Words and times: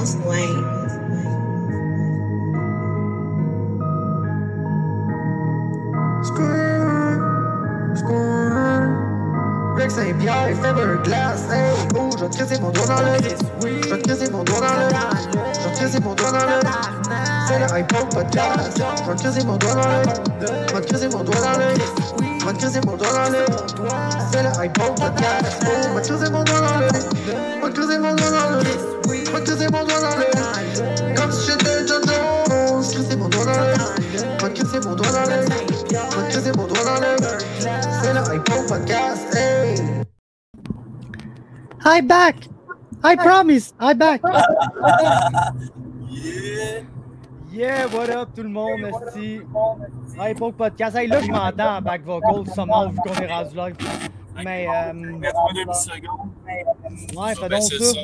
Ghost 0.00 0.18
Wayne. 0.24 0.64
Saint-Pierre, 9.90 10.56
fait 10.62 10.72
de 10.72 11.02
glace, 11.02 11.42
oh, 11.96 12.10
je 12.16 12.44
vais 12.44 12.60
mon 12.60 12.70
doigt 12.70 12.86
dans 12.86 13.00
le 13.02 13.18
Je 13.18 14.12
vais 14.14 14.30
mon 14.30 14.44
doigt 14.44 14.60
dans 14.60 14.74
le 14.76 14.88
Je 15.74 15.86
vais 15.86 16.00
mon 16.00 16.14
doigt 16.14 16.30
dans 16.30 16.46
le 16.46 16.60
C'est 17.48 17.58
le 17.58 17.72
iPod 17.72 18.08
podcast 18.14 18.78
Je 18.78 19.44
mon 19.44 19.56
doigt 19.56 19.74
dans 19.74 19.82
Je 20.96 21.06
mon 21.08 21.24
doigt 21.24 21.40
dans 21.40 21.58
Je 22.46 22.86
mon 22.86 22.96
doigt 22.96 23.10
dans 23.10 23.32
C'est 24.30 24.42
le 24.44 24.60
iPod 24.60 24.94
podcast 24.96 25.66
Oh, 25.66 25.98
je 26.06 26.30
mon 26.30 26.44
doigt 26.44 26.60
dans 26.60 26.78
Je 27.74 27.98
mon 27.98 28.14
doigt 28.14 28.30
dans 28.30 28.89
Je 29.30 29.36
vais 29.36 29.44
te 29.44 29.50
crisser 29.50 29.68
mon 29.70 29.84
doigt 29.84 30.00
dans 30.00 30.16
le 30.16 31.14
Comme 31.14 31.30
si 31.30 31.50
j'étais 31.52 31.86
John 31.86 32.02
Jones 32.04 32.82
Crisser 32.82 33.16
mon 33.16 33.28
doigt 33.28 33.44
dans 33.44 33.60
le 33.60 33.74
Je 34.12 34.18
vais 34.18 34.50
te 34.50 34.60
crisser 34.60 34.80
mon 34.88 34.94
doigt 34.96 35.12
dans 35.12 35.20
le 35.20 35.36
Je 35.36 36.16
vais 36.16 36.26
te 36.26 36.30
crisser 36.32 36.52
mon 36.56 36.66
doigt 36.66 36.84
dans 36.84 37.00
le 37.00 37.16
C'est 38.02 38.12
le 38.12 38.66
podcast, 38.66 39.34
hey 39.36 39.76
Hi 41.84 42.02
back. 42.02 42.48
I 43.04 43.14
promise. 43.16 43.72
I 43.80 43.94
back. 43.94 44.20
Yeah! 46.10 46.82
Yeah, 47.52 47.86
what 47.88 48.10
up 48.10 48.30
tout 48.34 48.42
le 48.42 48.48
monde, 48.48 48.80
esti. 48.80 49.40
Hi 50.18 50.34
Poke 50.34 50.56
Podcast. 50.56 50.96
Hey, 50.96 51.06
là, 51.06 51.20
je 51.20 51.30
m'entends 51.30 51.76
en 51.76 51.82
back 51.82 52.02
vocal, 52.04 52.46
somehow, 52.54 52.90
vu 52.90 52.98
qu'on 52.98 53.14
est 53.14 53.32
rendu 53.32 53.56
live. 53.56 53.76
Mais, 54.44 54.66
euh, 54.68 54.92
82 55.20 55.72
secondes. 55.72 56.30
ouais, 57.16 57.34
fais 57.34 57.48
Ben, 57.48 57.58
donc 57.60 57.62
c'est 57.70 57.78
ça. 57.84 58.00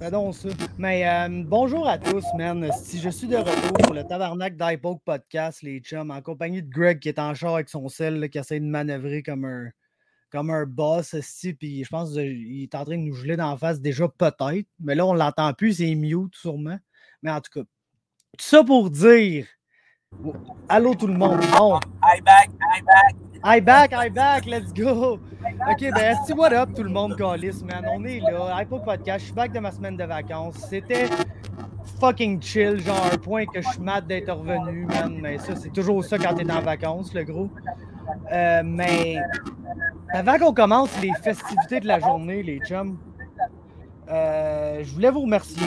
Fais 0.00 0.10
ça. 0.10 0.48
Mais, 0.78 1.06
euh, 1.06 1.28
bonjour 1.44 1.86
à 1.86 1.98
tous, 1.98 2.24
man. 2.34 2.70
Si 2.72 2.98
je 2.98 3.10
suis 3.10 3.28
de 3.28 3.36
retour 3.36 3.72
pour 3.84 3.92
le 3.92 4.02
tabarnak 4.02 4.56
d'Hypoke 4.56 5.02
Podcast, 5.04 5.60
les 5.60 5.80
chums, 5.80 6.10
en 6.10 6.22
compagnie 6.22 6.62
de 6.62 6.70
Greg 6.70 7.00
qui 7.00 7.10
est 7.10 7.18
en 7.18 7.34
char 7.34 7.56
avec 7.56 7.68
son 7.68 7.86
sel, 7.90 8.30
qui 8.30 8.38
essaie 8.38 8.60
de 8.60 8.64
manœuvrer 8.64 9.22
comme 9.22 9.44
un, 9.44 9.68
comme 10.30 10.48
un 10.48 10.64
boss, 10.64 11.12
esti, 11.12 11.52
puis 11.52 11.84
je 11.84 11.90
pense 11.90 12.12
qu'il 12.12 12.62
est 12.62 12.74
en 12.74 12.86
train 12.86 12.96
de 12.96 13.02
nous 13.02 13.14
geler 13.14 13.36
d'en 13.36 13.58
face 13.58 13.82
déjà, 13.82 14.08
peut-être. 14.08 14.66
Mais 14.78 14.94
là, 14.94 15.04
on 15.04 15.12
l'entend 15.12 15.52
plus, 15.52 15.74
c'est 15.74 15.94
mute 15.94 16.34
sûrement. 16.34 16.78
Mais 17.22 17.30
en 17.30 17.42
tout 17.42 17.50
cas, 17.52 17.66
tout 18.38 18.46
ça 18.46 18.64
pour 18.64 18.88
dire. 18.88 19.46
Allô 20.70 20.94
tout 20.94 21.08
le 21.08 21.14
monde. 21.14 21.40
Bon, 21.58 21.78
I 22.02 22.22
back, 22.22 22.48
I 22.74 22.80
back. 22.80 23.29
I 23.42 23.60
back, 23.60 23.94
I 23.94 24.10
back, 24.10 24.44
let's 24.44 24.70
go. 24.70 25.18
Ok, 25.70 25.80
ben, 25.94 26.14
what 26.36 26.52
up 26.52 26.74
tout 26.74 26.82
le 26.82 26.90
monde, 26.90 27.16
Calis, 27.16 27.62
man? 27.64 27.86
On 27.90 28.04
est 28.04 28.20
là, 28.20 28.60
Hypo 28.60 28.78
Podcast. 28.80 29.20
Je 29.20 29.24
suis 29.26 29.34
back 29.34 29.52
de 29.52 29.60
ma 29.60 29.70
semaine 29.70 29.96
de 29.96 30.04
vacances. 30.04 30.56
C'était 30.68 31.08
fucking 31.98 32.42
chill, 32.42 32.80
genre 32.80 33.08
un 33.10 33.16
point 33.16 33.46
que 33.46 33.62
je 33.62 33.68
suis 33.68 33.80
mad 33.80 34.06
d'être 34.06 34.30
revenu, 34.30 34.84
man. 34.84 35.18
Mais 35.22 35.38
ça, 35.38 35.56
c'est 35.56 35.72
toujours 35.72 36.04
ça 36.04 36.18
quand 36.18 36.34
t'es 36.34 36.50
en 36.50 36.60
vacances, 36.60 37.14
le 37.14 37.24
gros. 37.24 37.48
Euh, 38.30 38.62
mais 38.62 39.16
avant 40.12 40.36
qu'on 40.38 40.52
commence 40.52 41.00
les 41.00 41.12
festivités 41.22 41.80
de 41.80 41.86
la 41.86 41.98
journée, 41.98 42.42
les 42.42 42.58
chums, 42.58 42.98
euh, 44.10 44.82
je 44.82 44.92
voulais 44.92 45.10
vous 45.10 45.22
remercier 45.22 45.66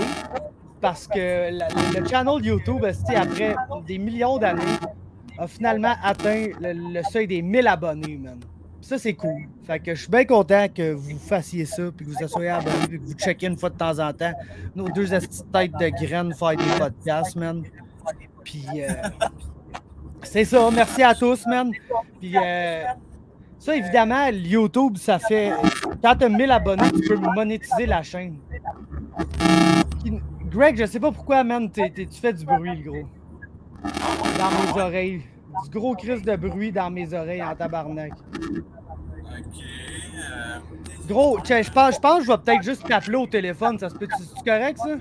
parce 0.79 1.07
que 1.07 1.49
le 1.49 2.07
channel 2.07 2.45
YouTube, 2.45 2.85
après 3.15 3.55
des 3.87 3.97
millions 3.97 4.37
d'années, 4.37 4.61
a 5.37 5.47
finalement 5.47 5.93
atteint 6.03 6.47
le, 6.59 7.01
seuil 7.03 7.27
des 7.27 7.41
1000 7.41 7.67
abonnés, 7.67 8.17
man. 8.17 8.39
Ça, 8.81 8.97
c'est 8.97 9.13
cool. 9.13 9.47
Fait 9.65 9.79
que 9.79 9.95
je 9.95 10.01
suis 10.01 10.11
bien 10.11 10.25
content 10.25 10.67
que 10.67 10.91
vous 10.91 11.17
fassiez 11.17 11.65
ça, 11.65 11.83
puis 11.95 12.05
que 12.05 12.11
vous 12.11 12.27
soyez 12.27 12.49
abonnés, 12.49 12.87
puis 12.87 12.99
que 12.99 13.05
vous 13.05 13.13
checkez 13.13 13.47
une 13.47 13.57
fois 13.57 13.69
de 13.69 13.77
temps 13.77 13.97
en 13.99 14.11
temps 14.11 14.33
nos 14.75 14.89
deux 14.89 15.07
têtes 15.07 15.71
de 15.71 16.05
graines 16.05 16.33
faire 16.33 16.57
des 16.57 16.77
podcasts, 16.77 17.35
man. 17.37 17.63
Puis 18.43 18.65
euh, 18.77 18.91
c'est 20.23 20.43
ça. 20.43 20.69
Merci 20.71 21.01
à 21.01 21.15
tous, 21.15 21.45
man. 21.45 21.71
Puis 22.19 22.35
euh, 22.35 22.83
ça, 23.57 23.75
évidemment, 23.75 24.27
YouTube, 24.27 24.97
ça 24.97 25.17
fait. 25.17 25.53
Quand 26.01 26.15
tu 26.17 26.25
as 26.25 26.29
1000 26.29 26.51
abonnés, 26.51 26.91
tu 26.91 27.07
peux 27.07 27.15
monétiser 27.15 27.85
la 27.85 28.03
chaîne. 28.03 28.37
Greg, 30.51 30.77
je 30.77 30.85
sais 30.85 30.99
pas 30.99 31.11
pourquoi, 31.11 31.43
man, 31.45 31.71
tu 31.71 32.07
fais 32.11 32.33
du 32.33 32.45
bruit, 32.45 32.81
gros. 32.81 33.07
Dans 33.83 34.73
mes 34.75 34.81
oreilles. 34.81 35.21
Du 35.63 35.69
gros 35.79 35.95
crise 35.95 36.21
de 36.23 36.35
bruit 36.35 36.71
dans 36.71 36.89
mes 36.89 37.13
oreilles 37.13 37.43
en 37.43 37.55
tabarnak. 37.55 38.13
Ok. 38.13 39.55
euh, 40.15 40.59
Gros, 41.07 41.37
je 41.43 41.71
pense, 41.71 41.95
je 41.95 41.99
pense 41.99 42.19
que 42.19 42.23
je 42.25 42.31
vais 42.31 42.37
peut-être 42.37 42.63
juste 42.63 42.87
t'appeler 42.87 43.17
au 43.17 43.27
téléphone. 43.27 43.77
Ça 43.77 43.89
se 43.89 43.95
peut 43.95 44.07
C'est 44.17 44.43
correct, 44.43 44.77
ça? 44.79 44.95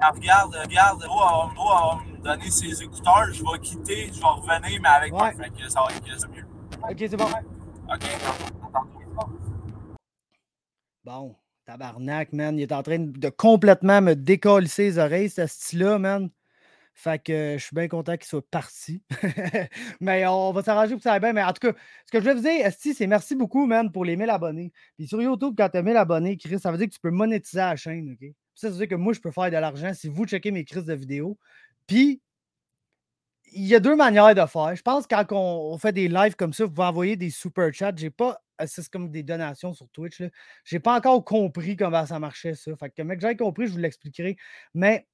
ah, 0.00 0.10
regarde, 0.14 0.54
regarde, 0.54 1.04
on, 1.08 1.14
Ro, 1.14 1.48
on 1.56 1.96
va 1.96 2.02
me 2.04 2.22
donner 2.22 2.50
ses 2.50 2.82
écouteurs, 2.82 3.26
je 3.32 3.42
vais 3.42 3.58
quitter, 3.60 4.06
je 4.12 4.20
vais 4.20 4.26
revenir, 4.26 4.80
mais 4.82 4.88
avec 4.88 5.12
moi, 5.12 5.24
Ouais. 5.24 5.34
fait 5.34 5.50
que 5.50 5.68
ça 5.68 5.80
va 5.80 5.88
être 5.94 6.28
mieux. 6.30 6.44
Ok, 6.90 6.96
c'est 6.98 7.16
bon. 7.16 7.24
Ok. 7.92 8.04
Bon, 11.04 11.34
tabarnak, 11.66 12.32
man. 12.32 12.58
Il 12.58 12.62
est 12.62 12.72
en 12.72 12.82
train 12.82 12.98
de 12.98 13.28
complètement 13.30 14.00
me 14.00 14.14
décoller 14.14 14.68
les 14.78 14.98
oreilles, 14.98 15.30
ce 15.30 15.46
style-là, 15.46 15.98
man. 15.98 16.30
Fait 16.96 17.20
que 17.22 17.56
je 17.58 17.64
suis 17.64 17.74
bien 17.74 17.88
content 17.88 18.16
qu'il 18.16 18.26
soit 18.26 18.48
parti. 18.50 19.02
mais 20.00 20.24
on 20.26 20.52
va 20.52 20.62
s'arranger 20.62 20.90
pour 20.90 20.98
que 20.98 21.02
ça 21.02 21.14
aille 21.14 21.20
bien. 21.20 21.32
Mais 21.32 21.42
en 21.42 21.52
tout 21.52 21.68
cas, 21.68 21.76
ce 22.06 22.12
que 22.12 22.18
je 22.18 22.20
voulais 22.20 22.34
vous 22.34 22.40
dire, 22.40 22.66
Esti, 22.66 22.94
c'est 22.94 23.08
merci 23.08 23.34
beaucoup, 23.34 23.66
man, 23.66 23.90
pour 23.90 24.04
les 24.04 24.16
1000 24.16 24.30
abonnés. 24.30 24.72
Puis 24.96 25.08
sur 25.08 25.20
YouTube, 25.20 25.54
quand 25.58 25.68
tu 25.68 25.78
as 25.78 25.82
1000 25.82 25.96
abonnés, 25.96 26.36
Chris, 26.36 26.60
ça 26.60 26.70
veut 26.70 26.78
dire 26.78 26.86
que 26.86 26.94
tu 26.94 27.00
peux 27.00 27.10
monétiser 27.10 27.58
la 27.58 27.74
chaîne, 27.76 28.12
OK? 28.12 28.28
Ça, 28.54 28.68
ça 28.68 28.70
veut 28.70 28.78
dire 28.78 28.88
que 28.88 28.94
moi, 28.94 29.12
je 29.12 29.20
peux 29.20 29.32
faire 29.32 29.50
de 29.50 29.56
l'argent 29.56 29.92
si 29.92 30.08
vous 30.08 30.24
checkez 30.24 30.52
mes 30.52 30.64
crises 30.64 30.84
de 30.84 30.94
vidéos. 30.94 31.36
Puis, 31.88 32.22
il 33.52 33.66
y 33.66 33.74
a 33.74 33.80
deux 33.80 33.96
manières 33.96 34.34
de 34.34 34.46
faire. 34.46 34.74
Je 34.76 34.82
pense 34.82 35.06
que 35.06 35.14
quand 35.14 35.32
on, 35.32 35.78
fait 35.78 35.92
des 35.92 36.08
lives 36.08 36.36
comme 36.36 36.52
ça, 36.52 36.64
vous 36.64 36.72
pouvez 36.72 36.86
envoyer 36.86 37.16
des 37.16 37.30
super 37.30 37.72
chats. 37.72 37.92
J'ai 37.96 38.10
pas. 38.10 38.40
euh, 38.60 38.66
C'est 38.68 38.88
comme 38.88 39.10
des 39.10 39.22
donations 39.22 39.72
sur 39.74 39.88
Twitch. 39.90 40.22
J'ai 40.64 40.80
pas 40.80 40.96
encore 40.96 41.24
compris 41.24 41.76
comment 41.76 42.06
ça 42.06 42.18
marchait, 42.18 42.54
ça. 42.54 42.74
Fait 42.76 42.90
que, 42.90 43.02
mec, 43.02 43.20
j'ai 43.20 43.36
compris, 43.36 43.66
je 43.66 43.72
vous 43.72 43.78
l'expliquerai. 43.78 44.36
Mais 44.74 45.06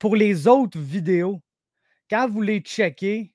pour 0.00 0.16
les 0.16 0.48
autres 0.48 0.80
vidéos, 0.80 1.40
quand 2.08 2.28
vous 2.28 2.42
les 2.42 2.58
checkez, 2.60 3.32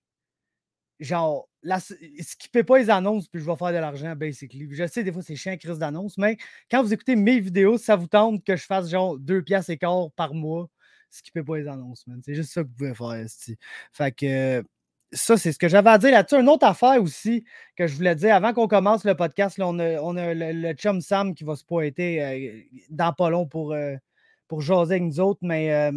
genre, 1.00 1.48
là, 1.62 1.80
skippez 1.80 2.64
pas 2.64 2.80
les 2.80 2.90
annonces, 2.90 3.30
puis 3.30 3.40
je 3.42 3.46
vais 3.46 3.56
faire 3.56 3.72
de 3.72 3.78
l'argent, 3.78 4.16
basically. 4.16 4.68
Je 4.72 4.88
sais, 4.88 5.04
des 5.04 5.14
fois, 5.14 5.22
c'est 5.22 5.36
chiant, 5.38 5.56
crise 5.56 5.80
d'annonce, 5.80 6.18
mais 6.18 6.38
quand 6.70 6.84
vous 6.84 6.94
écoutez 6.94 7.16
mes 7.16 7.40
vidéos, 7.40 7.78
ça 7.78 7.96
vous 7.96 8.08
tente 8.08 8.44
que 8.44 8.58
je 8.58 8.66
fasse 8.66 8.90
genre 8.90 9.18
deux 9.18 9.42
piastres 9.42 9.70
et 9.72 9.78
quart 9.78 10.12
par 10.18 10.34
mois, 10.34 10.68
skippez 11.12 11.44
pas 11.44 11.58
les 11.58 11.68
annonces, 11.68 12.06
man. 12.08 12.20
C'est 12.26 12.34
juste 12.36 12.52
ça 12.52 12.64
que 12.64 12.68
vous 12.68 12.74
pouvez 12.74 12.96
faire, 12.96 13.14
esti. 13.14 13.58
Fait 13.94 14.12
que 14.12 14.64
ça, 15.12 15.38
c'est 15.38 15.52
ce 15.52 15.60
que 15.60 15.70
j'avais 15.70 15.92
à 15.92 16.00
dire 16.00 16.12
là-dessus. 16.12 16.36
Une 16.40 16.50
autre 16.50 16.66
affaire 16.66 17.02
aussi 17.02 17.46
que 17.76 17.86
je 17.86 17.96
voulais 17.96 18.16
dire 18.16 18.36
avant 18.36 18.54
qu'on 18.54 18.68
commence 18.68 19.06
le 19.06 19.16
podcast, 19.16 19.60
là, 19.60 19.68
on 19.68 19.78
a, 19.80 20.02
on 20.02 20.18
a 20.18 20.34
le, 20.34 20.52
le 20.52 20.74
chum 20.74 21.00
Sam 21.00 21.36
qui 21.36 21.44
va 21.44 21.56
se 21.56 21.64
pointer 21.64 22.24
euh, 22.24 22.62
dans 22.90 23.14
pas 23.14 23.30
long 23.30 23.48
pour, 23.48 23.74
euh, 23.74 23.96
pour 24.48 24.62
jaser 24.62 24.96
avec 24.96 25.04
nous 25.04 25.20
autres. 25.20 25.40
Mais 25.44 25.72
euh, 25.72 25.92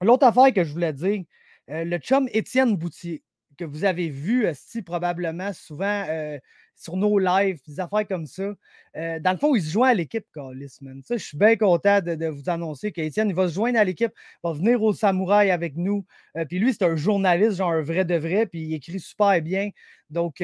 l'autre 0.00 0.26
affaire 0.26 0.52
que 0.52 0.64
je 0.64 0.72
voulais 0.72 0.92
dire, 0.92 1.22
euh, 1.70 1.84
le 1.84 1.98
chum 1.98 2.28
Étienne 2.32 2.76
Boutier, 2.76 3.22
que 3.58 3.64
vous 3.64 3.84
avez 3.84 4.08
vu 4.08 4.46
esti, 4.46 4.82
probablement 4.82 5.52
souvent 5.52 6.04
euh, 6.08 6.38
sur 6.74 6.96
nos 6.96 7.18
lives, 7.18 7.60
des 7.66 7.78
affaires 7.78 8.06
comme 8.08 8.26
ça. 8.26 8.54
Euh, 8.96 9.20
dans 9.20 9.32
le 9.32 9.36
fond, 9.36 9.54
il 9.54 9.62
se 9.62 9.70
joint 9.70 9.90
à 9.90 9.94
l'équipe, 9.94 10.24
Carlis, 10.34 10.78
man. 10.80 11.02
Ça, 11.04 11.16
je 11.18 11.24
suis 11.24 11.36
bien 11.36 11.56
content 11.56 12.00
de, 12.00 12.26
vous 12.26 12.48
annoncer 12.48 12.90
qu'Étienne, 12.90 13.28
il 13.28 13.34
va 13.34 13.48
se 13.48 13.54
joindre 13.54 13.78
à 13.78 13.84
l'équipe, 13.84 14.12
va 14.42 14.52
venir 14.52 14.82
au 14.82 14.94
Samouraï 14.94 15.50
avec 15.50 15.76
nous. 15.76 16.06
Puis 16.48 16.58
lui, 16.58 16.72
c'est 16.72 16.84
un 16.84 16.96
journaliste, 16.96 17.58
genre 17.58 17.72
un 17.72 17.82
vrai 17.82 18.06
de 18.06 18.14
vrai, 18.14 18.46
puis 18.46 18.62
il 18.62 18.74
écrit 18.74 18.98
super 18.98 19.42
bien. 19.42 19.70
Donc, 20.08 20.42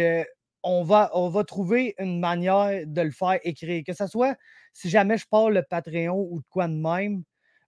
on, 0.62 0.84
va, 0.84 1.10
on 1.14 1.30
va 1.30 1.44
trouver 1.44 1.94
une 1.98 2.20
manière 2.20 2.86
de 2.86 3.00
le 3.00 3.10
faire 3.10 3.38
écrire. 3.42 3.82
Que 3.86 3.94
ce 3.94 4.06
soit 4.06 4.36
si 4.74 4.90
jamais 4.90 5.16
je 5.16 5.26
parle 5.26 5.54
le 5.54 5.62
Patreon 5.62 6.28
ou 6.30 6.40
de 6.40 6.46
quoi 6.50 6.68
de 6.68 6.74
même. 6.74 7.22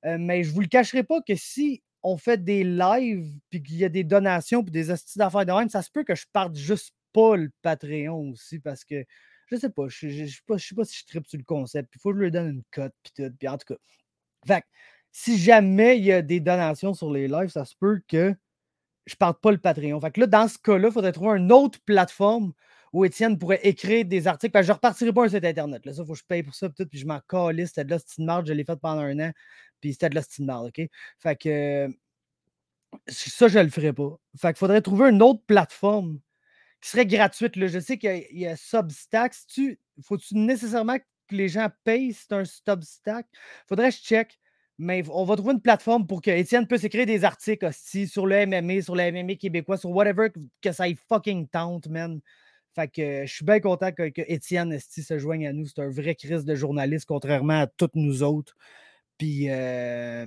Euh, 0.05 0.17
mais 0.19 0.43
je 0.45 0.51
ne 0.51 0.55
vous 0.55 0.61
le 0.61 0.67
cacherai 0.69 1.03
pas 1.03 1.21
que 1.21 1.35
si 1.35 1.83
on 2.03 2.17
fait 2.17 2.43
des 2.43 2.65
lives 2.65 3.39
puis 3.51 3.63
qu'il 3.63 3.77
y 3.77 3.85
a 3.85 3.89
des 3.89 4.05
donations 4.05 4.63
puis 4.63 4.71
des 4.71 4.91
astuces 4.91 5.17
d'affaires 5.17 5.47
de 5.47 5.53
même, 5.53 5.69
ça 5.69 5.83
se 5.83 5.91
peut 5.91 6.05
que 6.05 6.15
je 6.15 6.27
parte 6.33 6.55
juste 6.55 6.95
pas 7.13 7.37
le 7.37 7.51
Patreon 7.63 8.31
aussi 8.31 8.61
parce 8.61 8.85
que 8.85 9.05
je 9.47 9.57
sais 9.57 9.71
pas, 9.71 9.89
je, 9.89 10.09
je, 10.09 10.27
sais 10.27 10.43
pas, 10.47 10.85
si 10.85 10.99
je 10.99 11.07
tripe 11.07 11.27
sur 11.27 11.39
le 11.39 11.45
concept. 11.45 11.91
Il 11.95 12.01
faut 12.01 12.11
que 12.11 12.19
je 12.19 12.23
lui 12.25 12.31
donne 12.31 12.49
une 12.49 12.63
cote 12.71 12.93
puis 13.03 13.13
tout. 13.17 13.35
Puis 13.39 13.49
en 13.49 13.57
tout 13.59 13.75
cas. 13.75 13.81
Fait 14.47 14.65
si 15.11 15.39
jamais 15.39 15.99
il 15.99 16.05
y 16.05 16.13
a 16.13 16.23
des 16.23 16.41
donations 16.41 16.95
sur 16.95 17.11
les 17.11 17.29
lives, 17.29 17.49
ça 17.49 17.65
se 17.65 17.75
peut 17.75 18.01
que 18.07 18.35
je 19.07 19.17
parte 19.17 19.41
pas 19.41 19.51
le 19.51 19.59
Patreon. 19.59 20.01
Fait 20.01 20.11
que 20.11 20.21
là, 20.21 20.27
dans 20.27 20.49
ce 20.49 20.59
cas-là, 20.59 20.89
il 20.89 20.93
faudrait 20.93 21.13
trouver 21.13 21.39
une 21.39 21.51
autre 21.51 21.79
plateforme 21.85 22.53
où 22.93 23.05
Étienne 23.05 23.39
pourrait 23.39 23.61
écrire 23.63 24.05
des 24.05 24.27
articles. 24.27 24.63
Je 24.63 24.69
ne 24.69 24.73
repartirai 24.73 25.13
pas 25.13 25.25
un 25.25 25.29
site 25.29 25.45
internet. 25.45 25.85
Là, 25.87 25.93
ça, 25.93 26.03
il 26.03 26.07
faut 26.07 26.13
que 26.13 26.19
je 26.19 26.25
paye 26.25 26.43
pour 26.43 26.55
ça. 26.55 26.69
Puis, 26.69 26.85
tout, 26.85 26.89
puis 26.89 26.99
je 26.99 27.07
m'en 27.07 27.21
calisse. 27.29 27.69
C'était 27.71 27.85
de 27.85 27.91
la 27.91 27.99
style 27.99 28.25
marde. 28.25 28.47
Je 28.47 28.53
l'ai 28.53 28.65
fait 28.65 28.77
pendant 28.77 29.03
un 29.03 29.19
an. 29.21 29.33
Puis 29.81 29.93
c'était 29.93 30.09
de 30.09 30.15
la 30.15 30.23
style 30.23 30.45
marde. 30.47 30.69
OK? 30.69 30.89
Fait 31.19 31.37
que 31.37 31.89
ça, 33.09 33.49
je 33.49 33.59
ne 33.59 33.65
le 33.65 33.71
ferai 33.71 33.93
pas. 33.93 34.19
Fait 34.37 34.49
qu'il 34.49 34.59
faudrait 34.59 34.83
trouver 34.83 35.11
une 35.11 35.23
autre 35.23 35.43
plateforme 35.47 36.21
qui 36.81 36.91
serait 36.91 37.07
gratuite. 37.07 37.57
Là. 37.57 37.67
Je 37.67 37.79
sais 37.79 37.99
qu'il 37.99 38.11
y 38.11 38.13
a, 38.13 38.17
il 38.31 38.39
y 38.39 38.47
a 38.47 38.57
Substack. 38.57 39.35
Tu, 39.49 39.79
faut-tu 40.03 40.37
nécessairement 40.37 40.99
que 40.99 41.05
les 41.35 41.49
gens 41.49 41.69
payent 41.85 42.13
si 42.13 42.25
c'est 42.29 42.35
un 42.35 42.45
Substack? 42.45 43.27
Faudrait 43.69 43.91
que 43.91 43.97
je 43.97 44.03
check. 44.03 44.39
Mais 44.81 45.03
on 45.11 45.25
va 45.25 45.35
trouver 45.35 45.55
une 45.55 45.61
plateforme 45.61 46.07
pour 46.07 46.23
que 46.23 46.31
Étienne 46.31 46.67
puisse 46.67 46.85
écrire 46.85 47.05
des 47.05 47.25
articles 47.25 47.67
aussi 47.67 48.07
sur 48.07 48.27
le 48.27 48.47
MMA, 48.47 48.81
sur 48.83 48.95
le 48.95 49.11
MMA 49.11 49.35
québécois, 49.35 49.77
sur 49.77 49.91
whatever 49.91 50.29
que 50.63 50.71
ça 50.71 50.87
y 50.87 50.95
fucking 50.95 51.49
tente, 51.49 51.89
man. 51.89 52.21
Fait 52.75 52.89
que 52.89 53.27
je 53.27 53.33
suis 53.33 53.45
bien 53.45 53.61
content 53.61 53.93
que, 53.93 54.11
Étienne 54.17 54.73
Esti 54.73 55.03
se 55.03 55.19
joigne 55.19 55.47
à 55.47 55.53
nous. 55.53 55.67
C'est 55.67 55.81
un 55.81 55.91
vrai 55.91 56.15
crise 56.15 56.45
de 56.45 56.55
journaliste, 56.55 57.07
contrairement 57.07 57.63
à 57.63 57.67
toutes 57.67 57.95
nous 57.95 58.23
autres. 58.23 58.55
Puis 59.19 59.51
euh, 59.51 60.27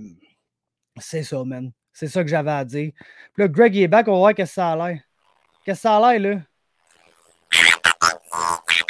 c'est 0.97 1.23
ça, 1.23 1.43
man. 1.45 1.71
C'est 1.93 2.07
ça 2.07 2.23
que 2.23 2.29
j'avais 2.29 2.51
à 2.51 2.65
dire. 2.65 2.91
Puis 3.33 3.43
là, 3.43 3.47
Greg 3.47 3.77
est 3.77 3.88
back, 3.88 4.07
on 4.07 4.13
va 4.13 4.17
voir 4.17 4.33
qu'est-ce 4.35 4.51
que 4.51 4.55
ça 4.55 4.71
a 4.71 4.75
l'air. 4.75 5.01
Qu'est-ce 5.65 5.79
que 5.79 5.81
ça 5.81 5.97
a 5.97 6.13
l'air, 6.13 6.19
là? 6.19 6.41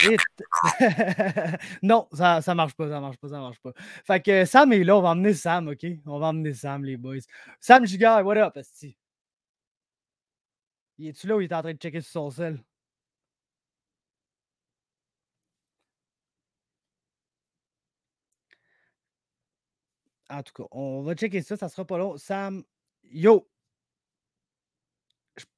non, 1.81 2.07
ça, 2.13 2.42
ça 2.42 2.56
marche 2.56 2.74
pas, 2.74 2.89
ça 2.89 3.00
marche 3.00 3.18
pas, 3.18 3.27
ça 3.30 3.39
marche 3.39 3.59
pas. 3.59 3.71
Fait 4.06 4.21
que 4.21 4.45
Sam 4.45 4.74
est 4.74 4.83
là, 4.83 4.98
on 4.98 5.01
va 5.01 5.09
emmener 5.09 5.33
Sam, 5.33 5.68
OK? 5.69 5.86
On 6.06 6.19
va 6.19 6.27
emmener 6.27 6.53
Sam, 6.53 6.83
les 6.83 6.98
boys. 6.98 7.19
Sam 7.59 7.86
Giga, 7.86 8.24
what 8.24 8.38
up, 8.38 8.57
Esti? 8.57 8.98
Il 10.98 11.07
est-tu 11.07 11.27
là 11.27 11.36
ou 11.36 11.42
il 11.42 11.45
est 11.45 11.53
en 11.53 11.62
train 11.62 11.74
de 11.74 11.80
checker 11.80 12.01
sur 12.01 12.12
son 12.12 12.30
sel? 12.30 12.59
En 20.31 20.44
tout 20.44 20.54
cas, 20.54 20.63
on 20.72 21.01
va 21.01 21.13
checker 21.13 21.42
ça, 21.42 21.57
ça 21.57 21.68
sera 21.68 21.86
pas 21.86 21.98
long. 21.98 22.16
Sam, 22.18 22.63
yo! 23.04 23.48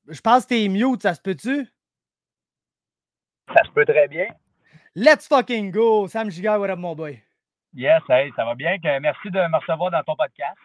Je, 0.07 0.21
pense 0.21 0.43
que 0.43 0.49
t'es 0.49 0.67
mute, 0.67 1.03
ça 1.03 1.13
se 1.13 1.21
peut-tu? 1.21 1.67
Ça 3.53 3.63
se 3.63 3.71
peut 3.71 3.85
très 3.85 4.07
bien. 4.07 4.27
Let's 4.95 5.27
fucking 5.27 5.71
go! 5.71 6.07
Sam 6.07 6.31
Giga, 6.31 6.59
what 6.59 6.71
up, 6.71 6.79
mon 6.79 6.95
boy? 6.95 7.21
Yes, 7.75 8.01
hey, 8.09 8.31
ça 8.35 8.45
va 8.45 8.55
bien. 8.55 8.77
Merci 8.99 9.29
de 9.29 9.39
me 9.39 9.57
recevoir 9.57 9.91
dans 9.91 10.03
ton 10.03 10.15
podcast. 10.15 10.57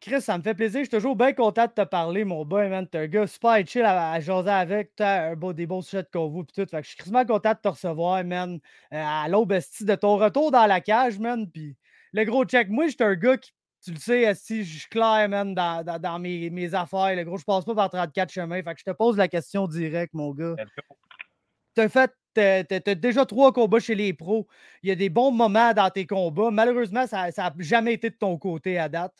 Chris, 0.00 0.20
ça 0.20 0.36
me 0.36 0.42
fait 0.42 0.54
plaisir. 0.54 0.80
Je 0.80 0.84
suis 0.84 0.96
toujours 0.96 1.16
bien 1.16 1.32
content 1.32 1.64
de 1.64 1.72
te 1.72 1.84
parler, 1.84 2.24
mon 2.24 2.44
boy, 2.44 2.68
man. 2.68 2.86
T'es 2.86 2.98
un 2.98 3.06
gars 3.06 3.26
super 3.26 3.66
chill 3.66 3.84
à, 3.86 4.20
jaser 4.20 4.50
avec. 4.50 4.94
T'as 4.96 5.30
un 5.30 5.36
beau, 5.36 5.54
des 5.54 5.66
beaux 5.66 5.80
sujets 5.80 6.04
qu'on 6.12 6.28
vous, 6.28 6.44
puis 6.44 6.52
tout. 6.52 6.70
Fait 6.70 6.82
que 6.82 6.86
je 6.86 6.92
suis 6.92 7.02
vraiment 7.02 7.24
content 7.24 7.52
de 7.52 7.58
te 7.58 7.68
recevoir, 7.68 8.22
man. 8.24 8.60
Euh, 8.92 9.02
à 9.02 9.26
l'aube 9.28 9.54
de 9.54 9.94
ton 9.94 10.18
retour 10.18 10.50
dans 10.50 10.66
la 10.66 10.82
cage, 10.82 11.18
man. 11.18 11.50
Puis 11.50 11.74
le 12.14 12.24
gros 12.24 12.44
check. 12.44 12.68
Moi, 12.70 12.86
j'étais 12.86 13.04
un 13.04 13.16
gars 13.16 13.36
qui, 13.36 13.50
tu 13.84 13.92
le 13.92 13.98
sais, 13.98 14.32
si 14.34 14.64
je 14.64 14.78
suis 14.78 14.88
clair, 14.88 15.28
man, 15.28 15.54
dans, 15.54 15.84
dans, 16.00 16.18
mes, 16.18 16.48
mes, 16.48 16.74
affaires. 16.74 17.14
Le 17.14 17.24
gros, 17.24 17.36
je 17.36 17.44
passe 17.44 17.64
pas 17.64 17.74
par 17.74 17.90
34 17.90 18.30
chemins. 18.30 18.62
Fait 18.62 18.74
que 18.74 18.80
je 18.80 18.84
te 18.84 18.96
pose 18.96 19.16
la 19.16 19.28
question 19.28 19.66
directe, 19.66 20.14
mon 20.14 20.32
gars. 20.32 20.54
T'as 21.74 21.88
fait 21.88 22.10
tu 22.34 22.96
déjà 22.96 23.24
trois 23.26 23.52
combats 23.52 23.78
chez 23.78 23.94
les 23.94 24.12
pros. 24.12 24.46
Il 24.82 24.88
y 24.88 24.92
a 24.92 24.96
des 24.96 25.08
bons 25.08 25.30
moments 25.30 25.72
dans 25.72 25.90
tes 25.90 26.06
combats. 26.06 26.50
Malheureusement, 26.50 27.06
ça 27.06 27.30
n'a 27.36 27.54
jamais 27.58 27.94
été 27.94 28.10
de 28.10 28.16
ton 28.16 28.38
côté 28.38 28.78
à 28.78 28.88
date. 28.88 29.14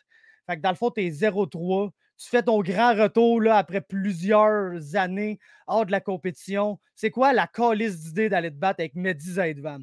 Fait 0.49 0.57
que 0.57 0.63
dans 0.63 0.71
le 0.71 0.77
fond, 0.77 0.91
tu 0.91 1.03
es 1.03 1.11
0-3. 1.11 1.91
Tu 2.17 2.29
fais 2.29 2.43
ton 2.43 2.61
grand 2.61 2.95
retour 2.95 3.41
là, 3.41 3.57
après 3.57 3.81
plusieurs 3.81 4.95
années 4.95 5.39
hors 5.67 5.87
de 5.87 5.91
la 5.91 6.01
compétition. 6.01 6.79
C'est 6.95 7.11
quoi 7.11 7.33
la 7.33 7.47
calice 7.47 8.01
d'idée 8.01 8.29
d'aller 8.29 8.51
te 8.51 8.57
battre 8.57 8.81
avec 8.81 8.95
Mehdi 8.95 9.33
Zaidvan? 9.33 9.81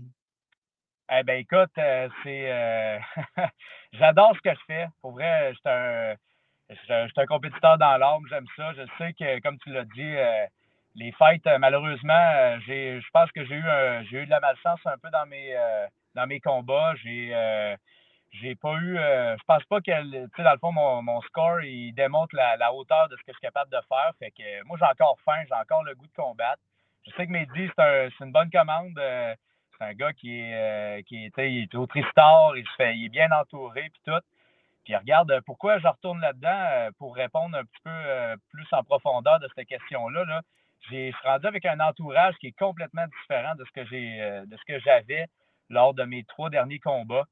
Eh 1.13 1.23
bien, 1.23 1.35
écoute, 1.35 1.77
euh, 1.77 2.07
c'est. 2.23 2.49
Euh, 2.49 2.97
j'adore 3.91 4.33
ce 4.33 4.39
que 4.39 4.55
je 4.55 4.61
fais. 4.65 4.87
Pour 5.01 5.11
vrai, 5.11 5.51
je 5.51 5.57
suis 5.57 6.93
un, 6.93 7.07
un, 7.17 7.25
compétiteur 7.25 7.77
dans 7.77 7.97
l'âme. 7.97 8.23
J'aime 8.29 8.45
ça. 8.55 8.71
Je 8.73 8.83
sais 8.97 9.11
que, 9.11 9.41
comme 9.41 9.57
tu 9.59 9.71
l'as 9.71 9.83
dit, 9.83 10.15
euh, 10.15 10.45
les 10.95 11.13
euh, 11.21 11.57
malheureusement, 11.59 12.59
je 12.65 13.09
pense 13.11 13.29
que 13.33 13.43
j'ai 13.43 13.55
eu, 13.55 14.21
eu 14.21 14.25
de 14.25 14.29
la 14.29 14.39
malchance 14.39 14.79
un 14.85 14.97
peu 14.99 15.09
dans 15.09 15.25
mes, 15.25 15.53
dans 16.15 16.27
mes 16.27 16.39
combats. 16.39 16.93
J'ai, 17.03 17.35
j'ai 18.31 18.55
pas 18.55 18.75
eu, 18.75 18.95
je 18.95 19.43
pense 19.45 19.65
pas 19.65 19.81
que, 19.81 19.91
tu 19.91 20.29
sais, 20.37 20.43
dans 20.43 20.53
le 20.53 20.59
fond, 20.59 20.71
mon, 20.71 21.21
score, 21.23 21.61
il 21.61 21.91
démontre 21.93 22.33
la, 22.37 22.73
hauteur 22.73 23.09
de 23.09 23.17
ce 23.17 23.23
que 23.23 23.33
je 23.33 23.33
suis 23.33 23.41
capable 23.41 23.69
de 23.69 23.81
faire. 23.89 24.11
Fait 24.17 24.31
que 24.31 24.63
moi, 24.63 24.77
j'ai 24.79 24.85
encore 24.85 25.17
faim, 25.25 25.43
j'ai 25.45 25.55
encore 25.55 25.83
le 25.83 25.93
goût 25.93 26.07
de 26.07 26.13
combattre. 26.13 26.61
Je 27.05 27.11
sais 27.17 27.27
que 27.27 27.31
Mehdi, 27.31 27.69
un, 27.77 28.07
c'est 28.17 28.23
une 28.23 28.31
bonne 28.31 28.49
commande. 28.49 28.97
C'est 29.81 29.87
un 29.87 29.93
gars 29.93 30.13
qui 30.13 30.39
est, 30.39 31.03
est, 31.11 31.33
il 31.37 31.63
est 31.63 31.75
au 31.75 31.87
Tristar, 31.87 32.53
il, 32.55 33.05
est 33.05 33.09
bien 33.09 33.31
entouré, 33.31 33.89
puis 33.89 34.01
tout. 34.05 34.21
Puis 34.83 34.95
regarde, 34.95 35.41
pourquoi 35.45 35.79
je 35.79 35.87
retourne 35.87 36.21
là-dedans 36.21 36.89
pour 36.97 37.15
répondre 37.15 37.57
un 37.57 37.63
petit 37.63 37.81
peu 37.83 38.37
plus 38.51 38.67
en 38.71 38.83
profondeur 38.83 39.39
de 39.39 39.47
cette 39.55 39.67
question-là. 39.67 40.25
Là? 40.25 40.41
J'ai 40.89 41.13
rendu 41.23 41.45
avec 41.47 41.65
un 41.65 41.79
entourage 41.79 42.35
qui 42.37 42.47
est 42.47 42.57
complètement 42.57 43.05
différent 43.21 43.55
de 43.55 43.65
ce 43.65 43.71
que 43.71 43.85
j'ai 43.87 44.21
euh, 44.21 44.45
de 44.45 44.57
ce 44.57 44.65
que 44.65 44.79
j'avais 44.79 45.27
lors 45.69 45.93
de 45.93 46.03
mes 46.03 46.23
trois 46.23 46.49
derniers 46.49 46.79
combats. 46.79 47.25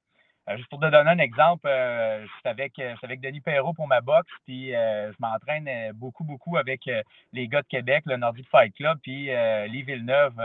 Euh, 0.47 0.57
juste 0.57 0.69
pour 0.69 0.79
te 0.79 0.85
donner 0.85 1.09
un 1.09 1.17
exemple, 1.17 1.67
euh, 1.67 2.25
je 2.25 2.49
avec, 2.49 2.79
avec 2.79 3.19
Denis 3.21 3.41
Perrault 3.41 3.73
pour 3.73 3.87
ma 3.87 4.01
boxe, 4.01 4.31
puis 4.45 4.71
je 4.71 5.15
m'entraîne 5.19 5.91
beaucoup, 5.93 6.23
beaucoup 6.23 6.57
avec 6.57 6.89
les 7.33 7.47
gars 7.47 7.61
de 7.61 7.67
Québec, 7.67 8.03
le 8.05 8.17
Nordic 8.17 8.47
Fight 8.49 8.73
Club, 8.75 8.99
puis 9.01 9.27
Lee 9.67 9.83
Villeneuve 9.83 10.39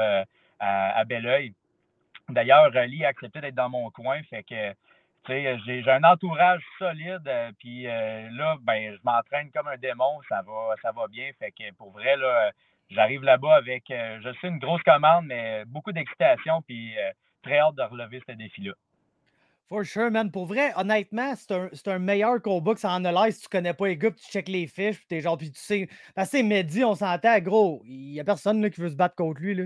à, 0.61 0.99
à 0.99 1.05
Belleuil. 1.05 1.53
D'ailleurs, 2.29 2.71
Lee 2.71 3.05
a 3.05 3.09
accepté 3.09 3.41
d'être 3.41 3.55
dans 3.55 3.69
mon 3.69 3.91
coin, 3.91 4.23
fait 4.25 4.43
que 4.43 4.73
j'ai 5.29 5.91
un 5.91 6.05
entourage 6.05 6.63
solide, 6.79 7.31
puis 7.59 7.85
là, 7.85 8.57
ben, 8.63 8.95
je 8.95 9.01
m'entraîne 9.05 9.51
comme 9.51 9.69
un 9.69 9.77
démon, 9.77 10.21
ça 10.29 10.43
va, 10.43 10.75
ça 10.83 10.93
va 10.93 11.07
bien. 11.09 11.31
Fait 11.39 11.51
que 11.51 11.73
pour 11.75 11.91
vrai, 11.93 12.17
là, 12.17 12.51
j'arrive 12.91 13.23
là-bas 13.23 13.55
avec, 13.55 13.91
euh, 13.91 14.19
je 14.23 14.31
sais, 14.41 14.49
une 14.49 14.59
grosse 14.59 14.83
commande, 14.83 15.27
mais 15.27 15.65
beaucoup 15.67 15.93
d'excitation, 15.93 16.63
puis 16.63 16.97
euh, 16.99 17.11
très 17.43 17.59
hâte 17.59 17.75
de 17.75 17.83
relever 17.83 18.23
ce 18.27 18.33
défi-là. 18.35 18.73
For 19.69 19.85
sure, 19.85 20.11
man. 20.11 20.31
Pour 20.31 20.47
vrai, 20.47 20.73
honnêtement, 20.77 21.35
c'est 21.37 21.89
un, 21.89 21.99
meilleur 21.99 22.41
combat 22.43 22.75
que 22.75 22.81
ça 22.81 22.93
en 22.93 23.05
a 23.05 23.13
l'air 23.13 23.33
si 23.33 23.41
tu 23.41 23.49
connais 23.49 23.73
pas 23.73 23.87
les 23.87 23.97
gars, 23.97 24.11
puis 24.11 24.21
tu 24.21 24.31
check 24.31 24.49
les 24.49 24.67
fiches, 24.67 24.99
puis 24.99 25.07
t'es 25.09 25.21
genre, 25.21 25.39
puis 25.39 25.51
tu 25.51 25.61
sais. 25.61 25.89
Parce 26.15 26.31
que 26.31 26.43
Mehdi, 26.43 26.85
on 26.85 26.95
s'entend, 26.95 27.39
gros, 27.41 27.83
il 27.87 28.13
y 28.13 28.21
a 28.21 28.25
personne 28.25 28.61
là, 28.61 28.69
qui 28.69 28.81
veut 28.81 28.91
se 28.91 28.97
battre 28.97 29.15
contre 29.17 29.41
lui, 29.41 29.55
là. 29.55 29.65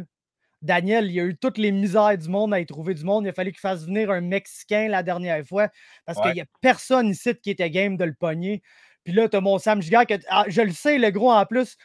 Daniel, 0.62 1.10
il 1.10 1.20
a 1.20 1.24
eu 1.24 1.36
toutes 1.36 1.58
les 1.58 1.70
misères 1.70 2.18
du 2.18 2.28
monde 2.28 2.52
à 2.52 2.60
y 2.60 2.66
trouver 2.66 2.94
du 2.94 3.04
monde. 3.04 3.24
Il 3.24 3.28
a 3.28 3.32
fallu 3.32 3.52
qu'il 3.52 3.60
fasse 3.60 3.84
venir 3.86 4.10
un 4.10 4.20
Mexicain 4.20 4.88
la 4.88 5.02
dernière 5.02 5.44
fois 5.46 5.68
parce 6.04 6.20
qu'il 6.20 6.32
n'y 6.32 6.40
a 6.40 6.46
personne 6.60 7.08
ici 7.08 7.34
qui 7.36 7.50
était 7.50 7.70
game 7.70 7.96
de 7.96 8.04
le 8.04 8.14
pogner. 8.14 8.62
Puis 9.04 9.12
là, 9.12 9.28
tu 9.28 9.36
as 9.36 9.40
mon 9.40 9.58
Sam 9.58 9.80
Giga, 9.80 10.04
que 10.04 10.14
ah, 10.28 10.44
je 10.48 10.60
le 10.60 10.72
sais, 10.72 10.98
le 10.98 11.10
gros 11.10 11.32
en 11.32 11.46
plus, 11.46 11.76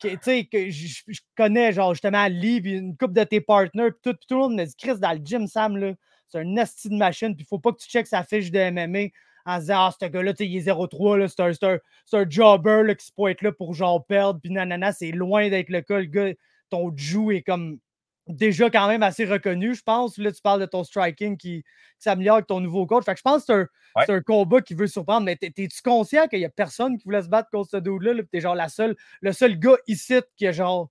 tu 0.00 0.10
sais, 0.20 0.44
que 0.44 0.68
je, 0.68 1.20
connais, 1.36 1.72
genre, 1.72 1.94
justement, 1.94 2.26
Lee, 2.28 2.60
puis 2.60 2.72
une 2.72 2.96
couple 2.96 3.14
de 3.14 3.24
tes 3.24 3.40
partners, 3.40 3.90
puis 3.92 4.12
tout, 4.12 4.18
tout 4.28 4.34
le 4.34 4.40
monde 4.40 4.54
me 4.56 4.64
dit, 4.64 4.74
Chris, 4.76 4.98
dans 4.98 5.12
le 5.12 5.20
gym, 5.24 5.46
Sam, 5.46 5.76
là, 5.76 5.94
c'est 6.28 6.40
un 6.40 6.56
esti 6.56 6.90
de 6.90 6.96
machine, 6.96 7.34
puis 7.34 7.44
il 7.44 7.48
faut 7.48 7.58
pas 7.58 7.72
que 7.72 7.78
tu 7.78 7.88
checkes 7.88 8.06
sa 8.06 8.22
fiche 8.22 8.50
de 8.50 8.70
MMA 8.70 9.08
en 9.46 9.58
disant, 9.60 9.86
ah, 9.86 9.94
ce 9.98 10.06
gars-là, 10.06 10.32
il 10.40 10.56
est 10.56 10.68
0-3, 10.68 11.28
c'est 11.28 11.64
un, 11.64 11.70
un, 11.70 11.78
un, 12.20 12.26
jobber 12.28 12.82
là, 12.84 12.94
qui 12.94 13.06
se 13.06 13.12
peut 13.12 13.30
être 13.30 13.40
là 13.40 13.52
pour, 13.52 13.72
genre, 13.72 14.04
perdre, 14.04 14.38
puis 14.40 14.52
nanana, 14.52 14.92
c'est 14.92 15.10
loin 15.10 15.48
d'être 15.48 15.70
le 15.70 15.80
cas, 15.80 15.98
le 15.98 16.04
gars, 16.04 16.32
ton 16.68 16.92
jou 16.94 17.32
est 17.32 17.42
comme 17.42 17.78
déjà 18.28 18.70
quand 18.70 18.88
même 18.88 19.02
assez 19.02 19.24
reconnu, 19.24 19.74
je 19.74 19.82
pense. 19.82 20.18
Là, 20.18 20.30
tu 20.32 20.40
parles 20.40 20.60
de 20.60 20.66
ton 20.66 20.84
striking 20.84 21.36
qui, 21.36 21.64
s'améliore 21.98 22.36
avec 22.36 22.46
ton 22.46 22.60
nouveau 22.60 22.86
coach. 22.86 23.04
Fait 23.04 23.14
que 23.14 23.18
je 23.18 23.22
pense 23.22 23.44
que 23.44 23.66
c'est 24.04 24.12
un, 24.12 24.20
combat 24.20 24.60
qui 24.60 24.74
veut 24.74 24.86
surprendre. 24.86 25.24
Mais 25.24 25.36
t'es-tu 25.36 25.82
conscient 25.82 26.28
qu'il 26.28 26.38
n'y 26.38 26.44
a 26.44 26.50
personne 26.50 26.96
qui 26.96 27.04
voulait 27.04 27.22
se 27.22 27.28
battre 27.28 27.50
contre 27.50 27.70
ce 27.70 27.76
dude-là? 27.76 28.14
-là, 28.14 28.24
t'es 28.30 28.40
genre 28.40 28.54
la 28.54 28.68
seule, 28.68 28.94
le 29.20 29.32
seul 29.32 29.58
gars 29.58 29.76
ici 29.86 30.20
qui 30.36 30.46
a 30.46 30.52
genre 30.52 30.90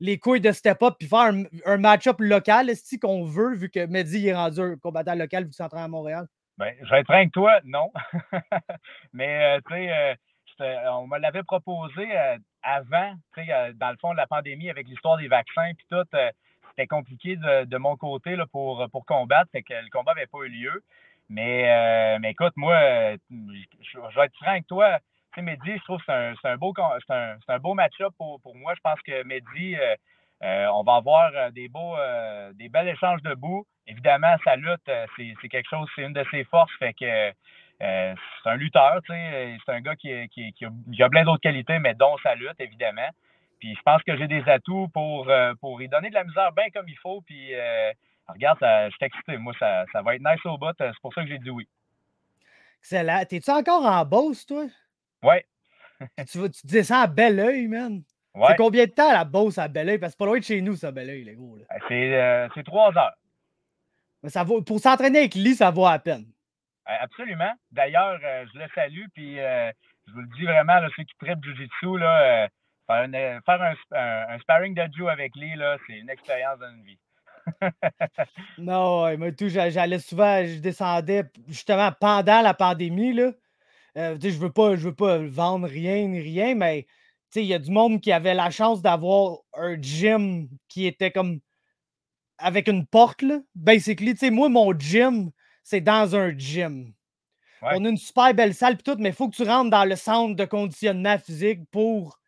les 0.00 0.18
couilles 0.18 0.40
de 0.40 0.52
step 0.52 0.82
up 0.82 0.94
puis 0.98 1.08
faire 1.08 1.32
un, 1.64 1.76
match-up 1.78 2.16
local, 2.18 2.68
est-ce 2.68 2.98
qu'on 2.98 3.24
veut, 3.24 3.54
vu 3.54 3.70
que 3.70 3.86
Mehdi 3.86 4.28
est 4.28 4.34
rendu 4.34 4.60
un 4.60 4.76
combattant 4.76 5.14
local 5.14 5.44
vu 5.44 5.50
qu'il 5.50 5.56
s'entraîne 5.56 5.84
à 5.84 5.88
Montréal? 5.88 6.26
Ben, 6.58 6.74
je 6.82 6.90
vais 6.90 7.00
être 7.00 7.10
avec 7.10 7.32
toi, 7.32 7.60
non. 7.64 7.90
Mais 9.12 9.56
euh, 9.56 9.60
tu 9.66 9.74
sais, 9.74 10.16
euh, 10.60 10.92
on 10.92 11.06
me 11.06 11.18
l'avait 11.18 11.42
proposé 11.42 12.16
euh, 12.16 12.38
avant, 12.62 13.14
tu 13.34 13.44
sais, 13.44 13.72
dans 13.74 13.90
le 13.90 13.96
fond 14.00 14.12
de 14.12 14.16
la 14.16 14.26
pandémie 14.26 14.70
avec 14.70 14.86
l'histoire 14.86 15.16
des 15.16 15.28
vaccins 15.28 15.72
puis 15.76 15.86
tout 15.90 16.06
c'était 16.74 16.86
compliqué 16.86 17.36
de, 17.36 17.76
mon 17.78 17.96
côté 17.96 18.36
là, 18.36 18.46
pour, 18.46 18.88
pour 18.90 19.06
combattre, 19.06 19.50
fait 19.52 19.62
que 19.62 19.74
le 19.74 19.90
combat 19.90 20.14
n'avait 20.14 20.26
pas 20.26 20.38
eu 20.44 20.48
lieu. 20.48 20.82
Mais, 21.28 21.70
euh, 21.70 22.18
mais 22.20 22.32
écoute, 22.32 22.52
moi, 22.56 22.76
je, 23.30 23.98
vais 23.98 24.24
être 24.24 24.36
franc 24.36 24.50
avec 24.50 24.66
toi. 24.66 24.98
Mehdi, 25.36 25.72
je 25.76 25.82
trouve 25.82 25.98
que 25.98 26.34
c'est 26.40 26.48
un, 26.48 26.56
beau, 26.56 26.72
un, 27.08 27.36
un 27.48 27.58
beau 27.58 27.74
match-up 27.74 28.12
pour, 28.16 28.40
pour, 28.40 28.54
moi. 28.54 28.74
Je 28.76 28.80
pense 28.80 29.00
que 29.02 29.24
Mehdi, 29.24 29.74
euh, 29.74 29.96
euh, 30.44 30.66
on 30.72 30.84
va 30.84 30.96
avoir 30.96 31.50
des 31.52 31.68
beaux, 31.68 31.96
des 32.54 32.68
bels 32.68 32.88
échanges 32.88 33.22
de 33.22 33.34
bout. 33.34 33.66
Évidemment, 33.86 34.36
sa 34.44 34.56
lutte, 34.56 34.90
c'est 35.16 35.48
quelque 35.48 35.68
chose, 35.68 35.88
c'est 35.94 36.02
une 36.02 36.12
de 36.12 36.24
ses 36.30 36.44
forces. 36.44 36.72
Fait 36.78 36.94
que 36.94 37.32
c'est 37.80 38.14
un 38.48 38.56
lutteur, 38.56 39.00
tu 39.04 39.12
sais. 39.12 39.56
C'est 39.64 39.72
un 39.72 39.80
gars 39.80 39.96
qui, 39.96 40.28
qui, 40.28 40.52
qui, 40.52 40.64
a, 40.64 40.70
qui 40.92 41.02
a 41.02 41.08
plein 41.08 41.24
d'autres 41.24 41.42
qualités, 41.42 41.78
mais 41.78 41.94
dont 41.94 42.16
sa 42.22 42.34
lutte, 42.34 42.60
évidemment. 42.60 43.08
Puis 43.58 43.74
je 43.74 43.82
pense 43.82 44.02
que 44.02 44.16
j'ai 44.16 44.28
des 44.28 44.42
atouts 44.48 44.88
pour, 44.88 45.28
euh, 45.28 45.54
pour 45.60 45.80
y 45.82 45.88
donner 45.88 46.10
de 46.10 46.14
la 46.14 46.24
misère 46.24 46.52
bien 46.52 46.70
comme 46.70 46.88
il 46.88 46.98
faut. 46.98 47.22
Puis 47.22 47.54
euh, 47.54 47.92
regarde, 48.28 48.58
je 48.60 48.90
suis 48.96 49.06
excité. 49.06 49.36
Moi, 49.36 49.52
ça, 49.58 49.84
ça, 49.92 50.02
va 50.02 50.14
être 50.14 50.22
nice 50.24 50.44
au 50.44 50.58
bout. 50.58 50.74
C'est 50.78 50.92
pour 51.02 51.12
ça 51.14 51.22
que 51.22 51.28
j'ai 51.28 51.38
dit 51.38 51.50
oui. 51.50 51.68
Excellent. 52.80 53.24
T'es-tu 53.28 53.50
encore 53.50 53.84
en 53.84 54.04
Beauce, 54.04 54.46
toi? 54.46 54.64
Oui. 55.22 55.36
tu, 56.30 56.50
tu 56.50 56.66
descends 56.66 57.02
à 57.02 57.06
Belleuil, 57.06 57.66
man. 57.66 58.02
Ouais. 58.34 58.48
C'est 58.48 58.56
combien 58.56 58.84
de 58.84 58.90
temps 58.90 59.12
la 59.12 59.24
Beauce 59.24 59.58
à 59.58 59.68
Belleuil? 59.68 59.98
Parce 59.98 60.12
que 60.12 60.16
c'est 60.18 60.24
pas 60.24 60.26
loin 60.26 60.38
de 60.38 60.44
chez 60.44 60.60
nous, 60.60 60.76
ça, 60.76 60.90
Belleuil, 60.90 61.24
les 61.24 61.34
gros. 61.34 61.56
Euh, 61.56 62.48
c'est 62.54 62.64
trois 62.64 62.96
heures. 62.98 63.14
Mais 64.22 64.30
ça 64.30 64.42
vaut, 64.42 64.60
pour 64.62 64.80
s'entraîner 64.80 65.20
avec 65.20 65.34
Lee, 65.34 65.54
ça 65.54 65.70
vaut 65.70 65.86
à 65.86 65.98
peine. 65.98 66.26
absolument. 66.84 67.52
D'ailleurs, 67.70 68.18
je 68.20 68.58
le 68.58 68.64
salue, 68.74 69.04
puis 69.14 69.36
je 69.36 70.12
vous 70.12 70.20
le 70.20 70.28
dis 70.36 70.44
vraiment, 70.44 70.80
là, 70.80 70.88
ceux 70.96 71.04
qui 71.04 71.14
traitent 71.18 71.42
Jiu-Jitsu, 71.42 71.98
là, 71.98 72.48
faire, 72.86 73.08
faire 73.44 73.76
un, 73.92 74.38
sparring 74.38 74.74
de 74.74 74.82
Jiu 74.92 75.08
avec 75.08 75.34
lui, 75.36 75.52
c'est 75.86 75.98
une 75.98 76.10
expérience 76.10 76.58
d'une 76.58 76.84
vie. 76.84 76.98
non, 78.58 79.16
moi 79.18 79.32
tout, 79.32 79.48
j'allais 79.48 79.98
souvent, 79.98 80.44
je 80.44 80.58
descendais 80.58 81.24
justement 81.46 81.90
pendant 81.98 82.40
la 82.40 82.54
pandémie. 82.54 83.12
Là. 83.12 83.32
Euh, 83.96 84.16
je 84.20 84.38
veux 84.38 84.52
pas, 84.52 84.76
je 84.76 84.88
veux 84.88 84.94
pas 84.94 85.18
vendre 85.18 85.68
rien 85.68 86.06
ni 86.08 86.20
rien, 86.20 86.54
mais 86.54 86.86
il 87.36 87.46
y 87.46 87.54
a 87.54 87.58
du 87.58 87.70
monde 87.70 88.00
qui 88.00 88.12
avait 88.12 88.34
la 88.34 88.50
chance 88.50 88.82
d'avoir 88.82 89.38
un 89.54 89.80
gym 89.80 90.48
qui 90.68 90.86
était 90.86 91.10
comme 91.10 91.40
avec 92.38 92.68
une 92.68 92.86
porte. 92.86 93.22
Là. 93.22 93.40
Basically, 93.54 94.14
moi, 94.30 94.48
mon 94.48 94.76
gym, 94.78 95.30
c'est 95.62 95.80
dans 95.80 96.14
un 96.16 96.36
gym. 96.36 96.92
On 97.62 97.84
a 97.84 97.88
une 97.88 97.96
super 97.96 98.34
belle 98.34 98.54
salle, 98.54 98.76
tout, 98.76 98.96
mais 98.98 99.08
il 99.08 99.14
faut 99.14 99.30
que 99.30 99.36
tu 99.36 99.42
rentres 99.42 99.70
dans 99.70 99.86
le 99.86 99.96
centre 99.96 100.36
de 100.36 100.44
conditionnement 100.44 101.18
physique 101.18 101.60
pour 101.70 102.18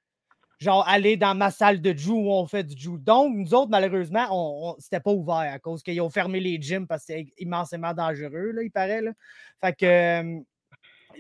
genre 0.58 0.86
aller 0.88 1.16
dans 1.16 1.34
ma 1.34 1.50
salle 1.50 1.80
de 1.80 1.92
jiu 1.92 2.12
où 2.12 2.30
on 2.30 2.46
fait 2.46 2.64
du 2.64 2.76
jiu. 2.76 2.98
Donc, 2.98 3.34
nous 3.34 3.54
autres, 3.54 3.70
malheureusement, 3.70 4.26
on, 4.30 4.76
c'était 4.78 5.00
pas 5.00 5.12
ouvert 5.12 5.52
à 5.52 5.58
cause 5.58 5.82
qu'ils 5.82 6.00
ont 6.00 6.10
fermé 6.10 6.40
les 6.40 6.60
gyms 6.60 6.86
parce 6.86 7.04
que 7.04 7.12
c'est 7.14 7.26
immensément 7.38 7.92
dangereux, 7.92 8.52
là, 8.52 8.62
il 8.62 8.70
paraît. 8.70 9.02
Là. 9.02 9.12
Fait 9.60 9.75
que 9.75 10.42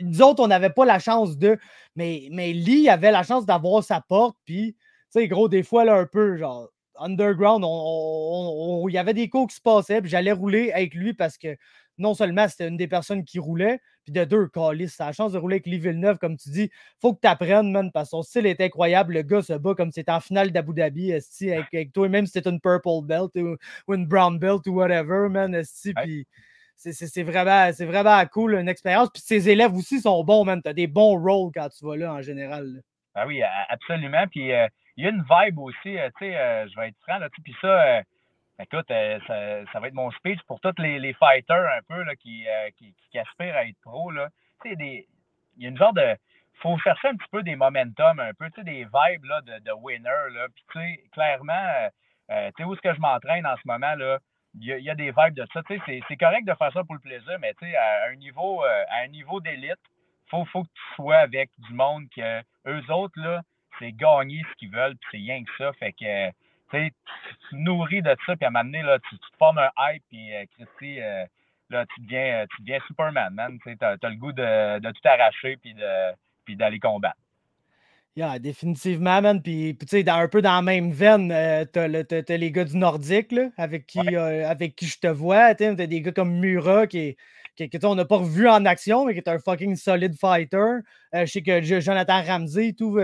nous 0.00 0.22
autres, 0.22 0.42
on 0.42 0.48
n'avait 0.48 0.70
pas 0.70 0.84
la 0.84 0.98
chance 0.98 1.38
de. 1.38 1.58
Mais, 1.94 2.28
mais 2.30 2.52
Lee 2.52 2.88
avait 2.88 3.10
la 3.10 3.22
chance 3.22 3.46
d'avoir 3.46 3.82
sa 3.82 4.00
porte, 4.00 4.36
puis, 4.44 4.74
tu 4.74 5.20
sais, 5.20 5.28
gros, 5.28 5.48
des 5.48 5.62
fois, 5.62 5.84
là, 5.84 5.96
un 5.96 6.06
peu, 6.06 6.36
genre, 6.36 6.68
underground, 6.98 7.64
il 8.88 8.94
y 8.94 8.98
avait 8.98 9.14
des 9.14 9.28
cours 9.28 9.46
qui 9.46 9.56
se 9.56 9.60
passaient, 9.60 10.00
puis 10.00 10.10
j'allais 10.10 10.32
rouler 10.32 10.72
avec 10.72 10.94
lui 10.94 11.14
parce 11.14 11.38
que 11.38 11.56
non 11.98 12.14
seulement 12.14 12.48
c'était 12.48 12.68
une 12.68 12.76
des 12.76 12.88
personnes 12.88 13.24
qui 13.24 13.38
roulait, 13.38 13.80
puis 14.04 14.12
de 14.12 14.24
deux, 14.24 14.48
Calis, 14.48 14.88
ça 14.88 15.04
a 15.04 15.06
la 15.08 15.12
chance 15.12 15.32
de 15.32 15.38
rouler 15.38 15.56
avec 15.56 15.66
Lee 15.66 15.78
Villeneuve, 15.78 16.18
comme 16.18 16.36
tu 16.36 16.50
dis. 16.50 16.70
Faut 17.00 17.14
que 17.14 17.20
tu 17.20 17.28
apprennes, 17.28 17.72
man, 17.72 17.90
parce 17.92 18.08
que 18.08 18.10
son 18.10 18.22
style 18.22 18.46
est 18.46 18.60
incroyable. 18.60 19.14
Le 19.14 19.22
gars 19.22 19.42
se 19.42 19.52
bat 19.54 19.74
comme 19.74 19.90
si 19.90 20.00
c'était 20.00 20.12
en 20.12 20.20
finale 20.20 20.52
d'Abu 20.52 20.74
Dhabi, 20.74 21.12
avec, 21.12 21.74
avec 21.74 21.92
toi, 21.92 22.08
même 22.08 22.26
si 22.26 22.32
c'était 22.32 22.50
une 22.50 22.60
purple 22.60 23.04
belt 23.04 23.32
ou, 23.34 23.56
une 23.92 24.06
brown 24.06 24.38
belt 24.38 24.66
ou 24.66 24.74
whatever, 24.74 25.28
man, 25.28 25.60
puis 25.96 26.26
c'est 26.76 27.22
vraiment, 27.22 27.70
vraiment 27.72 28.26
cool, 28.26 28.54
une 28.54 28.68
expérience. 28.68 29.10
Puis 29.12 29.22
ses 29.22 29.48
élèves 29.48 29.74
aussi 29.74 30.00
sont 30.00 30.22
bons, 30.22 30.44
man. 30.44 30.62
Tu 30.62 30.68
as 30.68 30.72
des 30.72 30.86
bons 30.86 31.18
rôles 31.18 31.50
quand 31.54 31.68
tu 31.68 31.84
vas 31.84 31.96
là, 31.96 32.14
en 32.14 32.22
général. 32.22 32.82
Ah 33.14 33.26
oui, 33.26 33.40
absolument. 33.68 34.26
Puis 34.30 34.52
euh, 34.52 34.68
il 34.96 35.04
y 35.04 35.06
a 35.08 35.10
une 35.10 35.24
vibe 35.28 35.58
aussi, 35.58 35.98
euh, 35.98 36.08
tu 36.18 36.26
sais, 36.26 36.36
euh, 36.36 36.68
je 36.68 36.78
vais 36.78 36.88
être 36.88 36.98
franc, 37.00 37.18
là, 37.18 37.28
puis 37.30 37.54
ça 37.60 38.02
Écoute, 38.58 38.90
euh, 38.90 39.18
ça, 39.70 39.80
va 39.80 39.88
être 39.88 39.94
mon 39.94 40.10
speech 40.12 40.40
pour 40.46 40.60
tous 40.60 40.72
les, 40.78 41.12
fighters 41.14 41.70
un 41.76 41.82
peu 41.86 42.02
là, 42.02 42.16
qui, 42.16 42.48
euh, 42.48 42.70
qui, 42.78 43.18
aspirent 43.18 43.54
à 43.54 43.66
être 43.66 43.78
pro. 43.82 44.10
Là. 44.10 44.28
Des, 44.64 45.06
il 45.56 45.62
y 45.62 45.66
a 45.66 45.68
une 45.68 45.76
genre 45.76 45.92
de. 45.92 46.16
faut 46.54 46.78
chercher 46.78 47.08
un 47.08 47.16
petit 47.16 47.28
peu 47.30 47.42
des 47.42 47.54
momentum, 47.54 48.18
un 48.18 48.32
peu, 48.32 48.50
des 48.62 48.84
vibes 48.84 49.24
là, 49.24 49.42
de, 49.42 49.58
de 49.58 49.72
winner. 49.72 50.30
Là. 50.30 50.46
Puis, 50.68 51.00
clairement, 51.12 51.90
euh, 52.30 52.50
sais, 52.56 52.64
où 52.64 52.72
est-ce 52.72 52.80
que 52.80 52.94
je 52.94 53.00
m'entraîne 53.00 53.46
en 53.46 53.56
ce 53.56 53.62
moment? 53.66 53.94
là 53.94 54.18
il 54.58 54.64
y, 54.64 54.88
a, 54.88 54.94
des 54.94 55.10
vibes 55.10 55.34
de 55.34 55.46
ça. 55.52 55.60
C'est 55.68 56.16
correct 56.16 56.46
de 56.46 56.54
faire 56.54 56.72
ça 56.72 56.82
pour 56.82 56.94
le 56.94 57.00
plaisir, 57.00 57.38
mais 57.40 57.52
à 57.76 58.08
un 58.10 58.14
niveau, 58.14 58.64
niveau 59.10 59.38
d'élite, 59.38 59.76
il 60.26 60.30
faut, 60.30 60.46
faut 60.46 60.62
que 60.62 60.68
tu 60.68 60.94
sois 60.94 61.18
avec 61.18 61.50
du 61.58 61.74
monde 61.74 62.04
que 62.16 62.40
eux 62.66 62.90
autres, 62.90 63.42
c'est 63.78 63.92
gagner 63.92 64.42
ce 64.50 64.54
qu'ils 64.54 64.70
veulent, 64.70 64.96
puis 64.96 65.08
c'est 65.10 65.16
rien 65.18 65.44
que 65.44 65.50
ça. 65.58 65.72
Fait 65.74 65.92
que 65.92 66.30
tu 66.70 66.90
te 67.50 67.56
nourris 67.56 68.02
de 68.02 68.14
ça, 68.26 68.36
puis 68.36 68.44
à 68.44 68.48
un 68.48 68.50
moment 68.50 68.64
donné, 68.64 68.82
là, 68.82 68.98
tu, 69.08 69.18
te 69.18 69.26
formes 69.38 69.58
un 69.58 69.70
hype, 69.78 70.02
puis 70.08 70.34
euh, 70.34 70.44
Christy, 70.54 71.00
euh, 71.00 71.24
là, 71.70 71.84
tu 71.94 72.00
deviens, 72.02 72.42
euh, 72.42 72.46
tu 72.54 72.62
deviens 72.62 72.78
Superman, 72.86 73.32
man. 73.34 73.58
Tu 73.62 73.76
as, 73.80 74.08
le 74.08 74.16
goût 74.16 74.32
de, 74.32 74.78
de 74.78 74.90
tout 74.90 75.08
arracher, 75.08 75.56
puis 75.56 75.74
puis 76.44 76.54
d'aller 76.54 76.78
combattre. 76.78 77.16
Yeah, 78.14 78.38
définitivement, 78.38 79.20
man. 79.20 79.42
Puis, 79.42 79.76
tu 79.78 79.86
sais, 79.88 80.08
un 80.08 80.28
peu 80.28 80.40
dans 80.40 80.54
la 80.54 80.62
même 80.62 80.92
veine, 80.92 81.28
t'as, 81.72 81.88
as, 81.88 82.36
les 82.36 82.52
gars 82.52 82.64
du 82.64 82.76
Nordique, 82.76 83.32
là, 83.32 83.48
avec 83.58 83.86
qui, 83.86 84.16
avec 84.16 84.76
qui 84.76 84.86
je 84.86 84.98
te 85.00 85.08
vois. 85.08 85.54
T'as 85.54 85.74
des 85.74 86.00
gars 86.00 86.12
comme 86.12 86.38
Mura 86.38 86.86
qui 86.86 87.16
que, 87.56 87.86
on 87.86 87.94
n'a 87.94 88.04
pas 88.04 88.18
revu 88.18 88.48
en 88.48 88.64
action, 88.64 89.04
mais 89.06 89.14
qui 89.14 89.18
est 89.18 89.28
un 89.28 89.38
fucking 89.38 89.76
solid 89.76 90.14
fighter. 90.18 90.78
je 91.12 91.24
sais 91.26 91.42
que 91.42 91.60
Jonathan 91.80 92.22
Ramsey 92.22 92.74
tout, 92.74 92.98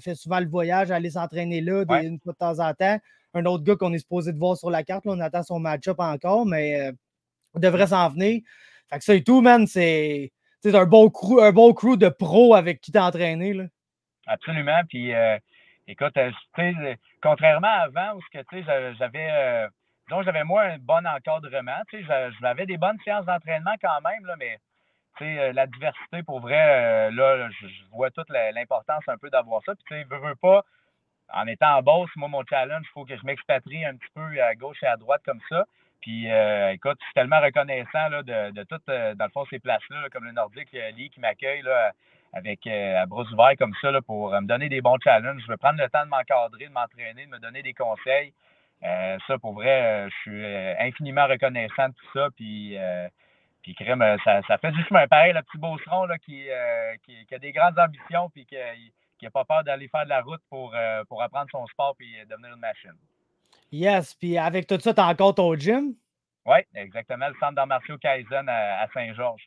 fait 0.00 0.14
souvent 0.14 0.40
le 0.40 0.48
voyage, 0.48 0.90
aller 0.90 1.10
s'entraîner 1.10 1.60
là 1.60 1.84
une 2.02 2.18
fois 2.18 2.32
de 2.32 2.38
temps 2.38 2.58
en 2.58 2.74
temps. 2.74 2.98
Un 3.34 3.44
autre 3.44 3.62
gars 3.62 3.76
qu'on 3.76 3.92
est 3.92 3.98
supposé 3.98 4.32
de 4.32 4.38
voir 4.38 4.56
sur 4.56 4.70
la 4.70 4.82
carte, 4.82 5.04
on 5.06 5.20
attend 5.20 5.42
son 5.42 5.60
match-up 5.60 6.00
encore, 6.00 6.46
mais 6.46 6.90
on 7.54 7.60
devrait 7.60 7.86
s'en 7.88 8.08
venir. 8.08 8.40
Fait 8.88 8.98
que 8.98 9.04
ça 9.04 9.14
et 9.14 9.22
tout, 9.22 9.40
man, 9.40 9.66
c'est 9.66 10.32
un 10.64 10.86
bon 10.86 11.10
crew, 11.10 11.40
un 11.40 11.52
bon 11.52 11.72
crew 11.72 11.96
de 11.96 12.08
pros 12.08 12.54
avec 12.54 12.80
qui. 12.80 12.92
Là. 12.92 13.64
Absolument. 14.26 14.80
Puis 14.88 15.12
écoute, 15.86 16.18
contrairement 17.22 17.68
à 17.68 17.86
avant 17.86 18.16
où 18.16 18.20
j'avais 18.98 19.68
donc, 20.10 20.24
j'avais 20.24 20.42
moi 20.42 20.62
un 20.62 20.78
bon 20.78 21.06
encadrement. 21.06 21.80
Tu 21.88 22.04
sais, 22.04 22.30
j'avais 22.40 22.66
des 22.66 22.76
bonnes 22.76 22.98
séances 23.04 23.26
d'entraînement 23.26 23.74
quand 23.80 24.00
même, 24.02 24.26
là, 24.26 24.34
mais 24.36 24.58
tu 25.16 25.24
sais, 25.24 25.38
euh, 25.38 25.52
la 25.52 25.68
diversité, 25.68 26.24
pour 26.24 26.40
vrai, 26.40 26.58
euh, 26.58 27.10
là, 27.12 27.48
je, 27.50 27.66
vois 27.92 28.10
toute 28.10 28.28
l'importance 28.28 29.04
un 29.06 29.16
peu 29.18 29.30
d'avoir 29.30 29.62
ça. 29.64 29.74
Puis, 29.74 29.84
tu 29.86 29.94
sais, 29.94 30.04
veux, 30.10 30.18
veux 30.18 30.34
pas, 30.34 30.64
en 31.32 31.46
étant 31.46 31.76
en 31.76 31.82
boss, 31.82 32.10
moi, 32.16 32.28
mon 32.28 32.44
challenge, 32.44 32.84
il 32.84 32.92
faut 32.92 33.04
que 33.04 33.16
je 33.16 33.24
m'expatrie 33.24 33.84
un 33.84 33.94
petit 33.94 34.10
peu 34.12 34.42
à 34.42 34.54
gauche 34.56 34.82
et 34.82 34.86
à 34.86 34.96
droite 34.96 35.22
comme 35.24 35.40
ça. 35.48 35.64
Puis, 36.00 36.28
euh, 36.28 36.72
écoute, 36.72 36.96
je 37.00 37.04
suis 37.04 37.14
tellement 37.14 37.40
reconnaissant 37.40 38.08
là, 38.08 38.22
de, 38.24 38.62
toutes, 38.64 38.86
dans 38.86 39.24
le 39.24 39.30
fond, 39.30 39.44
ces 39.48 39.60
places-là, 39.60 40.08
comme 40.10 40.24
le 40.24 40.32
Nordique 40.32 40.72
Lee 40.72 41.10
qui 41.10 41.20
m'accueille 41.20 41.62
avec 42.32 42.66
à 42.66 43.06
bras 43.06 43.54
comme 43.56 43.74
ça 43.80 43.90
là, 43.90 44.00
pour 44.00 44.30
me 44.30 44.46
donner 44.46 44.68
des 44.70 44.80
bons 44.80 44.96
challenges. 45.04 45.42
Je 45.42 45.52
veux 45.52 45.58
prendre 45.58 45.80
le 45.80 45.88
temps 45.90 46.04
de 46.04 46.08
m'encadrer, 46.08 46.66
de 46.66 46.72
m'entraîner, 46.72 47.26
de 47.26 47.30
me 47.30 47.38
donner 47.38 47.62
des 47.62 47.74
conseils. 47.74 48.32
Euh, 48.82 49.18
ça, 49.26 49.38
pour 49.38 49.52
vrai, 49.52 49.82
euh, 49.82 50.08
je 50.08 50.14
suis 50.22 50.44
euh, 50.44 50.74
infiniment 50.78 51.26
reconnaissant 51.26 51.88
de 51.88 51.94
tout 51.94 52.06
ça. 52.14 52.28
Puis, 52.34 52.76
puis 53.62 53.74
crème, 53.74 54.04
ça, 54.24 54.40
ça, 54.46 54.58
fait 54.58 54.74
juste 54.74 54.90
un 54.90 55.06
pareil, 55.06 55.34
le 55.34 55.42
petit 55.42 55.58
Beauceron 55.58 56.06
là, 56.06 56.18
qui, 56.18 56.46
qui, 57.04 57.34
a 57.34 57.38
des 57.38 57.52
grandes 57.52 57.78
ambitions 57.78 58.30
puis 58.30 58.46
qui 58.46 58.56
n'a 58.56 59.30
pas 59.30 59.44
peur 59.44 59.64
d'aller 59.64 59.88
faire 59.88 60.04
de 60.04 60.08
la 60.08 60.22
route 60.22 60.40
pour, 60.48 60.74
pour 61.08 61.22
apprendre 61.22 61.48
son 61.50 61.66
sport 61.66 61.94
puis 61.96 62.08
devenir 62.28 62.54
une 62.54 62.60
machine. 62.60 62.94
Yes, 63.70 64.14
puis 64.14 64.38
avec 64.38 64.66
tout 64.66 64.80
ça, 64.80 64.94
tu 64.94 65.00
as 65.00 65.06
encore 65.06 65.34
ton 65.34 65.54
gym? 65.54 65.94
Oui, 66.46 66.58
exactement, 66.74 67.28
le 67.28 67.34
centre 67.38 67.54
d'arts 67.54 67.66
martiaux 67.66 67.98
Kaizen 67.98 68.48
à, 68.48 68.88
Saint-Georges. 68.94 69.46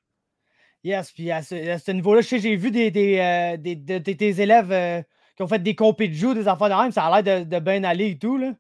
Yes, 0.84 1.12
puis 1.12 1.32
à 1.32 1.42
ce, 1.42 1.92
niveau-là, 1.92 2.22
je 2.22 2.28
sais, 2.28 2.40
j'ai 2.40 2.56
vu 2.56 2.70
des, 2.70 2.92
des, 2.92 3.58
des, 3.58 4.02
tes 4.04 4.42
élèves 4.42 5.04
qui 5.36 5.42
ont 5.42 5.48
fait 5.48 5.60
des 5.60 5.76
compétitions 5.76 6.36
de 6.36 6.42
des 6.42 6.48
enfants 6.48 6.70
de 6.70 6.76
même, 6.76 6.92
ça 6.92 7.06
a 7.06 7.22
l'air 7.22 7.40
de, 7.40 7.50
de 7.50 7.60
bien 7.60 7.84
aller 7.84 8.12
et 8.12 8.20
tout, 8.20 8.38
là. 8.38 8.52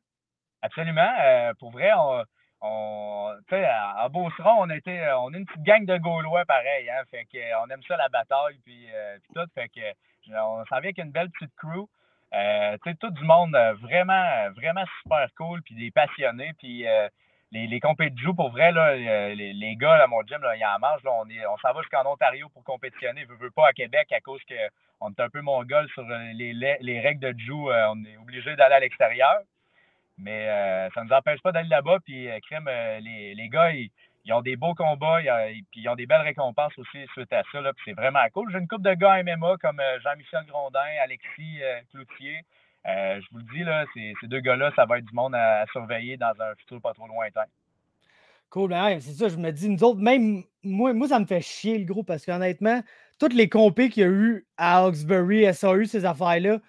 Absolument. 0.64 1.12
Euh, 1.22 1.54
pour 1.60 1.72
vrai, 1.72 1.92
on, 1.94 2.24
on 2.62 3.36
à, 3.52 4.08
Beauceron, 4.08 4.62
on 4.62 4.70
était, 4.70 5.02
on 5.12 5.34
est 5.34 5.38
une 5.38 5.46
petite 5.46 5.64
gang 5.64 5.86
de 5.86 5.98
Gaulois 5.98 6.46
pareil, 6.46 6.90
hein, 6.90 7.04
fait 7.12 7.26
que, 7.26 7.38
on 7.62 7.70
aime 7.70 7.84
ça 7.86 7.98
la 7.98 8.08
bataille 8.08 8.58
puis, 8.64 8.88
euh, 8.96 9.18
puis 9.22 9.34
tout, 9.36 9.50
fait 9.54 9.68
que 9.68 9.82
on 10.30 10.64
s'en 10.66 10.80
vient 10.80 10.92
avec 10.92 11.00
une 11.00 11.12
belle 11.12 11.30
petite 11.32 11.54
crew. 11.58 11.86
Euh, 12.34 12.78
tout 12.98 13.10
du 13.10 13.24
monde 13.26 13.56
vraiment, 13.82 14.50
vraiment 14.56 14.86
super 15.02 15.28
cool, 15.36 15.62
puis 15.64 15.76
des 15.76 15.92
passionnés, 15.92 16.54
puis 16.58 16.86
les, 17.52 17.68
les 17.68 17.80
de 17.80 18.18
joue, 18.18 18.34
pour 18.34 18.50
vrai, 18.50 18.72
les, 18.72 19.54
les, 19.54 19.76
gars 19.76 20.02
à 20.02 20.08
mon 20.08 20.22
gym, 20.22 20.42
là, 20.42 20.56
ils 20.56 20.66
en 20.66 20.80
mangent. 20.80 21.04
Là, 21.04 21.12
on 21.12 21.26
on 21.26 21.58
s'en 21.58 21.74
va 21.74 21.82
jusqu'en 21.82 22.10
Ontario 22.10 22.48
pour 22.50 22.64
compétitionner. 22.64 23.26
Je 23.30 23.34
veux 23.34 23.52
pas 23.52 23.68
à 23.68 23.74
Québec 23.74 24.12
à 24.14 24.22
cause 24.22 24.42
qu'on 24.48 25.12
est 25.12 25.20
un 25.20 25.30
peu 25.30 25.42
mongol 25.42 25.88
sur 25.90 26.04
les, 26.08 26.54
les, 26.54 27.00
règles 27.02 27.34
de 27.34 27.40
joue. 27.40 27.70
on 27.70 28.04
est 28.06 28.18
obligé 28.18 28.56
d'aller 28.56 28.76
à 28.76 28.80
l'extérieur. 28.80 29.42
Mais 30.18 30.48
euh, 30.50 30.90
ça 30.94 31.04
ne 31.04 31.08
nous 31.08 31.14
empêche 31.14 31.42
pas 31.42 31.52
d'aller 31.52 31.70
là-bas. 31.70 31.98
Puis, 32.06 32.30
euh, 32.30 32.40
crème, 32.48 32.68
euh, 32.68 33.00
les, 33.00 33.34
les, 33.36 33.50
gars, 33.50 33.72
ils, 33.72 33.90
ont 34.32 34.42
des 34.42 34.56
beaux 34.56 34.76
combats. 34.76 35.22
Ils, 35.22 35.64
puis, 35.72 35.82
ils 35.82 35.90
ont 35.90 35.96
des 35.96 36.06
belles 36.06 36.22
récompenses 36.22 36.78
aussi 36.78 37.06
suite 37.14 37.34
à 37.34 37.44
ça. 37.52 37.62
Là, 37.62 37.74
puis 37.74 37.84
c'est 37.86 38.00
vraiment 38.00 38.24
cool. 38.34 38.52
J'ai 38.52 38.60
une 38.60 38.68
couple 38.68 38.84
de 38.84 38.94
gars 38.94 39.24
MMA 39.24 39.58
comme 39.62 39.82
Jean-Michel 40.04 40.46
Grondin, 40.48 40.80
Alexis 41.04 41.60
Cloutier. 41.92 42.42
je 42.86 43.26
vous 43.32 43.40
le 43.40 43.54
dis, 43.54 43.64
là, 43.64 43.86
ces, 43.94 44.14
ces 44.22 44.28
deux 44.28 44.40
gars-là, 44.40 44.72
ça 44.76 44.86
va 44.86 45.00
être 45.00 45.06
du 45.06 45.16
monde 45.16 45.36
à, 45.36 45.66
surveiller 45.72 46.18
dans 46.18 46.34
un 46.40 46.56
futur 46.56 46.82
pas 46.82 46.94
trop 46.94 47.08
lointain. 47.08 47.46
Cool, 48.50 48.70
ben 48.70 49.00
c'est 49.00 49.14
ça, 49.14 49.30
je 49.30 49.38
me 49.38 49.50
dis, 49.50 49.68
nous 49.68 49.84
autres, 49.84 50.00
même 50.00 50.44
moi, 50.64 50.94
moi, 50.94 51.08
ça 51.08 51.20
me 51.20 51.26
fait 51.26 51.42
chier 51.42 51.80
le 51.80 51.86
groupe 51.86 52.06
parce 52.06 52.24
qu'honnêtement, 52.24 52.84
toutes 53.20 53.34
les 53.34 53.50
compés 53.50 53.90
qu'il 53.90 54.04
y 54.04 54.06
a 54.06 54.10
eu 54.10 54.46
à 54.58 54.84
Hawkesbury, 54.84 55.52
SAU, 55.56 55.86
ces 55.86 56.06
affaires-là, 56.06 56.60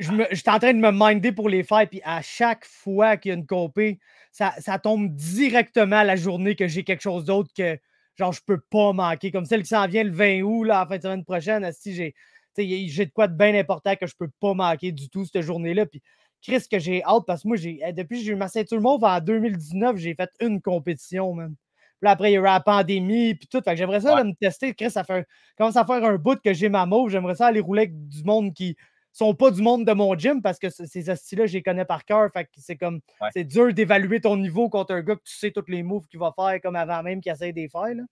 je, 0.00 0.12
me, 0.12 0.26
suis 0.34 0.48
en 0.48 0.58
train 0.58 0.72
de 0.72 0.78
me 0.78 0.90
minder 0.90 1.32
pour 1.32 1.48
les 1.48 1.62
faire, 1.62 1.88
puis 1.88 2.00
à 2.04 2.22
chaque 2.22 2.64
fois 2.64 3.16
qu'il 3.16 3.30
y 3.30 3.32
a 3.32 3.36
une 3.36 3.46
copée, 3.46 4.00
ça, 4.32 4.54
ça, 4.58 4.78
tombe 4.78 5.14
directement 5.14 6.02
la 6.02 6.16
journée 6.16 6.56
que 6.56 6.66
j'ai 6.66 6.84
quelque 6.84 7.02
chose 7.02 7.24
d'autre 7.24 7.50
que 7.56 7.78
genre 8.16 8.32
je 8.32 8.40
peux 8.44 8.60
pas 8.70 8.92
manquer. 8.92 9.30
Comme 9.30 9.44
celle 9.44 9.62
qui 9.62 9.68
s'en 9.68 9.86
vient 9.86 10.04
le 10.04 10.12
20 10.12 10.42
août, 10.42 10.64
là, 10.64 10.82
en 10.82 10.88
fin 10.88 10.96
de 10.96 11.02
semaine 11.02 11.24
prochaine, 11.24 11.70
si 11.72 11.94
j'ai, 11.94 12.14
j'ai 12.56 13.06
de 13.06 13.10
quoi 13.10 13.28
de 13.28 13.34
bien 13.36 13.54
important 13.54 13.94
que 13.96 14.06
je 14.06 14.14
peux 14.16 14.30
pas 14.40 14.54
manquer 14.54 14.92
du 14.92 15.08
tout 15.08 15.24
cette 15.24 15.42
journée-là. 15.42 15.86
Puis 15.86 16.02
Chris, 16.42 16.62
que 16.70 16.78
j'ai 16.78 17.02
hâte 17.04 17.24
parce 17.26 17.42
que 17.42 17.48
moi, 17.48 17.56
j'ai, 17.56 17.80
eh, 17.84 17.92
depuis 17.92 18.18
que 18.18 18.24
j'ai 18.24 18.32
eu 18.32 18.36
ma 18.36 18.48
ceinture 18.48 18.80
mauve 18.80 19.04
en 19.04 19.20
2019, 19.20 19.96
j'ai 19.96 20.14
fait 20.14 20.30
une 20.40 20.60
compétition, 20.60 21.34
man. 21.34 21.54
Puis 22.00 22.10
après, 22.10 22.30
il 22.32 22.34
y 22.34 22.38
aura 22.38 22.54
la 22.54 22.60
pandémie, 22.60 23.34
puis 23.34 23.46
tout. 23.46 23.60
Fait 23.62 23.72
que 23.72 23.76
j'aimerais 23.76 24.00
ça 24.00 24.24
me 24.24 24.32
tester. 24.32 24.72
Chris, 24.74 24.90
ça 24.90 25.04
fait, 25.04 25.26
commence 25.58 25.76
à 25.76 25.84
faire 25.84 26.02
un 26.02 26.16
bout 26.16 26.40
que 26.40 26.54
j'ai 26.54 26.70
ma 26.70 26.86
mauve. 26.86 27.10
J'aimerais 27.10 27.34
ça 27.34 27.48
aller 27.48 27.60
rouler 27.60 27.82
avec 27.82 28.08
du 28.08 28.22
monde 28.24 28.54
qui 28.54 28.74
sont 29.12 29.34
pas 29.34 29.50
du 29.50 29.62
monde 29.62 29.84
de 29.84 29.92
mon 29.92 30.16
gym 30.16 30.42
parce 30.42 30.58
que 30.58 30.68
ces 30.70 31.10
astuces-là, 31.10 31.46
je 31.46 31.54
les 31.54 31.62
connais 31.62 31.84
par 31.84 32.04
cœur. 32.04 32.30
Fait 32.32 32.44
que 32.44 32.50
c'est 32.56 32.76
comme, 32.76 33.00
c'est 33.32 33.44
dur 33.44 33.72
d'évaluer 33.72 34.20
ton 34.20 34.36
niveau 34.36 34.68
contre 34.68 34.94
un 34.94 35.02
gars 35.02 35.16
que 35.16 35.22
tu 35.24 35.34
sais 35.34 35.50
tous 35.50 35.64
les 35.68 35.82
moves 35.82 36.06
qu'il 36.06 36.20
va 36.20 36.32
faire 36.34 36.60
comme 36.60 36.76
avant 36.76 37.02
même 37.02 37.20
qu'il 37.20 37.32
essaie 37.32 37.52
de 37.52 37.60
les 37.60 37.68
faire. 37.68 37.94
Là. 37.94 38.02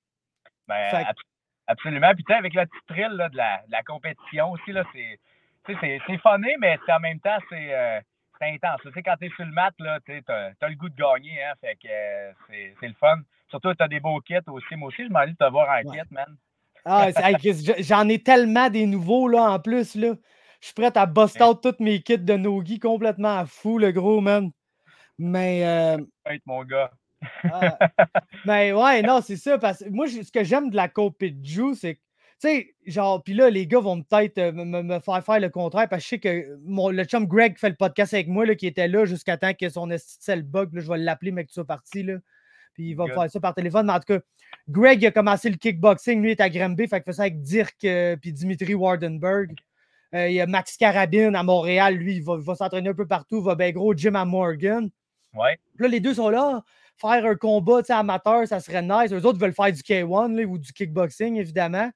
Ben, 0.67 1.05
absolument. 1.67 2.13
Puis 2.15 2.25
tu 2.25 2.33
sais, 2.33 2.39
avec 2.39 2.55
la 2.55 2.67
petite 2.67 2.87
thrill 2.87 3.11
de, 3.11 3.37
la, 3.37 3.83
compétition 3.87 4.51
aussi, 4.53 4.73
là, 4.73 4.85
c'est, 4.93 5.19
c'est, 5.67 6.19
funné, 6.19 6.57
mais 6.59 6.79
en 6.89 7.01
même 7.01 7.21
temps, 7.21 7.39
c'est, 7.49 7.75
euh, 7.75 8.01
intense. 8.41 8.81
Tu 8.83 8.93
sais, 8.93 9.03
quand 9.03 9.17
t'es 9.19 9.31
sur 9.31 9.45
le 9.45 9.53
mat, 9.53 9.73
là, 9.79 9.99
tu 10.05 10.13
as, 10.29 10.69
le 10.69 10.75
goût 10.75 10.89
de 10.89 10.97
gagner, 10.97 11.43
hein, 11.43 11.55
fait 11.61 11.77
que 11.77 11.89
euh, 11.91 12.33
c'est, 12.81 12.89
le 12.89 12.95
fun. 12.95 13.19
Surtout, 13.51 13.75
tu 13.75 13.83
as 13.83 13.89
des 13.89 14.01
beaux 14.01 14.21
kits 14.21 14.35
aussi. 14.47 14.77
Moi 14.77 14.89
aussi, 14.89 15.05
je 15.05 15.11
m'en 15.11 15.27
de 15.27 15.33
te 15.33 15.51
voir 15.51 15.69
en 15.71 15.91
kit, 15.91 16.01
man. 16.11 16.37
Ah, 16.85 17.09
j'en 17.81 18.09
ai 18.09 18.23
tellement 18.23 18.71
des 18.71 18.87
nouveaux, 18.87 19.29
là, 19.29 19.43
en 19.43 19.59
plus, 19.59 19.95
là. 19.95 20.15
Je 20.61 20.67
suis 20.67 20.75
prêt 20.75 20.97
à 20.97 21.07
bust 21.07 21.41
out 21.41 21.61
toutes 21.63 21.81
mes 21.81 22.01
kits 22.03 22.19
de 22.19 22.35
Nogi 22.35 22.79
complètement 22.79 23.45
fou, 23.47 23.79
le 23.79 23.93
gros, 23.93 24.21
man. 24.21 24.51
Mais. 25.19 25.67
Euh... 25.67 25.99
Être 26.27 26.47
mon 26.47 26.65
gars. 26.65 26.91
Ah, 27.45 27.79
mais 28.45 28.73
ouais, 28.73 29.03
non, 29.03 29.21
c'est 29.21 29.37
ça. 29.37 29.59
Parce 29.59 29.81
que 29.81 29.89
moi, 29.89 30.07
ce 30.09 30.31
que 30.31 30.45
j'aime 30.45 30.71
de 30.71 30.77
la 30.77 30.91
Ju, 31.43 31.75
c'est 31.75 31.97
que, 31.97 32.01
tu 32.41 32.49
sais, 32.49 32.75
genre, 32.87 33.23
puis 33.23 33.35
là, 33.35 33.51
les 33.51 33.67
gars 33.67 33.81
vont 33.81 34.03
peut-être 34.03 34.39
euh, 34.39 34.53
me, 34.53 35.01
faire 35.01 35.25
faire 35.25 35.41
le 35.41 35.49
contraire 35.49 35.89
parce 35.89 36.03
que 36.03 36.05
je 36.05 36.09
sais 36.09 36.19
que 36.21 36.59
mon, 36.65 36.91
le 36.91 37.05
chum 37.05 37.27
Greg 37.27 37.59
fait 37.59 37.71
le 37.71 37.75
podcast 37.75 38.15
avec 38.15 38.29
moi, 38.29 38.47
là, 38.47 38.55
qui 38.55 38.67
était 38.67 38.87
là 38.87 39.05
jusqu'à 39.05 39.37
temps 39.37 39.55
que 39.55 39.69
son 39.69 39.87
le 39.87 40.43
bug, 40.43 40.75
là, 40.75 40.81
je 40.81 40.89
vais 40.89 40.99
l'appeler, 40.99 41.33
mais 41.33 41.45
que 41.45 41.49
tu 41.49 41.55
sois 41.55 41.65
parti, 41.65 42.05
là. 42.05 42.15
Puis 42.75 42.91
il 42.91 42.95
va 42.95 43.07
faire 43.07 43.29
ça 43.29 43.41
par 43.41 43.55
téléphone. 43.55 43.87
Mais 43.87 43.93
en 43.93 43.99
tout 43.99 44.15
cas, 44.15 44.21
Greg, 44.69 45.03
il 45.03 45.07
a 45.07 45.11
commencé 45.11 45.51
le 45.51 45.57
kickboxing. 45.57 46.23
Lui, 46.23 46.29
il 46.29 46.33
est 46.33 46.41
à 46.41 46.49
Granby. 46.49 46.87
Fait 46.87 46.99
qu'il 46.99 47.07
fait 47.07 47.13
ça 47.13 47.23
avec 47.23 47.41
Dirk 47.41 47.75
euh, 47.85 48.17
puis 48.17 48.33
Dimitri 48.33 48.75
Wardenberg. 48.75 49.57
Euh, 50.15 50.29
il 50.29 50.35
y 50.35 50.41
a 50.41 50.47
Max 50.47 50.77
Carabine 50.77 51.35
à 51.35 51.43
Montréal. 51.43 51.95
Lui, 51.95 52.17
il 52.17 52.23
va, 52.23 52.55
s'entraîner 52.55 52.89
un 52.89 52.95
peu 52.95 53.07
partout. 53.07 53.39
Il 53.39 53.45
va 53.45 53.55
bien 53.55 53.71
gros 53.73 53.95
Jim 53.95 54.15
à 54.15 54.25
Morgan. 54.25 54.89
Ouais. 55.35 55.59
Là, 55.79 55.89
les 55.89 56.01
deux 56.01 56.15
sont 56.15 56.31
là. 56.31 56.63
Faire 56.97 57.25
un 57.27 57.35
combat 57.37 57.81
amateur, 57.91 58.47
ça 58.49 58.61
serait 58.61 58.83
nice. 58.83 59.13
Eux 59.13 59.25
autres 59.25 59.39
veulent 59.39 59.53
faire 59.53 59.73
du 59.73 59.83
K1 59.83 60.45
ou 60.45 60.59
du 60.59 60.73
kickboxing, 60.73 61.37
évidemment. 61.37 61.91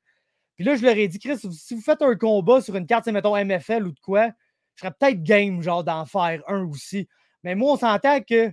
Puis 0.56 0.64
là, 0.64 0.76
je 0.76 0.82
leur 0.82 0.96
ai 0.96 1.08
dit, 1.08 1.18
Chris, 1.18 1.38
si 1.38 1.74
vous 1.74 1.80
faites 1.80 2.02
un 2.02 2.14
combat 2.14 2.60
sur 2.60 2.76
une 2.76 2.86
carte, 2.86 3.08
mettons 3.08 3.34
MFL 3.34 3.86
ou 3.86 3.92
de 3.92 4.00
quoi, 4.00 4.28
je 4.74 4.80
serais 4.80 4.92
peut-être 4.98 5.22
game, 5.22 5.60
genre, 5.62 5.82
d'en 5.82 6.04
faire 6.04 6.42
un 6.46 6.64
aussi. 6.64 7.08
Mais 7.42 7.54
moi, 7.54 7.72
on 7.72 7.76
s'entend 7.76 8.20
que 8.20 8.52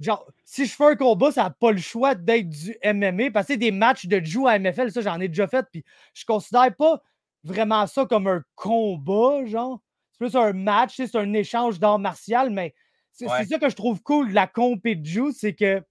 Genre, 0.00 0.26
si 0.44 0.66
je 0.66 0.74
fais 0.74 0.84
un 0.84 0.96
combat, 0.96 1.30
ça 1.30 1.44
n'a 1.44 1.50
pas 1.50 1.70
le 1.70 1.78
choix 1.78 2.14
d'être 2.14 2.48
du 2.48 2.76
MMA. 2.84 3.30
Parce 3.32 3.46
que 3.46 3.54
des 3.54 3.70
matchs 3.70 4.06
de 4.06 4.18
Jiu 4.18 4.48
à 4.48 4.58
MFL, 4.58 4.90
ça, 4.90 5.00
j'en 5.00 5.20
ai 5.20 5.28
déjà 5.28 5.46
fait. 5.46 5.64
Puis 5.70 5.84
je 6.14 6.24
considère 6.24 6.74
pas 6.76 7.02
vraiment 7.44 7.86
ça 7.86 8.06
comme 8.06 8.26
un 8.26 8.42
combat, 8.54 9.44
genre. 9.46 9.80
C'est 10.12 10.18
plus 10.18 10.36
un 10.36 10.52
match, 10.52 10.96
c'est 10.96 11.16
un 11.16 11.32
échange 11.32 11.78
d'art 11.78 11.98
martial, 11.98 12.50
mais 12.50 12.74
c'est 13.12 13.26
ça 13.26 13.58
que 13.58 13.68
je 13.68 13.76
trouve 13.76 14.02
cool 14.02 14.30
de 14.30 14.34
la 14.34 14.46
comp 14.46 14.84
et 14.86 14.94
de 14.94 15.04
Jiu, 15.04 15.32
c'est 15.32 15.54
que 15.54 15.82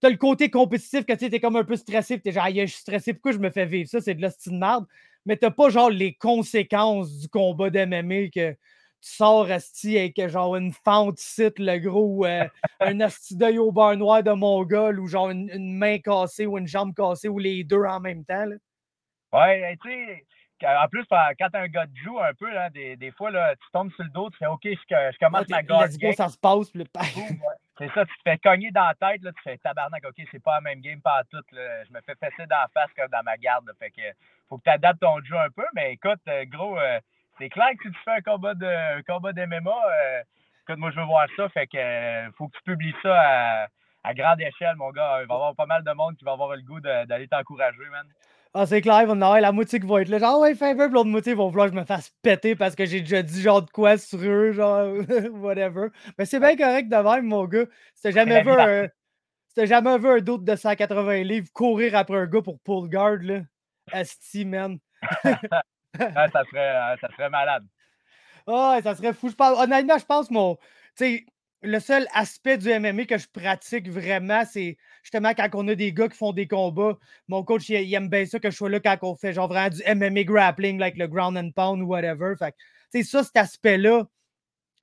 tu 0.00 0.06
as 0.06 0.10
le 0.10 0.16
côté 0.16 0.50
compétitif 0.50 1.04
que 1.04 1.12
tu 1.12 1.26
es 1.26 1.40
comme 1.40 1.56
un 1.56 1.64
peu 1.64 1.76
stressé, 1.76 2.20
tu 2.20 2.28
es 2.28 2.32
genre, 2.32 2.48
je 2.48 2.66
suis 2.66 2.80
stressé, 2.80 3.14
pourquoi 3.14 3.32
je 3.32 3.38
me 3.38 3.50
fais 3.50 3.66
vivre 3.66 3.88
ça? 3.88 4.00
C'est 4.00 4.14
de 4.14 4.22
la 4.22 4.30
de 4.30 4.50
merde. 4.50 4.86
Mais 5.26 5.36
tu 5.36 5.50
pas 5.50 5.70
genre 5.70 5.90
les 5.90 6.14
conséquences 6.14 7.18
du 7.18 7.28
combat 7.28 7.70
d'MMA 7.70 8.28
que 8.28 8.52
tu 8.52 8.58
sors 9.00 9.50
asti 9.50 9.96
avec 9.98 10.28
genre 10.28 10.56
une 10.56 10.72
fente 10.72 11.18
site, 11.18 11.58
le 11.58 11.78
gros, 11.78 12.26
euh, 12.26 12.46
un 12.80 13.00
asti 13.00 13.36
d'œil 13.36 13.58
au 13.58 13.72
beurre 13.72 13.96
noir 13.96 14.22
de 14.22 14.32
Mongol 14.32 15.00
ou 15.00 15.06
genre 15.06 15.30
une, 15.30 15.76
main 15.76 15.98
cassée 15.98 16.46
ou 16.46 16.58
une 16.58 16.66
jambe 16.66 16.94
cassée 16.94 17.28
ou 17.28 17.38
les 17.38 17.64
deux 17.64 17.84
en 17.84 18.00
même 18.00 18.24
temps. 18.24 18.44
Là. 18.44 18.56
Ouais, 19.32 19.76
tu 19.82 19.90
sais, 19.90 20.26
en 20.62 20.88
plus, 20.88 21.04
quand 21.08 21.54
un 21.54 21.66
gars 21.66 21.86
joue 22.04 22.20
un 22.20 22.32
peu, 22.34 22.50
là, 22.52 22.70
des, 22.70 22.96
des, 22.96 23.10
fois, 23.10 23.30
là, 23.30 23.54
tu 23.56 23.70
tombes 23.72 23.92
sur 23.92 24.04
le 24.04 24.10
dos, 24.10 24.30
tu 24.30 24.38
fais 24.38 24.46
OK, 24.46 24.62
je, 24.64 24.76
je 24.76 25.18
commence 25.18 25.48
ma 25.48 25.62
garde. 25.62 25.90
ça 25.90 26.28
se 26.28 26.38
passe. 26.38 26.70
Puis 26.70 26.80
C'est 27.78 27.92
ça, 27.92 28.04
tu 28.04 28.14
te 28.14 28.22
fais 28.22 28.38
cogner 28.38 28.70
dans 28.70 28.86
la 28.86 28.94
tête, 28.94 29.22
là, 29.22 29.32
tu 29.32 29.42
fais 29.42 29.58
tabarnak, 29.58 30.04
OK, 30.06 30.24
c'est 30.30 30.42
pas 30.42 30.54
la 30.54 30.60
même 30.60 30.80
game, 30.80 31.00
pas 31.00 31.18
à 31.18 31.24
tout. 31.24 31.42
Je 31.52 31.92
me 31.92 32.00
fais 32.02 32.14
fesser 32.14 32.46
dans 32.46 32.60
la 32.60 32.68
face 32.72 32.90
comme 32.96 33.08
dans 33.10 33.22
ma 33.24 33.36
garde. 33.36 33.70
fait 33.78 33.90
que 33.90 34.02
faut 34.48 34.58
que 34.58 34.64
tu 34.64 34.70
adaptes 34.70 35.00
ton 35.00 35.20
jeu 35.24 35.36
un 35.36 35.50
peu, 35.50 35.64
mais 35.74 35.94
écoute, 35.94 36.20
euh, 36.28 36.44
gros, 36.46 36.78
euh, 36.78 37.00
c'est 37.38 37.48
clair 37.48 37.70
que 37.78 37.88
si 37.88 37.94
tu 37.94 38.00
fais 38.04 38.12
un 38.12 38.20
combat 38.20 38.54
de 38.54 39.02
combat 39.02 39.32
d'MMA, 39.32 39.70
euh, 39.70 40.22
écoute, 40.62 40.78
moi 40.78 40.90
je 40.90 41.00
veux 41.00 41.06
voir 41.06 41.26
ça, 41.36 41.48
fait 41.48 41.66
que 41.66 41.76
euh, 41.76 42.30
faut 42.38 42.48
que 42.48 42.56
tu 42.58 42.62
publies 42.62 42.94
ça 43.02 43.66
à, 44.04 44.14
grande 44.14 44.40
échelle, 44.40 44.76
mon 44.76 44.90
gars. 44.90 45.20
Il 45.22 45.26
va 45.26 45.34
y 45.34 45.36
avoir 45.36 45.54
pas 45.54 45.66
mal 45.66 45.82
de 45.82 45.92
monde 45.92 46.16
qui 46.16 46.24
va 46.24 46.32
avoir 46.32 46.54
le 46.54 46.62
goût 46.62 46.80
d'aller 46.80 47.26
t'encourager, 47.26 47.84
man. 47.90 48.06
Ah, 48.56 48.66
c'est 48.66 48.80
clair, 48.80 49.00
il 49.02 49.06
va 49.08 49.14
en 49.14 49.20
avoir 49.20 49.40
la 49.40 49.50
moitié 49.50 49.80
qui 49.80 49.86
va 49.86 50.00
être 50.00 50.08
là. 50.08 50.18
Genre, 50.20 50.38
ouais, 50.40 50.54
fais 50.54 50.70
un 50.70 50.76
peu, 50.76 50.88
l'autre 50.88 51.08
moitié 51.10 51.34
vont 51.34 51.48
vouloir 51.48 51.66
que 51.66 51.74
je 51.74 51.80
me 51.80 51.84
fasse 51.84 52.10
péter 52.22 52.54
parce 52.54 52.76
que 52.76 52.84
j'ai 52.86 53.00
déjà 53.00 53.20
dit 53.20 53.42
genre 53.42 53.62
de 53.62 53.70
quoi 53.70 53.98
sur 53.98 54.20
eux, 54.20 54.52
genre, 54.52 54.86
whatever. 55.32 55.88
Mais 56.16 56.24
c'est 56.24 56.38
bien 56.38 56.56
correct 56.56 56.88
de 56.88 56.96
même, 56.96 57.26
mon 57.26 57.46
gars. 57.46 57.64
C'était 57.94 58.12
jamais 58.12 58.42
vu 58.44 58.50
un. 58.50 58.88
C'était 59.48 59.66
jamais 59.66 59.98
vu 59.98 60.08
un 60.08 60.18
doute 60.18 60.44
de 60.44 60.54
180 60.54 61.22
livres 61.24 61.48
courir 61.52 61.96
après 61.96 62.16
un 62.16 62.26
gars 62.26 62.42
pour 62.42 62.60
pull 62.60 62.88
guard, 62.88 63.18
là. 63.22 63.40
Asti, 63.90 64.44
man. 64.44 64.78
ça, 65.22 65.32
serait, 65.98 66.76
euh, 66.76 66.96
ça 67.00 67.08
serait 67.16 67.30
malade. 67.30 67.64
Oh, 68.46 68.76
ça 68.84 68.94
serait 68.94 69.12
fou. 69.14 69.30
Je 69.30 69.34
pense, 69.34 69.58
honnêtement, 69.58 69.98
je 69.98 70.04
pense 70.04 70.30
mon. 70.30 70.58
Le 71.66 71.80
seul 71.80 72.06
aspect 72.12 72.58
du 72.58 72.68
MMA 72.68 73.06
que 73.06 73.16
je 73.16 73.26
pratique 73.26 73.88
vraiment, 73.88 74.44
c'est 74.44 74.76
justement 75.02 75.32
quand 75.32 75.48
on 75.54 75.66
a 75.68 75.74
des 75.74 75.94
gars 75.94 76.08
qui 76.08 76.16
font 76.18 76.34
des 76.34 76.46
combats. 76.46 76.98
Mon 77.28 77.42
coach, 77.42 77.70
il, 77.70 77.94
aime 77.94 78.10
bien 78.10 78.26
ça 78.26 78.38
que 78.38 78.50
je 78.50 78.56
sois 78.56 78.68
là 78.68 78.80
quand 78.80 78.98
on 79.00 79.16
fait 79.16 79.32
genre 79.32 79.48
vraiment 79.48 79.70
du 79.70 79.82
MMA 79.86 80.24
grappling, 80.24 80.78
like 80.78 80.98
le 80.98 81.08
ground 81.08 81.38
and 81.38 81.52
pound 81.56 81.80
ou 81.80 81.86
whatever. 81.86 82.34
Fait 82.38 82.52
que, 82.52 83.02
ça, 83.02 83.24
cet 83.24 83.38
aspect-là, 83.38 84.06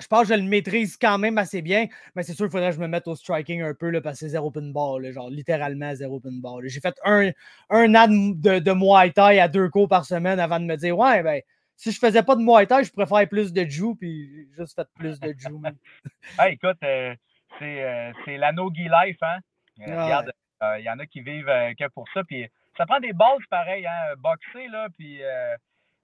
je 0.02 0.08
pense 0.08 0.24
que 0.24 0.30
je 0.30 0.39
le 0.39 0.41
maîtrise 0.41 0.98
quand 0.98 1.20
même 1.20 1.38
assez 1.38 1.62
bien, 1.62 1.86
mais 2.15 2.24
c'est 2.24 2.34
sûr 2.34 2.46
qu'il 2.46 2.54
faudrait 2.54 2.72
que 2.72 2.78
je 2.78 2.82
me 2.82 2.88
mette 2.88 3.08
au 3.08 3.15
striking 3.15 3.62
un 3.62 3.76
peu 3.76 3.91
là, 3.91 4.02
parce 4.02 4.15
que 4.15 4.26
c'est 4.26 4.30
zéro 4.30 4.48
open 4.48 4.74
bar, 4.74 4.98
genre 5.12 5.30
littéralement 5.30 5.94
zéro 5.94 6.15
open 6.15 6.41
bar. 6.41 6.62
J'ai 6.63 6.80
fait 6.80 6.96
un, 7.06 7.30
un 7.70 7.94
an 7.94 8.08
de, 8.08 8.58
de, 8.58 8.72
Muay 8.72 9.12
Thai 9.12 9.39
à 9.39 9.48
deux 9.48 9.70
cours 9.70 9.88
par 9.88 10.06
semaine 10.06 10.39
avant 10.39 10.60
de 10.60 10.65
me 10.65 10.76
dire 10.78 10.98
Ouais, 10.98 11.22
ben, 11.22 11.41
si 11.82 11.91
je 11.91 12.00
faisais 12.00 12.22
pas 12.22 12.36
de 12.36 12.41
Muay 12.41 12.67
Thai, 12.67 12.84
je 12.84 12.91
préfère 12.91 13.28
plus 13.28 13.52
de 13.52 13.63
Jiu, 13.63 13.96
puis 13.96 14.48
juste 14.56 14.76
fait 14.76 14.88
plus 14.96 15.20
de 15.20 15.34
Jiu. 15.38 15.60
hey, 16.39 16.54
écoute, 16.54 16.78
euh, 16.84 17.15
euh, 17.62 18.12
c'est 18.24 18.38
la 18.38 18.52
no-gi 18.52 18.88
life, 18.88 19.17
hein? 19.22 19.39
Euh, 19.88 20.04
regarde, 20.04 20.32
il 20.78 20.84
y 20.84 20.89
en 20.89 21.00
a 21.00 21.06
qui 21.08 21.22
vivent 21.22 21.52
que 21.80 21.88
pour 21.89 22.08
ça, 22.13 22.24
puis 22.24 22.48
ça 22.78 22.86
prend 22.86 23.00
des 23.00 23.13
bases 23.13 23.46
pareilles, 23.50 23.88
hein? 23.88 24.13
Boxer, 24.17 24.67
là, 24.67 24.89
puis 24.96 25.22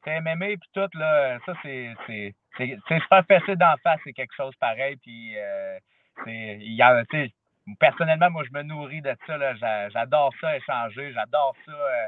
MMA, 0.08 0.58
puis 0.60 0.70
tout, 0.74 0.90
là, 0.98 1.38
ça, 1.46 1.54
c'est 1.62 1.94
c'est 2.08 2.34
se 2.90 3.08
faire 3.08 3.26
fesser 3.28 3.56
d'en 3.56 3.76
face, 3.84 4.00
c'est 4.04 4.14
quelque 4.14 4.36
chose 4.36 4.56
pareil. 4.60 4.98
Puis, 4.98 5.38
euh, 5.38 5.78
y 6.26 6.82
a, 6.82 7.04
personnellement, 7.80 8.32
moi, 8.32 8.44
je 8.46 8.58
me 8.58 8.64
nourris 8.64 9.02
de 9.02 9.16
ça. 9.28 9.90
J'adore 9.90 10.34
ça, 10.42 10.58
échanger. 10.58 11.14
J'adore 11.14 11.56
ça, 11.66 11.72
euh, 11.72 12.08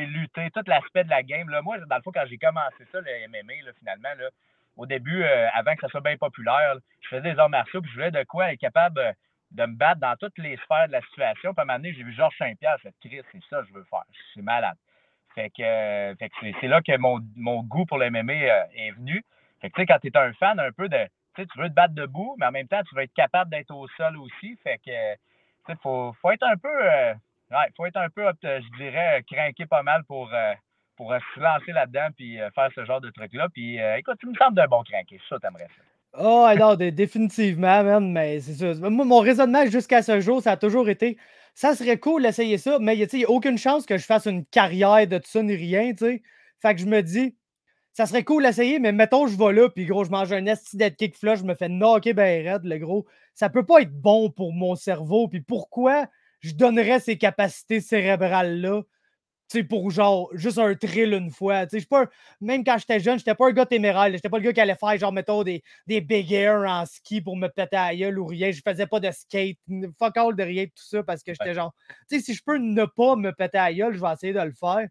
lutter. 0.00 0.50
Tout 0.50 0.62
l'aspect 0.66 1.04
de 1.04 1.10
la 1.10 1.22
game. 1.22 1.48
Là. 1.48 1.62
Moi, 1.62 1.78
dans 1.78 1.96
le 1.96 2.02
fond, 2.02 2.12
quand 2.12 2.26
j'ai 2.28 2.38
commencé 2.38 2.84
ça, 2.92 3.00
le 3.00 3.28
MMA, 3.28 3.72
finalement, 3.78 4.14
là, 4.18 4.28
au 4.76 4.86
début, 4.86 5.22
euh, 5.22 5.48
avant 5.52 5.74
que 5.74 5.82
ça 5.82 5.88
soit 5.88 6.00
bien 6.00 6.16
populaire, 6.16 6.76
je 7.00 7.08
faisais 7.08 7.32
des 7.34 7.38
arts 7.38 7.50
martiaux, 7.50 7.80
puis 7.80 7.90
je 7.90 7.96
voulais 7.96 8.10
de 8.10 8.24
quoi 8.24 8.52
être 8.52 8.60
capable 8.60 9.14
de 9.52 9.66
me 9.66 9.76
battre 9.76 10.00
dans 10.00 10.16
toutes 10.16 10.36
les 10.38 10.56
sphères 10.56 10.88
de 10.88 10.92
la 10.92 11.00
situation. 11.02 11.54
Puis 11.54 11.60
à 11.60 11.62
un 11.62 11.66
moment 11.66 11.78
donné, 11.78 11.94
j'ai 11.94 12.02
vu 12.02 12.12
Georges 12.12 12.36
Saint-Pierre, 12.38 12.76
je 12.82 12.88
Chris, 13.00 13.22
c'est 13.30 13.40
ça 13.48 13.60
que 13.60 13.68
je 13.68 13.72
veux 13.72 13.84
faire. 13.84 14.02
Suis 14.32 14.42
malade. 14.42 14.76
Fait 15.34 15.50
que, 15.50 16.14
fait 16.18 16.28
que 16.28 16.34
c'est 16.60 16.68
là 16.68 16.80
que 16.80 16.96
mon, 16.96 17.20
mon 17.36 17.62
goût 17.62 17.86
pour 17.86 17.98
le 17.98 18.10
MMA 18.10 18.32
est 18.32 18.92
venu. 18.92 19.24
Fait 19.60 19.70
que, 19.70 19.74
tu 19.74 19.82
sais, 19.82 19.86
quand 19.86 19.98
tu 19.98 20.08
es 20.08 20.16
un 20.16 20.32
fan 20.34 20.58
un 20.60 20.72
peu 20.72 20.88
de, 20.88 21.08
tu 21.36 21.42
veux 21.56 21.68
te 21.68 21.74
battre 21.74 21.94
debout, 21.94 22.36
mais 22.38 22.46
en 22.46 22.52
même 22.52 22.68
temps, 22.68 22.82
tu 22.88 22.94
veux 22.94 23.02
être 23.02 23.14
capable 23.14 23.50
d'être 23.50 23.72
au 23.72 23.88
sol 23.96 24.16
aussi. 24.16 24.56
Fait 24.62 24.78
que, 24.78 25.14
tu 25.14 25.72
sais, 25.72 25.78
faut, 25.82 26.12
faut 26.20 26.30
être 26.30 26.44
un 26.44 26.56
peu, 26.56 27.14
euh, 27.52 27.56
ouais, 27.56 27.66
faut 27.76 27.86
être 27.86 27.96
un 27.96 28.08
peu, 28.08 28.24
je 28.42 28.76
dirais, 28.78 29.24
craqué 29.30 29.66
pas 29.66 29.82
mal 29.82 30.04
pour, 30.04 30.32
euh, 30.32 30.52
pour 30.96 31.12
euh, 31.12 31.18
se 31.34 31.40
lancer 31.40 31.72
là-dedans 31.72 32.08
puis 32.16 32.38
faire 32.54 32.70
ce 32.74 32.84
genre 32.84 33.00
de 33.00 33.10
truc-là. 33.10 33.48
Puis, 33.52 33.78
écoute, 33.98 34.18
tu 34.20 34.26
me 34.26 34.34
sembles 34.34 34.56
d'un 34.56 34.66
bon 34.66 34.82
craqué. 34.82 35.20
Ça, 35.28 35.38
t'aimerais 35.38 35.68
ça. 35.68 35.82
Oh, 36.16 36.48
non, 36.56 36.76
définitivement, 36.76 37.82
man, 37.82 38.12
mais 38.12 38.38
c'est 38.40 38.74
ça. 38.74 38.88
Moi, 38.88 39.04
mon 39.04 39.18
raisonnement 39.18 39.66
jusqu'à 39.66 40.00
ce 40.00 40.20
jour, 40.20 40.40
ça 40.40 40.52
a 40.52 40.56
toujours 40.56 40.88
été 40.88 41.18
ça 41.54 41.74
serait 41.74 41.98
cool 41.98 42.22
d'essayer 42.22 42.58
ça, 42.58 42.78
mais 42.80 42.96
il 42.96 43.08
n'y 43.16 43.24
a 43.24 43.30
aucune 43.30 43.58
chance 43.58 43.86
que 43.86 43.96
je 43.96 44.04
fasse 44.04 44.26
une 44.26 44.44
carrière 44.44 45.06
de 45.06 45.18
tout 45.18 45.28
ça 45.28 45.42
ni 45.42 45.54
rien, 45.54 45.92
tu 45.92 46.04
sais. 46.04 46.22
Fait 46.60 46.74
que 46.74 46.80
je 46.80 46.86
me 46.86 47.00
dis, 47.00 47.36
ça 47.92 48.06
serait 48.06 48.24
cool 48.24 48.42
d'essayer, 48.42 48.80
mais 48.80 48.92
mettons, 48.92 49.28
je 49.28 49.38
vais 49.38 49.52
là, 49.52 49.68
puis 49.68 49.86
gros, 49.86 50.04
je 50.04 50.10
mange 50.10 50.32
un 50.32 50.46
esti 50.46 50.76
d'être 50.76 50.96
kick 50.96 51.16
flush, 51.16 51.38
je 51.38 51.44
me 51.44 51.54
fais 51.54 51.68
knocker 51.68 52.12
ben 52.12 52.44
raide, 52.44 52.64
le 52.64 52.78
gros. 52.78 53.06
Ça 53.34 53.48
peut 53.48 53.64
pas 53.64 53.80
être 53.80 53.92
bon 53.92 54.30
pour 54.30 54.52
mon 54.52 54.74
cerveau. 54.74 55.28
Puis 55.28 55.40
pourquoi 55.40 56.06
je 56.44 56.54
donnerais 56.54 57.00
ces 57.00 57.16
capacités 57.18 57.80
cérébrales-là 57.80 58.82
pour 59.62 59.90
genre 59.90 60.30
juste 60.34 60.58
un 60.58 60.74
thrill 60.74 61.12
une 61.12 61.30
fois. 61.30 61.66
Tu 61.66 61.78
sais, 61.80 61.86
pas, 61.86 62.06
même 62.40 62.64
quand 62.64 62.76
j'étais 62.78 62.98
jeune, 62.98 63.18
j'étais 63.18 63.34
pas 63.34 63.46
un 63.46 63.52
gars 63.52 63.66
téméraire. 63.66 64.10
J'étais 64.10 64.28
pas 64.28 64.38
le 64.38 64.44
gars 64.44 64.52
qui 64.52 64.60
allait 64.60 64.74
faire, 64.74 64.98
genre, 64.98 65.12
mettons, 65.12 65.44
des, 65.44 65.62
des 65.86 66.00
big 66.00 66.32
air 66.32 66.56
en 66.66 66.84
ski 66.86 67.20
pour 67.20 67.36
me 67.36 67.48
péter 67.48 67.76
à 67.76 67.92
la 67.92 67.96
gueule 67.96 68.18
ou 68.18 68.26
rien. 68.26 68.50
Je 68.50 68.60
faisais 68.66 68.86
pas 68.86 69.00
de 69.00 69.10
skate, 69.12 69.58
fuck 69.98 70.16
all 70.16 70.34
de 70.34 70.42
rien, 70.42 70.66
tout 70.66 70.72
ça, 70.84 71.02
parce 71.04 71.22
que 71.22 71.32
j'étais 71.32 71.54
genre, 71.54 71.72
tu 72.08 72.16
sais, 72.16 72.20
si 72.24 72.34
je 72.34 72.42
peux 72.44 72.58
ne 72.58 72.84
pas 72.84 73.16
me 73.16 73.32
péter 73.32 73.58
à 73.58 73.70
la 73.70 73.74
gueule, 73.74 73.94
je 73.94 74.00
vais 74.00 74.12
essayer 74.12 74.32
de 74.32 74.40
le 74.40 74.52
faire. 74.52 74.88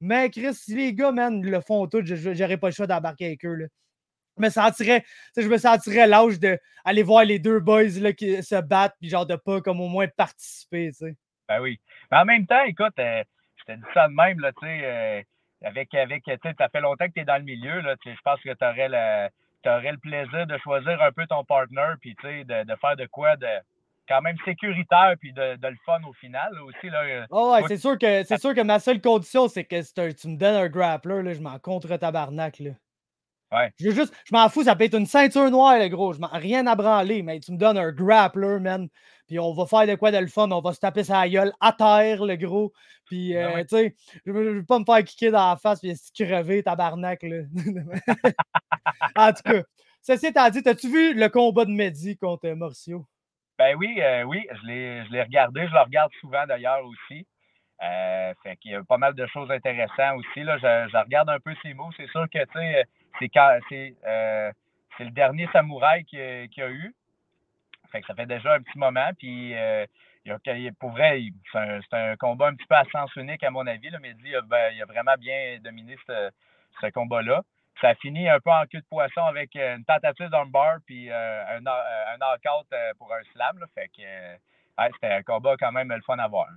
Mais 0.00 0.30
Chris, 0.30 0.54
si 0.54 0.74
les 0.76 0.94
gars, 0.94 1.12
man, 1.12 1.42
le 1.42 1.60
font 1.60 1.86
tout, 1.86 2.02
j'aurais 2.04 2.58
pas 2.58 2.68
le 2.68 2.74
choix 2.74 2.86
d'embarquer 2.88 3.26
avec 3.26 3.44
eux, 3.44 3.54
là. 3.54 3.66
Je 4.40 4.46
me 4.46 4.50
sentirais, 4.50 5.04
je 5.36 5.48
me 5.48 5.58
sentirais 5.58 6.06
l'âge 6.06 6.40
d'aller 6.40 7.02
voir 7.02 7.24
les 7.24 7.38
deux 7.38 7.60
boys 7.60 8.00
là, 8.00 8.12
qui 8.12 8.42
se 8.42 8.60
battent, 8.60 8.96
puis 8.98 9.10
genre 9.10 9.26
de 9.26 9.36
pas 9.36 9.60
comme 9.60 9.80
au 9.80 9.88
moins 9.88 10.08
participer. 10.08 10.90
Ben 11.48 11.60
oui. 11.60 11.78
Mais 12.10 12.18
en 12.18 12.24
même 12.24 12.46
temps, 12.46 12.62
écoute, 12.64 12.98
euh, 12.98 13.22
je 13.56 13.72
te 13.72 13.76
dis 13.76 13.84
ça 13.92 14.08
de 14.08 14.14
même, 14.14 14.40
là, 14.40 14.52
tu 14.52 14.66
sais, 14.66 14.80
euh, 14.84 15.22
avec, 15.62 15.94
avec, 15.94 16.24
tu 16.24 16.32
sais, 16.32 16.54
ça 16.56 16.68
fait 16.68 16.80
longtemps 16.80 17.06
que 17.06 17.12
tu 17.12 17.20
es 17.20 17.24
dans 17.24 17.36
le 17.36 17.44
milieu, 17.44 17.80
là, 17.80 17.96
je 18.04 18.10
pense 18.24 18.40
que 18.40 18.54
tu 18.54 18.64
aurais 18.64 18.88
le, 18.88 19.28
aurais 19.68 19.92
le 19.92 19.98
plaisir 19.98 20.46
de 20.46 20.56
choisir 20.58 21.02
un 21.02 21.12
peu 21.12 21.26
ton 21.26 21.44
partner, 21.44 21.92
puis 22.00 22.16
tu 22.16 22.26
sais, 22.26 22.44
de, 22.44 22.64
de, 22.64 22.76
faire 22.76 22.96
de 22.96 23.06
quoi 23.06 23.36
de 23.36 23.48
quand 24.08 24.22
même 24.22 24.36
sécuritaire, 24.44 25.14
puis 25.20 25.32
de, 25.32 25.56
de 25.56 25.68
le 25.68 25.76
fun 25.84 26.00
au 26.08 26.12
final 26.14 26.50
aussi. 26.62 26.88
Là, 26.88 27.26
oh 27.30 27.52
ouais, 27.52 27.62
c'est 27.68 27.76
sûr, 27.76 27.98
que, 27.98 28.24
c'est 28.24 28.40
sûr 28.40 28.54
que 28.54 28.62
ma 28.62 28.78
seule 28.80 29.00
condition, 29.00 29.48
c'est 29.48 29.64
que 29.64 30.12
tu 30.12 30.28
me 30.28 30.36
donnes 30.36 30.56
un 30.56 30.68
grappler, 30.68 31.22
là, 31.22 31.34
je 31.34 31.40
m'en 31.40 31.58
contre 31.58 31.96
tabarnak, 31.96 32.58
là. 32.58 32.70
Ouais. 33.52 33.72
Je 33.80 33.90
juste, 33.90 34.14
je 34.24 34.34
m'en 34.34 34.48
fous, 34.48 34.62
ça 34.62 34.76
peut 34.76 34.84
être 34.84 34.96
une 34.96 35.06
ceinture 35.06 35.50
noire, 35.50 35.78
le 35.78 35.88
gros. 35.88 36.12
Je 36.12 36.20
m'en 36.20 36.28
rien 36.28 36.66
à 36.66 36.76
branler, 36.76 37.22
mais 37.22 37.40
tu 37.40 37.52
me 37.52 37.56
donnes 37.56 37.78
un 37.78 37.90
grappler, 37.90 38.60
man. 38.60 38.88
Puis 39.26 39.38
on 39.38 39.52
va 39.52 39.66
faire 39.66 39.86
de 39.86 39.94
quoi 39.96 40.12
de 40.12 40.18
le 40.18 40.28
fun. 40.28 40.50
On 40.50 40.60
va 40.60 40.72
se 40.72 40.80
taper 40.80 41.04
sa 41.04 41.28
gueule 41.28 41.52
à 41.60 41.72
terre, 41.72 42.24
le 42.24 42.36
gros. 42.36 42.72
Puis, 43.06 43.32
ben 43.32 43.58
euh, 43.58 43.62
tu 43.62 43.76
sais, 43.76 43.96
je 44.24 44.30
veux 44.30 44.64
pas 44.64 44.78
me 44.78 44.84
faire 44.84 45.02
kicker 45.02 45.32
dans 45.32 45.50
la 45.50 45.56
face 45.56 45.80
puis 45.80 45.96
se 45.96 46.12
crever, 46.12 46.62
tabarnak, 46.62 47.22
là. 47.22 47.42
en 49.16 49.32
tout 49.32 49.42
cas, 49.42 49.62
ceci 50.00 50.26
étant 50.26 50.48
dit, 50.48 50.62
as-tu 50.64 50.88
vu 50.88 51.14
le 51.14 51.28
combat 51.28 51.64
de 51.64 51.70
Mehdi 51.70 52.16
contre 52.16 52.48
Morcio? 52.50 53.04
Ben 53.58 53.76
oui, 53.76 54.00
euh, 54.00 54.22
oui, 54.22 54.46
je 54.50 54.66
l'ai 55.12 55.22
regardé. 55.22 55.66
Je 55.66 55.72
le 55.72 55.80
regarde 55.80 56.12
souvent 56.20 56.46
d'ailleurs 56.46 56.84
aussi. 56.86 57.26
Euh, 57.82 58.34
fait 58.42 58.56
qu'il 58.56 58.72
y 58.72 58.74
a 58.74 58.84
pas 58.84 58.98
mal 58.98 59.14
de 59.14 59.26
choses 59.26 59.50
intéressantes 59.50 60.18
aussi. 60.18 60.42
Là. 60.42 60.58
Je, 60.58 60.96
regarde 60.98 61.30
un 61.30 61.40
peu 61.40 61.54
ses 61.62 61.74
mots. 61.74 61.90
C'est 61.96 62.08
sûr 62.08 62.26
que 62.32 62.38
c'est 63.18 63.96
euh, 64.06 64.52
c'est 64.96 65.04
le 65.04 65.10
dernier 65.10 65.48
samouraï 65.52 66.04
qu'il 66.04 66.20
a 66.20 66.70
eu. 66.70 66.94
Fait 67.90 68.00
que 68.00 68.06
ça 68.06 68.14
fait 68.14 68.26
déjà 68.26 68.54
un 68.54 68.60
petit 68.60 68.78
moment. 68.78 69.10
Puis 69.18 69.54
euh, 69.54 69.86
pour 70.78 70.90
vrai, 70.90 71.22
c'est 71.52 71.96
un, 71.96 72.16
combat 72.16 72.48
un 72.48 72.54
petit 72.54 72.66
peu 72.66 72.76
à 72.76 72.84
sens 72.92 73.14
unique 73.16 73.42
à 73.42 73.50
mon 73.50 73.66
avis. 73.66 73.90
Là, 73.90 73.98
mais 74.00 74.14
il 74.24 74.36
a, 74.36 74.42
ben, 74.42 74.80
a 74.80 74.84
vraiment 74.84 75.14
bien 75.18 75.58
dominé 75.62 75.96
ce, 76.06 76.90
combat-là. 76.90 77.42
Ça 77.80 77.90
a 77.90 77.94
fini 77.94 78.28
un 78.28 78.38
peu 78.40 78.50
en 78.50 78.64
queue 78.66 78.80
de 78.80 78.86
poisson 78.90 79.22
avec 79.22 79.54
une 79.54 79.84
tentative 79.84 80.30
bar 80.48 80.78
puis 80.86 81.10
un, 81.10 81.56
un 81.56 82.18
knockout 82.18 82.68
pour 82.98 83.12
un 83.12 83.22
slam. 83.32 83.58
Là. 83.58 83.66
Fait 83.74 83.88
que 83.88 84.02
c'était 84.94 85.14
un 85.14 85.22
combat 85.22 85.56
quand 85.58 85.72
même 85.72 85.90
le 85.90 86.00
fun 86.02 86.18
à 86.18 86.28
voir. 86.28 86.48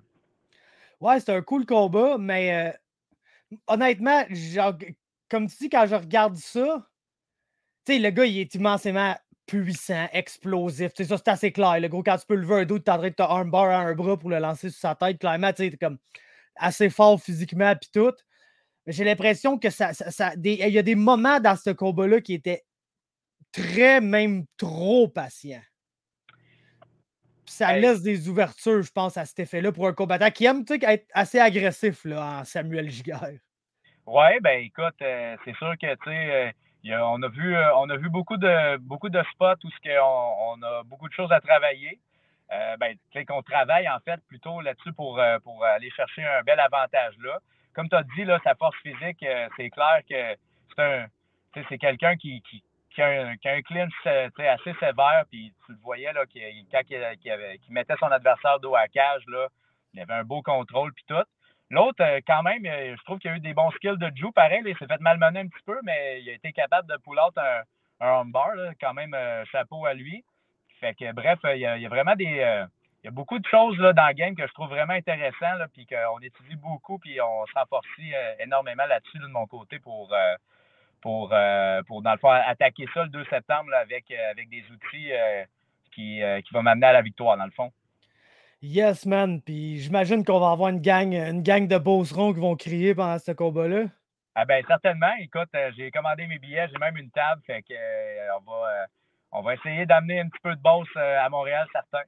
Ouais, 1.04 1.20
c'est 1.20 1.36
un 1.36 1.42
cool 1.42 1.66
combat, 1.66 2.18
mais 2.18 2.54
euh, 2.54 3.58
honnêtement, 3.68 4.24
comme 5.34 5.48
tu 5.48 5.56
dis, 5.62 5.70
quand 5.70 5.88
je 5.88 5.96
regarde 5.96 6.36
ça, 6.36 6.88
tu 7.86 7.94
sais, 7.94 8.00
le 8.00 8.12
gars, 8.12 8.26
il 8.26 8.38
est 8.38 8.54
immensément 8.54 9.16
puissant, 9.48 10.08
explosif. 10.14 10.92
C'est 10.96 11.06
ça, 11.06 11.18
c'est 11.18 11.28
assez 11.28 11.52
clair. 11.52 11.80
Le 11.80 11.88
gros, 11.88 12.04
quand 12.04 12.18
tu 12.18 12.28
peux 12.28 12.36
lever 12.36 12.62
un 12.62 12.66
dos, 12.66 12.78
tu 12.78 12.86
es 12.86 12.90
en 12.92 13.00
train 13.00 13.10
de 13.10 13.16
te 13.16 13.24
armbar 13.24 13.66
à 13.66 13.80
un 13.80 13.96
bras 13.96 14.16
pour 14.16 14.30
le 14.30 14.38
lancer 14.38 14.70
sur 14.70 14.80
sa 14.80 14.94
tête. 14.94 15.18
Clairement, 15.18 15.52
tu 15.52 15.70
sais, 15.72 15.78
comme 15.78 15.98
assez 16.56 16.92
fort 16.92 17.20
physiquement, 17.20 17.74
puis 17.76 17.90
tout. 17.92 18.14
Mais 18.86 18.94
j'ai 18.94 19.04
l'impression 19.04 19.58
que 19.58 19.72
ça, 19.72 19.94
ça, 19.94 20.34
il 20.44 20.54
y 20.54 20.78
a 20.78 20.84
des 20.84 20.96
moments 20.96 21.40
dans 21.40 21.56
ce 21.56 21.72
combat-là 21.72 22.22
qui 22.22 22.36
étaient 22.36 22.64
très, 23.52 24.02
même 24.02 24.46
trop 24.58 25.08
patients 25.08 25.64
ça 27.46 27.78
laisse 27.78 28.02
des 28.02 28.30
ouvertures, 28.30 28.82
je 28.82 28.92
pense, 28.92 29.16
à 29.18 29.26
cet 29.26 29.40
effet-là 29.40 29.72
pour 29.72 29.88
un 29.88 29.94
combattant 29.94 30.32
qui 30.32 30.46
aime 30.46 30.66
être 30.70 31.06
assez 31.14 31.40
agressif 31.40 32.04
là, 32.04 32.40
en 32.40 32.46
Samuel 32.46 32.90
Giguère. 32.90 33.38
Oui, 34.06 34.40
ben 34.42 34.62
écoute, 34.64 34.96
euh, 35.02 35.38
c'est 35.46 35.56
sûr 35.56 35.74
que 35.82 35.96
tu 35.96 36.10
sais, 36.10 36.54
euh, 36.92 37.00
on 37.02 37.22
a 37.24 37.28
vu 37.30 37.56
euh, 37.56 37.76
on 37.76 37.90
a 37.90 37.96
vu 37.96 38.10
beaucoup 38.10 38.38
de 38.38 38.78
beaucoup 38.78 39.10
de 39.10 39.24
spots 39.34 39.64
où 39.64 39.70
on, 40.02 40.58
on, 40.60 40.64
a 40.64 40.84
beaucoup 40.84 41.08
de 41.08 41.14
choses 41.14 41.32
à 41.32 41.40
travailler. 41.40 42.00
ben, 42.50 42.94
tu 43.12 43.20
sais, 43.20 43.26
qu'on 43.26 43.42
travaille 43.42 43.88
en 43.90 44.00
fait 44.00 44.20
plutôt 44.28 44.62
là-dessus 44.62 44.94
pour, 44.94 45.20
pour 45.44 45.64
aller 45.64 45.90
chercher 45.92 46.24
un 46.24 46.44
bel 46.44 46.60
avantage 46.60 47.16
là. 47.20 47.40
Comme 47.74 47.90
tu 47.90 47.96
as 47.96 48.04
dit, 48.16 48.26
là, 48.26 48.40
sa 48.44 48.56
force 48.56 48.78
physique, 48.84 49.26
c'est 49.58 49.70
clair 49.72 50.02
que 50.08 50.36
c'est 50.76 50.84
un 50.84 51.08
c'est 51.70 51.78
quelqu'un 51.78 52.16
qui, 52.16 52.42
qui, 52.42 52.64
qui 52.94 53.02
a 53.02 53.28
un, 53.28 53.38
qui 53.38 53.48
a 53.48 53.56
euh, 54.08 54.30
assez 54.38 54.74
sévère, 54.80 55.24
puis 55.30 55.54
tu 55.66 55.72
le 55.72 55.78
voyais 55.80 56.14
là, 56.14 56.26
quand 56.26 56.82
il, 56.90 57.60
mettait 57.70 57.96
son 58.00 58.08
adversaire 58.08 58.60
dos 58.60 58.76
à 58.76 58.88
cage, 58.88 59.24
là, 59.28 59.48
il 59.94 60.02
avait 60.02 60.14
un 60.14 60.24
beau 60.24 60.42
contrôle, 60.42 60.94
puis 60.94 61.06
tout. 61.08 61.24
L'autre, 61.74 62.02
euh, 62.02 62.20
quand 62.26 62.44
même, 62.44 62.66
euh, 62.66 62.96
je 62.96 63.04
trouve 63.04 63.20
qu'il 63.20 63.32
a 63.32 63.36
eu 63.36 63.40
des 63.40 63.54
bons 63.54 63.72
skills 63.72 63.98
de 63.98 64.12
Joe, 64.16 64.32
pareil. 64.34 64.62
il 64.66 64.78
s'est 64.78 64.88
fait 64.88 65.02
malmener 65.02 65.40
un 65.40 65.48
petit 65.48 65.64
peu, 65.66 65.80
mais 65.84 66.22
il 66.22 66.30
a 66.30 66.34
été 66.34 66.54
capable 66.54 66.88
de 66.88 66.96
pull 66.98 67.20
out 67.20 67.38
un, 67.38 67.62
un 68.00 68.08
armbar, 68.08 68.52
quand 68.80 68.94
même, 68.94 69.16
chapeau 69.52 69.86
à 69.86 69.94
lui. 69.94 70.24
Fait 70.80 70.94
que, 70.94 71.12
bref, 71.12 71.40
il 71.56 71.60
y 71.60 71.66
a, 71.66 71.90
vraiment 71.90 72.16
des. 72.16 72.26
il 72.26 73.06
y 73.06 73.08
a 73.08 73.12
beaucoup 73.12 73.40
de 73.40 73.48
choses 73.48 73.78
là, 73.80 73.94
dans 73.94 74.08
le 74.08 74.14
game 74.14 74.36
que 74.36 74.46
je 74.48 74.54
trouve 74.54 74.70
vraiment 74.70 74.94
intéressant, 74.94 75.66
puis 75.74 75.86
qu'on 75.86 76.20
étudie 76.20 76.56
beaucoup, 76.58 77.00
puis 77.00 77.20
on 77.22 77.46
se 77.46 77.54
renforce 77.56 77.88
énormément 78.40 78.86
là-dessus 78.86 79.20
de 79.20 79.28
mon 79.28 79.48
côté 79.48 79.80
pour, 79.80 80.14
pour, 81.04 81.30
euh, 81.34 81.84
pour, 81.84 82.02
dans 82.02 82.16
attaquer 82.24 82.88
ça 82.94 83.04
le 83.04 83.10
2 83.10 83.26
septembre 83.26 83.72
avec, 83.76 84.10
euh, 84.10 84.34
des 84.36 84.64
outils 84.72 85.12
euh, 85.12 85.44
qui, 85.94 86.22
qui 86.46 86.54
vont 86.54 86.64
m'amener 86.64 86.88
à 86.88 86.94
la 86.94 87.02
victoire, 87.02 87.38
dans 87.38 87.46
le 87.46 87.52
fond. 87.52 87.72
Yes, 88.66 89.06
man. 89.06 89.42
Puis 89.42 89.80
j'imagine 89.80 90.24
qu'on 90.24 90.40
va 90.40 90.52
avoir 90.52 90.70
une 90.70 90.80
gang, 90.80 91.14
une 91.14 91.44
gang 91.44 91.68
de 91.68 91.78
beaucerons 91.78 92.34
qui 92.34 92.40
vont 92.40 92.56
crier 92.56 92.96
pendant 92.96 93.20
ce 93.20 93.34
combat-là. 93.34 93.88
Ah 94.36 94.46
ben 94.46 94.64
certainement. 94.66 95.12
Écoute, 95.20 95.50
j'ai 95.76 95.92
commandé 95.92 96.26
mes 96.28 96.40
billets, 96.40 96.70
j'ai 96.72 96.80
même 96.80 96.96
une 96.96 97.12
table, 97.12 97.42
fait 97.46 97.62
que 97.62 97.74
on 98.38 98.50
va 98.50 98.88
on 99.34 99.42
va 99.42 99.56
essayer 99.56 99.86
d'amener 99.86 100.22
un 100.22 100.30
petit 100.30 100.40
peu 100.42 100.56
de 100.56 100.62
boss 100.62 100.88
à 100.96 101.28
Montréal, 101.30 101.68
certains. 101.74 102.06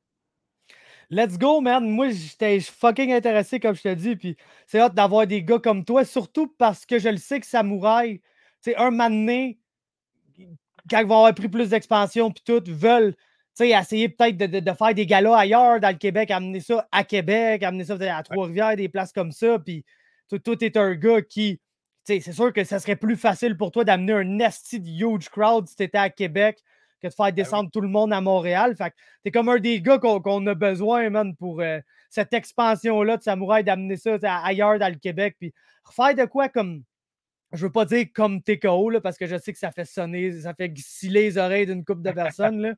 Let's 1.09 1.37
go, 1.37 1.59
man. 1.59 1.89
Moi, 1.89 2.11
j'étais 2.11 2.61
fucking 2.61 3.11
intéressé, 3.11 3.59
comme 3.59 3.75
je 3.75 3.81
te 3.81 3.93
dis. 3.93 4.15
Puis 4.15 4.37
c'est 4.65 4.79
hâte 4.79 4.95
d'avoir 4.95 5.27
des 5.27 5.43
gars 5.43 5.59
comme 5.59 5.83
toi, 5.83 6.05
surtout 6.05 6.47
parce 6.57 6.85
que 6.85 6.99
je 6.99 7.09
le 7.09 7.17
sais 7.17 7.41
que 7.41 7.45
Samouraï, 7.45 8.21
c'est 8.61 8.77
un 8.77 8.91
moment 8.91 9.51
quand 10.89 10.99
ils 10.99 11.05
vont 11.05 11.17
avoir 11.17 11.35
pris 11.35 11.49
plus 11.49 11.71
d'expansion, 11.71 12.31
puis 12.31 12.43
tout, 12.45 12.63
veulent 12.67 13.13
essayer 13.63 14.09
peut-être 14.09 14.37
de, 14.37 14.73
faire 14.73 14.93
des 14.93 15.05
galas 15.05 15.37
ailleurs 15.37 15.79
dans 15.79 15.89
le 15.89 15.95
Québec, 15.97 16.31
amener 16.31 16.59
ça 16.59 16.87
à 16.91 17.03
Québec, 17.03 17.63
amener 17.63 17.85
ça 17.85 17.97
à 18.15 18.23
Trois-Rivières, 18.23 18.75
des 18.75 18.89
places 18.89 19.13
comme 19.13 19.31
ça. 19.31 19.59
Puis 19.59 19.85
tout, 20.29 20.63
est 20.63 20.77
un 20.77 20.93
gars 20.95 21.21
qui. 21.21 21.61
C'est 22.03 22.19
sûr 22.19 22.53
que 22.53 22.63
ça 22.63 22.79
serait 22.79 22.95
plus 22.95 23.15
facile 23.15 23.57
pour 23.57 23.71
toi 23.71 23.83
d'amener 23.83 24.13
un 24.13 24.23
nasty 24.23 24.77
huge 24.77 25.27
crowd 25.29 25.67
si 25.67 25.75
tu 25.75 25.83
étais 25.83 25.97
à 25.97 26.11
Québec 26.11 26.61
que 27.01 27.07
de 27.07 27.13
faire 27.13 27.25
ben 27.27 27.35
descendre 27.35 27.71
tout 27.71 27.81
le 27.81 27.87
monde 27.87 28.13
à 28.13 28.21
Montréal. 28.21 28.75
Fait 28.75 28.91
que 28.91 28.95
t'es 29.23 29.31
comme 29.31 29.49
un 29.49 29.57
des 29.57 29.81
gars 29.81 29.97
qu'on 29.97 30.45
a 30.45 30.53
besoin, 30.53 31.09
man, 31.09 31.35
pour 31.35 31.61
euh, 31.61 31.79
cette 32.11 32.31
expansion-là 32.33 33.17
de 33.17 33.23
Samouraï, 33.23 33.63
d'amener 33.63 33.97
ça 33.97 34.17
ailleurs 34.43 34.77
dans 34.77 34.89
le 34.89 34.99
Québec. 34.99 35.35
Puis 35.39 35.51
refaire 35.83 36.13
de 36.13 36.25
quoi 36.25 36.47
comme 36.47 36.83
je 37.55 37.65
veux 37.65 37.71
pas 37.71 37.85
dire 37.85 38.05
comme 38.13 38.41
TKO, 38.41 38.89
là, 38.89 39.01
parce 39.01 39.17
que 39.17 39.25
je 39.25 39.37
sais 39.37 39.53
que 39.53 39.59
ça 39.59 39.71
fait 39.71 39.85
sonner, 39.85 40.31
ça 40.41 40.53
fait 40.53 40.71
sciller 40.77 41.23
les 41.23 41.37
oreilles 41.37 41.65
d'une 41.65 41.83
couple 41.83 42.01
de 42.01 42.11
personnes. 42.11 42.61
Là. 42.61 42.73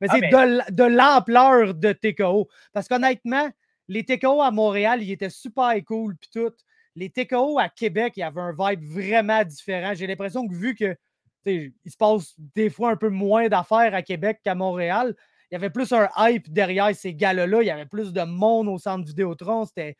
Mais 0.00 0.08
ah, 0.10 0.16
c'est 0.18 0.72
de, 0.72 0.84
l'ampleur 0.84 1.74
de 1.74 1.92
TKO. 1.92 2.48
Parce 2.72 2.88
qu'honnêtement, 2.88 3.50
les 3.88 4.04
TKO 4.04 4.42
à 4.42 4.50
Montréal, 4.50 5.02
ils 5.02 5.12
étaient 5.12 5.30
super 5.30 5.72
cool, 5.84 6.16
puis 6.16 6.30
tout. 6.32 6.52
Les 6.94 7.08
TKO 7.08 7.58
à 7.58 7.68
Québec, 7.68 8.14
il 8.16 8.20
y 8.20 8.22
avait 8.22 8.40
un 8.40 8.52
vibe 8.52 8.84
vraiment 8.84 9.42
différent. 9.44 9.94
J'ai 9.94 10.06
l'impression 10.06 10.46
que 10.46 10.54
vu 10.54 10.74
que 10.74 10.96
il 11.44 11.72
se 11.86 11.96
passe 11.96 12.34
des 12.54 12.70
fois 12.70 12.90
un 12.90 12.96
peu 12.96 13.08
moins 13.08 13.48
d'affaires 13.48 13.94
à 13.94 14.02
Québec 14.02 14.40
qu'à 14.44 14.54
Montréal, 14.54 15.16
il 15.50 15.54
y 15.54 15.56
avait 15.56 15.70
plus 15.70 15.92
un 15.92 16.08
hype 16.16 16.52
derrière 16.52 16.94
ces 16.94 17.14
gars-là. 17.14 17.62
Il 17.62 17.66
y 17.66 17.70
avait 17.70 17.86
plus 17.86 18.12
de 18.12 18.22
monde 18.22 18.68
au 18.68 18.78
centre 18.78 19.04
Vidéotron. 19.04 19.64
C'était 19.64 19.96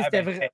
ah, 0.00 0.08
ben, 0.10 0.24
vrai 0.24 0.52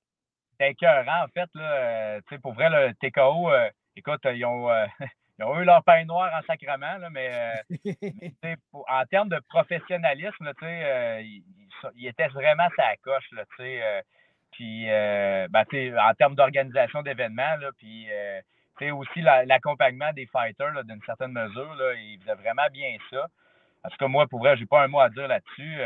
c'était 0.54 0.70
écœurant, 0.70 1.24
en 1.24 1.28
fait. 1.28 1.48
Là, 1.54 1.72
euh, 1.72 2.20
pour 2.42 2.54
vrai, 2.54 2.68
le 2.70 2.92
TKO, 2.94 3.50
euh, 3.50 3.68
écoute, 3.96 4.20
ils 4.24 4.44
ont, 4.44 4.70
euh, 4.70 4.86
ils 5.38 5.44
ont 5.44 5.60
eu 5.60 5.64
leur 5.64 5.82
pain 5.84 6.04
noir 6.04 6.32
en 6.34 6.42
sacrement, 6.42 6.98
là, 6.98 7.10
mais, 7.10 7.52
en 8.72 9.04
termes 9.06 9.28
de 9.28 9.40
professionnalisme, 9.48 10.52
ils, 10.62 11.42
ils, 11.96 12.06
étaient 12.06 12.28
vraiment 12.28 12.68
sa 12.76 12.96
coche. 13.02 13.30
Là, 13.32 13.44
puis, 14.52 14.86
ben, 14.86 15.98
en 15.98 16.14
termes 16.14 16.36
d'organisation 16.36 17.02
d'événements, 17.02 17.56
puis 17.78 18.08
aussi 18.90 19.20
l'accompagnement 19.20 20.12
des 20.12 20.26
fighters 20.26 20.84
d'une 20.84 21.02
certaine 21.04 21.32
mesure, 21.32 21.74
là, 21.74 21.94
ils 21.94 22.18
faisaient 22.20 22.34
vraiment 22.34 22.68
bien 22.72 22.96
ça. 23.10 23.26
En 23.82 23.90
tout 23.90 23.96
cas, 23.98 24.08
moi, 24.08 24.26
pour 24.28 24.38
vrai, 24.38 24.56
j'ai 24.56 24.66
pas 24.66 24.82
un 24.82 24.88
mot 24.88 25.00
à 25.00 25.10
dire 25.10 25.28
là-dessus. 25.28 25.78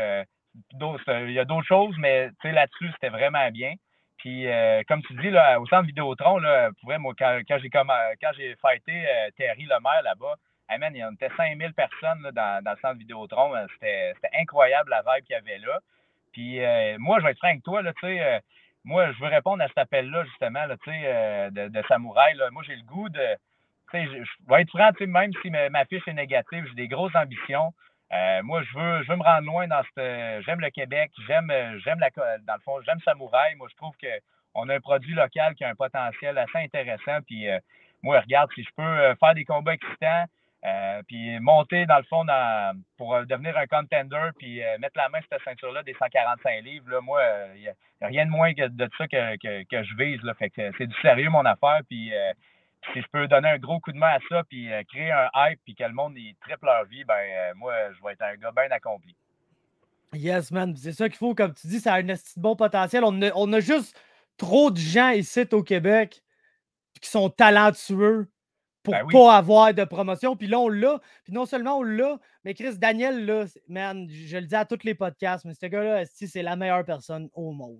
il 0.73 1.31
y 1.31 1.39
a 1.39 1.45
d'autres 1.45 1.67
choses, 1.67 1.95
mais 1.97 2.29
là-dessus, 2.43 2.91
c'était 2.93 3.09
vraiment 3.09 3.49
bien. 3.49 3.73
Puis, 4.19 4.45
comme 4.87 5.01
tu 5.03 5.13
dis, 5.15 5.29
là, 5.29 5.59
au 5.59 5.65
centre 5.67 5.87
Vidéotron, 5.87 6.37
là, 6.39 6.69
pour 6.81 6.97
moi, 6.99 7.13
quand, 7.17 7.41
j'ai 7.61 7.69
quand 7.69 8.31
j'ai 8.35 8.55
fighté 8.61 9.05
Terry 9.37 9.63
Lemaire 9.63 10.01
là-bas, 10.03 10.35
hey 10.69 10.77
il 10.91 10.97
y 10.97 11.03
en 11.03 11.13
était 11.13 11.29
5000 11.35 11.73
personnes 11.73 12.21
dans, 12.33 12.63
dans, 12.63 12.71
le 12.71 12.77
centre 12.81 12.99
Vidéotron. 12.99 13.53
C'était 13.73 14.13
incroyable 14.39 14.89
la 14.89 15.01
vibe 15.01 15.25
qu'il 15.25 15.35
y 15.35 15.39
avait 15.39 15.57
là. 15.59 15.79
Puis, 16.33 16.59
moi, 16.99 17.19
je 17.19 17.25
vais 17.25 17.31
être 17.31 17.37
franc 17.37 17.47
avec 17.47 17.63
toi, 17.63 17.81
là, 17.81 17.93
tu 17.93 18.07
sais, 18.07 18.41
moi, 18.85 19.11
je 19.11 19.19
veux 19.19 19.27
répondre 19.27 19.63
à 19.63 19.67
cet 19.67 19.77
appel-là, 19.77 20.23
justement, 20.25 20.65
là, 20.65 20.75
euh, 20.87 21.49
de, 21.49 21.67
de 21.67 21.83
samouraï. 21.87 22.35
Là. 22.35 22.49
Moi, 22.51 22.63
j'ai 22.65 22.75
le 22.75 22.83
goût 22.83 23.09
de. 23.09 23.25
Je, 23.93 24.23
vais 24.47 24.61
être 24.61 24.69
franc, 24.69 24.91
même 25.01 25.31
si 25.41 25.49
ma 25.49 25.85
fiche 25.85 26.07
est 26.07 26.13
négative, 26.13 26.65
j'ai 26.67 26.75
des 26.75 26.87
grosses 26.87 27.15
ambitions. 27.15 27.73
Euh, 28.11 28.41
moi, 28.43 28.63
je 28.63 28.77
veux, 28.77 29.03
je 29.03 29.09
veux 29.09 29.17
me 29.17 29.23
rendre 29.23 29.45
loin 29.45 29.67
dans 29.67 29.83
cette. 29.83 30.43
J'aime 30.45 30.59
le 30.59 30.69
Québec, 30.69 31.11
j'aime, 31.27 31.51
j'aime 31.83 31.99
la, 31.99 32.09
dans 32.39 32.55
le 32.55 32.61
fond, 32.61 32.81
j'aime 32.81 32.99
Samouraï. 33.05 33.55
Moi, 33.55 33.67
je 33.69 33.75
trouve 33.75 33.95
qu'on 33.97 34.69
a 34.69 34.75
un 34.75 34.79
produit 34.79 35.13
local 35.13 35.55
qui 35.55 35.63
a 35.63 35.69
un 35.69 35.75
potentiel 35.75 36.37
assez 36.37 36.57
intéressant. 36.57 37.21
Puis, 37.27 37.47
euh, 37.47 37.59
moi, 38.01 38.19
regarde, 38.21 38.49
si 38.55 38.63
je 38.63 38.69
peux 38.75 39.15
faire 39.19 39.35
des 39.35 39.45
combats 39.45 39.73
excitants, 39.73 40.25
euh, 40.65 41.01
puis 41.07 41.39
monter 41.39 41.85
dans 41.85 41.97
le 41.97 42.03
fond 42.03 42.25
pour 42.97 43.15
euh, 43.15 43.23
devenir 43.23 43.57
un 43.57 43.65
contender, 43.65 44.29
puis 44.37 44.61
euh, 44.61 44.77
mettre 44.79 44.97
la 44.97 45.07
main 45.07 45.19
sur 45.21 45.29
cette 45.31 45.43
ceinture-là 45.45 45.83
des 45.83 45.93
145 45.93 46.63
livres, 46.63 46.89
là, 46.89 46.99
moi, 46.99 47.21
il 47.55 47.61
n'y 47.61 47.67
a, 47.69 47.73
rien 48.01 48.25
de 48.25 48.31
moins 48.31 48.53
que 48.53 48.67
de 48.67 48.89
ça 48.97 49.07
que, 49.07 49.37
je 49.39 49.95
vise. 49.95 50.21
Là. 50.23 50.33
Fait 50.33 50.49
que 50.49 50.69
c'est 50.77 50.87
du 50.87 50.95
sérieux 51.01 51.29
mon 51.29 51.45
affaire. 51.45 51.79
Puis 51.87 52.11
si 52.93 53.01
je 53.01 53.07
peux 53.11 53.27
donner 53.27 53.49
un 53.49 53.57
gros 53.57 53.79
coup 53.79 53.91
de 53.91 53.97
main 53.97 54.15
à 54.15 54.19
ça, 54.29 54.43
puis 54.45 54.69
créer 54.91 55.11
un 55.11 55.29
hype, 55.35 55.59
puis 55.63 55.75
que 55.75 55.83
le 55.83 55.93
monde 55.93 56.17
y 56.17 56.35
triple 56.41 56.65
leur 56.65 56.85
vie, 56.85 57.03
ben 57.03 57.53
moi, 57.55 57.73
je 57.93 58.03
vais 58.03 58.13
être 58.13 58.21
un 58.21 58.35
gars 58.35 58.51
bien 58.51 58.71
accompli. 58.71 59.15
Yes, 60.13 60.51
man. 60.51 60.75
C'est 60.75 60.93
ça 60.93 61.07
qu'il 61.07 61.17
faut, 61.17 61.35
comme 61.35 61.53
tu 61.53 61.67
dis, 61.67 61.79
ça 61.79 61.93
a 61.93 62.01
un 62.01 62.15
bon 62.37 62.55
potentiel. 62.55 63.03
On 63.03 63.21
a, 63.21 63.31
on 63.35 63.51
a 63.53 63.59
juste 63.59 63.95
trop 64.37 64.71
de 64.71 64.77
gens 64.77 65.09
ici 65.09 65.45
au 65.51 65.63
Québec 65.63 66.23
qui 66.99 67.09
sont 67.09 67.29
talentueux 67.29 68.27
pour 68.81 68.93
ben 68.93 69.07
pas 69.11 69.35
avoir 69.35 69.73
de 69.73 69.83
promotion. 69.83 70.35
Puis 70.35 70.47
là, 70.47 70.59
on 70.59 70.69
l'a. 70.69 70.99
Puis 71.23 71.33
non 71.33 71.45
seulement 71.45 71.77
on 71.77 71.83
l'a, 71.83 72.17
mais 72.43 72.53
Chris 72.53 72.77
Daniel, 72.77 73.25
là, 73.25 73.45
man, 73.67 74.07
je 74.09 74.37
le 74.37 74.47
dis 74.47 74.55
à 74.55 74.65
tous 74.65 74.83
les 74.83 74.95
podcasts, 74.95 75.45
mais 75.45 75.53
ce 75.53 75.65
gars-là, 75.65 76.05
c'est 76.05 76.41
la 76.41 76.55
meilleure 76.55 76.85
personne 76.85 77.29
au 77.33 77.51
monde. 77.51 77.77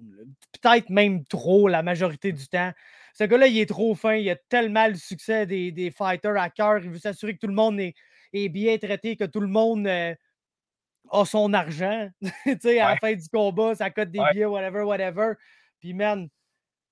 Peut-être 0.61 0.89
même 0.89 1.25
trop 1.25 1.67
la 1.67 1.81
majorité 1.81 2.31
du 2.31 2.47
temps. 2.47 2.71
Ce 3.19 3.25
gars-là, 3.25 3.47
il 3.47 3.59
est 3.59 3.65
trop 3.65 3.95
fin. 3.95 4.15
Il 4.15 4.29
a 4.29 4.37
tellement 4.37 4.87
le 4.87 4.95
succès 4.95 5.45
des, 5.45 5.91
fighters 5.91 6.37
à 6.37 6.49
cœur. 6.49 6.79
Il 6.81 6.89
veut 6.89 6.99
s'assurer 6.99 7.33
que 7.33 7.39
tout 7.39 7.47
le 7.47 7.53
monde 7.53 7.77
est, 7.77 8.49
bien 8.49 8.77
traité, 8.77 9.17
que 9.17 9.25
tout 9.25 9.41
le 9.41 9.47
monde 9.47 9.85
euh, 9.87 10.15
a 11.11 11.25
son 11.25 11.51
argent. 11.51 12.07
tu 12.21 12.57
sais, 12.61 12.79
à 12.79 12.91
la 12.91 12.95
fin 12.95 13.13
du 13.13 13.27
combat, 13.27 13.75
ça 13.75 13.89
cote 13.89 14.09
des 14.09 14.21
billets, 14.31 14.45
whatever, 14.45 14.83
whatever. 14.83 15.33
Puis, 15.81 15.93
man, 15.93 16.29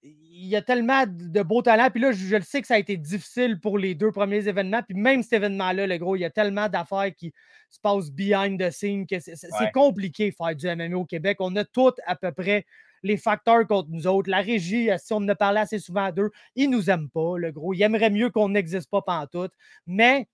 il 0.04 0.48
y 0.48 0.58
a 0.58 0.62
tellement 0.62 1.06
de 1.08 1.42
beaux 1.44 1.62
talents. 1.62 1.90
Puis 1.90 2.02
là, 2.02 2.12
je, 2.12 2.36
le 2.36 2.42
sais 2.42 2.60
que 2.60 2.68
ça 2.68 2.74
a 2.74 2.80
été 2.80 2.98
difficile 2.98 3.62
pour 3.62 3.78
les 3.78 3.96
deux 3.96 4.12
premiers 4.12 4.50
événements. 4.50 4.84
Puis 4.84 4.98
même 4.98 5.24
cet 5.24 5.32
événement-là, 5.32 5.88
le 5.88 5.98
gros, 5.98 6.18
il 6.18 6.20
y 6.20 6.26
a 6.26 6.30
tellement 6.30 6.68
d'affaires 6.68 7.16
qui 7.16 7.32
se 7.70 7.80
passent 7.80 8.12
behind 8.12 8.60
the 8.60 8.70
scene 8.70 9.08
que 9.08 9.16
c'est 9.22 9.72
compliqué 9.74 10.34
faire 10.34 10.54
du 10.54 10.68
MMA 10.68 10.98
au 10.98 11.06
Québec. 11.06 11.38
On 11.40 11.56
a 11.56 11.64
tous 11.64 11.94
à 12.06 12.18
peu 12.18 12.34
près 12.34 12.66
les 13.04 13.18
facteurs 13.18 13.66
contre 13.68 13.90
nous 13.90 14.08
autres. 14.08 14.30
La 14.30 14.42
régie, 14.42 14.90
si 14.98 15.14
on 15.14 15.18
en 15.18 15.28
a 15.30 15.36
parlé 15.36 15.60
assez 15.60 15.80
souvent 15.80 16.12
d'eux, 16.12 16.32
ils 16.56 16.70
nous 16.70 16.90
aiment 16.90 17.10
pas, 17.10 17.38
le 17.38 17.52
gros. 17.52 17.74
Ils 17.74 17.82
aimeraient 17.82 18.10
mieux 18.10 18.30
qu'on 18.30 18.50
n'existe 18.50 18.90
pas 18.90 19.02
pantoute. 19.02 19.54
Mais 19.86 20.28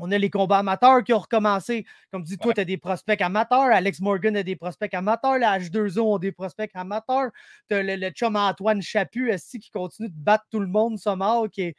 on 0.00 0.12
a 0.12 0.18
les 0.18 0.30
combats 0.30 0.58
amateurs 0.58 1.02
qui 1.02 1.12
ont 1.12 1.18
recommencé. 1.18 1.84
Comme 2.12 2.22
dis, 2.22 2.38
toi, 2.38 2.54
tu 2.54 2.60
as 2.60 2.64
des 2.64 2.76
prospects 2.76 3.20
amateurs. 3.20 3.70
Alex 3.72 4.00
Morgan 4.00 4.36
a 4.36 4.42
des 4.42 4.56
prospects 4.56 4.94
amateurs. 4.94 5.38
La 5.38 5.58
H2O 5.58 6.00
ont 6.00 6.18
des 6.18 6.32
prospects 6.32 6.70
amateurs. 6.74 7.30
Tu 7.68 7.74
as 7.74 7.82
le, 7.82 8.10
chum 8.10 8.36
Antoine 8.36 8.80
Chaput 8.80 9.32
aussi 9.32 9.58
qui 9.58 9.70
continue 9.70 10.08
de 10.08 10.14
battre 10.16 10.44
tout 10.50 10.60
le 10.60 10.68
monde, 10.68 10.98
somehow. 10.98 11.48
et, 11.56 11.74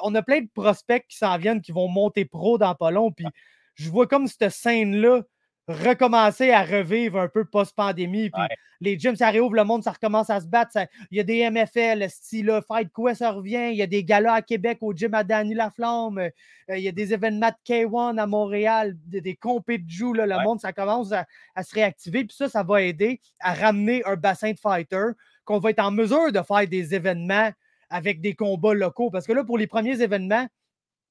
on 0.00 0.14
a 0.14 0.22
plein 0.22 0.42
de 0.42 0.48
prospects 0.52 1.04
qui 1.08 1.16
s'en 1.16 1.36
viennent, 1.38 1.60
qui 1.60 1.72
vont 1.72 1.88
monter 1.88 2.24
pro 2.24 2.58
dans 2.58 2.74
pas 2.74 2.90
long. 2.90 3.10
Puis 3.10 3.26
je 3.74 3.90
vois 3.90 4.06
comme 4.06 4.26
cette 4.26 4.50
scène-là 4.50 5.22
recommencer 5.68 6.50
à 6.50 6.62
revivre 6.62 7.18
un 7.18 7.28
peu 7.28 7.44
post-pandémie. 7.44 8.30
Puis 8.30 8.42
les 8.80 8.98
gyms, 8.98 9.16
ça 9.16 9.30
réouvre 9.30 9.54
le 9.54 9.64
monde, 9.64 9.82
ça 9.82 9.92
recommence 9.92 10.28
à 10.28 10.40
se 10.40 10.46
battre. 10.46 10.76
il 11.10 11.16
y 11.16 11.20
a 11.20 11.24
des 11.24 11.48
MFL, 11.50 12.08
style 12.10 12.60
Fight 12.68 12.90
Quest, 12.94 13.20
ça 13.20 13.30
revient. 13.30 13.70
Il 13.70 13.76
y 13.76 13.82
a 13.82 13.86
des 13.86 14.04
galas 14.04 14.34
à 14.34 14.42
Québec 14.42 14.78
au 14.82 14.92
gym 14.92 15.14
à 15.14 15.24
Danny 15.24 15.54
Laflamme. 15.54 16.18
Euh, 16.18 16.30
il 16.76 16.82
y 16.82 16.88
a 16.88 16.92
des 16.92 17.12
événements 17.14 17.50
de 17.50 17.72
K1 17.72 18.18
à 18.18 18.26
Montréal, 18.26 18.96
des, 19.06 19.20
des 19.20 19.36
compés 19.36 19.78
de 19.78 19.88
joue. 19.88 20.12
le 20.12 20.42
monde, 20.44 20.60
ça 20.60 20.72
commence 20.72 21.12
à, 21.12 21.24
se 21.62 21.74
réactiver. 21.74 22.24
Puis 22.24 22.36
ça, 22.36 22.48
ça 22.48 22.62
va 22.62 22.82
aider 22.82 23.20
à 23.40 23.54
ramener 23.54 24.02
un 24.04 24.16
bassin 24.16 24.52
de 24.52 24.58
fighters 24.58 25.12
qu'on 25.44 25.58
va 25.58 25.70
être 25.70 25.80
en 25.80 25.90
mesure 25.90 26.32
de 26.32 26.42
faire 26.42 26.66
des 26.66 26.94
événements 26.94 27.50
avec 27.90 28.20
des 28.20 28.34
combats 28.34 28.74
locaux. 28.74 29.10
Parce 29.10 29.26
que 29.26 29.32
là, 29.32 29.44
pour 29.44 29.58
les 29.58 29.66
premiers 29.66 30.00
événements, 30.00 30.46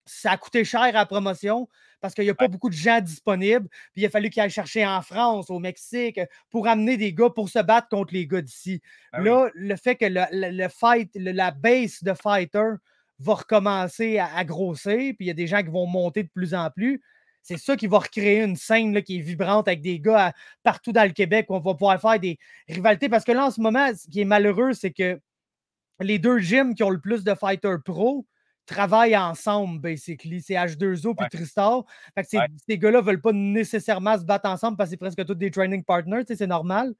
ça 0.05 0.31
a 0.31 0.37
coûté 0.37 0.63
cher 0.63 0.81
à 0.81 0.91
la 0.91 1.05
promotion 1.05 1.67
parce 2.01 2.13
qu'il 2.13 2.25
n'y 2.25 2.29
a 2.29 2.35
pas 2.35 2.49
beaucoup 2.49 2.69
de 2.69 2.75
gens 2.75 2.99
disponibles. 2.99 3.69
Puis 3.93 4.01
il 4.01 4.05
a 4.05 4.09
fallu 4.09 4.29
qu'il 4.29 4.41
aille 4.41 4.49
chercher 4.49 4.85
en 4.85 5.01
France, 5.01 5.49
au 5.49 5.59
Mexique, 5.59 6.19
pour 6.49 6.67
amener 6.67 6.97
des 6.97 7.13
gars 7.13 7.29
pour 7.29 7.47
se 7.47 7.59
battre 7.59 7.87
contre 7.87 8.13
les 8.13 8.27
gars 8.27 8.41
d'ici. 8.41 8.81
Ben 9.13 9.23
là, 9.23 9.49
le 9.53 9.75
fait 9.77 9.95
que 9.95 10.05
le, 10.09 10.67
fight, 10.67 11.09
la 11.15 11.51
base 11.51 12.03
de 12.03 12.13
fighter 12.13 12.73
va 13.19 13.33
recommencer 13.35 14.19
à, 14.19 14.43
grossir, 14.43 15.13
puis 15.15 15.15
il 15.21 15.27
y 15.27 15.31
a 15.31 15.33
des 15.33 15.47
gens 15.47 15.63
qui 15.63 15.69
vont 15.69 15.87
monter 15.87 16.23
de 16.23 16.29
plus 16.29 16.53
en 16.53 16.69
plus. 16.69 17.01
C'est 17.41 17.57
ça 17.57 17.77
qui 17.77 17.87
va 17.87 17.99
recréer 17.99 18.43
une 18.43 18.57
scène 18.57 18.93
là, 18.93 19.01
qui 19.01 19.17
est 19.19 19.21
vibrante 19.21 19.67
avec 19.69 19.81
des 19.81 19.99
gars 19.99 20.33
partout 20.61 20.91
dans 20.91 21.03
le 21.03 21.11
Québec 21.11 21.45
où 21.49 21.55
on 21.55 21.59
va 21.59 21.73
pouvoir 21.73 22.01
faire 22.01 22.19
des 22.19 22.37
rivalités. 22.67 23.07
Parce 23.07 23.23
que 23.23 23.31
là, 23.31 23.45
en 23.45 23.51
ce 23.51 23.61
moment, 23.61 23.89
ce 23.95 24.09
qui 24.09 24.19
est 24.19 24.25
malheureux, 24.25 24.73
c'est 24.73 24.91
que 24.91 25.19
les 26.01 26.19
deux 26.19 26.39
gyms 26.39 26.75
qui 26.75 26.83
ont 26.83 26.89
le 26.89 26.99
plus 26.99 27.23
de 27.23 27.33
fighters 27.33 27.81
pro, 27.83 28.25
travaillent 28.65 29.17
ensemble, 29.17 29.79
basically. 29.79 30.41
C'est 30.41 30.55
H2O 30.55 31.15
puis 31.15 31.27
Tristar. 31.29 31.83
Fait 32.15 32.23
que 32.23 32.29
ces 32.67 32.77
gars-là 32.77 33.01
ne 33.01 33.05
veulent 33.05 33.21
pas 33.21 33.33
nécessairement 33.33 34.17
se 34.17 34.23
battre 34.23 34.49
ensemble 34.49 34.77
parce 34.77 34.89
que 34.89 34.91
c'est 34.91 34.97
presque 34.97 35.25
tous 35.25 35.35
des 35.35 35.51
training 35.51 35.83
partners, 35.83 36.23
c'est 36.27 36.47
normal. 36.47 36.93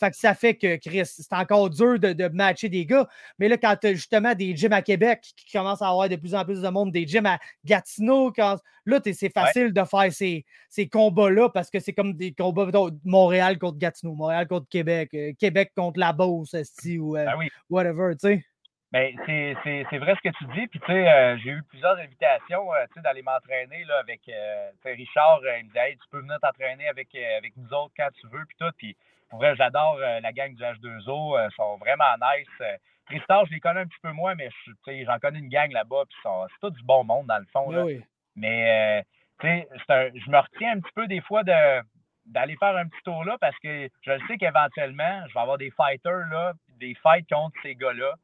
Fait 0.00 0.10
que 0.10 0.16
ça 0.16 0.34
fait 0.34 0.56
que, 0.56 0.76
Chris, 0.76 1.06
c'est 1.06 1.32
encore 1.32 1.70
dur 1.70 1.98
de, 2.00 2.28
matcher 2.28 2.68
des 2.68 2.84
gars. 2.84 3.08
Mais 3.38 3.48
là, 3.48 3.56
quand 3.56 3.76
tu 3.80 3.86
as 3.86 3.94
justement 3.94 4.34
des 4.34 4.56
gyms 4.56 4.72
à 4.72 4.82
Québec 4.82 5.32
qui 5.36 5.52
commencent 5.52 5.82
à 5.82 5.88
avoir 5.88 6.08
de 6.08 6.16
plus 6.16 6.34
en 6.34 6.44
plus 6.44 6.60
de 6.62 6.68
monde, 6.68 6.90
des 6.90 7.06
gyms 7.06 7.26
à 7.26 7.38
Gatineau, 7.64 8.32
quand, 8.32 8.56
là, 8.86 9.00
c'est 9.04 9.32
facile 9.32 9.72
de 9.72 9.84
faire 9.84 10.12
ces, 10.12 10.44
ces 10.68 10.88
combats-là 10.88 11.48
parce 11.50 11.70
que 11.70 11.78
c'est 11.78 11.92
comme 11.92 12.14
des 12.14 12.32
combats 12.32 12.66
de 12.66 12.98
Montréal 13.04 13.58
contre 13.58 13.78
Gatineau, 13.78 14.14
Montréal 14.14 14.48
contre 14.48 14.68
Québec, 14.68 15.10
euh, 15.14 15.32
Québec 15.38 15.72
contre 15.76 16.00
la 16.00 16.12
Beauce, 16.12 16.54
ou 16.98 17.16
euh, 17.16 17.24
ben 17.24 17.48
whatever, 17.70 18.14
tu 18.20 18.28
sais. 18.28 18.44
Ben, 18.90 19.14
c'est 19.26 19.98
vrai 19.98 20.14
ce 20.14 20.28
que 20.28 20.34
tu 20.36 20.44
dis. 20.54 20.66
Puis, 20.66 20.80
tu 20.80 20.86
sais, 20.86 21.08
euh, 21.08 21.36
j'ai 21.38 21.50
eu 21.50 21.62
plusieurs 21.64 21.98
invitations, 21.98 22.72
euh, 22.72 22.86
tu 22.86 22.94
sais, 22.94 23.00
d'aller 23.02 23.22
m'entraîner, 23.22 23.84
là, 23.84 23.98
avec, 23.98 24.20
euh, 24.28 24.70
Richard, 24.84 25.40
il 25.58 25.64
me 25.64 25.68
disait, 25.68 25.92
tu 25.92 26.08
peux 26.10 26.20
venir 26.20 26.38
t'entraîner 26.40 26.88
avec, 26.88 27.14
avec 27.14 27.54
nous 27.56 27.68
autres 27.74 27.92
quand 27.96 28.08
tu 28.18 28.26
veux, 28.28 28.44
puis 28.46 28.56
tout. 28.58 28.72
Puis, 28.78 28.96
pour 29.28 29.40
vrai, 29.40 29.54
j'adore 29.56 29.98
la 29.98 30.32
gang 30.32 30.54
du 30.54 30.62
H2O, 30.62 31.38
ils 31.38 31.54
sont 31.54 31.76
vraiment 31.76 32.14
nice. 32.16 32.78
Tristar, 33.06 33.44
je 33.46 33.52
les 33.52 33.60
connais 33.60 33.80
un 33.80 33.86
petit 33.86 34.00
peu 34.02 34.12
moins, 34.12 34.34
mais, 34.34 34.48
tu 34.64 34.74
sais, 34.86 35.04
j'en 35.04 35.18
connais 35.18 35.40
une 35.40 35.50
gang 35.50 35.70
là-bas, 35.70 36.04
puis 36.08 36.18
c'est 36.22 36.60
tout 36.60 36.70
du 36.70 36.82
bon 36.82 37.04
monde, 37.04 37.26
dans 37.26 37.38
le 37.38 37.46
fond, 37.52 37.70
là. 37.70 37.84
Oui. 37.84 38.02
Mais, 38.36 39.04
tu 39.40 39.46
sais, 39.46 39.68
je 40.14 40.30
me 40.30 40.38
retiens 40.38 40.72
un 40.72 40.80
petit 40.80 40.92
peu 40.94 41.06
des 41.06 41.20
fois 41.20 41.42
de 41.42 41.82
d'aller 42.28 42.56
faire 42.56 42.76
un 42.76 42.86
petit 42.86 43.02
tour 43.04 43.24
là 43.24 43.38
parce 43.40 43.56
que 43.58 43.88
je 44.02 44.12
sais 44.26 44.36
qu'éventuellement, 44.36 45.24
je 45.28 45.34
vais 45.34 45.40
avoir 45.40 45.56
des 45.56 45.70
fighters 45.70 46.26
là, 46.30 46.52
des 46.78 46.94
fights 47.02 47.26
contre 47.28 47.56
ces 47.62 47.74
gars-là. 47.74 48.14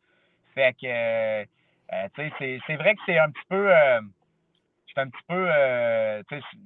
Fait 0.54 0.72
que, 0.74 0.86
euh, 0.86 1.44
euh, 1.92 2.08
tu 2.14 2.30
sais, 2.38 2.60
c'est 2.66 2.76
vrai 2.76 2.94
que 2.94 3.00
c'est 3.06 3.18
un 3.18 3.30
petit 3.30 3.46
peu. 3.48 3.74
Euh, 3.74 4.00
c'est 4.86 5.00
un 5.00 5.08
petit 5.08 5.24
peu. 5.28 5.48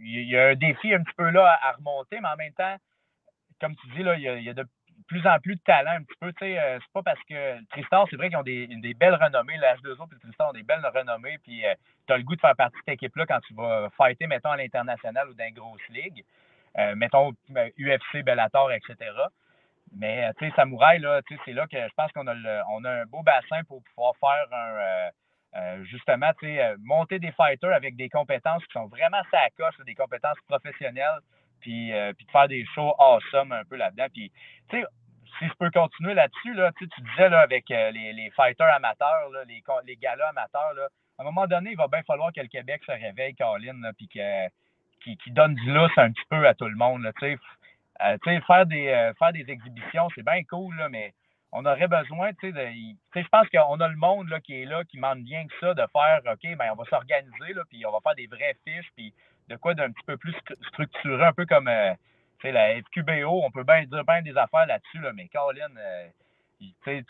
il 0.00 0.28
y 0.28 0.36
a 0.36 0.48
un 0.48 0.54
défi 0.54 0.92
un 0.92 1.02
petit 1.02 1.14
peu 1.16 1.30
là 1.30 1.58
à, 1.62 1.72
remonter, 1.72 2.20
mais 2.20 2.28
en 2.28 2.36
même 2.36 2.52
temps, 2.52 2.76
comme 3.58 3.74
tu 3.76 3.88
dis, 3.96 4.02
là, 4.02 4.16
il 4.16 4.42
y 4.42 4.50
a, 4.50 4.52
de 4.52 4.66
plus 5.06 5.26
en 5.26 5.38
plus 5.38 5.56
de 5.56 5.60
talent 5.62 5.92
un 5.92 6.02
petit 6.02 6.18
peu. 6.20 6.30
Tu 6.34 6.44
sais, 6.44 6.58
c'est 6.78 6.92
pas 6.92 7.02
parce 7.02 7.22
que 7.26 7.64
Tristar, 7.70 8.06
c'est 8.10 8.16
vrai 8.16 8.28
qu'ils 8.28 8.36
ont 8.36 8.42
des, 8.42 8.66
des, 8.66 8.92
belles 8.92 9.14
renommées. 9.14 9.56
Le 9.56 9.62
H2O 9.62 10.14
et 10.14 10.18
Tristar 10.18 10.50
ont 10.50 10.52
des 10.52 10.62
belles 10.62 10.84
renommées. 10.94 11.38
Puis 11.38 11.64
tu 12.06 12.12
as 12.12 12.18
le 12.18 12.22
goût 12.22 12.36
de 12.36 12.40
faire 12.42 12.54
partie 12.54 12.76
de 12.76 12.82
cette 12.84 12.94
équipe-là 12.96 13.24
quand 13.24 13.40
tu 13.40 13.54
vas 13.54 13.88
fighter, 13.96 14.26
mettons, 14.26 14.50
à 14.50 14.58
l'international 14.58 15.30
ou 15.30 15.34
dans 15.34 15.46
une 15.46 15.54
grosse 15.54 15.88
ligue. 15.88 16.22
mettons 16.96 17.32
UFC, 17.78 18.22
Bellator, 18.22 18.70
etc. 18.72 18.94
Mais, 19.96 20.24
euh, 20.24 20.32
tu 20.38 20.46
sais, 20.46 20.52
Samouraï, 20.56 20.98
là, 20.98 21.20
c'est 21.44 21.52
là 21.52 21.66
que 21.66 21.76
je 21.76 21.94
pense 21.96 22.12
qu'on 22.12 22.26
a, 22.26 22.34
on 22.70 22.84
a 22.84 22.90
un 22.90 23.06
beau 23.06 23.22
bassin 23.22 23.62
pour 23.64 23.82
pouvoir 23.84 24.14
faire 24.20 24.46
un. 24.52 24.74
Euh, 24.74 25.10
euh, 25.56 25.84
justement, 25.84 26.30
tu 26.38 26.46
sais, 26.46 26.76
monter 26.80 27.18
des 27.18 27.32
fighters 27.32 27.72
avec 27.72 27.96
des 27.96 28.10
compétences 28.10 28.62
qui 28.66 28.72
sont 28.72 28.86
vraiment 28.86 29.22
coche, 29.56 29.74
des 29.86 29.94
compétences 29.94 30.36
professionnelles, 30.46 31.20
puis, 31.60 31.90
puis 32.16 32.26
de 32.26 32.30
faire 32.30 32.48
des 32.48 32.66
shows 32.74 32.94
awesome 32.98 33.52
un 33.52 33.64
peu 33.64 33.76
là-dedans. 33.76 34.08
Puis, 34.12 34.30
tu 34.68 34.78
sais, 34.78 34.86
si 35.38 35.46
je 35.46 35.54
peux 35.58 35.70
continuer 35.70 36.12
là-dessus, 36.12 36.52
là, 36.52 36.70
tu 36.76 36.86
disais 36.86 37.30
là, 37.30 37.40
avec 37.40 37.64
les, 37.70 38.12
les, 38.12 38.30
fighters 38.36 38.74
amateurs, 38.74 39.30
là, 39.32 39.44
les, 39.44 39.62
les 39.86 39.96
galas 39.96 40.28
amateurs, 40.28 40.74
là, 40.74 40.88
à 41.18 41.22
un 41.22 41.24
moment 41.24 41.46
donné, 41.46 41.70
il 41.70 41.76
va 41.76 41.88
bien 41.88 42.02
falloir 42.02 42.30
que 42.32 42.40
le 42.40 42.48
Québec 42.48 42.82
se 42.84 42.92
réveille, 42.92 43.34
Caroline, 43.34 43.90
puis 43.96 44.08
que, 44.08 44.48
qui, 45.02 45.16
qui, 45.16 45.30
donne 45.30 45.54
du 45.54 45.72
lousse 45.72 45.96
un 45.96 46.12
petit 46.12 46.26
peu 46.28 46.46
à 46.46 46.54
tout 46.54 46.68
le 46.68 46.76
monde. 46.76 47.02
Là, 47.02 47.12
faire, 47.98 48.66
des, 48.66 48.88
euh, 48.88 49.12
faire 49.14 49.32
des 49.32 49.44
exhibitions, 49.48 50.08
c'est 50.14 50.24
bien 50.24 50.42
cool, 50.44 50.76
là, 50.76 50.88
mais 50.88 51.12
on 51.52 51.64
aurait 51.64 51.88
besoin, 51.88 52.32
tu 52.34 52.52
sais, 52.52 52.86
je 53.14 53.28
pense 53.28 53.48
qu'on 53.48 53.80
a 53.80 53.88
le 53.88 53.96
monde 53.96 54.28
là, 54.28 54.40
qui 54.40 54.62
est 54.62 54.66
là, 54.66 54.84
qui 54.84 54.96
demande 54.96 55.22
bien 55.22 55.46
que 55.46 55.54
ça, 55.60 55.74
de 55.74 55.84
faire, 55.92 56.20
OK, 56.26 56.56
ben, 56.56 56.70
on 56.72 56.76
va 56.76 56.84
s'organiser, 56.84 57.54
puis 57.70 57.86
on 57.86 57.92
va 57.92 57.98
faire 58.02 58.14
des 58.14 58.26
vraies 58.26 58.56
fiches, 58.66 58.90
puis 58.96 59.14
de 59.48 59.56
quoi 59.56 59.74
d'un 59.74 59.90
petit 59.90 60.04
peu 60.06 60.16
plus 60.16 60.34
structuré, 60.68 61.24
un 61.24 61.32
peu 61.32 61.46
comme, 61.46 61.68
euh, 61.68 61.94
la 62.44 62.80
FQBO, 62.80 63.42
on 63.44 63.50
peut 63.50 63.64
bien 63.64 63.84
dire 63.84 64.04
bien 64.04 64.22
des 64.22 64.36
affaires 64.36 64.66
là-dessus, 64.66 65.00
là, 65.00 65.12
mais 65.12 65.28
Caroline, 65.28 65.76
euh, 65.78 66.08
je 66.60 67.00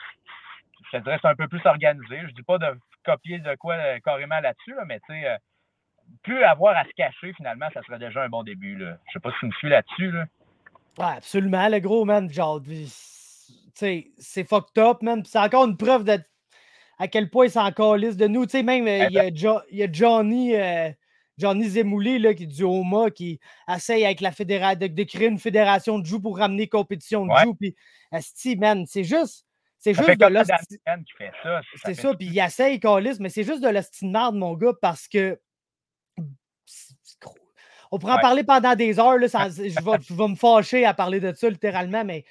te 0.92 0.96
dirais 1.02 1.18
c'est 1.20 1.28
un 1.28 1.34
peu 1.34 1.48
plus 1.48 1.64
organisé. 1.66 2.20
Je 2.28 2.34
dis 2.34 2.42
pas 2.42 2.58
de 2.58 2.78
copier 3.04 3.38
de 3.38 3.54
quoi 3.56 3.74
euh, 3.74 3.98
carrément 4.00 4.40
là-dessus, 4.40 4.74
là, 4.74 4.84
mais 4.86 5.00
tu 5.00 5.12
sais, 5.12 5.36
plus 6.22 6.42
avoir 6.44 6.76
à 6.76 6.84
se 6.84 6.92
cacher, 6.96 7.32
finalement, 7.34 7.68
ça 7.74 7.82
serait 7.82 7.98
déjà 7.98 8.22
un 8.22 8.28
bon 8.28 8.42
début. 8.42 8.78
Je 8.78 9.12
sais 9.12 9.20
pas 9.20 9.30
si 9.32 9.38
tu 9.40 9.46
me 9.46 9.52
suis 9.52 9.68
là-dessus, 9.68 10.10
là. 10.12 10.24
Ouais, 10.98 11.04
absolument, 11.16 11.68
le 11.68 11.78
gros, 11.78 12.04
man, 12.04 12.30
genre, 12.30 12.60
c'est 13.74 14.44
fucked 14.44 14.78
up, 14.78 15.00
man. 15.02 15.22
C'est 15.24 15.38
encore 15.38 15.64
une 15.66 15.76
preuve 15.76 16.04
de 16.04 16.18
à 16.98 17.06
quel 17.06 17.30
point 17.30 17.46
ils 17.46 17.50
s'en 17.52 17.70
calissent 17.70 18.16
de 18.16 18.26
nous. 18.26 18.44
Tu 18.46 18.52
sais, 18.52 18.62
même, 18.64 18.86
euh, 18.88 19.06
il 19.08 19.14
y, 19.14 19.18
a 19.18 19.28
il 19.70 19.78
y, 19.78 19.82
a 19.84 19.88
Johnny, 19.90 20.56
euh, 20.56 20.90
Johnny 21.38 21.68
Zemouli, 21.68 22.18
là, 22.18 22.34
qui 22.34 22.42
est 22.42 22.46
du 22.46 22.64
HOMA, 22.64 23.10
qui 23.10 23.38
essaye 23.72 24.04
avec 24.04 24.20
la 24.20 24.32
fédération 24.32 24.88
de, 24.88 25.02
créer 25.04 25.28
une 25.28 25.38
fédération 25.38 26.00
de 26.00 26.06
joue 26.06 26.20
pour 26.20 26.38
ramener 26.38 26.66
compétition 26.66 27.24
de 27.26 27.32
joue. 27.44 27.54
Puis, 27.54 27.76
man, 28.56 28.84
c'est 28.86 29.04
juste. 29.04 29.44
C'est 29.78 29.94
juste 29.94 30.18
de 30.18 30.26
l'hostie. 30.26 30.80
C'est 31.84 31.94
ça, 31.94 32.12
puis 32.14 32.26
il 32.26 32.38
essaye, 32.40 32.80
calisse, 32.80 33.20
mais 33.20 33.28
c'est 33.28 33.44
juste 33.44 33.62
de 33.62 33.68
l'hostie 33.68 34.04
de 34.06 34.36
mon 34.36 34.54
gars, 34.54 34.72
parce 34.82 35.06
que. 35.06 35.38
On 37.90 37.98
pourrait 37.98 38.14
en 38.14 38.20
parler 38.20 38.44
pendant 38.44 38.74
des 38.74 38.98
heures. 38.98 39.18
Là, 39.18 39.26
je, 39.48 39.62
vais, 39.62 39.98
je 40.00 40.14
vais 40.14 40.28
me 40.28 40.34
fâcher 40.34 40.84
à 40.84 40.94
parler 40.94 41.20
de 41.20 41.32
ça 41.34 41.48
littéralement, 41.48 42.04
mais 42.04 42.24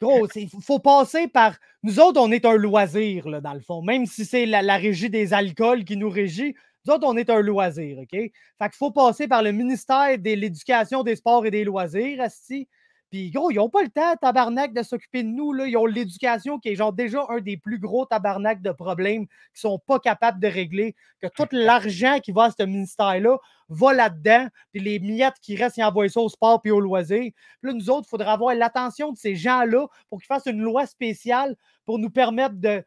Gros, 0.00 0.28
il 0.36 0.48
faut 0.62 0.78
passer 0.78 1.26
par. 1.26 1.56
Nous 1.82 1.98
autres, 2.00 2.20
on 2.20 2.30
est 2.30 2.44
un 2.44 2.54
loisir, 2.56 3.28
là, 3.28 3.40
dans 3.40 3.54
le 3.54 3.60
fond. 3.60 3.82
Même 3.82 4.06
si 4.06 4.24
c'est 4.24 4.46
la, 4.46 4.76
régie 4.76 5.10
des 5.10 5.32
alcools 5.32 5.84
qui 5.84 5.96
nous 5.96 6.10
régit, 6.10 6.54
nous 6.86 6.94
autres, 6.94 7.06
on 7.06 7.16
est 7.16 7.30
un 7.30 7.40
loisir, 7.40 7.98
OK? 7.98 8.10
Fait 8.10 8.32
qu'il 8.60 8.76
faut 8.76 8.92
passer 8.92 9.26
par 9.26 9.42
le 9.42 9.52
ministère 9.52 10.16
de 10.18 10.30
l'Éducation, 10.30 11.02
des 11.02 11.16
Sports 11.16 11.46
et 11.46 11.50
des 11.50 11.64
Loisirs, 11.64 12.20
Asti. 12.20 12.68
Puis, 13.10 13.30
gros, 13.30 13.50
ils 13.50 13.56
n'ont 13.56 13.70
pas 13.70 13.82
le 13.82 13.88
temps, 13.88 14.16
tabarnak, 14.20 14.74
de 14.74 14.82
s'occuper 14.82 15.22
de 15.22 15.28
nous. 15.28 15.52
Là. 15.54 15.66
Ils 15.66 15.76
ont 15.78 15.86
l'éducation 15.86 16.58
qui 16.58 16.68
est 16.68 16.74
genre 16.74 16.92
déjà 16.92 17.24
un 17.30 17.40
des 17.40 17.56
plus 17.56 17.78
gros 17.78 18.04
tabarnak 18.04 18.60
de 18.60 18.70
problèmes 18.70 19.26
qu'ils 19.26 19.66
ne 19.66 19.70
sont 19.70 19.78
pas 19.78 19.98
capables 19.98 20.40
de 20.40 20.46
régler. 20.46 20.94
Que 21.22 21.26
tout 21.28 21.48
l'argent 21.52 22.20
qui 22.20 22.32
va 22.32 22.44
à 22.44 22.50
ce 22.50 22.62
ministère-là 22.62 23.38
va 23.70 23.92
là-dedans. 23.94 24.48
Puis 24.72 24.82
les 24.82 24.98
miettes 24.98 25.38
qui 25.40 25.56
restent, 25.56 25.78
ils 25.78 25.84
envoient 25.84 26.08
ça 26.08 26.20
au 26.20 26.28
sport 26.28 26.60
puis 26.60 26.70
au 26.70 26.80
loisir. 26.80 27.18
Puis 27.22 27.34
là, 27.62 27.72
nous 27.72 27.88
autres, 27.88 28.06
il 28.06 28.10
faudra 28.10 28.34
avoir 28.34 28.54
l'attention 28.54 29.12
de 29.12 29.16
ces 29.16 29.36
gens-là 29.36 29.86
pour 30.10 30.18
qu'ils 30.18 30.26
fassent 30.26 30.46
une 30.46 30.60
loi 30.60 30.84
spéciale 30.86 31.56
pour 31.86 31.98
nous 31.98 32.10
permettre 32.10 32.56
de 32.56 32.84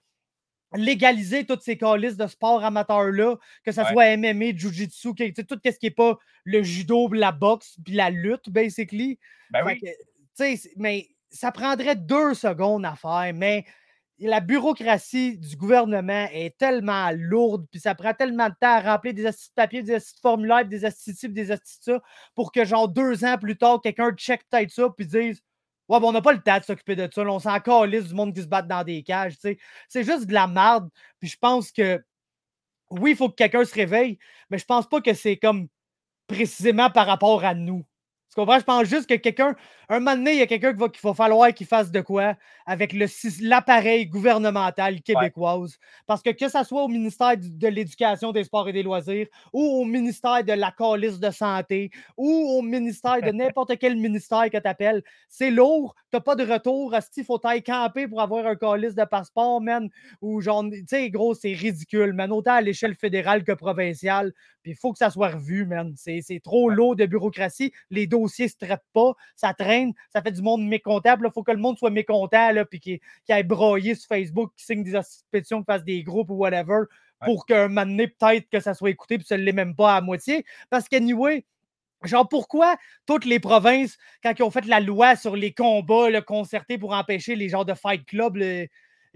légaliser 0.74 1.46
toutes 1.46 1.64
ces 1.64 1.78
calices 1.78 2.16
de 2.16 2.28
sport 2.28 2.64
amateurs-là, 2.64 3.36
que 3.66 3.72
ce 3.72 3.84
soit 3.84 4.16
MMA, 4.16 4.56
Jiu-Jitsu, 4.56 5.14
tout 5.48 5.60
ce 5.66 5.78
qui 5.78 5.88
n'est 5.88 5.92
pas 5.92 6.18
le 6.46 6.64
judo, 6.64 7.10
la 7.12 7.32
boxe, 7.32 7.76
puis 7.84 7.94
la 7.94 8.10
lutte, 8.10 8.50
basically. 8.50 9.20
Ben 9.50 9.66
oui 9.66 9.82
mais 10.78 11.08
ça 11.30 11.52
prendrait 11.52 11.96
deux 11.96 12.34
secondes 12.34 12.86
à 12.86 12.96
faire, 12.96 13.32
mais 13.34 13.66
la 14.20 14.40
bureaucratie 14.40 15.38
du 15.38 15.56
gouvernement 15.56 16.28
est 16.32 16.56
tellement 16.58 17.10
lourde, 17.16 17.66
puis 17.72 17.80
ça 17.80 17.96
prend 17.96 18.14
tellement 18.14 18.50
de 18.50 18.56
temps 18.60 18.76
à 18.76 18.82
remplir 18.82 19.14
des 19.14 19.26
astuces 19.26 19.50
de 19.50 19.56
papier, 19.56 19.82
des 19.82 19.94
astuces 19.96 20.16
de 20.16 20.20
formulaire, 20.20 20.66
des 20.66 20.86
astuces 20.86 21.26
des 21.26 21.52
astuces 21.52 21.80
ça, 21.82 22.02
pour 22.36 22.52
que, 22.52 22.64
genre, 22.66 22.88
deux 22.88 23.26
ans 23.26 23.38
plus 23.40 23.58
tard, 23.58 23.82
quelqu'un 23.82 24.12
check 24.14 24.44
peut-être 24.50 24.72
ça, 24.72 24.90
puis 24.96 25.08
dise 25.08 25.42
Ouais, 25.92 26.00
bon, 26.00 26.10
on 26.10 26.12
n'a 26.14 26.22
pas 26.22 26.32
le 26.32 26.42
temps 26.42 26.58
de 26.58 26.64
s'occuper 26.64 26.96
de 26.96 27.10
ça. 27.14 27.22
on 27.24 27.40
s'en 27.40 27.60
calisse 27.60 28.06
du 28.08 28.14
monde 28.14 28.34
qui 28.34 28.42
se 28.42 28.48
bat 28.48 28.62
dans 28.62 28.82
des 28.84 29.04
cages. 29.04 29.36
C'est 29.42 30.04
juste 30.04 30.26
de 30.26 30.34
la 30.34 30.48
merde. 30.48 30.90
Puis 31.20 31.30
je 31.30 31.38
pense 31.38 31.70
que 31.70 32.02
oui, 32.92 33.12
il 33.12 33.18
faut 33.18 33.30
que 33.30 33.36
quelqu'un 33.36 33.66
se 33.66 33.74
réveille, 33.74 34.18
mais 34.50 34.58
je 34.58 34.66
pense 34.66 34.88
pas 34.88 35.02
que 35.02 35.14
c'est 35.14 35.38
comme 35.38 35.68
précisément 36.28 36.90
par 36.90 37.08
rapport 37.08 37.44
à 37.44 37.56
nous. 37.56 37.86
Tu 38.32 38.36
comprends? 38.36 38.60
Je 38.60 38.64
pense 38.64 38.88
juste 38.88 39.10
que 39.10 39.16
quelqu'un, 39.16 39.58
un 39.90 40.00
moment 40.00 40.16
donné, 40.16 40.32
il 40.32 40.40
y 40.40 40.42
a 40.42 40.48
quelqu'un 40.48 40.72
qu'il 40.72 41.02
va, 41.04 41.14
falloir 41.14 41.54
qu'il 41.54 41.68
fasse 41.68 41.92
de 41.92 42.00
quoi 42.00 42.36
avec 42.66 42.96
l'appareil 43.42 44.08
gouvernemental 44.08 45.02
québécoise. 45.02 45.78
Parce 46.08 46.22
que 46.22 46.30
que 46.30 46.48
ce 46.48 46.64
soit 46.64 46.84
au 46.84 46.88
ministère 46.88 47.34
de 47.38 47.68
l'Éducation, 47.68 48.32
des 48.32 48.46
Sports 48.46 48.70
et 48.70 48.74
des 48.74 48.84
Loisirs, 48.84 49.28
ou 49.52 49.62
au 49.62 49.84
ministère 49.84 50.46
de 50.46 50.54
la 50.54 50.72
Calice 50.72 51.20
de 51.20 51.30
Santé, 51.30 51.92
ou 52.16 52.30
au 52.58 52.62
ministère 52.62 53.22
de 53.22 53.32
n'importe 53.34 53.78
quel 53.78 53.98
ministère 53.98 54.50
que 54.50 54.58
tu 54.58 54.68
appelles, 54.68 55.04
c'est 55.28 55.52
lourd. 55.52 55.94
Tu 56.10 56.16
n'as 56.16 56.22
pas 56.22 56.36
de 56.36 56.50
retour. 56.50 56.96
Il 57.18 57.26
faut 57.26 57.46
aller 57.46 57.62
camper 57.62 58.08
pour 58.08 58.22
avoir 58.22 58.46
un 58.46 58.56
calice 58.56 58.96
de 58.96 59.04
passeport, 59.04 59.60
man. 59.60 59.90
Ou 60.22 60.40
genre, 60.40 60.64
tu 60.70 60.86
sais, 60.88 61.10
gros, 61.10 61.34
c'est 61.34 61.54
ridicule, 61.54 62.14
man. 62.14 62.32
Autant 62.32 62.54
à 62.54 62.62
l'échelle 62.62 62.96
fédérale 62.96 63.44
que 63.44 63.52
provinciale. 63.52 64.32
Puis 64.64 64.72
il 64.74 64.78
faut 64.78 64.92
que 64.92 65.00
ça 65.00 65.10
soit 65.10 65.30
revu, 65.30 65.66
man. 65.66 65.94
C'est 65.98 66.42
trop 66.44 66.70
lourd 66.70 66.96
de 66.96 67.06
bureaucratie. 67.06 67.74
Les 67.90 68.08
dossiers 68.24 68.46
ne 68.46 68.50
se 68.50 68.58
traitent 68.58 68.86
pas. 68.94 69.14
Ça 69.36 69.54
traîne. 69.54 69.94
Ça 70.10 70.22
fait 70.22 70.32
du 70.32 70.42
monde 70.42 70.66
mécontent. 70.66 71.16
Il 71.22 71.32
faut 71.34 71.44
que 71.44 71.52
le 71.52 71.58
monde 71.58 71.78
soit 71.78 71.90
mécontent, 71.90 72.52
là, 72.52 72.66
puis 72.66 72.80
qu'il 72.80 73.00
qu 73.00 73.32
aille 73.32 73.44
broyer 73.44 73.96
sur 73.96 74.08
Facebook, 74.08 74.52
qu'il 74.56 74.66
signe 74.66 74.84
des 74.84 75.00
pétitions, 75.32 75.60
qu'il 75.60 75.66
fasse 75.66 75.84
des 75.84 76.04
groupes 76.04 76.30
ou 76.30 76.36
whatever, 76.36 76.84
pour 77.26 77.46
qu'un 77.46 77.68
moment 77.68 77.86
donné, 77.86 78.08
peut-être 78.08 78.50
que 78.50 78.60
ça 78.60 78.74
soit 78.74 78.90
écouté, 78.90 79.18
puis 79.18 79.28
ça 79.28 79.38
ne 79.38 79.44
l'est 79.44 79.52
même 79.52 79.76
pas 79.76 79.96
à 79.96 80.02
moitié. 80.02 80.46
Parce 80.70 80.88
qu'anyway, 80.88 81.46
Genre, 82.04 82.28
pourquoi 82.28 82.78
toutes 83.06 83.26
les 83.26 83.40
provinces, 83.40 83.98
quand 84.24 84.34
ils 84.38 84.44
ont 84.44 84.50
fait 84.50 84.66
la 84.66 84.80
loi 84.80 85.16
sur 85.16 85.36
les 85.36 85.54
combats 85.54 86.10
le 86.10 86.22
concertés 86.22 86.80
pour 86.80 86.94
empêcher 86.94 87.36
les 87.36 87.48
genres 87.48 87.66
de 87.66 87.76
fight 87.76 88.04
club 88.06 88.38
euh, 88.38 88.66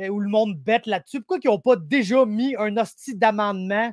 où 0.08 0.20
le 0.20 0.30
monde 0.30 0.56
bête 0.56 0.86
là-dessus, 0.86 1.22
pourquoi 1.22 1.40
ils 1.44 1.48
n'ont 1.48 1.60
pas 1.60 1.78
déjà 1.78 2.26
mis 2.26 2.56
un 2.58 2.78
hostie 2.78 3.16
d'amendement 3.16 3.92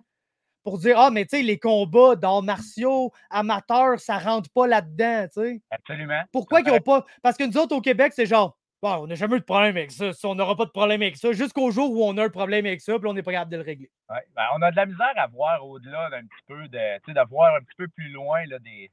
pour 0.65 0.79
dire 0.79 0.99
Ah, 0.99 1.11
mais 1.11 1.25
tu 1.25 1.37
sais, 1.37 1.43
les 1.43 1.59
combats 1.59 2.17
d'arts 2.17 2.43
martiaux 2.43 3.13
amateurs, 3.31 4.01
ça 4.01 4.19
rentre 4.19 4.51
pas 4.51 4.67
là-dedans, 4.67 5.27
tu 5.33 5.43
sais. 5.43 5.63
Absolument. 5.71 6.23
Pourquoi 6.33 6.63
qu'ils 6.63 6.73
n'ont 6.73 6.81
pas. 6.81 7.05
Parce 7.23 7.37
que 7.37 7.45
nous 7.45 7.57
autres, 7.59 7.77
au 7.77 7.81
Québec, 7.81 8.13
c'est 8.15 8.27
genre 8.27 8.57
bon, 8.83 9.05
on 9.05 9.07
n'a 9.07 9.15
jamais 9.15 9.37
eu 9.37 9.41
de 9.41 9.45
problème 9.45 9.77
avec 9.77 9.93
ça. 9.93 10.11
On 10.25 10.35
n'aura 10.35 10.57
pas 10.57 10.65
de 10.65 10.71
problème 10.71 11.03
avec 11.03 11.17
ça 11.17 11.33
jusqu'au 11.33 11.71
jour 11.71 11.91
où 11.93 12.05
on 12.05 12.17
a 12.19 12.25
un 12.25 12.31
problème 12.31 12.67
avec 12.67 12.81
ça, 12.81 12.99
puis 12.99 13.09
on 13.09 13.15
n'est 13.15 13.23
pas 13.23 13.33
capable 13.33 13.53
de 13.53 13.57
le 13.57 13.63
régler. 13.63 13.91
Ouais, 14.11 14.27
ben, 14.35 14.43
on 14.57 14.63
a 14.63 14.71
de 14.71 14.77
la 14.77 14.87
misère 14.87 15.13
à 15.17 15.27
voir 15.29 15.65
au-delà 15.67 16.11
d'un 16.11 16.23
petit 16.23 16.45
peu 16.47 16.69
de. 16.69 16.99
Tu 16.99 17.13
sais, 17.13 17.15
de 17.15 17.29
voir 17.29 17.55
un 17.55 17.61
petit 17.61 17.77
peu 17.77 17.89
plus 17.89 18.09
loin 18.11 18.45
là, 18.47 18.59
des. 18.59 18.91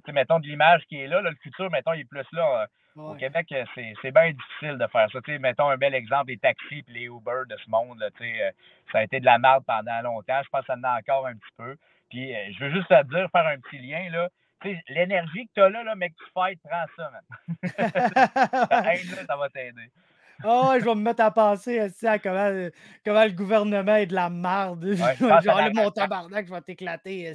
Que, 0.00 0.12
mettons, 0.12 0.38
de 0.38 0.46
l'image 0.46 0.82
qui 0.88 0.96
est 0.96 1.06
là, 1.06 1.20
le 1.20 1.34
futur, 1.42 1.70
mettons, 1.70 1.92
il 1.92 2.00
est 2.00 2.04
plus 2.04 2.26
là. 2.32 2.62
Euh, 2.62 2.66
au 3.00 3.14
Québec, 3.14 3.46
euh, 3.52 3.64
c'est 3.74 4.10
bien 4.10 4.32
difficile 4.32 4.78
de 4.78 4.86
faire 4.86 5.08
ça. 5.10 5.18
mettons 5.38 5.70
un 5.70 5.76
bel 5.76 5.94
exemple, 5.94 6.30
les 6.30 6.38
taxis 6.38 6.84
et 6.88 6.92
les 6.92 7.04
Uber 7.04 7.42
de 7.48 7.56
ce 7.56 7.70
monde. 7.70 7.98
Là, 7.98 8.08
euh, 8.20 8.50
ça 8.90 8.98
a 8.98 9.02
été 9.04 9.20
de 9.20 9.24
la 9.24 9.38
merde 9.38 9.64
pendant 9.66 10.02
longtemps. 10.02 10.42
Je 10.42 10.48
pense 10.50 10.60
que 10.60 10.66
ça 10.66 10.74
en 10.74 10.84
a 10.84 10.98
encore 10.98 11.26
un 11.26 11.34
petit 11.34 11.54
peu. 11.56 11.76
Puis 12.10 12.34
je 12.52 12.64
veux 12.64 12.70
juste 12.70 12.88
te 12.88 13.02
dire, 13.04 13.28
faire 13.32 13.46
un 13.46 13.58
petit 13.58 13.78
lien. 13.78 14.10
là. 14.10 14.28
L'énergie 14.88 15.46
que 15.46 15.52
tu 15.54 15.62
as 15.62 15.70
là, 15.70 15.82
là, 15.82 15.94
mec, 15.96 16.14
tu 16.16 16.24
fais, 16.34 16.56
prends 16.62 16.84
ça, 16.96 17.10
man. 17.10 17.22
ça 19.26 19.36
va 19.36 19.48
t'aider. 19.48 19.90
Oh, 20.44 20.72
je 20.78 20.84
vais 20.84 20.94
me 20.94 21.02
mettre 21.02 21.22
à 21.22 21.30
penser 21.30 21.78
à 22.04 22.18
comment, 22.18 22.68
comment, 23.04 23.24
le 23.24 23.32
gouvernement 23.32 23.96
est 23.96 24.06
de 24.06 24.14
la 24.14 24.30
merde. 24.30 24.84
Genre, 24.96 25.62
le 25.62 25.74
mon 25.74 25.90
tabarnak, 25.90 26.46
je 26.46 26.52
vais 26.52 26.60
t'éclater. 26.60 27.34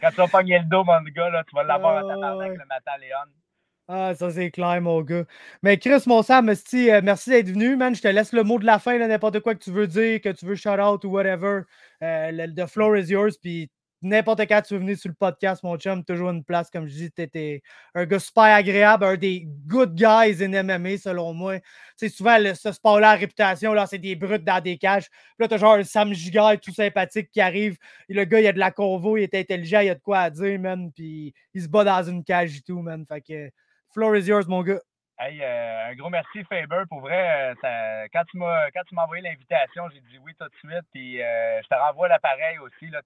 Quand 0.00 0.10
tu 0.10 0.16
vas 0.16 0.28
pogner 0.28 0.58
le 0.58 0.64
dos, 0.64 0.84
mon 0.84 1.00
gars, 1.14 1.30
là, 1.30 1.44
tu 1.48 1.54
vas 1.54 1.64
l'avoir 1.64 1.98
à 1.98 2.02
tabarnak 2.02 2.50
le 2.52 2.66
matin, 2.66 2.92
Léon. 3.00 3.32
Ah, 3.88 4.14
ça 4.14 4.30
c'est 4.30 4.50
clair, 4.50 4.80
mon 4.80 5.02
gars. 5.02 5.24
Mais 5.62 5.76
Chris, 5.76 6.04
mon 6.06 6.22
Sam, 6.22 6.48
euh, 6.48 7.00
merci 7.02 7.30
d'être 7.30 7.48
venu, 7.48 7.76
man. 7.76 7.94
Je 7.94 8.00
te 8.00 8.08
laisse 8.08 8.32
le 8.32 8.44
mot 8.44 8.58
de 8.58 8.64
la 8.64 8.78
fin, 8.78 8.96
n'importe 8.96 9.40
quoi 9.40 9.54
que 9.54 9.62
tu 9.62 9.70
veux 9.70 9.86
dire, 9.86 10.20
que 10.20 10.30
tu 10.30 10.46
veux 10.46 10.54
shout 10.54 10.80
out 10.80 11.04
ou 11.04 11.08
whatever. 11.08 11.62
Euh, 12.02 12.46
the 12.56 12.66
floor 12.66 12.96
is 12.96 13.10
yours. 13.10 13.36
Puis 13.36 13.70
n'importe 14.02 14.40
quand 14.40 14.60
tu 14.62 14.74
veux 14.74 14.80
venir 14.80 14.98
sur 14.98 15.08
le 15.08 15.14
podcast, 15.14 15.62
mon 15.62 15.76
chum, 15.76 16.04
toujours 16.04 16.30
une 16.30 16.44
place. 16.44 16.70
Comme 16.70 16.86
je 16.86 16.94
dis, 16.94 17.12
tu 17.12 17.22
étais 17.22 17.62
un 17.94 18.04
gars 18.04 18.18
super 18.18 18.44
agréable, 18.44 19.04
un 19.04 19.16
des 19.16 19.46
good 19.66 19.94
guys 19.94 20.42
in 20.42 20.62
MMA, 20.62 20.98
selon 20.98 21.32
moi. 21.32 21.58
Sais, 21.96 22.08
souvent, 22.08 22.36
ce 22.54 22.72
sport-là, 22.72 23.12
la 23.12 23.16
réputation, 23.16 23.72
là, 23.72 23.86
c'est 23.86 23.98
des 23.98 24.16
brutes 24.16 24.44
dans 24.44 24.60
des 24.60 24.78
cages. 24.78 25.08
Puis 25.08 25.36
là, 25.40 25.48
t'as 25.48 25.58
genre 25.58 25.78
Sam 25.84 26.12
Giga 26.12 26.56
tout 26.56 26.72
sympathique 26.72 27.30
qui 27.30 27.40
arrive. 27.40 27.76
Le 28.08 28.24
gars, 28.24 28.40
il 28.40 28.46
a 28.46 28.52
de 28.52 28.58
la 28.58 28.70
convo, 28.70 29.16
il 29.16 29.22
est 29.22 29.34
intelligent, 29.34 29.80
il 29.80 29.90
a 29.90 29.94
de 29.94 30.00
quoi 30.00 30.20
à 30.20 30.30
dire, 30.30 30.58
man. 30.58 30.90
Puis 30.92 31.32
il 31.54 31.62
se 31.62 31.68
bat 31.68 31.84
dans 31.84 32.02
une 32.02 32.24
cage 32.24 32.56
et 32.56 32.62
tout, 32.62 32.80
man. 32.80 33.04
Fait 33.06 33.20
que 33.20 33.50
floor 33.92 34.16
is 34.16 34.26
yours, 34.26 34.46
mon 34.48 34.62
gars. 34.62 34.80
Hey, 35.18 35.40
euh, 35.40 35.90
un 35.90 35.94
gros 35.94 36.10
merci, 36.10 36.42
Faber. 36.44 36.82
Pour 36.88 37.00
vrai, 37.00 37.54
euh, 37.62 38.06
quand 38.12 38.24
tu 38.28 38.38
m'as 38.38 39.04
envoyé 39.04 39.22
l'invitation, 39.22 39.88
j'ai 39.90 40.00
dit 40.00 40.18
oui 40.18 40.32
tout 40.36 40.48
de 40.48 40.54
suite. 40.56 40.84
Puis 40.90 41.22
euh, 41.22 41.62
je 41.62 41.68
te 41.68 41.74
renvoie 41.74 42.08
l'appareil 42.08 42.58
aussi. 42.58 42.88
Là, 42.88 43.02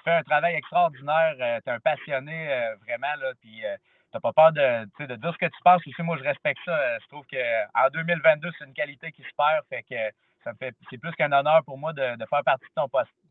tu 0.00 0.04
fais 0.04 0.16
un 0.16 0.22
travail 0.22 0.54
extraordinaire. 0.54 1.34
tu 1.36 1.70
es 1.70 1.72
un 1.72 1.80
passionné, 1.80 2.74
vraiment. 2.86 3.14
Là, 3.20 3.32
puis 3.40 3.60
tu 3.60 3.66
n'as 4.14 4.20
pas 4.20 4.32
peur 4.32 4.52
de, 4.52 5.16
dire 5.16 5.32
ce 5.32 5.38
que 5.38 5.46
tu 5.46 5.62
penses 5.62 5.86
aussi. 5.86 6.02
Moi, 6.02 6.16
je 6.18 6.24
respecte 6.24 6.60
ça. 6.64 6.98
Je 6.98 7.06
trouve 7.08 7.24
qu'en 7.26 7.88
2022, 7.92 8.50
c'est 8.58 8.64
une 8.64 8.74
qualité 8.74 9.12
qui 9.12 9.22
se 9.22 9.34
perd. 9.36 9.64
Fait 9.68 9.82
que 9.82 10.54
c'est 10.88 10.98
plus 10.98 11.12
qu'un 11.12 11.32
honneur 11.32 11.62
pour 11.64 11.78
moi 11.78 11.92
de, 11.92 12.16
faire 12.28 12.42
partie 12.44 12.64
de 12.64 12.82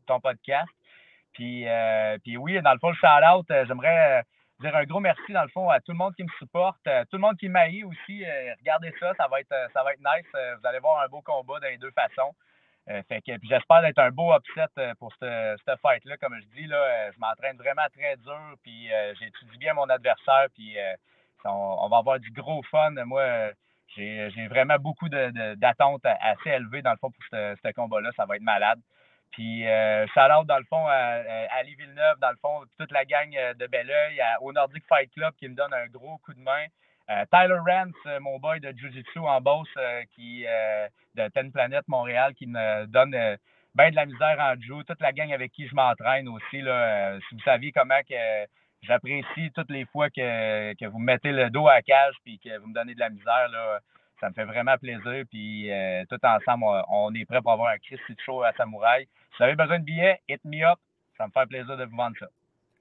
ton, 0.06 0.20
podcast. 0.20 0.70
Puis, 1.32 1.66
oui, 2.36 2.60
dans 2.62 2.72
le 2.72 2.78
fond, 2.78 2.90
le 2.90 2.94
shout-out, 2.94 3.46
j'aimerais 3.66 4.24
dire 4.60 4.76
un 4.76 4.84
gros 4.84 5.00
merci, 5.00 5.32
dans 5.32 5.42
le 5.42 5.48
fond, 5.48 5.70
à 5.70 5.80
tout 5.80 5.92
le 5.92 5.98
monde 5.98 6.14
qui 6.14 6.22
me 6.22 6.28
supporte, 6.38 6.82
tout 6.84 7.16
le 7.16 7.18
monde 7.18 7.36
qui 7.38 7.48
m'aille 7.48 7.82
aussi. 7.82 8.24
regardez 8.60 8.92
ça, 9.00 9.12
ça 9.14 9.26
va 9.28 9.40
être, 9.40 9.54
ça 9.72 9.82
va 9.82 9.92
être 9.92 10.00
nice. 10.00 10.26
vous 10.32 10.66
allez 10.66 10.78
voir 10.78 11.02
un 11.02 11.08
beau 11.08 11.22
combat 11.22 11.58
dans 11.60 11.68
les 11.68 11.78
deux 11.78 11.90
façons. 11.92 12.34
Fait 12.86 13.22
que, 13.22 13.32
j'espère 13.42 13.82
d'être 13.82 13.98
un 13.98 14.10
beau 14.10 14.34
upset 14.34 14.94
pour 14.98 15.12
cette, 15.20 15.80
fight-là. 15.80 16.16
Comme 16.16 16.36
je 16.40 16.60
dis, 16.60 16.66
là, 16.66 17.10
je 17.12 17.18
m'entraîne 17.18 17.56
vraiment 17.56 17.86
très 17.96 18.16
dur, 18.16 18.54
puis 18.62 18.88
j'étudie 19.18 19.58
bien 19.58 19.74
mon 19.74 19.88
adversaire, 19.88 20.46
puis 20.54 20.76
on, 21.44 21.88
va 21.88 21.98
avoir 21.98 22.18
du 22.18 22.30
gros 22.32 22.62
fun. 22.64 22.90
Moi, 23.04 23.52
j'ai 23.96 24.48
vraiment 24.48 24.76
beaucoup 24.78 25.08
d'attentes 25.08 26.04
assez 26.04 26.50
élevées, 26.50 26.82
dans 26.82 26.92
le 26.92 26.98
fond, 26.98 27.10
pour 27.10 27.24
ce 27.30 27.72
combat-là. 27.72 28.10
Ça 28.16 28.26
va 28.26 28.36
être 28.36 28.42
malade. 28.42 28.80
Puis, 29.32 29.66
euh, 29.66 30.06
dans 30.16 30.58
le 30.58 30.64
fond, 30.64 30.86
à, 30.86 31.22
Ali 31.58 31.74
Villeneuve, 31.76 32.18
dans 32.20 32.30
le 32.30 32.36
fond, 32.36 32.64
toute 32.78 32.90
la 32.90 33.04
gang 33.04 33.34
euh, 33.36 33.54
de 33.54 33.66
Belleuil, 33.66 34.20
au 34.40 34.52
Nordic 34.52 34.84
Fight 34.88 35.10
Club 35.12 35.32
qui 35.38 35.48
me 35.48 35.54
donne 35.54 35.72
un 35.72 35.86
gros 35.86 36.18
coup 36.18 36.34
de 36.34 36.40
main. 36.40 36.66
Euh, 37.10 37.24
Tyler 37.32 37.58
Rance, 37.66 37.94
euh, 38.06 38.20
mon 38.20 38.38
boy 38.38 38.60
de 38.60 38.70
Jiu-Jitsu 38.70 39.18
en 39.18 39.40
Beauce, 39.40 39.68
qui, 40.14 40.44
de 41.16 41.28
Ten 41.28 41.50
Planet 41.50 41.86
Montréal, 41.88 42.34
qui 42.34 42.46
me 42.46 42.86
donne 42.86 43.16
bien 43.74 43.90
de 43.90 43.96
la 43.96 44.06
misère 44.06 44.36
en 44.38 44.54
Jiu. 44.60 44.84
Toute 44.84 45.00
la 45.00 45.12
gang 45.12 45.32
avec 45.32 45.50
qui 45.52 45.66
je 45.66 45.74
m'entraîne 45.74 46.28
aussi. 46.28 46.60
Là, 46.60 47.18
si 47.28 47.34
vous 47.34 47.40
saviez 47.42 47.72
comment 47.72 48.00
j'apprécie 48.82 49.50
toutes 49.54 49.70
les 49.70 49.84
fois 49.86 50.08
que, 50.08 50.72
que, 50.74 50.86
vous 50.86 50.98
mettez 50.98 51.32
le 51.32 51.50
dos 51.50 51.66
à 51.66 51.74
la 51.74 51.82
cage 51.82 52.14
puis 52.24 52.38
que 52.38 52.56
vous 52.58 52.68
me 52.68 52.74
donnez 52.74 52.94
de 52.94 53.00
la 53.00 53.10
misère, 53.10 53.50
ça 54.20 54.28
me 54.28 54.34
fait 54.34 54.44
vraiment 54.44 54.78
plaisir. 54.78 55.24
Puis 55.30 55.68
tout 56.08 56.24
ensemble, 56.24 56.64
on, 56.90 57.12
est 57.14 57.24
prêt 57.24 57.42
pour 57.42 57.52
avoir 57.52 57.72
un 57.72 57.78
Christy 57.78 58.14
Show 58.24 58.42
à 58.44 58.52
Samouraï. 58.52 59.04
Si 59.04 59.38
vous 59.38 59.44
avez 59.44 59.56
besoin 59.56 59.80
de 59.80 59.84
billets, 59.84 60.20
hit 60.28 60.40
me 60.44 60.64
up. 60.64 60.78
Ça 61.18 61.26
me 61.26 61.32
fait 61.32 61.46
plaisir 61.46 61.76
de 61.76 61.84
vous 61.84 61.96
vendre 61.96 62.16
ça. 62.20 62.26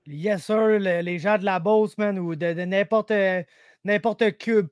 Yes, 0.06 0.46
sir. 0.46 0.80
les 0.80 1.20
gens 1.20 1.38
de 1.38 1.46
la 1.46 1.60
Beauce, 1.60 1.98
man, 1.98 2.18
ou 2.18 2.36
de, 2.36 2.54
n'importe 2.66 3.12
n'importe 3.84 4.24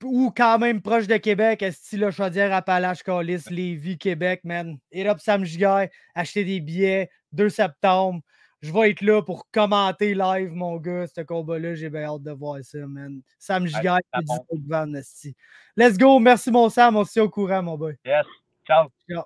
ou 0.04 0.32
quand 0.36 0.60
même 0.60 0.82
proche 0.82 1.08
de 1.08 1.18
Québec, 1.18 1.64
style 1.72 2.10
Chaudière, 2.12 2.54
Appalaches, 2.54 3.04
Calis, 3.04 3.44
Lévis, 3.50 3.98
Québec, 3.98 4.42
man. 4.44 4.78
Hit 4.92 5.08
up 5.08 5.20
Sam 5.20 5.46
Gigaire, 5.46 5.90
acheter 6.16 6.44
des 6.44 6.60
billets 6.60 7.10
2 7.32 7.50
septembre. 7.50 8.22
Je 8.62 8.72
vais 8.74 8.90
être 8.90 9.02
là 9.02 9.22
pour 9.22 9.50
commenter 9.52 10.16
live, 10.16 10.52
mon 10.52 10.78
gars, 10.78 11.06
ce 11.08 11.22
combat-là. 11.22 11.76
J'ai 11.76 11.90
bien 11.90 12.06
hâte 12.06 12.24
de 12.24 12.32
voir 12.32 12.58
ça, 12.64 12.80
man. 12.88 13.22
Sam 13.38 13.68
Gigaire, 13.68 14.00
du 14.16 15.36
Let's 15.76 15.98
go. 15.98 16.18
Merci, 16.20 16.50
mon 16.50 16.70
Sam. 16.70 16.96
On 16.96 17.04
se 17.06 17.14
tient 17.14 17.24
au 17.24 17.30
courant, 17.30 17.62
mon 17.62 17.78
boy. 17.78 17.96
Yes. 18.04 18.26
Ciao. 18.66 18.90
Ciao. 19.10 19.24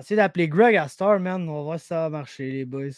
Essayer 0.00 0.16
d'appeler 0.16 0.48
Greg 0.48 0.76
à 0.76 0.88
Star, 0.88 1.20
man. 1.20 1.48
On 1.48 1.56
va 1.56 1.62
voir 1.62 1.80
si 1.80 1.86
ça 1.86 2.02
va 2.02 2.10
marcher, 2.10 2.50
les 2.50 2.64
boys. 2.64 2.90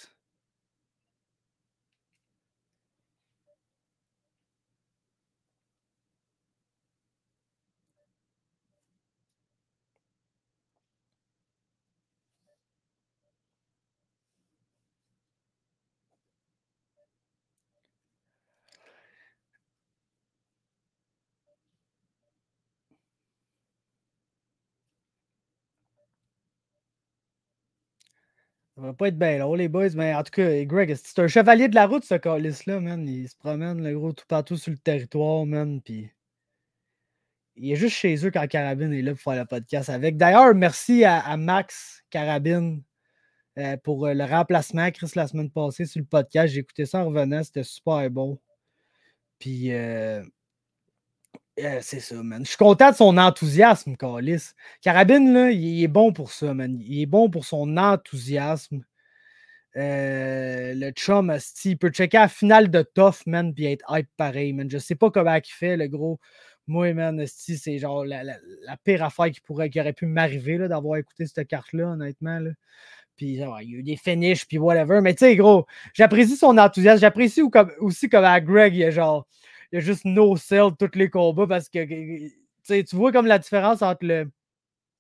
Ça 28.79 28.85
va 28.85 28.93
pas 28.93 29.09
être 29.09 29.18
bien 29.18 29.39
long, 29.39 29.55
les 29.55 29.66
boys, 29.66 29.89
mais 29.97 30.14
en 30.14 30.22
tout 30.22 30.31
cas, 30.31 30.62
Greg, 30.62 30.95
c'est 30.95 31.18
un 31.18 31.26
chevalier 31.26 31.66
de 31.66 31.74
la 31.74 31.89
route, 31.89 32.05
ce 32.05 32.14
calice-là, 32.14 32.79
man? 32.79 33.09
Il 33.09 33.29
se 33.29 33.35
promène, 33.35 33.83
le 33.83 33.99
gros, 33.99 34.12
tout 34.12 34.24
partout 34.29 34.57
sur 34.57 34.70
le 34.70 34.79
territoire, 34.79 35.45
man. 35.47 35.83
Puis 35.83 36.12
il 37.57 37.72
est 37.72 37.76
juste 37.76 37.97
chez 37.97 38.24
eux 38.24 38.31
quand 38.31 38.47
Carabine 38.47 38.93
est 38.93 39.03
là 39.03 39.14
pour 39.14 39.20
faire 39.20 39.35
le 39.35 39.47
podcast 39.47 39.91
avec. 39.91 40.16
D'ailleurs, 40.16 40.55
merci 40.55 41.05
à, 41.05 41.37
Max 41.37 42.05
Carabine 42.09 42.85
euh, 43.59 43.76
pour 43.79 44.07
euh, 44.07 44.14
le 44.14 44.22
remplacement, 44.22 44.89
Chris, 44.93 45.11
la 45.16 45.26
semaine 45.26 45.51
passée 45.51 45.85
sur 45.85 45.99
le 45.99 46.07
podcast. 46.07 46.55
J'ai 46.55 46.61
écouté 46.61 46.87
ça 46.87 47.01
en 47.01 47.07
revenant, 47.09 47.43
c'était 47.43 47.64
super 47.64 48.09
bon. 48.11 48.39
Puis 49.41 49.72
euh, 49.72 50.22
euh, 51.65 51.79
c'est 51.83 52.01
ça, 52.01 52.23
man. 52.23 52.45
Je 52.45 52.51
suis 52.51 52.57
content 52.57 52.91
de 52.91 52.97
son 52.97 53.17
enthousiasme, 53.17 53.97
Calis. 53.97 54.53
Carabine, 54.81 55.33
là, 55.33 55.51
il 55.51 55.83
est 55.83 55.89
bon 55.89 56.13
pour 56.13 56.33
ça, 56.33 56.55
man. 56.55 56.79
Il 56.81 57.03
est 57.03 57.07
bon 57.07 57.31
pour 57.31 57.45
son 57.45 57.77
enthousiasme. 57.77 58.83
Euh, 59.77 60.75
le 60.75 60.91
chum, 60.91 61.37
il 61.65 61.79
peut 61.79 61.91
checker 61.91 62.19
la 62.19 62.29
finale 62.29 62.71
de 62.71 62.83
Tough, 62.83 63.27
man, 63.27 63.55
puis 63.55 63.67
être 63.67 63.85
hype 63.91 64.09
pareil, 64.17 64.53
man. 64.53 64.71
Je 64.71 64.79
sais 64.79 64.95
pas 64.95 65.11
comment 65.11 65.35
il 65.35 65.43
fait, 65.45 65.77
le 65.77 65.89
gros. 65.89 66.19
Moi, 66.67 66.93
man, 66.95 67.25
c'est 67.27 67.79
genre 67.79 68.05
la, 68.05 68.23
pire 68.85 69.03
affaire 69.05 69.31
qui, 69.31 69.41
pourrait, 69.41 69.71
qui 69.71 69.81
aurait 69.81 69.93
pu 69.95 70.07
m'arriver 70.07 70.59
d'avoir 70.69 70.99
écouté 70.99 71.27
cette 71.27 71.49
carte-là, 71.49 71.89
honnêtement. 71.93 72.39
Là. 72.41 72.51
Puis 73.17 73.27
il 73.27 73.35
y 73.37 73.43
a 73.43 73.63
eu 73.63 73.83
des 73.83 73.97
finishes, 73.97 74.47
puis 74.47 74.59
whatever. 74.59 75.01
Mais 75.01 75.15
tu 75.15 75.21
sais, 75.21 75.37
gros, 75.37 75.67
j'apprécie 75.95 76.37
son 76.37 76.59
enthousiasme. 76.59 77.01
J'apprécie 77.01 77.43
aussi 77.81 78.09
comme 78.09 78.25
à 78.25 78.41
Greg, 78.41 78.75
il 78.75 78.83
est 78.83 78.93
genre 78.93 79.27
il 79.73 79.77
y 79.77 79.79
a 79.79 79.81
juste 79.81 80.05
no 80.05 80.37
sell 80.37 80.71
tous 80.79 80.97
les 80.97 81.11
combats 81.11 81.47
parce 81.47 81.69
que 81.69 81.85
tu 82.66 82.97
vois 82.97 83.12
comme 83.12 83.27
la 83.27 83.39
différence 83.39 83.83
entre 83.83 84.05
le, 84.05 84.31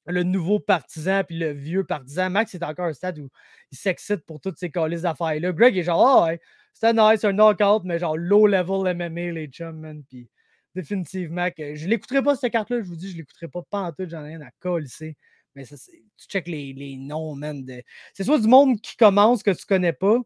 le 0.06 0.22
nouveau 0.22 0.58
partisan 0.58 1.22
et 1.28 1.34
le 1.34 1.52
vieux 1.52 1.84
partisan. 1.84 2.30
Max 2.30 2.54
est 2.54 2.62
encore 2.62 2.86
un 2.86 2.92
stade 2.92 3.18
où 3.18 3.28
il 3.70 3.78
s'excite 3.78 4.24
pour 4.24 4.40
toutes 4.40 4.58
ces 4.58 4.70
calices 4.70 5.02
d'affaires-là. 5.02 5.52
Greg 5.52 5.76
est 5.76 5.82
genre, 5.82 6.06
ah 6.06 6.24
ouais, 6.26 6.40
c'était 6.72 6.92
nice, 6.92 7.24
un 7.24 7.32
knockout, 7.32 7.84
mais 7.84 7.98
genre 7.98 8.16
low 8.16 8.46
level 8.46 8.94
MMA, 8.94 9.32
les 9.32 9.48
chums, 9.48 9.78
man. 9.78 10.02
Puis 10.08 10.28
définitivement, 10.74 11.50
que 11.50 11.74
je 11.74 11.88
l'écouterai 11.88 12.22
pas 12.22 12.36
cette 12.36 12.52
carte-là, 12.52 12.80
je 12.80 12.86
vous 12.86 12.96
dis, 12.96 13.10
je 13.10 13.16
l'écouterai 13.16 13.48
pas 13.48 13.92
tout, 13.92 14.08
j'en 14.08 14.24
ai 14.24 14.36
rien 14.36 14.40
à 14.42 14.50
coller. 14.60 15.16
Mais 15.54 15.64
ça, 15.64 15.76
tu 15.76 16.26
check 16.28 16.46
les, 16.46 16.72
les 16.72 16.96
noms, 16.96 17.34
man. 17.34 17.64
De... 17.64 17.82
C'est 18.14 18.24
soit 18.24 18.38
du 18.38 18.48
monde 18.48 18.80
qui 18.80 18.96
commence 18.96 19.42
que 19.42 19.50
tu 19.50 19.66
connais 19.66 19.92
pas 19.92 20.18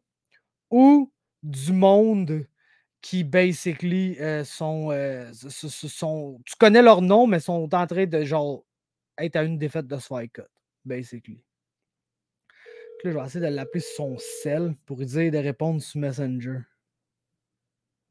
ou 0.70 1.12
du 1.42 1.72
monde 1.72 2.46
qui 3.02 3.24
basically 3.24 4.16
euh, 4.20 4.44
euh, 4.60 5.32
sont, 5.32 6.40
Tu 6.46 6.54
connais 6.56 6.82
leur 6.82 7.02
nom, 7.02 7.26
mais 7.26 7.40
sont 7.40 7.68
en 7.74 7.86
train 7.86 8.06
de 8.06 8.24
genre 8.24 8.64
être 9.18 9.36
à 9.36 9.42
une 9.42 9.58
défaite 9.58 9.86
de 9.86 9.98
ce 9.98 10.26
cut, 10.28 10.42
basically. 10.84 11.44
Là, 13.04 13.10
je 13.10 13.18
vais 13.18 13.24
essayer 13.24 13.44
de 13.44 13.54
l'appeler 13.54 13.80
sur 13.80 13.96
son 13.96 14.18
cell 14.18 14.76
pour 14.86 14.98
lui 14.98 15.06
dire 15.06 15.32
de 15.32 15.38
répondre 15.38 15.82
sur 15.82 16.00
Messenger. 16.00 16.60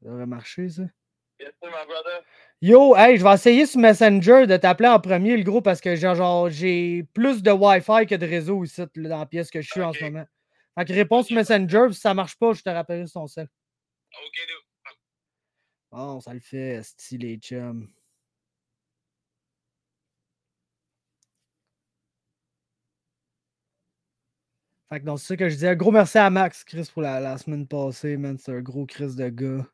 Ça 0.02 0.08
devrait 0.10 0.26
marcher, 0.26 0.68
ça. 0.68 0.82
Yo, 2.60 2.94
hey, 2.94 3.16
je 3.16 3.24
vais 3.24 3.34
essayer 3.34 3.66
sur 3.66 3.80
Messenger 3.80 4.46
de 4.46 4.56
t'appeler 4.58 4.90
en 4.90 5.00
premier, 5.00 5.36
le 5.36 5.42
gros, 5.42 5.62
parce 5.62 5.80
que 5.80 5.96
genre, 5.96 6.50
j'ai 6.50 7.04
plus 7.14 7.42
de 7.42 7.50
Wi-Fi 7.50 8.06
que 8.06 8.14
de 8.14 8.26
réseau 8.26 8.62
ici, 8.62 8.82
dans 8.94 9.18
la 9.18 9.26
pièce 9.26 9.50
que 9.50 9.62
je 9.62 9.68
suis 9.68 9.82
en 9.82 9.92
ce 9.92 10.04
moment. 10.04 10.26
Fait 10.78 10.84
que 10.84 10.92
réponse 10.92 11.30
Messenger, 11.30 11.88
si 11.92 12.00
ça 12.00 12.14
marche 12.14 12.36
pas, 12.38 12.52
je 12.52 12.62
te 12.62 12.68
rappellerai 12.68 13.06
sur 13.06 13.22
son 13.22 13.26
cell. 13.26 13.48
Ok, 14.12 14.71
Oh, 15.92 16.20
ça 16.22 16.32
le 16.34 16.40
fait, 16.40 16.82
stylé 16.82 17.36
chum. 17.38 17.88
Fait 24.88 25.00
que 25.00 25.04
donc, 25.06 25.20
c'est 25.20 25.28
ça 25.28 25.36
que 25.36 25.48
je 25.48 25.54
disais. 25.54 25.76
Gros 25.76 25.90
merci 25.90 26.18
à 26.18 26.28
Max, 26.30 26.64
Chris, 26.64 26.88
pour 26.92 27.02
la, 27.02 27.38
semaine 27.38 27.66
passée, 27.66 28.16
man. 28.16 28.36
C'est 28.38 28.52
un 28.52 28.60
gros 28.60 28.86
Chris 28.86 29.14
de 29.16 29.28
gars. 29.28 29.66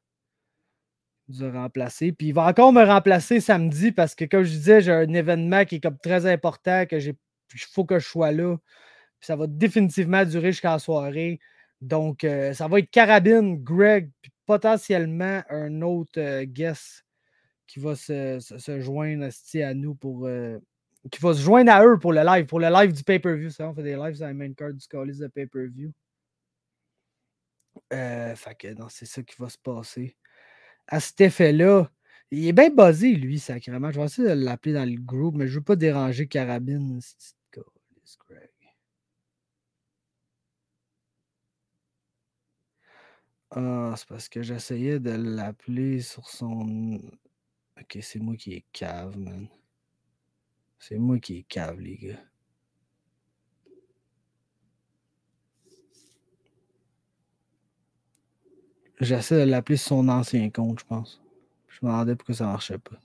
A 1.40 1.50
remplacé. 1.50 2.12
Puis 2.12 2.28
il 2.28 2.32
va 2.32 2.46
encore 2.46 2.72
me 2.72 2.82
remplacer 2.84 3.40
samedi 3.40 3.92
parce 3.92 4.14
que, 4.14 4.24
comme 4.24 4.44
je 4.44 4.50
disais, 4.50 4.80
j'ai 4.80 4.92
un 4.92 5.12
événement 5.12 5.64
qui 5.64 5.76
est 5.76 5.80
comme 5.80 5.98
très 5.98 6.26
important, 6.26 6.86
que 6.86 6.98
j'ai. 7.00 7.16
Il 7.54 7.60
faut 7.72 7.84
que 7.84 7.98
je 7.98 8.06
sois 8.06 8.32
là. 8.32 8.56
Puis 9.20 9.26
ça 9.26 9.36
va 9.36 9.46
définitivement 9.46 10.24
durer 10.24 10.52
jusqu'à 10.52 10.72
la 10.72 10.78
soirée. 10.78 11.40
Donc, 11.80 12.24
euh, 12.24 12.52
ça 12.54 12.68
va 12.68 12.78
être 12.80 12.90
Carabine, 12.90 13.62
Greg, 13.62 14.10
potentiellement 14.48 15.42
un 15.50 15.82
autre 15.82 16.44
guest 16.44 17.04
qui 17.66 17.80
va 17.80 17.94
se, 17.94 18.40
joindre 18.80 19.28
à 19.62 19.74
nous 19.74 19.94
pour. 19.94 20.26
Qui 21.10 21.20
va 21.20 21.34
se 21.34 21.40
joindre 21.40 21.70
à 21.70 21.84
eux 21.84 21.98
pour 21.98 22.12
le 22.12 22.22
live, 22.24 22.46
pour 22.46 22.58
le 22.58 22.68
live 22.68 22.92
du 22.92 23.04
pay-per-view. 23.04 23.50
Ça, 23.50 23.68
on 23.68 23.74
fait 23.74 23.82
des 23.82 23.94
lives 23.94 24.14
sur 24.14 24.26
la 24.26 24.32
main 24.32 24.52
card 24.54 24.72
du 24.72 24.86
Callis 24.88 25.18
de 25.18 25.28
pay-per-view. 25.28 25.92
Fait 27.90 28.54
que 28.58 28.68
c'est 28.88 29.06
ça 29.06 29.22
qui 29.22 29.36
va 29.38 29.50
se 29.50 29.58
passer. 29.58 30.16
À 30.86 30.98
cet 30.98 31.20
effet-là, 31.20 31.90
il 32.30 32.48
est 32.48 32.52
bien 32.52 32.70
basé, 32.70 33.12
lui, 33.14 33.38
sacrément. 33.38 33.90
Je 33.90 34.00
vais 34.00 34.06
essayer 34.06 34.28
de 34.28 34.32
l'appeler 34.32 34.72
dans 34.72 34.88
le 34.88 34.98
groupe, 34.98 35.36
mais 35.36 35.46
je 35.46 35.52
ne 35.52 35.58
veux 35.58 35.64
pas 35.64 35.76
déranger 35.76 36.26
Carabine. 36.26 37.00
Ah, 43.50 43.94
c'est 43.96 44.06
parce 44.08 44.28
que 44.28 44.42
j'essayais 44.42 45.00
de 45.00 45.10
l'appeler 45.10 46.00
sur 46.00 46.28
son. 46.28 47.00
Ok, 47.80 47.98
c'est 48.02 48.18
moi 48.18 48.36
qui 48.36 48.54
est 48.54 48.64
cave, 48.72 49.16
man. 49.16 49.48
C'est 50.78 50.98
moi 50.98 51.18
qui 51.18 51.38
est 51.38 51.42
cave, 51.44 51.80
les 51.80 51.96
gars. 51.96 52.22
J'essaie 59.00 59.46
de 59.46 59.50
l'appeler 59.50 59.76
sur 59.76 59.88
son 59.88 60.08
ancien 60.08 60.50
compte, 60.50 60.80
je 60.80 60.84
pense. 60.84 61.22
Je 61.68 61.86
me 61.86 61.90
demandais 61.90 62.16
pourquoi 62.16 62.34
ça 62.34 62.46
marchait 62.46 62.78
pas. 62.78 62.96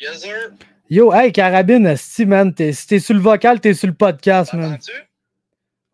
Yes, 0.00 0.22
sir. 0.22 0.56
Yo, 0.88 1.12
hey, 1.12 1.30
Carabine, 1.30 1.86
esti, 1.86 2.24
man, 2.24 2.54
t'es, 2.54 2.72
si 2.72 2.86
t'es 2.86 2.98
sur 3.00 3.14
le 3.14 3.20
vocal, 3.20 3.60
t'es 3.60 3.74
sur 3.74 3.88
le 3.88 3.94
podcast, 3.94 4.54
man. 4.54 4.78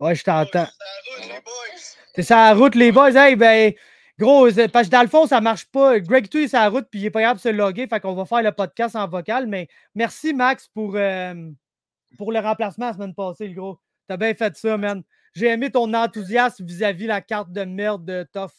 Ouais, 0.01 0.15
je 0.15 0.25
t'entends. 0.25 0.67
T'es 2.15 2.23
sur 2.23 2.37
la 2.37 2.55
route, 2.55 2.75
les 2.75 2.93
boys. 2.93 3.13
Hey, 3.15 3.37
ben, 3.37 3.73
gros, 4.19 4.51
c'est- 4.51 4.69
parce 4.69 4.87
que 4.87 4.93
dans 4.93 5.03
le 5.03 5.09
fond, 5.09 5.27
ça 5.27 5.41
marche 5.41 5.67
pas. 5.67 5.99
Greg, 6.01 6.29
tu 6.29 6.45
est 6.45 6.49
sur 6.49 6.59
la 6.59 6.69
route, 6.69 6.87
puis 6.91 7.01
il 7.01 7.07
est 7.07 7.11
pas 7.11 7.21
capable 7.21 7.39
de 7.39 7.43
se 7.43 7.49
loguer. 7.49 7.87
Fait 7.87 8.01
qu'on 8.01 8.15
va 8.15 8.25
faire 8.25 8.43
le 8.43 8.53
podcast 8.53 8.97
en 8.97 9.07
vocal. 9.09 9.47
Mais 9.47 9.69
merci, 9.95 10.33
Max, 10.35 10.69
pour, 10.69 10.97
euh, 10.97 11.35
pour 12.19 12.33
le 12.33 12.39
remplacement 12.41 12.87
la 12.89 12.93
semaine 12.95 13.15
passée, 13.15 13.49
le 13.49 13.55
gros. 13.55 13.79
T'as 14.09 14.17
bien 14.17 14.35
fait 14.35 14.57
ça, 14.57 14.77
man. 14.77 15.03
J'ai 15.35 15.49
aimé 15.49 15.71
ton 15.71 15.93
enthousiasme 15.93 16.65
vis-à-vis 16.65 17.07
la 17.07 17.21
carte 17.21 17.53
de 17.53 17.65
merde 17.65 18.05
de 18.05 18.27
Tough. 18.33 18.51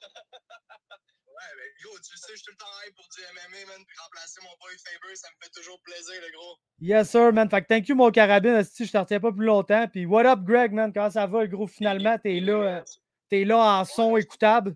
Ouais, 1.38 1.54
ben, 1.56 1.84
gros, 1.84 1.98
tu 1.98 2.16
sais, 2.16 2.32
je 2.32 2.36
suis 2.36 2.44
tout 2.44 2.50
le 2.52 2.56
temps 2.56 2.66
du 3.18 3.24
MMA, 3.34 3.66
man. 3.66 3.84
Puis 3.86 3.96
remplacer 3.98 4.40
mon 4.42 4.54
boy 4.60 4.74
Faber, 4.78 5.14
ça 5.16 5.28
me 5.30 5.44
fait 5.44 5.50
toujours 5.50 5.80
plaisir, 5.82 6.14
le 6.24 6.32
gros. 6.36 6.56
Yes, 6.80 7.10
sir, 7.10 7.32
man. 7.32 7.50
Fait 7.50 7.62
que 7.62 7.66
thank 7.66 7.88
you, 7.88 7.96
mon 7.96 8.10
carabine. 8.10 8.54
esti, 8.56 8.86
je 8.86 8.92
te 8.92 8.98
retiens 8.98 9.20
pas 9.20 9.32
plus 9.32 9.46
longtemps. 9.46 9.86
Puis 9.88 10.06
what 10.06 10.24
up, 10.26 10.40
Greg, 10.44 10.72
man? 10.72 10.92
Comment 10.92 11.10
ça 11.10 11.26
va, 11.26 11.42
le 11.42 11.48
gros? 11.48 11.66
Finalement, 11.66 12.16
t'es 12.18 12.40
là, 12.40 12.52
euh, 12.78 12.82
t'es 13.28 13.44
là 13.44 13.58
en 13.58 13.84
son 13.84 14.16
écoutable? 14.16 14.74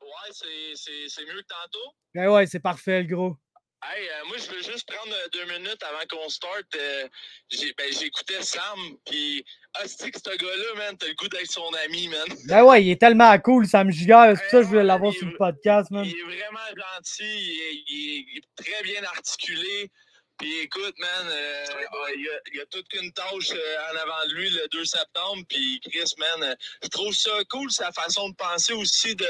Ouais, 0.00 0.32
c'est- 0.32 1.24
mieux 1.26 1.40
que 1.42 1.46
tantôt. 1.46 1.94
Ben 2.14 2.28
ouais, 2.28 2.46
c'est 2.46 2.60
parfait, 2.60 3.02
le 3.02 3.14
gros. 3.14 3.36
Hey, 3.84 4.08
euh, 4.08 4.24
moi, 4.28 4.36
je 4.38 4.48
veux 4.48 4.62
juste 4.62 4.86
prendre 4.86 5.12
euh, 5.12 5.28
deux 5.32 5.44
minutes 5.58 5.82
avant 5.82 6.06
qu'on 6.08 6.28
start. 6.28 6.64
euh, 6.76 7.08
j'ai- 7.50 7.72
ben, 7.76 7.92
J'écoutais 7.92 8.42
Sam, 8.42 8.78
puis 9.04 9.44
hostie 9.82 10.10
que 10.10 10.18
ce 10.18 10.36
gars-là, 10.36 10.74
man, 10.76 10.96
t'as 10.98 11.08
le 11.08 11.14
goût 11.14 11.28
d'être 11.28 11.50
son 11.50 11.70
ami, 11.84 12.08
man. 12.08 12.38
Ben 12.46 12.62
ouais, 12.64 12.84
il 12.84 12.90
est 12.90 13.00
tellement 13.00 13.38
cool, 13.38 13.66
ça 13.66 13.84
me 13.84 13.90
giga. 13.90 14.34
C'est 14.34 14.42
pour 14.42 14.50
ça 14.50 14.56
que 14.58 14.62
je 14.64 14.68
voulais 14.68 14.84
l'avoir 14.84 15.12
sur 15.12 15.26
le 15.26 15.36
podcast, 15.36 15.90
man. 15.90 16.04
Il 16.04 16.16
est 16.16 16.22
vraiment 16.22 16.68
gentil, 16.68 17.24
il 17.24 17.60
est, 17.60 18.26
il 18.32 18.38
est 18.38 18.62
très 18.62 18.82
bien 18.82 19.02
articulé. 19.04 19.90
Puis 20.38 20.60
écoute, 20.60 20.94
man, 20.98 21.26
euh, 21.30 21.64
ah, 21.70 22.06
il, 22.16 22.22
y 22.22 22.28
a, 22.28 22.40
il 22.52 22.56
y 22.56 22.60
a 22.60 22.66
toute 22.66 22.88
qu'une 22.88 23.12
tâche 23.12 23.52
euh, 23.52 23.76
en 23.92 23.96
avant 23.96 24.26
de 24.28 24.34
lui 24.34 24.50
le 24.50 24.66
2 24.72 24.84
septembre. 24.84 25.44
Puis 25.48 25.80
Chris, 25.84 26.12
man, 26.18 26.42
euh, 26.42 26.54
je 26.82 26.88
trouve 26.88 27.14
ça 27.14 27.30
cool, 27.50 27.70
sa 27.70 27.92
façon 27.92 28.30
de 28.30 28.34
penser 28.34 28.72
aussi 28.72 29.14
de, 29.14 29.26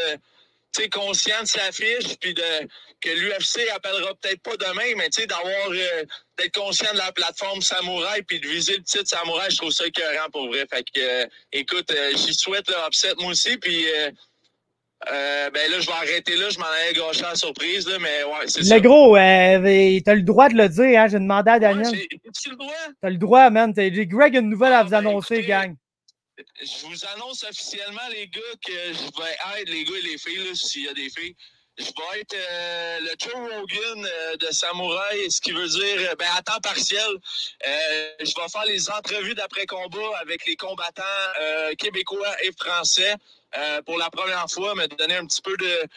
tu 0.74 0.82
sais, 0.82 0.88
conscient 0.88 1.42
de 1.42 1.46
sa 1.48 1.70
fiche, 1.72 2.16
puis 2.20 2.34
de 2.34 2.42
que 3.00 3.08
l'UFC 3.10 3.68
appellera 3.74 4.14
peut-être 4.14 4.40
pas 4.42 4.56
demain, 4.56 4.94
mais 4.96 5.08
tu 5.10 5.22
sais, 5.22 5.26
d'avoir, 5.26 5.70
euh, 5.70 6.04
d'être 6.38 6.54
conscient 6.54 6.92
de 6.92 6.98
la 6.98 7.10
plateforme 7.12 7.60
Samouraï, 7.60 8.22
puis 8.22 8.38
de 8.40 8.46
viser 8.46 8.76
le 8.76 8.82
titre 8.84 9.08
Samouraï, 9.08 9.50
je 9.50 9.56
trouve 9.56 9.72
ça 9.72 9.86
écœurant 9.86 10.30
pour 10.32 10.46
vrai. 10.48 10.64
Fait 10.72 10.82
que, 10.84 11.00
euh, 11.00 11.26
écoute, 11.52 11.90
euh, 11.90 12.12
j'y 12.16 12.32
souhaite 12.32 12.68
le 12.68 12.74
upset 12.86 13.12
moi 13.18 13.32
aussi, 13.32 13.56
puis 13.58 13.84
euh, 13.92 14.10
euh, 15.10 15.50
ben 15.50 15.68
là, 15.68 15.80
je 15.80 15.86
vais 15.86 15.92
arrêter 15.94 16.36
là, 16.36 16.48
je 16.48 16.58
m'en 16.60 16.64
allais 16.66 16.92
gâcher 16.92 17.22
la 17.22 17.34
surprise, 17.34 17.88
là, 17.88 17.98
mais 17.98 18.22
ouais, 18.22 18.46
c'est 18.46 18.62
ça. 18.62 18.76
Le 18.76 18.80
gros, 18.80 19.16
euh, 19.16 20.00
t'as 20.04 20.14
le 20.14 20.22
droit 20.22 20.48
de 20.48 20.54
le 20.54 20.68
dire, 20.68 21.00
hein? 21.00 21.08
J'ai 21.08 21.18
demandé 21.18 21.50
à 21.50 21.58
Daniel. 21.58 21.88
Ouais, 21.88 22.06
J'ai-tu 22.08 22.50
le 22.50 22.56
droit? 22.56 22.72
T'as 23.00 23.10
le 23.10 23.16
droit, 23.16 23.50
man. 23.50 23.74
T'as- 23.74 23.92
J'ai 23.92 24.06
Greg 24.06 24.36
a 24.36 24.38
une 24.40 24.48
nouvelle 24.48 24.72
à 24.72 24.78
Ah, 24.78 24.82
vous 24.84 24.90
ben, 24.90 24.98
annoncer, 24.98 25.34
écoutez, 25.34 25.48
gang. 25.48 25.74
Je 26.38 26.86
vous 26.86 27.04
annonce 27.14 27.44
officiellement, 27.44 28.08
les 28.10 28.26
gars, 28.28 28.40
que 28.64 28.72
je 28.72 29.22
vais 29.22 29.60
être, 29.60 29.68
les 29.68 29.84
gars 29.84 29.96
et 29.98 30.02
les 30.02 30.18
filles, 30.18 30.56
s'il 30.56 30.84
y 30.84 30.88
a 30.88 30.94
des 30.94 31.10
filles, 31.10 31.36
je 31.78 31.84
vais 31.84 32.20
être 32.20 32.34
euh, 32.34 33.00
le 33.00 33.10
Joe 33.18 33.32
Rogan 33.34 34.06
euh, 34.06 34.36
de 34.36 34.50
Samouraï, 34.50 35.30
ce 35.30 35.40
qui 35.40 35.52
veut 35.52 35.68
dire, 35.68 36.10
euh, 36.10 36.14
ben, 36.18 36.28
à 36.36 36.42
temps 36.42 36.60
partiel, 36.60 37.08
je 37.64 38.40
vais 38.40 38.48
faire 38.50 38.64
les 38.66 38.90
entrevues 38.90 39.34
d'après-combat 39.34 40.18
avec 40.20 40.44
les 40.46 40.56
combattants 40.56 41.02
québécois 41.78 42.42
et 42.42 42.52
français 42.52 43.14
pour 43.86 43.98
la 43.98 44.10
première 44.10 44.46
fois, 44.50 44.74
me 44.74 44.86
donner 44.86 45.16
un 45.16 45.26
petit 45.26 45.42
peu 45.42 45.56
de, 45.56 45.88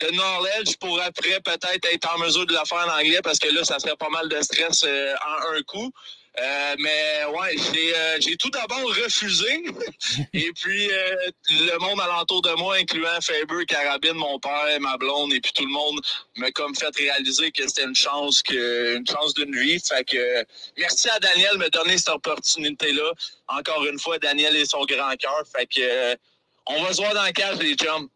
de 0.00 0.10
knowledge 0.12 0.76
pour 0.78 1.00
après 1.00 1.40
peut-être 1.40 1.86
être 1.92 2.14
en 2.14 2.18
mesure 2.18 2.46
de 2.46 2.52
la 2.52 2.64
faire 2.64 2.86
en 2.86 2.98
anglais 2.98 3.20
parce 3.22 3.38
que 3.38 3.48
là, 3.48 3.64
ça 3.64 3.78
serait 3.78 3.96
pas 3.96 4.08
mal 4.08 4.28
de 4.28 4.40
stress 4.40 4.84
en 4.84 5.54
un 5.54 5.62
coup. 5.62 5.92
Euh, 6.38 6.76
mais 6.78 7.24
ouais, 7.32 7.56
j'ai 7.56 7.96
euh, 7.96 8.16
j'ai 8.20 8.36
tout 8.36 8.50
d'abord 8.50 8.84
refusé. 8.88 9.64
et 10.34 10.52
puis 10.52 10.90
euh, 10.90 11.30
le 11.48 11.78
monde 11.78 11.98
alentour 12.00 12.42
de 12.42 12.52
moi, 12.58 12.76
incluant 12.76 13.20
Faber, 13.22 13.64
Carabine, 13.66 14.14
mon 14.14 14.38
père, 14.38 14.78
ma 14.80 14.98
blonde 14.98 15.32
et 15.32 15.40
puis 15.40 15.52
tout 15.54 15.64
le 15.64 15.72
monde, 15.72 15.98
m'a 16.36 16.50
comme 16.50 16.74
fait 16.74 16.94
réaliser 16.94 17.50
que 17.52 17.66
c'était 17.66 17.84
une 17.84 17.94
chance 17.94 18.42
que 18.42 18.96
une 18.96 19.06
chance 19.06 19.32
d'une 19.32 19.56
vie. 19.56 19.80
Fait 19.80 20.04
que 20.04 20.44
merci 20.76 21.08
à 21.08 21.18
Daniel 21.20 21.52
de 21.54 21.58
me 21.58 21.70
donner 21.70 21.96
cette 21.96 22.10
opportunité-là. 22.10 23.12
Encore 23.48 23.86
une 23.86 23.98
fois, 23.98 24.18
Daniel 24.18 24.56
et 24.56 24.66
son 24.66 24.84
grand 24.84 25.16
cœur. 25.16 25.42
Fait 25.56 25.66
que 25.66 25.80
euh, 25.80 26.14
on 26.66 26.82
va 26.82 26.92
se 26.92 27.00
voir 27.00 27.14
dans 27.14 27.24
le 27.24 27.32
cage, 27.32 27.58
les 27.58 27.76
chums. 27.76 28.08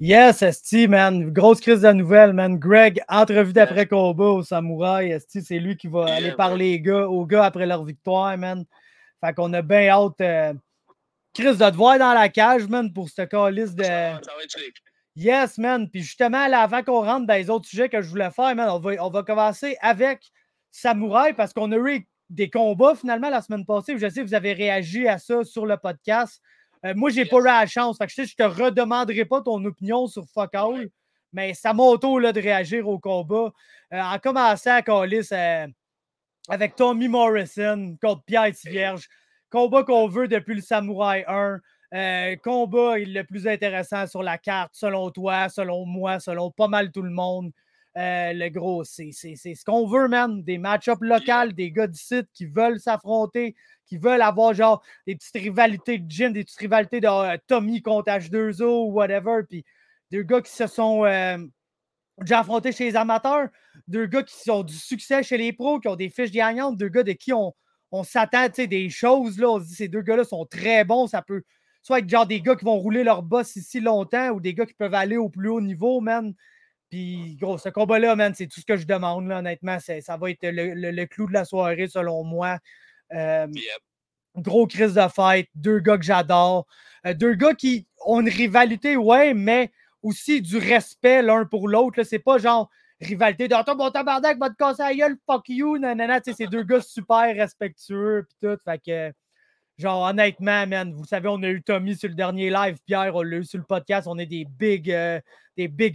Yes, 0.00 0.42
Esti, 0.42 0.88
man. 0.88 1.30
Grosse 1.32 1.60
crise 1.60 1.82
de 1.82 1.92
nouvelles, 1.92 2.32
man. 2.32 2.58
Greg, 2.58 3.00
entrevue 3.08 3.52
d'après-combat 3.52 4.24
au 4.24 4.42
Samouraï. 4.42 5.12
Esti, 5.12 5.40
c'est 5.42 5.58
lui 5.58 5.76
qui 5.76 5.86
va 5.86 6.06
aller 6.12 6.32
parler 6.32 6.78
aux 6.78 6.82
gars, 6.82 7.08
aux 7.08 7.26
gars 7.26 7.44
après 7.44 7.66
leur 7.66 7.84
victoire, 7.84 8.36
man. 8.36 8.64
Fait 9.24 9.32
qu'on 9.34 9.52
a 9.52 9.62
bien 9.62 9.88
hâte, 9.88 10.20
euh, 10.20 10.52
Chris, 11.32 11.56
de 11.56 11.70
te 11.70 11.76
voir 11.76 11.98
dans 11.98 12.12
la 12.12 12.28
cage, 12.28 12.66
man, 12.68 12.92
pour 12.92 13.08
ce 13.08 13.22
calice 13.22 13.74
de. 13.74 13.84
Ça, 13.84 13.90
va- 14.14 14.20
ça 14.22 14.32
va 14.36 14.42
être 14.42 14.50
slick. 14.50 14.74
Yes, 15.16 15.58
man. 15.58 15.88
Puis 15.88 16.02
justement, 16.02 16.48
là, 16.48 16.62
avant 16.62 16.82
qu'on 16.82 17.02
rentre 17.04 17.26
dans 17.26 17.34
les 17.34 17.48
autres 17.48 17.66
sujets 17.68 17.88
que 17.88 18.02
je 18.02 18.08
voulais 18.08 18.30
faire, 18.32 18.54
man, 18.56 18.68
on 18.68 18.80
va, 18.80 18.90
on 19.04 19.10
va 19.10 19.22
commencer 19.22 19.76
avec 19.80 20.20
Samouraï 20.72 21.34
parce 21.34 21.52
qu'on 21.52 21.70
a 21.70 21.76
eu 21.76 22.06
des 22.30 22.50
combats 22.50 22.96
finalement 22.96 23.30
la 23.30 23.40
semaine 23.42 23.64
passée. 23.64 23.96
Je 23.96 24.08
sais 24.08 24.22
que 24.22 24.26
vous 24.26 24.34
avez 24.34 24.54
réagi 24.54 25.06
à 25.06 25.18
ça 25.18 25.44
sur 25.44 25.66
le 25.66 25.76
podcast. 25.76 26.42
Euh, 26.84 26.92
moi, 26.94 27.10
j'ai 27.10 27.24
pas 27.24 27.38
eu 27.38 27.44
la 27.44 27.66
chance. 27.66 27.98
Fait 27.98 28.06
que 28.06 28.10
je 28.10 28.16
sais, 28.16 28.26
je 28.26 28.36
te 28.36 28.42
redemanderai 28.42 29.24
pas 29.24 29.40
ton 29.40 29.64
opinion 29.64 30.06
sur 30.06 30.24
Fuck 30.32 30.54
All, 30.54 30.88
mais 31.32 31.54
ça 31.54 31.72
mon 31.72 31.96
tour 31.96 32.20
là, 32.20 32.32
de 32.32 32.40
réagir 32.40 32.88
au 32.88 32.98
combat. 32.98 33.52
Euh, 33.92 34.00
en 34.00 34.18
commençant 34.18 34.76
à 34.76 34.82
Calis 34.82 35.28
euh, 35.32 35.66
avec 36.48 36.76
Tommy 36.76 37.08
Morrison 37.08 37.96
contre 38.00 38.22
Pierre 38.24 38.52
Vierge. 38.64 39.08
Combat 39.50 39.84
qu'on 39.84 40.08
veut 40.08 40.28
depuis 40.28 40.56
le 40.56 40.60
Samouraï 40.60 41.24
1. 41.28 41.60
Euh, 41.94 42.34
combat 42.42 42.98
le 42.98 43.22
plus 43.22 43.46
intéressant 43.46 44.06
sur 44.08 44.22
la 44.22 44.36
carte, 44.36 44.72
selon 44.74 45.10
toi, 45.10 45.48
selon 45.48 45.86
moi, 45.86 46.18
selon 46.18 46.50
pas 46.50 46.66
mal 46.66 46.90
tout 46.90 47.02
le 47.02 47.10
monde. 47.10 47.52
Euh, 47.96 48.32
le 48.32 48.48
gros, 48.48 48.82
c'est 48.82 49.12
ce 49.12 49.64
qu'on 49.64 49.86
veut, 49.86 50.08
man. 50.08 50.42
Des 50.42 50.58
match-ups 50.58 51.00
locales, 51.00 51.52
des 51.52 51.70
gars 51.70 51.86
d'ici 51.86 52.22
qui 52.32 52.46
veulent 52.46 52.80
s'affronter, 52.80 53.54
qui 53.86 53.98
veulent 53.98 54.22
avoir 54.22 54.52
genre 54.52 54.82
des 55.06 55.14
petites 55.14 55.36
rivalités 55.36 55.98
de 55.98 56.10
gym, 56.10 56.32
des 56.32 56.42
petites 56.42 56.58
rivalités 56.58 57.00
de 57.00 57.06
euh, 57.06 57.36
Tommy 57.46 57.82
contre 57.82 58.10
H2O 58.10 58.88
ou 58.88 58.92
whatever. 58.92 59.42
Puis 59.48 59.64
deux 60.10 60.22
gars 60.22 60.40
qui 60.40 60.50
se 60.50 60.66
sont 60.66 61.04
euh, 61.04 61.38
déjà 62.20 62.40
affrontés 62.40 62.72
chez 62.72 62.84
les 62.84 62.96
amateurs, 62.96 63.48
deux 63.86 64.06
gars 64.06 64.24
qui 64.24 64.50
ont 64.50 64.64
du 64.64 64.74
succès 64.74 65.22
chez 65.22 65.38
les 65.38 65.52
pros, 65.52 65.78
qui 65.78 65.86
ont 65.86 65.96
des 65.96 66.10
fiches 66.10 66.32
gagnantes, 66.32 66.76
deux 66.76 66.88
gars 66.88 67.04
de 67.04 67.12
qui 67.12 67.32
on, 67.32 67.54
on 67.92 68.02
s'attend 68.02 68.48
des 68.48 68.90
choses. 68.90 69.38
Là, 69.38 69.50
on 69.50 69.60
se 69.60 69.66
dit 69.66 69.74
ces 69.74 69.88
deux 69.88 70.02
gars-là 70.02 70.24
sont 70.24 70.46
très 70.46 70.84
bons. 70.84 71.06
Ça 71.06 71.22
peut 71.22 71.42
soit 71.80 72.00
être 72.00 72.08
genre 72.08 72.26
des 72.26 72.40
gars 72.40 72.56
qui 72.56 72.64
vont 72.64 72.78
rouler 72.78 73.04
leur 73.04 73.22
boss 73.22 73.54
ici 73.54 73.78
longtemps 73.78 74.30
ou 74.30 74.40
des 74.40 74.54
gars 74.54 74.66
qui 74.66 74.74
peuvent 74.74 74.94
aller 74.94 75.16
au 75.16 75.28
plus 75.28 75.48
haut 75.48 75.60
niveau, 75.60 76.00
man. 76.00 76.34
Puis, 76.94 77.34
gros, 77.40 77.58
ce 77.58 77.70
combat-là, 77.70 78.14
man, 78.14 78.32
c'est 78.36 78.46
tout 78.46 78.60
ce 78.60 78.64
que 78.66 78.76
je 78.76 78.86
demande, 78.86 79.26
là, 79.26 79.38
honnêtement. 79.40 79.80
c'est- 79.80 80.00
Ça 80.00 80.16
va 80.16 80.30
être 80.30 80.44
le, 80.44 80.74
le- 80.74 80.92
le 80.92 81.06
clou 81.06 81.26
de 81.26 81.32
la 81.32 81.44
soirée, 81.44 81.88
selon 81.88 82.22
moi. 82.22 82.58
Euh, 83.12 83.48
Yep. 83.52 84.42
gros 84.44 84.66
crise 84.68 84.94
de 84.94 85.08
fête, 85.08 85.48
deux 85.56 85.80
gars 85.80 85.98
que 85.98 86.04
j'adore. 86.04 86.66
Euh, 87.04 87.12
deux 87.14 87.34
gars 87.34 87.54
qui 87.54 87.88
ont 88.06 88.20
une 88.20 88.28
rivalité, 88.28 88.96
ouais, 88.96 89.34
mais 89.34 89.72
aussi 90.02 90.40
du 90.40 90.56
respect 90.58 91.20
l'un 91.22 91.44
pour 91.46 91.66
l'autre. 91.68 91.98
là. 91.98 92.04
C'est 92.04 92.20
pas 92.20 92.38
genre 92.38 92.70
rivalité 93.00 93.48
de 93.48 93.54
Attends, 93.54 93.74
mon 93.76 93.90
tabarnak 93.90 94.38
va 94.38 94.50
te 94.50 94.54
casser 94.56 94.82
la 94.84 94.94
gueule, 94.94 95.16
fuck 95.26 95.48
you, 95.48 95.78
nanana. 95.78 96.20
Tu 96.20 96.30
sais, 96.30 96.36
c'est 96.38 96.46
deux 96.46 96.62
gars 96.62 96.80
super 96.80 97.34
respectueux, 97.34 98.24
pis 98.28 98.36
tout. 98.40 98.56
Fait 98.64 98.78
que, 98.78 99.12
genre, 99.78 100.08
honnêtement, 100.08 100.66
man, 100.66 100.92
vous 100.92 101.04
savez, 101.04 101.28
on 101.28 101.42
a 101.42 101.48
eu 101.48 101.62
Tommy 101.62 101.96
sur 101.96 102.08
le 102.08 102.14
dernier 102.14 102.50
live, 102.50 102.76
Pierre, 102.86 103.14
on 103.14 103.22
l'a 103.22 103.38
eu 103.38 103.44
sur 103.44 103.58
le 103.58 103.64
podcast. 103.64 104.06
On 104.06 104.18
est 104.18 104.26
des 104.26 104.44
big, 104.44 104.90
euh, 104.90 105.20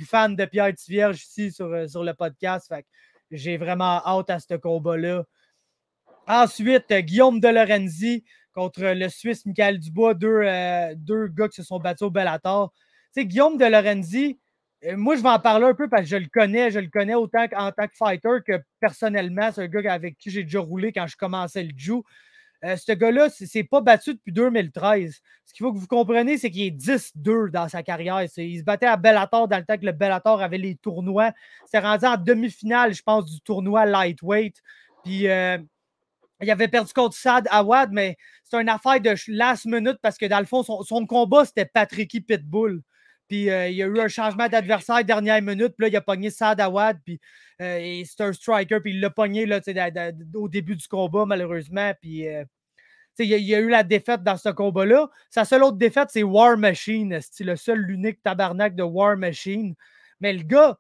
fans 0.06 0.30
de 0.30 0.46
Pierre 0.46 0.74
Tivierge 0.76 1.24
ici 1.24 1.52
sur, 1.52 1.68
euh, 1.68 1.88
sur 1.88 2.04
le 2.04 2.14
podcast. 2.14 2.68
Fait 2.68 2.86
j'ai 3.32 3.58
vraiment 3.58 4.02
hâte 4.06 4.30
à 4.30 4.40
ce 4.40 4.56
combat-là. 4.56 5.24
Ensuite, 6.28 6.92
euh, 6.92 7.02
Guillaume 7.02 7.40
De 7.40 7.48
Lorenzi 7.48 8.24
contre 8.54 8.82
le 8.82 9.10
Suisse 9.10 9.46
Michael 9.46 9.80
Dubois, 9.80 10.14
deux, 10.16 11.28
gars 11.28 11.48
qui 11.48 11.56
se 11.56 11.64
sont 11.64 11.80
battus 11.80 12.08
au 12.08 12.10
Bellator. 12.10 12.74
Tu 13.14 13.22
sais, 13.22 13.26
Guillaume 13.26 13.58
De 13.58 13.66
Lorenzi, 13.66 14.40
moi, 14.96 15.16
je 15.16 15.22
vais 15.22 15.30
en 15.30 15.40
parler 15.40 15.66
un 15.66 15.74
peu 15.74 15.90
parce 15.90 16.04
que 16.04 16.10
je 16.10 16.16
le 16.16 16.28
connais. 16.32 16.72
Je 16.72 16.80
le 16.80 16.90
connais 16.90 17.16
autant 17.16 17.46
en 17.56 17.72
tant 17.72 17.88
que 17.88 17.96
fighter 17.96 18.38
que 18.46 18.62
personnellement. 18.80 19.52
C'est 19.52 19.64
un 19.64 19.68
gars 19.68 19.94
avec 19.94 20.18
qui 20.18 20.32
j'ai 20.32 20.44
déjà 20.44 20.60
roulé 20.60 20.92
quand 20.92 21.06
je 21.08 21.18
commençais 21.18 21.64
le 21.64 21.72
Jiu. 21.76 22.02
Euh, 22.66 22.76
ce 22.76 22.92
gars-là, 22.92 23.30
c'est 23.30 23.46
c'est 23.46 23.64
pas 23.64 23.82
battu 23.82 24.14
depuis 24.14 24.34
2013. 24.34 25.22
Ce 25.46 25.54
qu'il 25.54 25.66
faut 25.66 25.74
que 25.74 25.78
vous 25.78 25.88
compreniez, 25.88 26.38
c'est 26.38 26.52
qu'il 26.52 26.64
est 26.64 26.72
10-2 26.72 27.50
dans 27.52 27.70
sa 27.70 27.84
carrière. 27.84 28.22
Il 28.38 28.60
se 28.60 28.64
battait 28.64 28.86
à 28.86 28.98
Bellator 28.98 29.48
dans 29.48 29.58
le 29.58 29.66
temps 29.66 29.78
que 29.78 29.86
le 29.86 29.94
Bellator 29.94 30.42
avait 30.42 30.58
les 30.58 30.76
tournois. 30.76 31.32
C'est 31.66 31.80
rendu 31.80 32.06
en 32.06 32.18
demi-finale, 32.18 32.94
je 32.94 33.02
pense, 33.02 33.26
du 33.26 33.40
tournoi 33.42 33.86
lightweight. 33.86 34.62
Puis 35.04 35.28
euh, 35.30 35.58
il 36.42 36.52
avait 36.52 36.68
perdu 36.68 36.92
contre 36.94 37.16
Sad 37.16 37.48
Awad, 37.50 37.92
mais 37.92 38.18
c'est 38.44 38.62
une 38.62 38.70
affaire 38.70 39.00
de 39.00 39.16
last 39.28 39.66
minute 39.66 39.98
parce 40.02 40.18
que 40.18 40.26
dans 40.26 40.40
le 40.40 40.46
fond, 40.46 40.64
son, 40.64 41.06
combat, 41.06 41.46
c'était 41.46 41.66
Patricky 41.66 42.22
Pitbull. 42.22 42.82
Puis 43.30 43.50
euh, 43.50 43.70
il 43.70 43.76
y 43.76 43.84
a 43.84 43.86
eu 43.86 44.00
un 44.00 44.08
changement 44.08 44.50
d'adversaire 44.50 45.06
dernière 45.06 45.42
minute. 45.42 45.76
Puis 45.78 45.86
là, 45.86 45.88
il 45.88 45.96
a 45.96 46.02
pogné 46.02 46.32
Sad 46.32 46.60
Awad. 46.60 46.98
Puis 47.06 47.22
euh, 47.62 48.04
c'est 48.04 48.24
un 48.24 48.34
striker. 48.34 48.80
Puis 48.82 48.94
il 48.94 49.00
l'a 49.00 49.12
pogné 49.12 49.46
là, 49.46 49.62
au 50.34 50.50
début 50.50 50.76
du 50.76 50.88
combat, 50.88 51.26
malheureusement. 51.26 51.94
Puis 52.02 52.28
euh, 52.28 52.44
il 53.20 53.28
y, 53.28 53.56
a 53.56 53.60
eu 53.60 53.70
la 53.70 53.84
défaite 53.84 54.24
dans 54.24 54.38
ce 54.38 54.50
combat-là. 54.50 55.10
Sa 55.30 55.46
seule 55.46 55.64
autre 55.64 55.78
défaite, 55.78 56.10
c'est 56.12 56.24
War 56.24 56.58
Machine. 56.58 57.20
C'est 57.32 57.44
le 57.44 57.56
seul, 57.56 57.80
l'unique 57.80 58.24
tabarnak 58.24 58.76
de 58.76 58.84
War 58.84 59.16
Machine. 59.16 59.76
Mais 60.22 60.34
le 60.34 60.44
gars, 60.44 60.78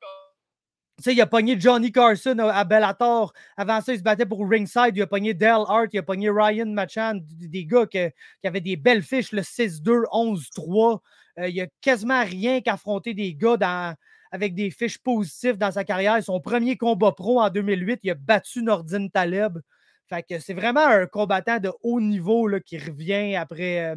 il 1.06 1.22
a 1.22 1.28
pogné 1.28 1.60
Johnny 1.60 1.92
Carson 1.92 2.38
à 2.40 2.64
Bellator. 2.64 3.34
Avant 3.58 3.82
ça, 3.82 3.94
il 3.94 4.00
se 4.00 4.04
battait 4.04 4.26
pour 4.26 4.50
Ringside. 4.50 4.94
Il 4.96 5.02
a 5.02 5.08
pogné 5.08 5.34
Dale 5.34 5.66
Hart. 5.68 5.90
Il 5.94 6.00
a 6.00 6.04
pogné 6.04 6.30
Ryan 6.30 6.66
Machan. 6.66 7.20
Des 7.24 7.66
gars 7.66 7.86
qui, 7.86 8.00
avaient 8.44 8.62
des 8.62 8.76
belles 8.76 9.04
fiches, 9.04 9.34
le 9.34 9.42
6-2, 9.42 10.06
11-3. 10.12 11.00
Euh, 11.40 11.50
il 11.50 11.62
a 11.62 11.68
quasiment 11.82 12.24
rien 12.24 12.62
qu'affronter 12.62 13.14
des 13.14 13.34
gars 13.34 13.96
avec 14.32 14.54
des 14.56 14.70
fiches 14.70 15.00
positives 15.00 15.58
dans 15.58 15.72
sa 15.72 15.84
carrière. 15.84 16.22
Son 16.24 16.40
premier 16.40 16.78
combat 16.78 17.12
pro 17.12 17.42
en 17.42 17.50
2008, 17.50 18.02
il 18.04 18.12
a 18.12 18.16
battu 18.16 18.62
Nordine 18.62 19.10
Taleb. 19.10 19.60
Fait 20.08 20.24
que 20.24 20.40
c'est 20.40 20.54
vraiment 20.54 20.86
un 20.86 21.06
combattant 21.06 21.60
de 21.60 21.72
haut 21.84 22.02
niveau 22.02 22.48
là, 22.48 22.60
qui 22.60 22.78
revient 22.78 23.36
après, 23.36 23.92
euh, 23.92 23.96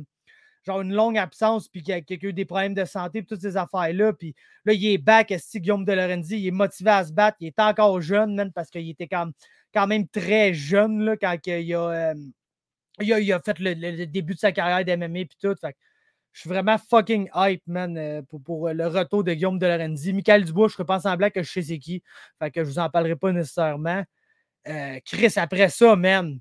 genre 0.65 0.83
une 0.83 0.93
longue 0.93 1.19
absence, 1.19 1.69
puis 1.69 1.83
qu'il 1.83 1.95
a, 1.95 2.01
eu 2.11 2.33
des 2.33 2.45
problèmes 2.45 2.75
de 2.75 2.85
santé, 2.85 3.23
puis 3.23 3.29
toutes 3.29 3.41
ces 3.41 3.57
affaires-là. 3.57 4.13
Puis 4.13 4.35
là, 4.65 4.75
il 4.75 4.87
est 4.87 4.99
back, 4.99 5.31
est 5.31 5.57
Guillaume 5.57 5.85
de 5.85 5.93
Lorenzi, 5.93 6.39
il 6.39 6.47
est 6.49 6.53
motivé 6.53 6.91
à 6.91 7.05
se 7.05 7.13
battre, 7.13 7.39
il 7.41 7.49
est 7.49 7.59
encore 7.59 8.01
jeune, 8.03 8.35
même, 8.35 8.53
parce 8.53 8.71
qu'il 8.71 8.89
était 8.91 9.09
quand, 9.09 9.31
quand, 9.73 9.87
même 9.87 10.07
très 10.07 10.53
jeune 10.53 11.03
là, 11.03 11.17
quand 11.17 11.37
il 11.47 11.75
a, 11.75 12.11
euh, 12.11 12.15
il, 13.01 13.33
a, 13.33 13.41
fait 13.41 13.59
le, 13.59 14.05
début 14.05 14.35
de 14.35 14.39
sa 14.39 14.53
carrière 14.53 14.85
d'MMA, 14.85 15.25
puis 15.25 15.39
tout. 15.41 15.57
Je 16.33 16.41
suis 16.41 16.49
vraiment 16.49 16.79
fucking 16.79 17.29
hype, 17.35 17.63
man, 17.67 17.97
euh, 17.97 18.23
pour, 18.23 18.43
pour, 18.43 18.69
le 18.71 18.87
retour 18.87 19.23
de 19.23 19.35
Guillaume 19.35 19.59
de 19.59 19.67
Lorenzi. 19.67 20.13
Michael 20.13 20.45
Dubois, 20.45 20.69
je 20.69 20.77
ne 20.79 20.85
pas 20.85 21.01
semblant 21.01 21.31
que 21.31 21.43
je 21.43 21.51
sais 21.51 21.63
c'est 21.63 21.79
qui. 21.79 22.03
Fait 22.39 22.51
que 22.51 22.65
je 22.65 22.69
vous 22.69 22.79
en 22.79 22.89
parlerai 22.89 23.17
pas 23.17 23.33
nécessairement. 23.33 24.03
Euh, 24.69 24.99
Chris, 25.05 25.35
après 25.37 25.69
ça, 25.69 25.95
man, 25.95 26.39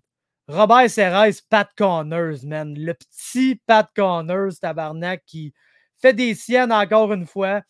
Robert 0.48 0.90
Serres, 0.90 1.42
Pat 1.50 1.70
Connors, 1.76 2.46
man. 2.46 2.74
Le 2.78 2.94
petit 2.94 3.62
Pat 3.66 3.90
Connors, 3.94 4.54
tabarnak, 4.62 5.24
qui 5.26 5.54
fait 6.02 6.14
des 6.14 6.36
siennes 6.36 6.72
encore 6.72 7.12
une 7.14 7.26
fois, 7.26 7.62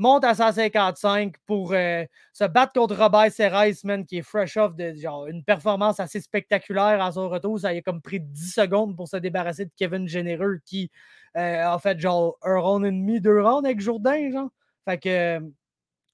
monte 0.00 0.24
à 0.24 0.34
155 0.34 1.34
pour 1.46 1.72
euh, 1.72 2.04
se 2.32 2.44
battre 2.44 2.72
contre 2.72 2.96
Robert 2.96 3.30
Serres, 3.30 3.74
man, 3.84 4.04
qui 4.06 4.18
est 4.18 4.22
fresh 4.22 4.56
off 4.56 4.74
de 4.74 4.94
genre 4.94 5.26
une 5.26 5.44
performance 5.44 6.00
assez 6.00 6.20
spectaculaire 6.20 7.02
à 7.02 7.12
son 7.12 7.28
retour. 7.28 7.60
Ça 7.60 7.68
a 7.68 7.80
comme 7.82 8.00
pris 8.00 8.18
10 8.18 8.54
secondes 8.54 8.96
pour 8.96 9.08
se 9.08 9.18
débarrasser 9.18 9.66
de 9.66 9.70
Kevin 9.76 10.08
Généreux 10.08 10.60
qui 10.64 10.90
euh, 11.36 11.66
a 11.66 11.78
fait 11.78 11.98
genre 12.00 12.36
un 12.42 12.58
round 12.58 12.86
et 12.86 12.90
demi, 12.90 13.20
deux 13.20 13.42
rounds 13.42 13.66
avec 13.66 13.80
Jourdain, 13.80 14.30
genre. 14.32 14.50
Fait 14.86 14.98
que 14.98 15.40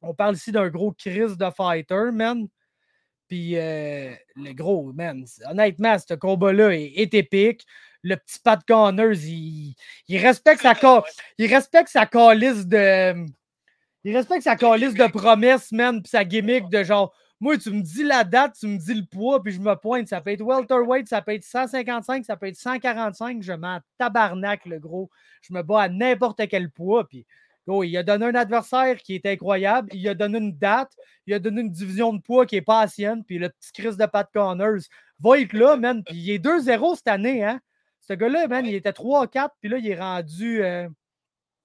on 0.02 0.14
parle 0.14 0.34
ici 0.34 0.52
d'un 0.52 0.68
gros 0.68 0.92
crise 0.92 1.38
de 1.38 1.50
fighter, 1.50 2.10
man. 2.12 2.48
Puis 3.28 3.56
euh, 3.56 4.12
le 4.34 4.52
gros, 4.52 4.92
man, 4.92 5.24
honnêtement, 5.48 5.96
ce 5.98 6.14
combat-là 6.14 6.74
est, 6.74 7.14
épique. 7.14 7.64
Le 8.02 8.16
petit 8.16 8.38
Pat 8.40 8.60
Connors, 8.66 9.14
il, 9.14 9.74
il 10.08 10.18
respecte 10.18 10.62
sa 10.62 10.74
il 11.38 11.52
respecte 11.52 11.88
sa 11.88 12.06
calice 12.06 12.66
de. 12.66 13.26
Il 14.06 14.16
respecte 14.16 14.44
sa 14.44 14.54
calice 14.54 14.94
de 14.94 15.06
promesses, 15.08 15.72
man, 15.72 16.00
puis 16.00 16.08
sa 16.08 16.24
gimmick 16.24 16.68
de 16.68 16.84
genre. 16.84 17.12
Moi, 17.40 17.58
tu 17.58 17.72
me 17.72 17.82
dis 17.82 18.04
la 18.04 18.22
date, 18.22 18.54
tu 18.56 18.68
me 18.68 18.78
dis 18.78 18.94
le 18.94 19.04
poids, 19.04 19.42
puis 19.42 19.52
je 19.52 19.60
me 19.60 19.74
pointe. 19.74 20.06
Ça 20.06 20.20
peut 20.20 20.30
être 20.30 20.42
welterweight, 20.42 21.08
ça 21.08 21.20
peut 21.22 21.32
être 21.32 21.42
155, 21.42 22.24
ça 22.24 22.36
peut 22.36 22.46
être 22.46 22.56
145. 22.56 23.42
Je 23.42 23.52
m'en 23.52 23.80
tabarnak, 23.98 24.64
le 24.64 24.78
gros. 24.78 25.10
Je 25.42 25.52
me 25.52 25.60
bats 25.64 25.82
à 25.82 25.88
n'importe 25.88 26.46
quel 26.46 26.70
poids, 26.70 27.08
puis 27.08 27.26
il 27.66 27.96
a 27.96 28.04
donné 28.04 28.26
un 28.26 28.34
adversaire 28.36 28.96
qui 28.98 29.16
est 29.16 29.26
incroyable. 29.26 29.88
Il 29.92 30.08
a 30.08 30.14
donné 30.14 30.38
une 30.38 30.56
date. 30.56 30.92
Il 31.26 31.34
a 31.34 31.40
donné 31.40 31.62
une 31.62 31.72
division 31.72 32.12
de 32.12 32.22
poids 32.22 32.46
qui 32.46 32.54
est 32.54 32.62
pas 32.62 32.84
ancienne. 32.84 33.24
Puis 33.24 33.38
le 33.38 33.48
petit 33.48 33.72
Chris 33.72 33.96
de 33.96 34.06
Pat 34.06 34.28
Connors 34.32 34.86
va 35.18 35.40
être 35.40 35.52
là, 35.52 35.76
man. 35.76 36.04
Puis 36.04 36.16
il 36.16 36.30
est 36.30 36.38
2-0 36.38 36.94
cette 36.94 37.08
année, 37.08 37.42
hein. 37.42 37.60
Ce 38.02 38.12
gars-là, 38.12 38.46
man, 38.46 38.64
il 38.64 38.74
était 38.76 38.92
3-4. 38.92 39.48
Puis 39.60 39.68
là, 39.68 39.78
il 39.78 39.88
est 39.88 39.98
rendu, 39.98 40.62
euh, 40.62 40.88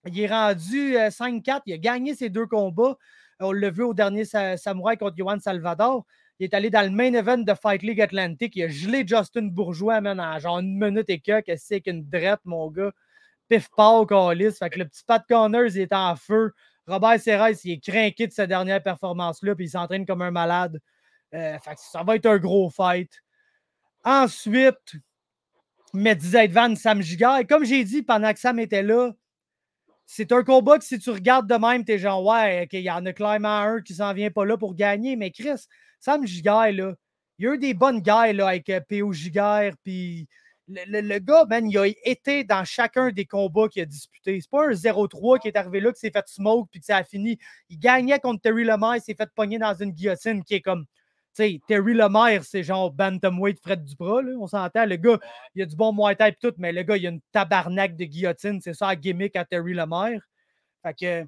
il 0.06 0.20
est 0.20 0.28
rendu 0.28 0.96
5-4. 0.96 1.56
Euh, 1.56 1.60
il 1.66 1.74
a 1.74 1.78
gagné 1.78 2.16
ses 2.16 2.30
deux 2.30 2.48
combats. 2.48 2.98
On 3.40 3.52
l'a 3.52 3.70
vu 3.70 3.84
au 3.84 3.94
dernier 3.94 4.26
Samouraï 4.26 4.98
contre 4.98 5.18
Johan 5.18 5.40
Salvador. 5.40 6.06
Il 6.40 6.46
est 6.46 6.54
allé 6.54 6.70
dans 6.70 6.82
le 6.82 6.90
main 6.90 7.14
event 7.14 7.38
de 7.38 7.54
Fight 7.54 7.84
League 7.84 8.02
Atlantic. 8.02 8.56
Il 8.56 8.64
a 8.64 8.68
gelé 8.68 9.04
Justin 9.06 9.44
Bourgeois, 9.44 10.02
man, 10.02 10.20
en 10.20 10.40
genre 10.40 10.60
une 10.60 10.78
minute 10.78 11.10
et 11.10 11.20
quelques. 11.20 11.58
C'est 11.58 11.82
qu'une 11.82 12.08
drette, 12.08 12.40
mon 12.46 12.70
gars 12.70 12.92
pif 13.52 13.70
pau 13.70 14.06
Calis. 14.06 14.54
Fait 14.54 14.70
que 14.70 14.80
le 14.80 14.86
petit 14.86 15.04
Pat 15.06 15.24
Connors, 15.28 15.76
il 15.76 15.82
est 15.82 15.94
en 15.94 16.16
feu. 16.16 16.54
Robert 16.88 17.20
Serres, 17.20 17.64
il 17.64 17.74
est 17.74 17.84
craqué 17.84 18.28
de 18.28 18.32
sa 18.32 18.48
dernière 18.48 18.82
performance-là, 18.82 19.56
puis 19.56 19.66
il 19.66 19.70
s'entraîne 19.70 20.06
comme 20.06 20.22
un 20.22 20.32
malade. 20.32 20.80
Euh, 21.34 21.58
fait 21.60 21.76
que 21.76 21.82
ça 21.82 22.04
va 22.04 22.16
être 22.16 22.26
un 22.26 22.38
gros 22.38 22.70
fight. 22.70 23.12
Ensuite, 24.04 24.96
Medizet 25.94 26.48
Van, 26.48 26.76
Sam 26.76 27.02
Giga. 27.02 27.42
Et 27.42 27.46
comme 27.46 27.66
j'ai 27.66 27.84
dit 27.84 28.04
pendant 28.04 28.34
que 28.34 28.40
Sam 28.40 28.60
était 28.60 28.84
là, 28.84 29.12
c'est 30.14 30.34
un 30.34 30.44
combat 30.44 30.78
que 30.78 30.84
si 30.84 31.00
tu 31.00 31.10
regardes 31.10 31.50
de 31.50 31.56
même, 31.56 31.86
t'es 31.86 31.98
genre, 31.98 32.22
ouais, 32.26 32.68
il 32.70 32.82
y 32.82 32.92
en 32.92 33.06
a 33.06 33.14
clairement 33.14 33.60
un 33.60 33.82
qui 33.82 33.96
s'en 33.96 34.14
vient 34.14 34.30
pas 34.30 34.44
là 34.44 34.58
pour 34.58 34.76
gagner. 34.76 35.16
Mais 35.16 35.32
Chris, 35.32 35.68
Sam 36.02 36.28
Giga, 36.28 36.70
là, 36.70 36.96
il 37.40 37.46
y 37.46 37.48
a 37.48 37.54
eu 37.54 37.58
des 37.58 37.74
bonnes 37.74 38.02
guys 38.02 38.34
là, 38.34 38.50
avec 38.50 38.70
euh, 38.70 38.82
P.O. 38.82 39.14
Giga, 39.14 39.72
puis 39.86 40.28
le, 40.68 41.18
gars, 41.20 41.46
man, 41.50 41.70
il 41.70 41.78
a 41.78 41.88
été 42.04 42.44
dans 42.44 42.66
chacun 42.66 43.12
des 43.12 43.24
combats 43.24 43.70
qu'il 43.70 43.84
a 43.84 43.86
disputés. 43.86 44.42
C'est 44.42 44.50
pas 44.50 44.68
un 44.68 44.72
0-3 44.72 45.40
qui 45.40 45.48
est 45.48 45.56
arrivé 45.56 45.80
là, 45.80 45.94
qui 45.94 46.02
s'est 46.02 46.12
fait 46.12 46.28
smoke 46.28 46.68
puis 46.70 46.82
que 46.82 46.88
ça 46.88 46.98
a 46.98 47.06
fini. 47.06 47.38
Il 47.70 47.80
gagnait 47.80 48.20
contre 48.20 48.42
Terry 48.42 48.66
Lemire, 48.66 48.98
il 48.98 49.02
s'est 49.02 49.16
fait 49.16 49.30
pogner 49.34 49.60
dans 49.60 49.76
une 49.76 49.92
guillotine 49.92 50.44
qui 50.44 50.56
est 50.56 50.62
comme. 50.62 50.86
Tu 51.34 51.44
sais, 51.44 51.62
Terry 51.66 51.94
Lemire, 51.94 52.44
c'est 52.44 52.64
genre 52.64 52.92
Bantamweight 52.92 53.60
Fred 53.62 53.84
Dubras, 53.86 54.22
là, 54.22 54.34
on 54.38 54.48
s'entend. 54.48 54.86
Le 54.86 54.98
gars, 54.98 55.18
il 55.56 55.62
a 55.62 55.66
du 55.66 55.76
bon 55.76 55.94
Muay 55.94 56.16
Thai 56.16 56.36
tout, 56.40 56.54
mais 56.58 56.74
le 56.74 56.84
gars, 56.84 56.98
il 56.98 57.08
a 57.08 57.10
une 57.10 57.22
tabarnak 57.32 57.96
de 57.96 58.04
guillotine. 58.04 58.60
C'est 58.60 58.74
ça, 58.74 58.88
la 58.88 58.96
gimmick 58.98 59.36
à 59.38 59.46
Terry 59.46 59.74
Lemire. 59.74 60.22
Fait 60.84 60.94
que 60.94 61.28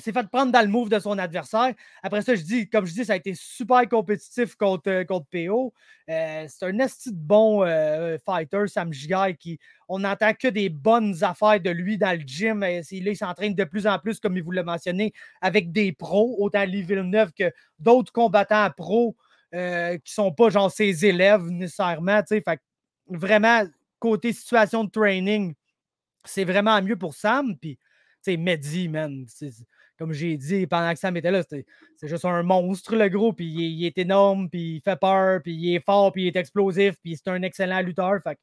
s'est 0.00 0.12
fait 0.12 0.28
prendre 0.28 0.52
dans 0.52 0.60
le 0.60 0.68
move 0.68 0.88
de 0.88 0.98
son 0.98 1.18
adversaire. 1.18 1.72
Après 2.02 2.20
ça, 2.22 2.34
je 2.34 2.42
dis, 2.42 2.68
comme 2.68 2.84
je 2.84 2.92
dis, 2.92 3.04
ça 3.04 3.14
a 3.14 3.16
été 3.16 3.34
super 3.34 3.88
compétitif 3.88 4.54
contre, 4.54 4.90
euh, 4.90 5.04
contre 5.04 5.26
PO. 5.30 5.72
Euh, 6.10 6.46
c'est 6.48 6.66
un 6.66 6.78
esti 6.78 7.12
de 7.12 7.18
bon 7.18 7.64
euh, 7.64 8.18
fighter, 8.24 8.64
Sam 8.66 8.92
Gigai, 8.92 9.36
qui 9.38 9.58
on 9.88 10.00
n'entend 10.00 10.34
que 10.34 10.48
des 10.48 10.68
bonnes 10.68 11.24
affaires 11.24 11.60
de 11.60 11.70
lui 11.70 11.96
dans 11.96 12.12
le 12.12 12.26
gym. 12.26 12.60
là, 12.60 12.80
il 12.90 13.16
s'entraîne 13.16 13.54
de 13.54 13.64
plus 13.64 13.86
en 13.86 13.98
plus, 13.98 14.20
comme 14.20 14.36
il 14.36 14.42
vous 14.42 14.52
l'a 14.52 14.64
mentionné, 14.64 15.12
avec 15.40 15.72
des 15.72 15.92
pros, 15.92 16.36
autant 16.38 16.64
Lee 16.64 16.82
Villeneuve 16.82 17.32
que 17.32 17.50
d'autres 17.78 18.12
combattants 18.12 18.70
pros 18.76 19.16
qui 19.52 19.58
ne 19.58 19.98
sont 20.04 20.32
pas 20.32 20.50
genre 20.50 20.70
ses 20.70 21.06
élèves 21.06 21.48
nécessairement. 21.48 22.20
Fait, 22.28 22.60
vraiment, 23.08 23.62
côté 23.98 24.34
situation 24.34 24.84
de 24.84 24.90
training, 24.90 25.54
c'est 26.24 26.44
vraiment 26.44 26.82
mieux 26.82 26.96
pour 26.96 27.14
Sam. 27.14 27.56
Puis, 27.56 27.78
Mehdi, 28.26 28.88
man, 28.88 29.24
comme 29.98 30.12
j'ai 30.12 30.36
dit 30.36 30.66
pendant 30.66 30.92
que 30.92 30.98
Sam 30.98 31.16
était 31.16 31.30
là, 31.30 31.42
c'est 31.42 31.64
juste 32.02 32.24
un 32.24 32.42
monstre, 32.42 32.96
le 32.96 33.08
gros, 33.08 33.32
puis 33.32 33.46
il, 33.46 33.86
est 33.86 33.96
énorme, 33.98 34.48
puis 34.50 34.76
il 34.76 34.80
fait 34.80 34.98
peur, 34.98 35.40
puis 35.42 35.54
il 35.54 35.74
est 35.74 35.84
fort, 35.84 36.12
puis 36.12 36.24
il 36.24 36.26
est 36.28 36.36
explosif, 36.36 36.96
puis 37.02 37.16
c'est 37.16 37.30
un 37.30 37.42
excellent 37.42 37.80
lutteur. 37.80 38.20
Fait 38.22 38.38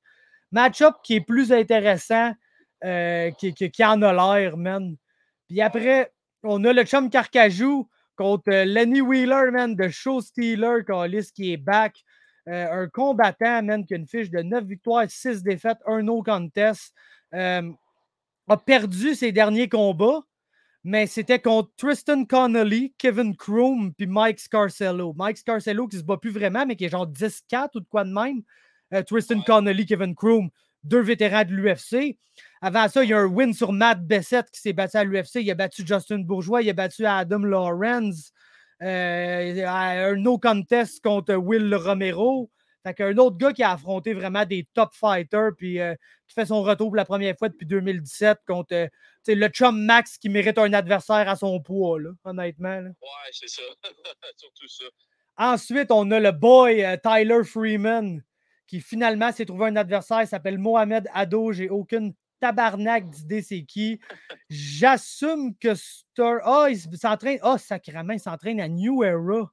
match-up 0.51 0.95
qui 1.03 1.15
est 1.15 1.21
plus 1.21 1.51
intéressant, 1.51 2.33
euh, 2.83 3.31
qui, 3.31 3.83
en 3.83 4.01
a 4.01 4.13
l'air, 4.13 4.57
man. 4.57 4.95
Puis 5.47 5.61
après, 5.61 6.11
on 6.43 6.63
a 6.63 6.73
le 6.73 6.83
chum 6.83 7.09
Carcajou 7.09 7.87
contre 8.15 8.51
euh, 8.51 8.65
Lenny 8.65 9.01
Wheeler, 9.01 9.51
man, 9.51 9.75
de 9.75 9.89
Show 9.89 10.21
Stealer, 10.21 10.83
qui 11.35 11.53
est 11.53 11.57
back. 11.57 11.95
Euh, 12.49 12.83
un 12.83 12.89
combattant, 12.89 13.63
man, 13.63 13.85
qui 13.85 13.93
a 13.93 13.97
une 13.97 14.07
fiche 14.07 14.29
de 14.29 14.41
9 14.41 14.65
victoires, 14.65 15.05
6 15.07 15.43
défaites, 15.43 15.77
un 15.85 16.01
no 16.01 16.21
contest. 16.21 16.93
a 17.31 18.57
perdu 18.65 19.15
ses 19.15 19.31
derniers 19.31 19.69
combats 19.69 20.23
mais 20.83 21.07
c'était 21.07 21.39
contre 21.39 21.71
Tristan 21.77 22.25
Connolly, 22.25 22.93
Kevin 22.97 23.35
Kroom 23.35 23.93
puis 23.93 24.07
Mike 24.07 24.39
Scarcello. 24.39 25.13
Mike 25.15 25.37
Scarcello 25.37 25.87
qui 25.87 25.97
se 25.97 26.03
bat 26.03 26.17
plus 26.17 26.31
vraiment, 26.31 26.65
mais 26.65 26.75
qui 26.75 26.85
est 26.85 26.89
genre 26.89 27.07
10-4 27.07 27.69
ou 27.75 27.79
de 27.79 27.85
quoi 27.85 28.03
de 28.03 28.11
même. 28.11 28.41
Euh, 28.93 29.01
Tristan 29.01 29.41
Connolly, 29.41 29.85
Kevin 29.85 30.13
Kroom, 30.13 30.49
deux 30.83 31.01
vétérans 31.01 31.45
de 31.45 31.53
l'UFC. 31.53 32.17
Avant 32.61 32.89
ça, 32.89 33.03
il 33.03 33.09
y 33.09 33.13
a 33.13 33.19
un 33.19 33.25
win 33.25 33.53
sur 33.53 33.71
Matt 33.71 34.05
Bessette 34.05 34.49
qui 34.51 34.59
s'est 34.59 34.73
battu 34.73 34.97
à 34.97 35.03
l'UFC. 35.03 35.35
Il 35.35 35.51
a 35.51 35.55
battu 35.55 35.83
Justin 35.85 36.19
Bourgeois, 36.19 36.61
il 36.61 36.69
a 36.69 36.73
battu 36.73 37.05
Adam 37.05 37.39
Lawrence. 37.39 38.33
Euh, 38.81 39.65
un 39.65 40.15
no 40.15 40.37
contest 40.37 41.01
contre 41.01 41.35
Will 41.35 41.73
Romero. 41.73 42.49
Fait 42.85 42.93
qu'un 42.93 43.17
autre 43.17 43.37
gars 43.37 43.53
qui 43.53 43.63
a 43.63 43.71
affronté 43.71 44.13
vraiment 44.13 44.45
des 44.45 44.67
top 44.73 44.89
fighters, 44.93 45.51
puis 45.57 45.79
euh, 45.79 45.95
qui 46.27 46.33
fait 46.33 46.45
son 46.45 46.61
retour 46.63 46.87
pour 46.87 46.97
la 46.97 47.05
première 47.05 47.37
fois 47.37 47.47
depuis 47.47 47.65
2017 47.65 48.39
contre 48.45 48.89
euh, 49.29 49.35
le 49.35 49.47
chum 49.47 49.79
Max 49.85 50.17
qui 50.17 50.29
mérite 50.29 50.57
un 50.57 50.73
adversaire 50.73 51.27
à 51.29 51.35
son 51.35 51.59
poids, 51.61 51.99
là, 51.99 52.09
honnêtement. 52.23 52.79
Ouais, 52.79 53.29
c'est 53.31 53.49
ça. 53.49 53.61
Surtout 54.37 54.67
ça. 54.67 54.85
Ensuite, 55.37 55.91
on 55.91 56.09
a 56.11 56.19
le 56.19 56.31
boy 56.31 56.83
euh, 56.83 56.97
Tyler 56.97 57.43
Freeman 57.43 58.21
qui 58.67 58.81
finalement 58.81 59.31
s'est 59.31 59.45
trouvé 59.45 59.67
un 59.67 59.75
adversaire. 59.75 60.21
Il 60.21 60.27
s'appelle 60.27 60.57
Mohamed 60.57 61.07
Ado. 61.13 61.51
J'ai 61.51 61.69
aucune 61.69 62.13
tabarnak 62.39 63.09
d'idée 63.09 63.41
c'est 63.41 63.63
qui. 63.63 63.99
J'assume 64.49 65.55
que 65.55 65.75
Star. 65.75 66.39
Ah, 66.43 66.67
il 66.69 66.79
s'entraîne. 66.97 67.39
Ah, 67.41 67.57
sacrément, 67.57 68.13
il 68.13 68.19
s'entraîne 68.19 68.59
à 68.59 68.67
New 68.67 69.03
Era. 69.03 69.51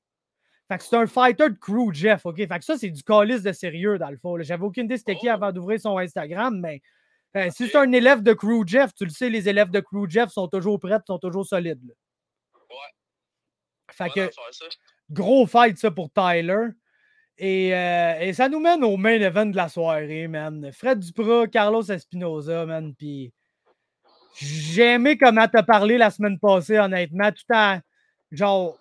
Fait 0.68 0.78
que 0.78 0.84
c'est 0.84 0.96
un 0.96 1.06
fighter 1.06 1.50
de 1.50 1.56
crew, 1.56 1.92
Jeff, 1.92 2.24
OK? 2.26 2.36
Fait 2.36 2.46
que 2.58 2.64
ça, 2.64 2.78
c'est 2.78 2.90
du 2.90 3.02
calice 3.02 3.42
de 3.42 3.50
sérieux, 3.52 3.98
dans 3.98 4.10
le 4.10 4.16
fond. 4.16 4.40
J'avais 4.40 4.62
aucune 4.64 4.84
idée 4.84 4.98
c'était 4.98 5.16
qui 5.16 5.28
Oh. 5.28 5.32
avant 5.32 5.50
d'ouvrir 5.50 5.80
son 5.80 5.98
Instagram, 5.98 6.60
mais 6.60 6.80
euh, 7.36 7.48
si 7.50 7.68
c'est 7.68 7.76
un 7.78 7.92
élève 7.92 8.22
de 8.22 8.32
crew, 8.32 8.66
Jeff, 8.66 8.92
tu 8.94 9.04
le 9.04 9.10
sais, 9.10 9.30
les 9.30 9.48
élèves 9.48 9.70
de 9.70 9.80
crew, 9.80 10.08
Jeff, 10.08 10.30
sont 10.30 10.48
toujours 10.48 10.78
prêts, 10.80 10.98
sont 11.06 11.18
toujours 11.18 11.46
solides. 11.46 11.80
là. 11.86 11.94
Fait 13.92 14.08
que 14.10 14.30
gros 15.10 15.46
fight, 15.46 15.76
ça, 15.76 15.90
pour 15.90 16.10
Tyler. 16.12 16.68
Et, 17.38 17.74
euh, 17.74 18.18
et 18.20 18.32
ça 18.32 18.48
nous 18.48 18.60
mène 18.60 18.84
au 18.84 18.96
main 18.96 19.20
event 19.20 19.46
de 19.46 19.56
la 19.56 19.68
soirée, 19.68 20.28
man. 20.28 20.70
Fred 20.72 21.00
Duprat, 21.00 21.46
Carlos 21.48 21.82
Espinoza, 21.82 22.66
man. 22.66 22.94
Puis 22.94 23.32
j'ai 24.36 24.92
aimé 24.94 25.16
comment 25.18 25.48
t'as 25.48 25.62
parlé 25.62 25.98
la 25.98 26.10
semaine 26.10 26.38
passée, 26.38 26.78
honnêtement. 26.78 27.30
Tout 27.32 27.54
en. 27.54 27.80
Genre. 28.30 28.76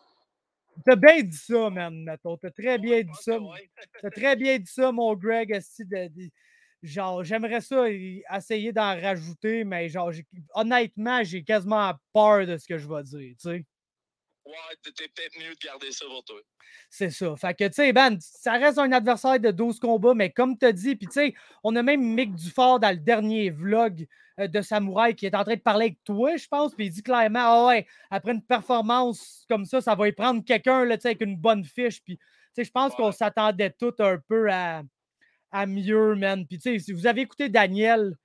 T'as 0.86 0.96
bien 0.96 1.22
dit 1.24 1.38
ça, 1.38 1.70
man, 1.70 2.04
mettons. 2.04 2.38
T'as 2.38 2.52
très 2.52 2.78
bien 2.78 2.98
Ouais, 2.98 3.04
dit 3.04 3.18
ça. 3.22 3.40
ouais. 3.40 3.70
T'as 4.02 4.10
très 4.12 4.36
bien 4.36 4.58
dit 4.60 4.72
ça, 4.72 4.92
mon 4.92 5.14
Greg. 5.16 5.60
Genre, 6.82 7.24
j'aimerais 7.24 7.62
ça 7.62 7.90
essayer 7.90 8.72
d'en 8.72 9.00
rajouter, 9.00 9.64
mais 9.64 9.90
genre, 9.90 10.12
honnêtement, 10.54 11.24
j'ai 11.24 11.44
quasiment 11.44 11.94
peur 12.14 12.46
de 12.46 12.58
ce 12.58 12.68
que 12.68 12.78
je 12.78 12.88
vais 12.88 13.04
dire, 13.04 13.36
tu 13.40 13.50
sais. 13.50 13.66
Ouais, 14.46 14.56
t'es 14.82 15.08
peut-être 15.08 15.38
mieux 15.38 15.54
de 15.54 15.60
garder 15.64 15.92
ça 15.92 16.06
pour 16.08 16.24
toi. 16.24 16.40
C'est 16.90 17.12
ça. 17.12 17.36
Fait 17.36 17.54
que, 17.54 17.68
tu 17.68 17.74
sais, 17.74 17.94
Ben, 17.94 18.18
ça 18.20 18.54
reste 18.54 18.80
un 18.80 18.92
adversaire 18.92 19.40
de 19.40 19.52
12 19.52 19.80
combats, 19.80 20.16
mais 20.16 20.32
comme 20.32 20.58
tu 20.58 20.66
as 20.66 20.72
dit, 20.72 20.96
puis 20.96 21.06
tu 21.06 21.14
sais, 21.14 21.34
on 21.64 21.76
a 21.76 21.84
même 21.84 22.02
Mick 22.02 22.34
Dufort 22.34 22.80
dans 22.80 22.90
le 22.90 22.98
dernier 22.98 23.52
vlog 23.52 24.08
euh, 24.40 24.48
de 24.48 24.62
Samouraï 24.62 25.14
qui 25.16 25.28
est 25.28 25.36
en 25.36 25.44
train 25.44 25.56
de 25.56 25.62
parler 25.62 25.86
avec 25.88 26.04
toi, 26.04 26.36
je 26.36 26.48
pense, 26.48 26.74
puis 26.74 26.88
il 26.88 26.90
dit 26.90 27.04
clairement, 27.04 27.40
ah 27.42 27.68
ouais, 27.68 27.86
après 28.10 28.32
une 28.32 28.42
performance 28.42 29.46
comme 29.48 29.66
ça, 29.66 29.82
ça 29.82 29.94
va 29.94 30.08
y 30.08 30.14
prendre 30.14 30.44
quelqu'un, 30.44 30.84
tu 30.86 31.02
sais, 31.02 31.10
avec 31.10 31.22
une 31.22 31.38
bonne 31.38 31.64
fiche, 31.64 32.02
puis, 32.04 32.18
tu 32.18 32.24
sais, 32.54 32.64
je 32.64 32.72
pense 32.72 32.96
qu'on 32.96 33.12
s'attendait 33.12 33.72
tous 33.78 33.94
un 34.00 34.18
peu 34.28 34.52
à, 34.52 34.82
à 35.52 35.66
mieux, 35.66 36.16
man. 36.16 36.46
Puis, 36.48 36.60
tu 36.60 36.72
sais, 36.72 36.80
si 36.80 36.92
vous 36.94 37.08
avez 37.08 37.22
écouté 37.22 37.50
Daniel, 37.50 38.16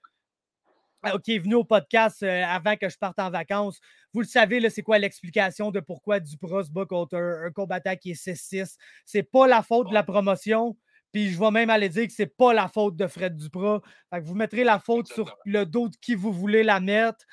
euh, 1.07 1.18
qui 1.18 1.35
est 1.35 1.39
venu 1.39 1.55
au 1.57 1.64
podcast 1.64 2.22
euh, 2.22 2.45
avant 2.47 2.77
que 2.77 2.89
je 2.89 2.97
parte 2.97 3.18
en 3.18 3.31
vacances. 3.31 3.79
Vous 4.12 4.20
le 4.20 4.27
savez, 4.27 4.61
là, 4.61 4.70
c'est 4.70 4.83
quoi 4.83 4.99
l'explication 4.99 5.70
de 5.70 5.81
pourquoi 5.81 6.20
Duprat 6.20 6.64
se 6.64 6.70
bat 6.70 6.87
contre 6.87 7.16
un, 7.16 7.51
combattant 7.51 7.97
qui 7.97 8.12
est 8.12 8.27
6-6. 8.27 8.77
C'est 9.05 9.22
pas 9.22 9.47
la 9.47 9.62
faute 9.62 9.89
de 9.89 9.95
la 9.95 10.03
promotion. 10.03 10.77
Puis 11.12 11.31
je 11.31 11.39
vais 11.39 11.51
même 11.51 11.70
aller 11.70 11.89
dire 11.89 12.07
que 12.07 12.12
c'est 12.12 12.35
pas 12.35 12.53
la 12.55 12.68
faute 12.68 12.97
de 12.97 13.07
Fred 13.07 13.37
Duprat. 13.37 13.83
Fait 14.11 14.20
que 14.20 14.27
vous 14.27 14.35
mettrez 14.35 14.64
la 14.64 14.79
faute 14.79 15.07
sur 15.07 15.37
le 15.45 15.64
dos 15.64 15.89
de 15.89 15.97
qui 15.97 16.14
vous 16.14 16.33
voulez 16.33 16.62
la 16.62 16.81
mettre. 16.81 17.25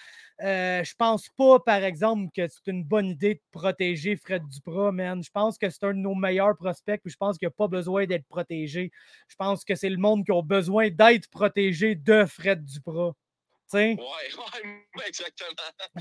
Euh, 0.44 0.84
je 0.84 0.96
pense 0.96 1.30
pas, 1.38 1.60
par 1.60 1.84
exemple, 1.84 2.30
que 2.36 2.48
c'est 2.48 2.66
une 2.72 2.84
bonne 2.84 3.08
idée 3.08 3.36
de 3.36 3.42
protéger 3.52 4.16
Fred 4.16 4.48
Duprat, 4.48 4.92
man. 4.92 5.22
Je 5.24 5.30
pense 5.30 5.58
que 5.58 5.70
c'est 5.70 5.84
un 5.86 5.94
de 5.94 6.00
nos 6.00 6.16
meilleurs 6.16 6.58
prospects, 6.58 7.00
puis 7.04 7.12
je 7.12 7.18
pense 7.18 7.38
qu'il 7.38 7.48
n'a 7.48 7.52
pas 7.52 7.68
besoin 7.68 8.06
d'être 8.08 8.26
protégé. 8.28 8.92
Je 9.28 9.36
pense 9.36 9.64
que 9.64 9.76
c'est 9.76 9.90
le 9.90 9.98
monde 9.98 10.26
qui 10.26 10.32
a 10.32 10.42
besoin 10.42 10.90
d'être 10.90 11.30
protégé 11.30 11.94
de 11.96 12.26
Fred 12.26 12.66
Duprat. 12.66 13.14
Tu 13.72 13.78
sais? 13.78 13.94
Ouais, 13.94 13.96
ouais, 14.98 15.04
exactement. 15.08 15.50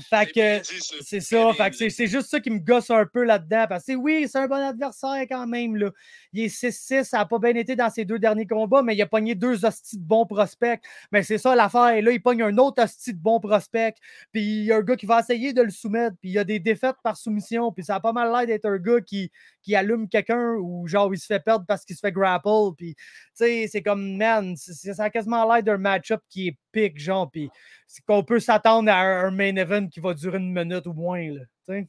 Fait 0.09 0.25
que 0.25 0.61
c'est 1.03 1.21
ça. 1.21 1.45
bien 1.45 1.53
Fait 1.53 1.71
que 1.71 1.89
c'est 1.89 2.07
juste 2.07 2.29
ça 2.29 2.39
qui 2.41 2.49
me 2.49 2.59
gosse 2.59 2.89
un 2.89 3.05
peu 3.05 3.23
là-dedans. 3.23 3.65
Parce 3.69 3.85
que 3.85 3.93
oui, 3.93 4.27
c'est 4.29 4.39
un 4.39 4.47
bon 4.47 4.55
adversaire 4.55 5.21
quand 5.29 5.47
même. 5.47 5.77
Là. 5.77 5.91
Il 6.33 6.41
est 6.41 6.47
6-6, 6.47 7.05
ça 7.05 7.19
n'a 7.19 7.25
pas 7.25 7.39
bien 7.39 7.55
été 7.55 7.77
dans 7.77 7.89
ses 7.89 8.03
deux 8.03 8.19
derniers 8.19 8.45
combats, 8.45 8.81
mais 8.81 8.93
il 8.93 9.01
a 9.01 9.07
pogné 9.07 9.35
deux 9.35 9.65
hosties 9.65 9.97
de 9.97 10.03
bons 10.03 10.25
prospects. 10.25 10.81
Mais 11.13 11.23
c'est 11.23 11.37
ça 11.37 11.55
l'affaire. 11.55 11.89
Et 11.89 12.01
là, 12.01 12.11
il 12.11 12.21
pogne 12.21 12.41
un 12.43 12.57
autre 12.57 12.83
hostie 12.83 13.13
de 13.13 13.19
bons 13.19 13.39
prospects. 13.39 13.95
Puis 14.33 14.41
il 14.41 14.63
y 14.65 14.71
a 14.73 14.77
un 14.77 14.81
gars 14.81 14.97
qui 14.97 15.05
va 15.05 15.21
essayer 15.21 15.53
de 15.53 15.61
le 15.61 15.71
soumettre. 15.71 16.17
Puis 16.19 16.31
il 16.31 16.33
y 16.33 16.39
a 16.39 16.43
des 16.43 16.59
défaites 16.59 16.97
par 17.01 17.15
soumission. 17.15 17.71
Puis 17.71 17.85
ça 17.85 17.95
a 17.95 17.99
pas 18.01 18.11
mal 18.11 18.31
l'air 18.31 18.47
d'être 18.47 18.65
un 18.65 18.77
gars 18.77 18.99
qui, 18.99 19.31
qui 19.61 19.75
allume 19.75 20.09
quelqu'un 20.09 20.55
ou 20.59 20.87
genre 20.87 21.13
il 21.13 21.19
se 21.19 21.25
fait 21.25 21.39
perdre 21.39 21.65
parce 21.67 21.85
qu'il 21.85 21.95
se 21.95 22.01
fait 22.01 22.11
grapple. 22.11 22.49
Puis 22.77 22.95
tu 22.95 23.01
sais, 23.33 23.67
c'est 23.71 23.81
comme, 23.83 24.17
man, 24.17 24.55
ça 24.57 25.03
a 25.03 25.09
quasiment 25.09 25.51
l'air 25.51 25.63
d'un 25.63 25.77
match-up 25.77 26.21
qui 26.29 26.47
est 26.49 26.57
pique, 26.71 26.99
genre. 26.99 27.29
Puis 27.31 27.49
c'est 27.87 28.03
qu'on 28.05 28.23
peut 28.23 28.39
s'attendre 28.39 28.89
à 28.91 28.99
un, 28.99 29.31
main 29.31 29.55
event 29.55 29.87
qui 29.87 29.99
va 29.99 30.13
durer 30.13 30.37
une 30.37 30.51
minute 30.53 30.85
ou 30.87 30.93
moins. 30.93 31.21
Là, 31.29 31.41
tu 31.65 31.73
sais. 31.73 31.87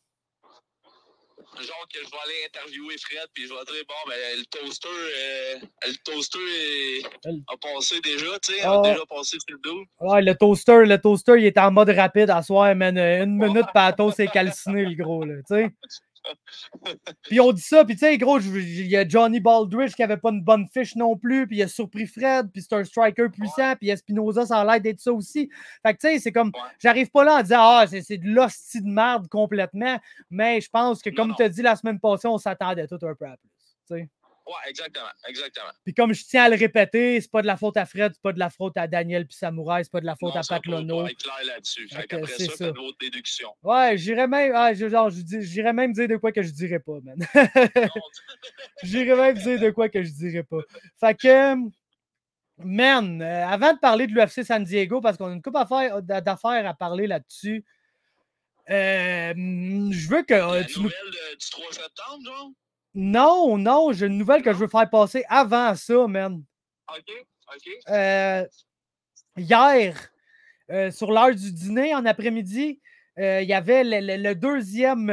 Genre 1.55 1.87
que 1.93 1.99
je 1.99 2.11
vais 2.11 2.16
aller 2.25 2.47
interviewer 2.47 2.97
Fred, 2.99 3.29
puis 3.35 3.45
je 3.47 3.51
vais 3.53 3.64
dire, 3.66 3.85
bon, 3.87 3.95
ben, 4.09 4.16
le 4.39 4.45
toaster, 4.47 4.89
euh, 4.89 5.59
le 5.87 5.97
toaster 6.03 6.39
est- 6.39 7.05
a 7.47 7.57
passé 7.61 8.01
déjà, 8.01 8.39
tu 8.39 8.55
sais, 8.55 8.61
Ah. 8.62 8.79
a 8.79 8.83
déjà 8.83 9.05
passé 9.07 9.37
sur 9.39 9.57
le 9.57 9.59
dos. 9.59 9.85
Ouais, 10.01 10.23
le 10.23 10.35
toaster, 10.35 10.87
le 10.87 10.99
toaster, 10.99 11.35
il 11.37 11.45
est 11.45 11.59
en 11.59 11.70
mode 11.70 11.91
rapide 11.91 12.31
à 12.31 12.43
soir, 12.43 12.75
man. 12.75 12.97
Une 12.97 13.37
minute, 13.37 13.66
pas 13.75 13.87
à 13.89 13.93
toast, 13.93 14.16
c'est 14.16 14.29
calciné, 14.29 14.87
le 14.87 14.95
gros, 14.95 15.25
là, 15.25 15.35
tu 15.47 15.55
sais. 15.55 15.70
Puis 17.23 17.41
on 17.41 17.53
dit 17.53 17.62
ça, 17.62 17.85
puis 17.85 17.95
tu 17.95 18.01
sais, 18.01 18.18
gros, 18.18 18.39
il 18.39 18.87
y 18.87 18.97
a 18.97 19.07
Johnny 19.07 19.41
Baldridge 19.41 19.95
qui 19.95 20.03
avait 20.03 20.16
pas 20.16 20.31
une 20.31 20.43
bonne 20.43 20.66
fiche 20.68 20.97
non 20.97 21.16
plus, 21.16 21.47
puis 21.47 21.59
il 21.59 21.62
a 21.62 21.68
surpris 21.68 22.07
Fred, 22.07 22.51
puis 22.53 22.62
c'est 22.62 22.75
un 22.75 22.85
striker 22.85 23.29
puissant, 23.29 23.75
puis 23.77 23.91
Espinoza, 23.91 24.47
ça 24.47 24.61
a 24.61 24.64
l'air 24.64 24.81
d'être 24.81 25.01
ça 25.01 25.12
aussi. 25.12 25.51
Fait 25.85 25.95
que 25.95 26.01
tu 26.01 26.09
sais, 26.09 26.18
c'est 26.18 26.33
comme, 26.33 26.53
j'arrive 26.79 27.11
pas 27.11 27.25
là 27.25 27.37
en 27.37 27.43
disant, 27.43 27.61
ah, 27.61 27.85
c'est 27.89 28.03
c'est 28.03 28.18
de 28.18 28.29
l'hostie 28.29 28.83
de 28.83 28.89
merde 28.89 29.29
complètement, 29.29 29.99
mais 30.31 30.61
je 30.61 30.68
pense 30.68 31.03
que, 31.03 31.11
comme 31.11 31.35
tu 31.37 31.43
as 31.43 31.49
dit 31.49 31.62
la 31.62 31.77
semaine 31.77 31.99
passée, 32.01 32.29
on 32.29 32.39
s'attendait 32.39 32.87
tout 32.87 32.99
un 33.03 33.14
peu 33.14 33.27
à 33.27 33.37
plus, 33.37 33.51
tu 33.89 33.95
sais. 33.97 34.09
Ouais, 34.45 34.55
exactement, 34.68 35.07
exactement. 35.28 35.70
Puis 35.84 35.95
comme 35.95 36.12
je 36.12 36.24
tiens 36.24 36.45
à 36.45 36.49
le 36.49 36.57
répéter, 36.57 37.20
c'est 37.20 37.30
pas 37.30 37.43
de 37.43 37.47
la 37.47 37.57
faute 37.57 37.76
à 37.76 37.86
Fred, 37.86 38.11
c'est 38.12 38.20
pas 38.22 38.32
de 38.32 38.40
la 38.40 38.51
faute 38.51 38.76
à 38.76 38.88
Daniel 38.88 39.24
puis 39.26 39.36
Samouraï, 39.36 39.84
c'est 39.84 39.93
pas 39.93 40.01
de 40.01 40.07
la 40.07 40.16
faute 40.16 40.34
Non, 40.34 40.40
à 40.40 40.43
Pat 40.49 40.66
Lono. 40.66 41.05
clair 41.05 41.34
là-dessus. 41.47 41.88
C'est 41.88 41.97
ça, 41.97 42.57
ça. 42.57 42.64
faites 42.66 42.74
votre 42.76 42.99
déduction. 42.99 43.55
Ouais, 43.62 43.97
j'irais 43.97 44.26
même, 44.26 44.53
ah, 44.57 44.72
j'irais 44.74 45.72
même 45.72 45.93
dire 45.93 46.09
de 46.09 46.16
quoi 46.16 46.32
que 46.32 46.43
je 46.43 46.51
dirais 46.51 46.80
pas, 46.80 46.99
man. 47.05 47.16
J'irais 48.82 49.14
même 49.16 49.36
dire 49.38 49.61
de 49.61 49.70
quoi 49.70 49.88
que 49.88 50.03
je 50.03 50.11
dirais 50.11 50.43
pas. 50.43 50.61
Fait 50.99 51.14
que, 51.14 51.55
man, 52.59 53.22
euh, 53.22 53.47
avant 53.47 53.74
de 53.74 53.78
parler 53.78 54.07
de 54.09 54.12
l'UFC 54.12 54.45
San 54.45 54.64
Diego, 54.64 55.01
parce 55.01 55.16
qu'on 55.16 55.30
a 55.30 55.32
une 55.34 55.43
coupe 55.43 55.55
d'affaires 55.55 56.03
d'affaires 56.03 56.66
à 56.66 56.74
parler 56.74 57.07
là-dessus, 57.07 57.64
euh, 58.70 59.32
je 59.34 60.09
veux 60.09 60.22
que 60.22 60.34
euh, 60.34 60.55
La 60.61 60.64
tu 60.64 60.78
nous 60.78 60.84
nouvelle 60.84 60.99
de- 61.07 61.36
du 61.36 61.51
3 61.51 61.72
septembre, 61.72 62.24
genre? 62.24 62.51
Non, 62.95 63.57
non, 63.59 63.93
j'ai 63.93 64.07
une 64.07 64.18
nouvelle 64.18 64.43
que 64.43 64.53
je 64.53 64.59
veux 64.59 64.68
faire 64.68 64.88
passer 64.90 65.24
avant 65.28 65.74
ça, 65.74 66.07
man. 66.07 66.43
OK, 66.90 67.26
OK. 67.55 67.68
Euh, 67.88 68.45
hier, 69.36 69.97
euh, 70.70 70.90
sur 70.90 71.11
l'heure 71.11 71.34
du 71.34 71.53
dîner, 71.53 71.95
en 71.95 72.05
après-midi, 72.05 72.80
euh, 73.18 73.40
il 73.43 73.49
y 73.49 73.55
avait 73.55 73.82
le, 73.84 74.01
le- 74.01 74.22
le 74.22 74.34
deuxième, 74.34 75.07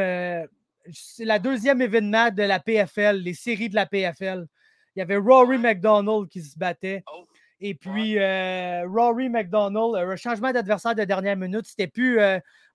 la 1.19 1.39
deuxième 1.39 1.82
événement 1.82 2.32
de 2.32 2.43
la 2.43 2.59
PFL, 2.59 3.17
les 3.17 3.34
séries 3.34 3.69
de 3.69 3.75
la 3.75 3.86
PFL. 3.86 4.45
Il 4.95 4.99
y 4.99 5.01
avait 5.01 5.17
Rory. 5.17 5.57
McDonald 5.57 6.27
qui 6.30 6.41
se 6.41 6.57
battait. 6.57 7.03
Oh. 7.13 7.25
Et 7.61 7.75
puis, 7.75 8.17
Rory 8.17 9.30
McDonald, 9.30 9.95
un 9.95 10.15
changement 10.15 10.51
d'adversaire 10.51 10.95
de 10.95 11.03
dernière 11.03 11.38
minute, 11.38 11.65
c'était 11.65 11.88
plus 11.88 12.19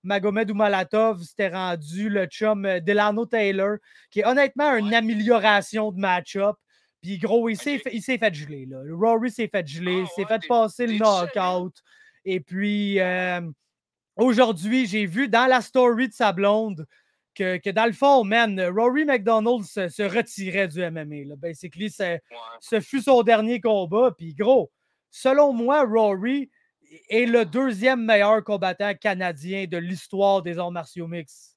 Magomed 0.05 0.51
ou 0.51 0.55
Malatov, 0.55 1.23
c'était 1.23 1.49
rendu 1.49 2.09
le 2.09 2.27
chum 2.27 2.65
euh, 2.67 2.81
Delano 2.81 3.27
Taylor, 3.27 3.77
qui 4.11 4.21
est 4.21 4.27
honnêtement 4.27 4.77
une 4.77 4.89
Ouais. 4.89 4.97
amélioration 4.97 5.91
de 5.93 5.99
match-up. 5.99 6.57
Puis 7.03 7.19
gros, 7.19 7.49
il 7.49 7.57
s'est 7.57 7.79
fait, 7.79 8.35
geler. 8.35 8.67
Là. 8.67 8.79
Rory 8.91 9.31
s'est 9.31 9.49
fait 9.49 9.67
geler, 9.67 9.99
il 9.99 10.05
Ah 10.05 10.11
s'est 10.15 10.23
ouais, 10.23 10.29
fait 10.41 10.47
passer 10.49 10.87
le 10.87 10.99
knockout. 10.99 11.75
Et 12.25 12.41
puis, 12.41 12.99
euh, 13.01 13.41
aujourd'hui, 14.17 14.87
j'ai 14.87 15.07
vu 15.07 15.29
dans 15.29 15.47
la 15.47 15.61
story 15.61 16.09
de 16.09 16.15
sa 16.15 16.33
blonde 16.33 16.87
que, 17.35 17.57
que 17.59 17.71
dans 17.71 17.87
le 17.87 17.93
fond, 17.93 18.25
man, 18.25 18.61
Rory 18.75 19.05
McDonald 19.05 19.65
se, 19.65 19.89
se 19.89 20.03
retirait 20.03 20.69
du 20.69 20.81
MMA. 20.81 21.25
Là. 21.29 21.37
Basically, 21.37 21.91
c'est- 21.91 22.23
Ouais. 22.31 22.37
ce 22.61 22.81
fut 22.81 23.03
son 23.03 23.23
dernier 23.23 23.61
combat. 23.61 24.13
Puis 24.17 24.35
gros, 24.35 24.71
selon 25.11 25.53
moi, 25.53 25.85
Rory 25.85 26.49
est 27.09 27.27
le 27.27 27.45
deuxième 27.45 28.05
meilleur 28.05 28.43
combattant 28.45 28.95
canadien 28.95 29.67
de 29.67 29.77
l'histoire 29.77 30.43
des 30.43 30.59
arts 30.59 30.71
martiaux 30.73 31.07
mixtes. 31.07 31.57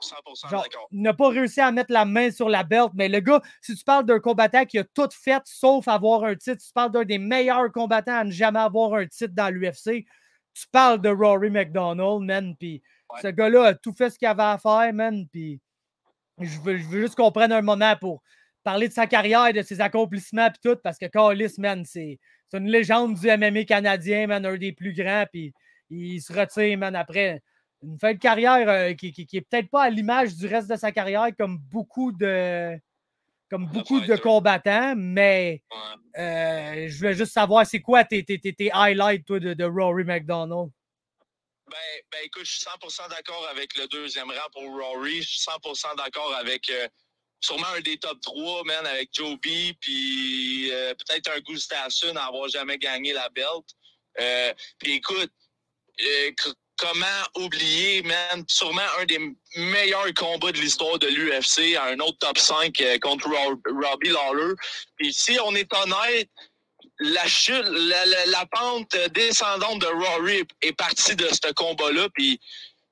100% 0.00 0.48
Genre, 0.48 0.62
d'accord. 0.62 0.88
il 0.92 1.02
n'a 1.02 1.12
pas 1.12 1.28
réussi 1.28 1.60
à 1.60 1.72
mettre 1.72 1.92
la 1.92 2.04
main 2.04 2.30
sur 2.30 2.48
la 2.48 2.62
belt, 2.62 2.90
mais 2.94 3.08
le 3.08 3.18
gars, 3.20 3.42
si 3.60 3.74
tu 3.74 3.82
parles 3.82 4.04
d'un 4.06 4.20
combattant 4.20 4.64
qui 4.64 4.78
a 4.78 4.84
tout 4.84 5.08
fait 5.12 5.42
sauf 5.44 5.88
avoir 5.88 6.22
un 6.24 6.36
titre, 6.36 6.62
tu 6.64 6.72
parles 6.72 6.92
d'un 6.92 7.04
des 7.04 7.18
meilleurs 7.18 7.72
combattants 7.72 8.18
à 8.18 8.24
ne 8.24 8.30
jamais 8.30 8.60
avoir 8.60 8.94
un 8.94 9.06
titre 9.06 9.34
dans 9.34 9.52
l'UFC, 9.52 10.06
tu 10.54 10.66
parles 10.70 11.00
de 11.00 11.08
Rory 11.08 11.50
McDonald, 11.50 12.22
man, 12.22 12.54
puis 12.56 12.82
Ouais. 13.10 13.22
ce 13.22 13.28
gars-là 13.28 13.64
a 13.64 13.74
tout 13.74 13.94
fait 13.94 14.10
ce 14.10 14.18
qu'il 14.18 14.28
avait 14.28 14.42
à 14.42 14.58
faire, 14.58 14.92
man, 14.92 15.26
puis 15.32 15.60
je 16.38 16.60
veux, 16.60 16.76
je 16.76 16.86
veux 16.86 17.00
juste 17.00 17.14
qu'on 17.14 17.32
prenne 17.32 17.52
un 17.52 17.62
moment 17.62 17.96
pour 17.96 18.22
parler 18.62 18.86
de 18.86 18.92
sa 18.92 19.06
carrière, 19.06 19.50
de 19.52 19.62
ses 19.62 19.80
accomplissements, 19.80 20.50
puis 20.50 20.60
tout, 20.62 20.78
parce 20.84 20.98
que 20.98 21.06
Carlis, 21.06 21.54
man, 21.56 21.84
c'est 21.86 22.18
c'est 22.48 22.58
une 22.58 22.70
légende 22.70 23.14
du 23.14 23.26
MMA 23.26 23.64
canadien, 23.64 24.26
man, 24.26 24.44
un 24.44 24.56
des 24.56 24.72
plus 24.72 24.92
grands, 24.92 25.24
puis 25.30 25.52
il 25.90 26.20
se 26.20 26.32
retire, 26.32 26.78
man, 26.78 26.96
après 26.96 27.42
une 27.82 27.98
fin 27.98 28.12
de 28.12 28.18
carrière 28.18 28.68
euh, 28.68 28.94
qui, 28.94 29.12
qui, 29.12 29.26
qui 29.26 29.36
est 29.36 29.40
peut-être 29.42 29.70
pas 29.70 29.84
à 29.84 29.90
l'image 29.90 30.34
du 30.34 30.46
reste 30.46 30.68
de 30.68 30.76
sa 30.76 30.90
carrière, 30.90 31.28
comme 31.38 31.58
beaucoup 31.58 32.10
de, 32.12 32.76
comme 33.50 33.66
beaucoup 33.66 34.00
de 34.00 34.16
combattants, 34.16 34.94
mais 34.96 35.62
euh, 36.18 36.88
je 36.88 36.98
voulais 36.98 37.14
juste 37.14 37.32
savoir, 37.32 37.66
c'est 37.66 37.80
quoi 37.80 38.04
tes, 38.04 38.24
tes, 38.24 38.38
tes, 38.38 38.52
tes 38.52 38.70
highlights, 38.72 39.24
toi, 39.24 39.38
de, 39.38 39.54
de 39.54 39.64
Rory 39.64 40.04
McDonald? 40.04 40.70
Ben, 41.70 41.76
ben 42.10 42.20
écoute, 42.24 42.44
je 42.44 42.52
suis 42.52 42.64
100% 42.64 43.10
d'accord 43.10 43.46
avec 43.50 43.76
le 43.76 43.86
deuxième 43.88 44.30
rang 44.30 44.50
pour 44.52 44.62
Rory. 44.62 45.20
Je 45.20 45.28
suis 45.28 45.40
100% 45.40 45.96
d'accord 45.96 46.34
avec 46.34 46.70
euh, 46.70 46.88
sûrement 47.40 47.66
un 47.76 47.80
des 47.80 47.96
top 47.98 48.20
3, 48.20 48.64
man, 48.64 48.86
avec 48.86 49.10
Joby, 49.12 49.74
puis 49.80 50.70
euh, 50.72 50.94
peut-être 50.94 51.30
un 51.30 51.40
Gustafsson 51.40 52.14
à 52.16 52.24
avoir 52.26 52.48
jamais 52.48 52.78
gagné 52.78 53.12
la 53.12 53.28
belt. 53.30 53.64
Euh, 54.20 54.52
puis 54.78 54.94
écoute, 54.94 55.30
euh, 56.00 56.30
comment 56.76 57.06
oublier, 57.36 58.02
man, 58.02 58.44
sûrement 58.48 58.82
un 59.00 59.04
des 59.04 59.18
meilleurs 59.56 60.12
combats 60.14 60.52
de 60.52 60.58
l'histoire 60.60 60.98
de 60.98 61.08
l'UFC, 61.08 61.76
un 61.76 61.98
autre 62.00 62.18
top 62.18 62.38
5 62.38 62.80
euh, 62.80 62.98
contre 62.98 63.28
Ro- 63.28 63.60
Robbie 63.82 64.10
Lawler. 64.10 64.54
Puis 64.96 65.12
si 65.12 65.38
on 65.44 65.54
est 65.54 65.72
honnête, 65.74 66.28
la 67.00 67.26
chute, 67.28 67.64
la 67.64 68.46
pente 68.46 68.96
descendante 69.12 69.80
de 69.80 69.86
Rory 69.86 70.42
est 70.62 70.72
partie 70.72 71.14
de 71.14 71.28
ce 71.28 71.52
combat-là, 71.52 72.08
puis 72.12 72.40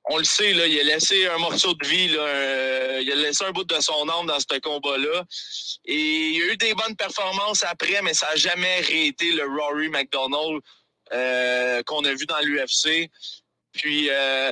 on 0.09 0.17
le 0.17 0.23
sait, 0.23 0.53
là, 0.53 0.67
il 0.67 0.79
a 0.79 0.83
laissé 0.83 1.27
un 1.27 1.37
morceau 1.37 1.73
de 1.73 1.87
vie, 1.87 2.07
là, 2.09 2.23
un- 2.23 2.99
il 2.99 3.11
a 3.11 3.15
laissé 3.15 3.43
un 3.45 3.51
bout 3.51 3.63
de 3.63 3.79
son 3.79 4.07
âme 4.09 4.25
dans 4.27 4.39
ce 4.39 4.59
combat-là. 4.59 5.23
Et 5.85 5.95
il 5.95 6.41
a 6.43 6.53
eu 6.53 6.57
des 6.57 6.73
bonnes 6.73 6.95
performances 6.95 7.63
après, 7.63 8.01
mais 8.01 8.13
ça 8.13 8.27
n'a 8.27 8.35
jamais 8.35 8.79
réété 8.81 9.31
le 9.33 9.45
Rory 9.45 9.89
McDonald 9.89 10.61
euh, 11.13 11.81
qu'on 11.83 12.03
a 12.03 12.13
vu 12.13 12.25
dans 12.25 12.39
l'UFC. 12.39 13.09
Puis 13.73 14.09
euh, 14.09 14.51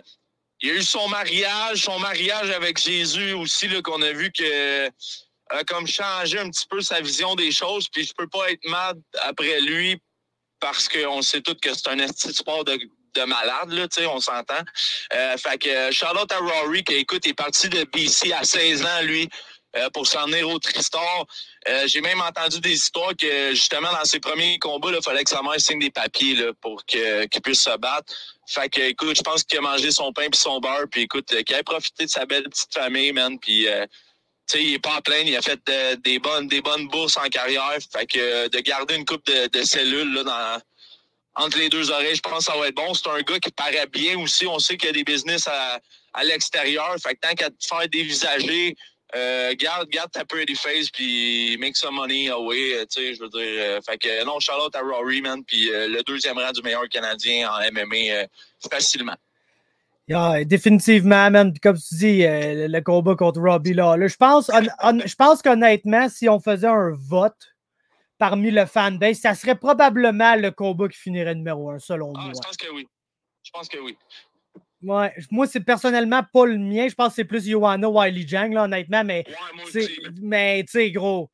il 0.61 0.69
y 0.69 0.71
a 0.71 0.75
eu 0.75 0.83
son 0.83 1.07
mariage, 1.09 1.83
son 1.83 1.99
mariage 1.99 2.49
avec 2.51 2.79
Jésus 2.79 3.33
aussi, 3.33 3.67
qu'on 3.81 4.01
a 4.01 4.11
vu 4.11 4.31
que 4.31 4.87
a 5.49 5.63
comme 5.63 5.85
changé 5.85 6.39
un 6.39 6.49
petit 6.49 6.65
peu 6.67 6.81
sa 6.81 7.01
vision 7.01 7.35
des 7.35 7.51
choses. 7.51 7.87
Puis 7.89 8.05
je 8.05 8.13
peux 8.13 8.27
pas 8.27 8.51
être 8.51 8.63
mad 8.65 8.99
après 9.21 9.61
lui 9.61 9.99
parce 10.59 10.87
qu'on 10.87 11.21
sait 11.21 11.41
tous 11.41 11.55
que 11.55 11.73
c'est 11.73 11.89
un 11.89 12.07
sport 12.07 12.63
de, 12.63 12.79
de 13.15 13.23
malade, 13.23 13.71
là, 13.71 13.87
tu 13.87 14.01
sais, 14.01 14.07
on 14.07 14.19
s'entend. 14.19 14.63
Euh, 15.13 15.37
fait 15.37 15.57
que 15.57 15.69
euh, 15.69 15.91
Charlotte 15.91 16.31
à 16.31 16.37
Rory, 16.37 16.83
qui 16.83 16.95
écoute, 16.95 17.25
est 17.25 17.33
parti 17.33 17.69
de 17.69 17.83
BC 17.85 18.33
à 18.33 18.43
16 18.43 18.83
ans, 18.83 19.01
lui, 19.03 19.29
euh, 19.75 19.89
pour 19.89 20.07
s'en 20.07 20.25
venir 20.25 20.47
au 20.49 20.57
Tristar. 20.57 21.25
Euh, 21.67 21.85
J'ai 21.87 21.99
même 21.99 22.21
entendu 22.21 22.61
des 22.61 22.73
histoires 22.73 23.11
que 23.19 23.49
justement 23.51 23.91
dans 23.91 24.05
ses 24.05 24.19
premiers 24.21 24.57
combats, 24.59 24.89
il 24.93 25.03
fallait 25.03 25.23
que 25.23 25.29
sa 25.29 25.41
mère 25.41 25.59
signe 25.59 25.79
des 25.79 25.89
papiers 25.89 26.35
là, 26.35 26.51
pour 26.61 26.85
qu'il 26.85 27.41
puisse 27.43 27.61
se 27.61 27.77
battre. 27.77 28.13
Fait 28.47 28.69
que 28.69 28.79
écoute, 28.79 29.17
je 29.17 29.21
pense 29.21 29.43
qu'il 29.43 29.57
a 29.59 29.61
mangé 29.61 29.91
son 29.91 30.13
pain 30.13 30.29
puis 30.31 30.39
son 30.39 30.59
beurre, 30.59 30.85
puis 30.89 31.01
écoute, 31.01 31.25
qu'il 31.43 31.55
a 31.55 31.63
profité 31.63 32.05
de 32.05 32.09
sa 32.09 32.25
belle 32.25 32.43
petite 32.43 32.73
famille, 32.73 33.11
man, 33.11 33.37
puis 33.37 33.67
euh, 33.67 33.85
tu 34.47 34.59
sais, 34.59 34.63
il 34.63 34.73
est 34.75 34.79
pas 34.79 34.95
en 34.95 35.01
plein, 35.01 35.17
il 35.17 35.35
a 35.35 35.41
fait 35.41 35.59
des 36.03 36.19
bonnes 36.19 36.47
des 36.47 36.61
bonnes 36.61 36.87
bourses 36.87 37.17
en 37.17 37.27
carrière. 37.27 37.77
Fait 37.91 38.05
que 38.05 38.47
de 38.47 38.59
garder 38.59 38.95
une 38.95 39.05
coupe 39.05 39.25
de, 39.25 39.47
de 39.47 39.63
cellules 39.63 40.13
là, 40.13 40.23
dans, 40.23 40.61
entre 41.35 41.57
les 41.57 41.69
deux 41.69 41.91
oreilles, 41.91 42.15
je 42.15 42.21
pense 42.21 42.45
que 42.45 42.51
ça 42.53 42.57
va 42.57 42.67
être 42.67 42.75
bon. 42.75 42.93
C'est 42.93 43.09
un 43.09 43.19
gars 43.21 43.39
qui 43.39 43.51
paraît 43.51 43.87
bien 43.91 44.17
aussi. 44.19 44.47
On 44.47 44.59
sait 44.59 44.77
qu'il 44.77 44.87
y 44.87 44.89
a 44.89 44.93
des 44.93 45.03
business 45.03 45.47
à, 45.47 45.79
à 46.13 46.23
l'extérieur. 46.23 46.95
Fait 47.01 47.15
que 47.15 47.19
tant 47.27 47.33
qu'à 47.35 47.49
te 47.49 47.55
faire 47.67 47.87
dévisager, 47.89 48.75
euh, 49.15 49.53
garde, 49.57 49.87
garde 49.89 50.11
ta 50.11 50.25
pretty 50.25 50.55
face 50.55 50.89
puis 50.89 51.57
make 51.59 51.75
some 51.75 51.93
money 51.95 52.29
away. 52.29 52.73
euh, 52.75 52.85
Tu 52.85 53.01
sais, 53.01 53.13
je 53.15 53.21
veux 53.21 53.29
dire. 53.29 53.41
euh, 53.41 53.79
fait 53.81 53.97
que 53.97 54.25
non, 54.25 54.39
Charlotte 54.39 54.75
à 54.75 54.81
Rory, 54.81 55.21
man, 55.21 55.43
puis 55.45 55.69
euh, 55.69 55.87
le 55.87 56.01
deuxième 56.03 56.37
rang 56.37 56.51
du 56.51 56.61
meilleur 56.61 56.87
Canadien 56.89 57.49
en 57.49 57.59
MMA 57.71 58.25
facilement. 58.69 59.15
Yeah, 60.07 60.43
définitivement, 60.43 61.31
man. 61.31 61.53
Comme 61.61 61.77
tu 61.77 61.95
dis, 61.95 62.23
le, 62.23 62.79
combat 62.81 63.15
contre 63.15 63.41
Robbie 63.41 63.73
Lawler. 63.73 64.07
Je 64.07 64.15
pense, 64.17 64.51
je 64.53 65.15
pense 65.15 65.41
qu'honnêtement, 65.41 66.07
si 66.09 66.29
on 66.29 66.39
faisait 66.39 66.67
un 66.67 66.91
vote 66.95 67.54
parmi 68.17 68.51
le 68.51 68.65
fanbase, 68.65 69.19
ça 69.19 69.33
serait 69.35 69.55
probablement 69.55 70.35
le 70.35 70.51
combat 70.51 70.87
qui 70.87 70.97
finirait 70.97 71.35
numéro 71.35 71.71
un, 71.71 71.79
selon 71.79 72.13
Ah, 72.15 72.21
moi. 72.25 72.31
je 72.35 72.47
pense 72.47 72.57
que 72.57 72.73
oui. 72.73 72.87
Je 73.43 73.51
pense 73.51 73.67
que 73.67 73.77
oui. 73.77 73.97
Ouais, 74.81 75.13
moi, 75.31 75.47
c'est 75.47 75.61
personnellement 75.61 76.21
pas 76.31 76.45
le 76.45 76.57
mien. 76.57 76.87
Je 76.87 76.95
pense 76.95 77.09
que 77.09 77.15
c'est 77.15 77.25
plus 77.25 77.47
Johanna 77.47 77.89
Wiley 77.89 78.27
Jang, 78.27 78.53
là, 78.53 78.63
honnêtement, 78.65 79.03
mais 79.03 79.23
Ouais, 80.21 80.63
tu 80.63 80.71
sais, 80.71 80.91
gros, 80.91 81.29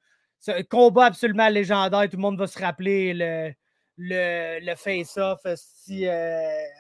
combat 0.70 1.06
absolument 1.06 1.50
légendaire. 1.50 2.10
Tout 2.10 2.18
le 2.18 2.22
monde 2.22 2.38
va 2.38 2.48
se 2.48 2.60
rappeler 2.60 3.14
le, 3.14 3.52
le, 4.02 4.60
le 4.66 4.76
face-off 4.76 5.40
si, 5.56 6.08
euh, 6.08 6.40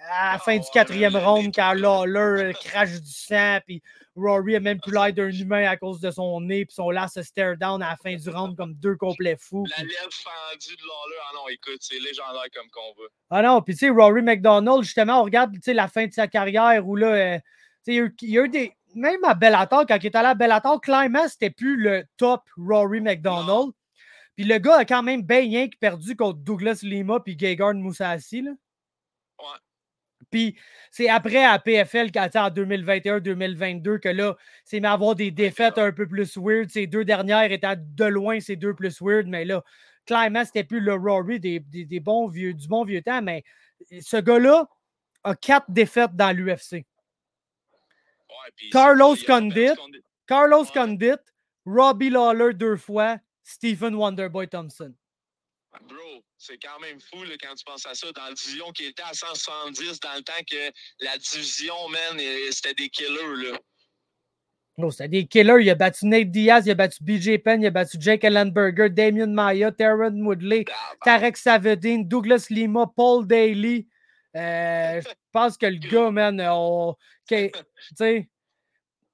à 0.09 0.34
la 0.34 0.39
fin 0.39 0.53
du 0.53 0.59
ouais, 0.59 0.65
quatrième 0.74 1.15
round, 1.15 1.53
quand 1.53 1.74
là. 1.74 2.05
Lawler 2.05 2.43
euh, 2.43 2.53
crache 2.63 2.99
du 2.99 3.11
sang, 3.11 3.59
puis 3.65 3.82
Rory 4.15 4.55
a 4.55 4.59
même 4.59 4.80
plus 4.80 4.91
l'air 4.91 5.13
d'un 5.13 5.30
humain 5.30 5.65
à 5.69 5.78
cause 5.78 5.99
de 6.01 6.09
son 6.09 6.41
nez, 6.41 6.65
puis 6.65 6.74
son 6.74 6.89
last 6.89 7.22
stare 7.22 7.57
down 7.57 7.82
à 7.84 7.91
la 7.91 7.95
fin 7.95 8.15
du 8.15 8.30
round 8.30 8.57
comme 8.57 8.74
deux 8.74 8.95
complets 8.95 9.38
fous. 9.39 9.65
La 9.78 9.84
lèvre 9.84 10.09
fendue 10.11 10.76
de 10.76 10.82
Lawler. 10.82 11.22
Ah 11.30 11.32
non, 11.36 11.47
écoute, 11.49 11.78
c'est 11.80 11.99
légendaire 11.99 12.45
comme 12.53 12.69
combat. 12.72 13.07
Ah 13.30 13.41
non, 13.41 13.61
puis 13.61 13.76
tu 13.76 13.86
sais, 13.86 13.89
Rory 13.89 14.22
McDonald, 14.22 14.84
justement, 14.84 15.22
on 15.22 15.24
regarde 15.24 15.55
la 15.67 15.88
fin 15.88 16.07
de 16.07 16.13
sa 16.13 16.28
carrière 16.28 16.88
où 16.88 16.95
là, 16.95 17.07
euh, 17.07 17.38
tu 17.38 17.43
sais, 17.84 17.93
il 17.93 17.95
y 17.95 17.99
a 17.99 18.03
eu- 18.03 18.15
il 18.22 18.30
y, 18.30 18.39
a 18.39 18.43
eu 18.43 18.49
des. 18.49 18.74
Même 18.93 19.24
à 19.24 19.36
Bellator, 19.36 19.86
quand 19.88 19.97
il 20.01 20.05
est 20.07 20.15
allé 20.15 20.28
à 20.28 20.36
Bellator, 20.36 20.82
clairement, 20.82 21.28
c'était 21.30 21.49
plus 21.49 21.78
le 21.78 22.03
top 22.17 22.41
Rory 22.57 22.99
McDonald. 22.99 23.72
Puis 24.36 24.45
le 24.45 24.57
gars 24.57 24.77
a 24.77 24.86
quand 24.86 25.03
même 25.03 25.21
bien 25.21 25.67
perdu 25.79 26.15
contre 26.15 26.39
Douglas 26.39 26.79
Lima 26.84 27.19
puis 27.19 27.38
Gegard 27.38 27.73
Moussassi. 27.75 28.41
Là. 28.41 28.51
Ouais. 29.39 29.57
Puis 30.29 30.57
c'est 30.91 31.09
après 31.09 31.43
à 31.43 31.59
PFL, 31.59 32.07
en 32.15 32.49
2021-2022, 32.49 33.99
que 33.99 34.09
là, 34.09 34.36
c'est 34.63 34.79
mis 34.79 34.86
à 34.86 34.93
avoir 34.93 35.15
des 35.15 35.32
défaites 35.32 35.77
un 35.77 35.91
peu 35.91 36.07
plus 36.07 36.38
weird. 36.38 36.69
Ces 36.69 36.88
deux 36.88 37.03
dernières 37.03 37.51
étaient 37.51 37.75
de 37.77 38.05
loin 38.05 38.39
ces 38.39 38.55
deux 38.55 38.73
plus 38.73 39.01
weird, 39.01 39.27
mais 39.27 39.43
là, 39.45 39.63
clairement, 40.05 40.45
c'était 40.45 40.63
plus 40.63 40.79
le 40.79 40.93
Rory 40.93 41.39
des, 41.39 41.59
des- 41.59 41.86
des 41.86 41.99
bons 41.99 42.27
vieux, 42.27 42.53
du 42.53 42.67
bon 42.67 42.86
vieux 42.86 43.01
temps. 43.01 43.21
Mais 43.21 43.43
ce 43.99 44.17
gars-là 44.17 44.67
a 45.23 45.36
quatre 45.36 45.69
défaites 45.69 46.15
dans 46.15 46.36
l'UFC. 46.36 46.73
Ouais, 48.29 48.69
Carlos 48.71 49.15
Condit. 49.27 49.69
Carlos 50.27 50.61
Ouais. 50.63 50.71
Condit, 50.73 51.11
Robbie 51.65 52.09
Lawler 52.09 52.53
deux 52.53 52.77
fois, 52.77 53.17
Stephen 53.51 53.95
Wonderboy 53.95 54.47
Thompson. 54.47 54.93
Bro, 55.87 56.23
c'est 56.37 56.57
quand 56.57 56.79
même 56.79 56.99
fou 56.99 57.23
là, 57.23 57.35
quand 57.41 57.53
tu 57.55 57.63
penses 57.63 57.85
à 57.85 57.93
ça. 57.93 58.11
Dans 58.11 58.25
la 58.25 58.33
division 58.33 58.71
qui 58.71 58.85
était 58.85 59.03
à 59.03 59.13
170, 59.13 59.99
dans 59.99 60.15
le 60.15 60.21
temps 60.21 60.43
que 60.49 60.71
la 60.99 61.17
division, 61.17 61.87
man, 61.89 62.19
euh, 62.19 62.51
c'était 62.51 62.73
des 62.73 62.89
killers. 62.89 63.51
Là. 63.51 63.57
Oh, 64.77 64.91
c'était 64.91 65.07
des 65.07 65.27
killers. 65.27 65.61
Il 65.61 65.69
a 65.69 65.75
battu 65.75 66.05
Nate 66.07 66.29
Diaz, 66.31 66.65
il 66.65 66.71
a 66.71 66.75
battu 66.75 67.03
BJ 67.03 67.37
Penn, 67.43 67.61
il 67.61 67.67
a 67.67 67.69
battu 67.71 67.97
Jake 67.99 68.23
Ellenberger, 68.23 68.89
Damien 68.89 69.27
Maya, 69.27 69.71
Taron 69.71 70.13
Woodley, 70.25 70.65
Tarek 71.05 71.37
Savedin, 71.37 71.99
Douglas 72.03 72.47
Lima, 72.49 72.87
Paul 72.95 73.25
Daly. 73.27 73.87
Euh, 74.35 75.01
je 75.05 75.13
pense 75.31 75.57
que 75.57 75.65
le 75.67 75.77
gars, 75.77 76.11
man, 76.11 76.41
on. 76.49 76.95
que- 77.29 77.47
Tu 77.47 77.61
sais. 77.95 78.29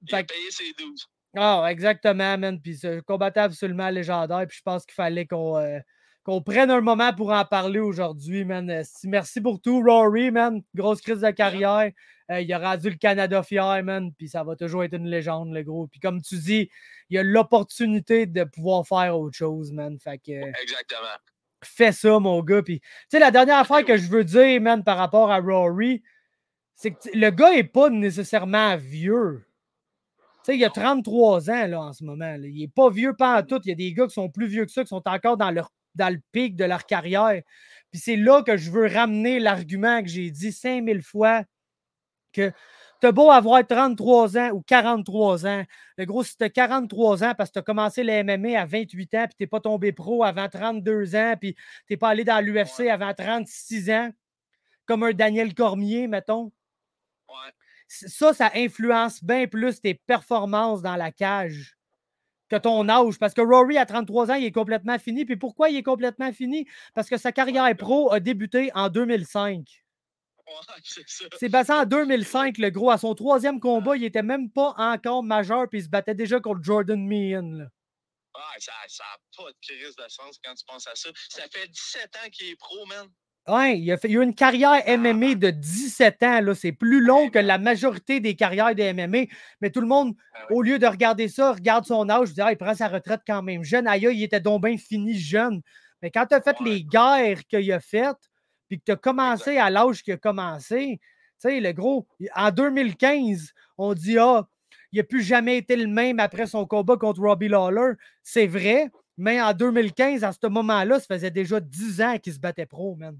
Il 0.06 0.14
a 0.14 0.22
payé 0.24 0.50
ses 0.50 0.72
12. 0.78 1.06
Ah, 1.36 1.66
exactement, 1.70 2.38
man. 2.38 2.60
Puis 2.60 2.78
c'est 2.78 2.96
un 2.96 3.00
combattant 3.00 3.42
absolument 3.42 3.90
légendaire. 3.90 4.46
Puis 4.48 4.58
je 4.58 4.62
pense 4.62 4.84
qu'il 4.86 4.94
fallait 4.94 5.26
qu'on 5.26 5.58
euh, 5.58 5.78
qu'on 6.24 6.42
prenne 6.42 6.70
un 6.70 6.80
moment 6.80 7.14
pour 7.14 7.32
en 7.32 7.44
parler 7.44 7.80
aujourd'hui, 7.80 8.44
man. 8.44 8.82
Merci 9.04 9.40
pour 9.40 9.60
tout, 9.60 9.82
Rory, 9.82 10.30
man. 10.30 10.62
Grosse 10.74 11.00
crise 11.00 11.20
de 11.20 11.30
carrière. 11.30 11.90
Euh, 12.30 12.40
il 12.40 12.52
a 12.52 12.58
rendu 12.58 12.90
le 12.90 12.96
Canada 12.96 13.42
fier, 13.42 13.82
man. 13.82 14.12
Puis 14.12 14.28
ça 14.28 14.44
va 14.44 14.54
toujours 14.56 14.84
être 14.84 14.94
une 14.94 15.08
légende, 15.08 15.52
le 15.52 15.62
gros. 15.62 15.86
Puis 15.86 16.00
comme 16.00 16.20
tu 16.20 16.36
dis, 16.36 16.70
il 17.08 17.18
a 17.18 17.22
l'opportunité 17.22 18.26
de 18.26 18.44
pouvoir 18.44 18.86
faire 18.86 19.18
autre 19.18 19.36
chose, 19.36 19.72
man. 19.72 19.98
Fait 19.98 20.18
que 20.18 20.32
euh, 20.32 20.52
Exactement. 20.62 21.16
fais 21.64 21.92
ça, 21.92 22.18
mon 22.18 22.42
gars. 22.42 22.62
Puis, 22.62 22.80
tu 22.80 22.86
sais, 23.10 23.18
la 23.18 23.30
dernière 23.30 23.58
affaire 23.58 23.84
que 23.84 23.96
je 23.96 24.08
veux 24.08 24.24
dire, 24.24 24.60
man, 24.60 24.84
par 24.84 24.98
rapport 24.98 25.30
à 25.30 25.38
Rory, 25.38 26.02
c'est 26.74 26.90
que 26.90 26.98
le 27.14 27.30
gars 27.30 27.54
est 27.54 27.64
pas 27.64 27.88
nécessairement 27.88 28.76
vieux. 28.76 29.47
Tu 30.48 30.54
sais, 30.54 30.58
il 30.60 30.64
a 30.64 30.70
33 30.70 31.50
ans, 31.50 31.66
là, 31.66 31.80
en 31.82 31.92
ce 31.92 32.02
moment. 32.02 32.24
là. 32.36 32.38
Il 32.46 32.62
est 32.62 32.72
pas 32.74 32.88
vieux 32.88 33.14
pas 33.14 33.38
en 33.38 33.42
tout. 33.42 33.60
Il 33.64 33.68
y 33.68 33.72
a 33.72 33.74
des 33.74 33.92
gars 33.92 34.06
qui 34.06 34.14
sont 34.14 34.30
plus 34.30 34.46
vieux 34.46 34.64
que 34.64 34.72
ça, 34.72 34.82
qui 34.82 34.88
sont 34.88 35.02
encore 35.06 35.36
dans, 35.36 35.50
leur, 35.50 35.70
dans 35.94 36.08
le 36.10 36.20
pic 36.32 36.56
de 36.56 36.64
leur 36.64 36.86
carrière. 36.86 37.42
Puis 37.90 38.00
c'est 38.00 38.16
là 38.16 38.42
que 38.42 38.56
je 38.56 38.70
veux 38.70 38.86
ramener 38.86 39.40
l'argument 39.40 40.02
que 40.02 40.08
j'ai 40.08 40.30
dit 40.30 40.52
5000 40.52 41.02
fois 41.02 41.44
que 42.32 42.50
t'as 43.00 43.12
beau 43.12 43.30
avoir 43.30 43.66
33 43.66 44.38
ans 44.38 44.50
ou 44.52 44.62
43 44.62 45.46
ans. 45.46 45.64
Le 45.98 46.04
gros, 46.06 46.24
si 46.24 46.36
t'as 46.36 46.48
43 46.48 47.24
ans 47.24 47.34
parce 47.36 47.50
que 47.50 47.54
t'as 47.54 47.62
commencé 47.62 48.02
le 48.02 48.22
MMA 48.24 48.58
à 48.58 48.64
28 48.66 49.14
ans, 49.14 49.24
puis 49.26 49.34
t'es 49.38 49.46
pas 49.46 49.60
tombé 49.60 49.92
pro 49.92 50.24
avant 50.24 50.48
32 50.48 51.14
ans, 51.14 51.34
puis 51.38 51.56
t'es 51.88 51.96
pas 51.98 52.08
allé 52.08 52.24
dans 52.24 52.40
l'UFC 52.44 52.80
Ouais. 52.80 52.90
avant 52.90 53.12
36 53.12 53.90
ans, 53.90 54.10
comme 54.86 55.02
un 55.02 55.12
Daniel 55.12 55.54
Cormier, 55.54 56.08
mettons. 56.08 56.52
Ouais. 57.28 57.52
Ça, 57.88 58.34
ça 58.34 58.50
influence 58.54 59.24
bien 59.24 59.46
plus 59.46 59.80
tes 59.80 59.94
performances 59.94 60.82
dans 60.82 60.96
la 60.96 61.10
cage 61.10 61.76
que 62.48 62.56
ton 62.56 62.88
âge. 62.88 63.18
Parce 63.18 63.34
que 63.34 63.40
Rory, 63.40 63.78
à 63.78 63.86
33 63.86 64.30
ans, 64.30 64.34
il 64.34 64.44
est 64.44 64.52
complètement 64.52 64.98
fini. 64.98 65.24
Puis 65.24 65.36
pourquoi 65.36 65.70
il 65.70 65.76
est 65.76 65.82
complètement 65.82 66.32
fini? 66.32 66.66
Parce 66.94 67.08
que 67.08 67.16
sa 67.16 67.32
carrière 67.32 67.74
pro 67.76 68.12
a 68.12 68.20
débuté 68.20 68.70
en 68.74 68.88
2005. 68.88 69.84
Ouais, 70.46 70.52
c'est 71.38 71.50
passé 71.50 71.72
en 71.72 71.84
2005, 71.86 72.58
le 72.58 72.70
gros. 72.70 72.90
À 72.90 72.98
son 72.98 73.14
troisième 73.14 73.60
combat, 73.60 73.96
il 73.96 74.04
était 74.04 74.22
même 74.22 74.50
pas 74.50 74.74
encore 74.78 75.22
majeur, 75.22 75.68
puis 75.68 75.80
il 75.80 75.84
se 75.84 75.88
battait 75.88 76.14
déjà 76.14 76.40
contre 76.40 76.62
Jordan 76.62 77.02
Meehan. 77.06 77.52
là. 77.58 77.64
Ça 78.58 78.72
n'a 78.86 79.44
pas 79.44 79.50
de 79.50 79.56
crise 79.60 79.96
de 79.96 80.08
sens 80.08 80.38
quand 80.42 80.54
tu 80.54 80.64
penses 80.64 80.86
à 80.86 80.94
ça. 80.94 81.10
Ça 81.28 81.42
fait 81.52 81.68
17 81.68 82.16
ans 82.16 82.28
qu'il 82.30 82.50
est 82.50 82.56
pro, 82.56 82.86
man. 82.86 83.08
Ouais, 83.48 83.78
il 83.78 83.90
a, 83.90 83.96
fait, 83.96 84.08
il 84.10 84.18
a 84.18 84.20
eu 84.20 84.24
une 84.24 84.34
carrière 84.34 84.82
MMA 84.98 85.34
de 85.34 85.50
17 85.50 86.22
ans. 86.22 86.40
là. 86.42 86.54
C'est 86.54 86.72
plus 86.72 87.00
long 87.02 87.30
que 87.30 87.38
la 87.38 87.56
majorité 87.58 88.20
des 88.20 88.34
carrières 88.36 88.74
de 88.74 88.82
MMA. 88.92 89.24
Mais 89.62 89.70
tout 89.70 89.80
le 89.80 89.86
monde, 89.86 90.14
Ah 90.34 90.46
ouais. 90.50 90.56
au 90.56 90.62
lieu 90.62 90.78
de 90.78 90.86
regarder 90.86 91.28
ça, 91.28 91.52
regarde 91.52 91.86
son 91.86 92.08
âge. 92.10 92.28
Je 92.28 92.34
dis, 92.34 92.40
ah, 92.42 92.52
il 92.52 92.58
prend 92.58 92.74
sa 92.74 92.88
retraite 92.88 93.22
quand 93.26 93.42
même 93.42 93.64
jeune. 93.64 93.86
Aïe, 93.86 94.06
aïe, 94.06 94.16
il 94.18 94.22
était 94.22 94.40
donc 94.40 94.64
bien 94.64 94.76
fini 94.76 95.18
jeune. 95.18 95.62
Mais 96.02 96.10
quand 96.10 96.26
tu 96.26 96.34
as 96.34 96.40
fait 96.42 96.60
Ouais. 96.60 96.70
les 96.70 96.84
guerres 96.84 97.44
qu'il 97.48 97.72
a 97.72 97.80
faites, 97.80 98.18
puis 98.68 98.78
que 98.78 98.84
tu 98.84 98.92
as 98.92 98.96
commencé 98.96 99.56
à 99.56 99.70
l'âge 99.70 100.02
qu'il 100.02 100.12
a 100.12 100.16
commencé, 100.18 101.00
tu 101.40 101.48
sais, 101.48 101.60
le 101.60 101.72
gros, 101.72 102.06
en 102.36 102.50
2015, 102.50 103.52
on 103.78 103.94
dit, 103.94 104.18
ah, 104.18 104.46
il 104.92 104.98
n'a 104.98 105.04
plus 105.04 105.22
jamais 105.22 105.56
été 105.56 105.74
le 105.76 105.86
même 105.86 106.20
après 106.20 106.46
son 106.46 106.66
combat 106.66 106.96
contre 106.96 107.22
Robbie 107.22 107.48
Lawler. 107.48 107.92
C'est 108.22 108.46
vrai, 108.46 108.90
mais 109.16 109.40
en 109.40 109.54
2015, 109.54 110.22
à 110.22 110.32
ce 110.32 110.46
moment-là, 110.48 111.00
ça 111.00 111.06
faisait 111.14 111.30
déjà 111.30 111.60
10 111.60 112.02
ans 112.02 112.18
qu'il 112.18 112.34
se 112.34 112.38
battait 112.38 112.66
pro, 112.66 112.94
man. 112.94 113.18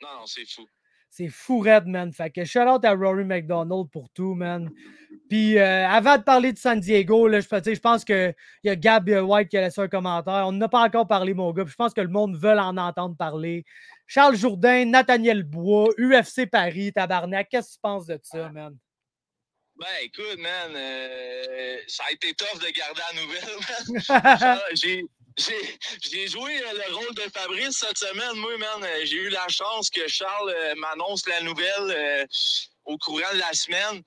Non, 0.00 0.20
non, 0.20 0.26
c'est 0.26 0.48
fou. 0.48 0.66
C'est 1.10 1.28
fou 1.28 1.60
raide, 1.60 1.86
man. 1.86 2.12
Fait 2.12 2.30
que 2.30 2.44
shout 2.44 2.60
out 2.60 2.84
à 2.84 2.92
Rory 2.92 3.24
McDonald 3.24 3.90
pour 3.90 4.10
tout, 4.10 4.34
man. 4.34 4.70
Puis 5.28 5.58
euh, 5.58 5.88
avant 5.88 6.16
de 6.18 6.22
parler 6.22 6.52
de 6.52 6.58
San 6.58 6.78
Diego, 6.78 7.28
là, 7.28 7.40
je, 7.40 7.46
je 7.46 7.80
pense 7.80 8.04
qu'il 8.04 8.34
y 8.64 8.68
a 8.68 8.76
Gab 8.76 9.08
euh, 9.08 9.22
White 9.22 9.48
qui 9.48 9.56
a 9.56 9.62
laissé 9.62 9.80
un 9.80 9.88
commentaire. 9.88 10.44
On 10.46 10.52
n'a 10.52 10.68
pas 10.68 10.82
encore 10.82 11.08
parlé, 11.08 11.34
mon 11.34 11.52
gars. 11.52 11.64
puis 11.64 11.72
je 11.72 11.76
pense 11.76 11.94
que 11.94 12.00
le 12.00 12.08
monde 12.08 12.36
veut 12.36 12.56
en 12.58 12.76
entendre 12.76 13.16
parler. 13.16 13.64
Charles 14.06 14.36
Jourdain, 14.36 14.84
Nathaniel 14.84 15.42
Bois, 15.42 15.88
UFC 15.98 16.46
Paris, 16.46 16.92
Tabarnak. 16.92 17.48
Qu'est-ce 17.50 17.70
que 17.70 17.74
tu 17.74 17.80
penses 17.80 18.06
de 18.06 18.18
ça, 18.22 18.50
man? 18.50 18.76
Ben, 19.76 19.86
écoute, 20.02 20.38
man, 20.38 20.72
euh, 20.74 21.76
ça 21.86 22.04
a 22.08 22.12
été 22.12 22.34
tough 22.34 22.60
de 22.60 22.70
garder 22.70 23.00
la 23.12 23.22
nouvelle, 23.22 24.48
man. 24.48 24.58
J'ai. 24.74 25.04
J'ai 25.38 26.26
joué 26.26 26.60
euh, 26.62 26.72
le 26.88 26.94
rôle 26.94 27.14
de 27.14 27.22
Fabrice 27.32 27.78
cette 27.78 27.98
semaine. 27.98 28.34
Moi, 28.36 28.58
man, 28.58 28.82
euh, 28.82 29.04
j'ai 29.04 29.16
eu 29.16 29.28
la 29.28 29.46
chance 29.48 29.88
que 29.88 30.06
Charles 30.08 30.50
euh, 30.50 30.74
m'annonce 30.76 31.26
la 31.28 31.40
nouvelle 31.42 32.26
au 32.84 32.98
courant 32.98 33.32
de 33.32 33.38
la 33.38 33.52
semaine. 33.52 34.02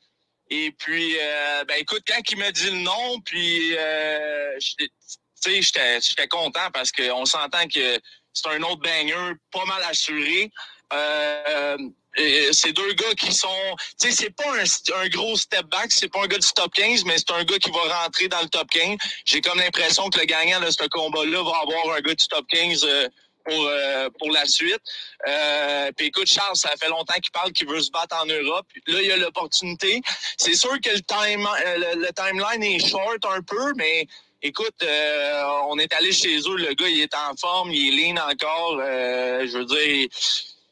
Et 0.49 0.71
puis, 0.71 1.15
euh, 1.17 1.63
ben 1.63 1.77
écoute, 1.79 2.03
quand 2.05 2.19
il 2.29 2.37
m'a 2.37 2.51
dit 2.51 2.69
le 2.69 2.79
nom, 2.79 3.21
puis, 3.21 3.73
euh, 3.77 4.59
j'étais 4.59 6.27
content 6.27 6.69
parce 6.73 6.91
qu'on 6.91 7.25
s'entend 7.25 7.67
que 7.67 7.97
c'est 8.33 8.47
un 8.49 8.61
autre 8.63 8.81
banger 8.81 9.33
pas 9.51 9.63
mal 9.65 9.81
assuré. 9.83 10.51
Euh, 10.91 11.77
euh, 12.19 12.49
c'est 12.51 12.73
deux 12.73 12.93
gars 12.93 13.13
qui 13.17 13.33
sont, 13.33 13.75
tu 13.99 14.09
sais, 14.09 14.15
c'est 14.15 14.35
pas 14.35 14.51
un, 14.55 15.03
un 15.03 15.09
gros 15.09 15.37
step 15.37 15.65
back, 15.67 15.91
c'est 15.91 16.09
pas 16.09 16.23
un 16.23 16.27
gars 16.27 16.39
du 16.39 16.47
top 16.55 16.73
15, 16.73 17.05
mais 17.05 17.17
c'est 17.17 17.31
un 17.31 17.43
gars 17.43 17.57
qui 17.57 17.71
va 17.71 18.03
rentrer 18.03 18.27
dans 18.27 18.41
le 18.41 18.49
top 18.49 18.69
15. 18.69 18.97
J'ai 19.25 19.41
comme 19.41 19.59
l'impression 19.59 20.09
que 20.09 20.19
le 20.19 20.25
gagnant 20.25 20.59
de 20.59 20.69
ce 20.69 20.87
combat-là 20.87 21.43
va 21.43 21.57
avoir 21.61 21.95
un 21.95 22.01
gars 22.01 22.15
du 22.15 22.27
top 22.27 22.45
15 22.49 22.83
euh, 22.83 23.07
pour, 23.43 23.65
euh, 23.65 24.09
pour 24.19 24.31
la 24.31 24.45
suite. 24.45 24.81
Euh, 25.27 25.91
puis 25.95 26.07
écoute, 26.07 26.27
Charles, 26.27 26.55
ça 26.55 26.71
fait 26.79 26.89
longtemps 26.89 27.19
qu'il 27.21 27.31
parle 27.31 27.51
qu'il 27.51 27.67
veut 27.67 27.81
se 27.81 27.91
battre 27.91 28.15
en 28.21 28.25
Europe. 28.25 28.65
Là, 28.87 29.01
il 29.01 29.07
y 29.07 29.11
a 29.11 29.17
l'opportunité. 29.17 30.01
C'est 30.37 30.55
sûr 30.55 30.79
que 30.81 30.89
le, 30.89 31.01
time, 31.01 31.47
euh, 31.65 31.95
le, 31.95 32.09
timeline 32.13 32.63
est 32.63 32.87
short 32.87 33.25
un 33.25 33.41
peu, 33.41 33.73
mais 33.75 34.07
écoute, 34.41 34.75
euh, 34.83 35.43
on 35.67 35.77
est 35.77 35.93
allé 35.93 36.11
chez 36.11 36.37
eux. 36.39 36.55
Le 36.55 36.73
gars, 36.73 36.89
il 36.89 37.01
est 37.01 37.15
en 37.15 37.35
forme, 37.35 37.71
il 37.71 37.99
est 37.99 38.13
lean 38.13 38.21
encore. 38.29 38.79
Euh, 38.81 39.47
je 39.47 39.57
veux 39.57 39.65
dire, 39.65 40.07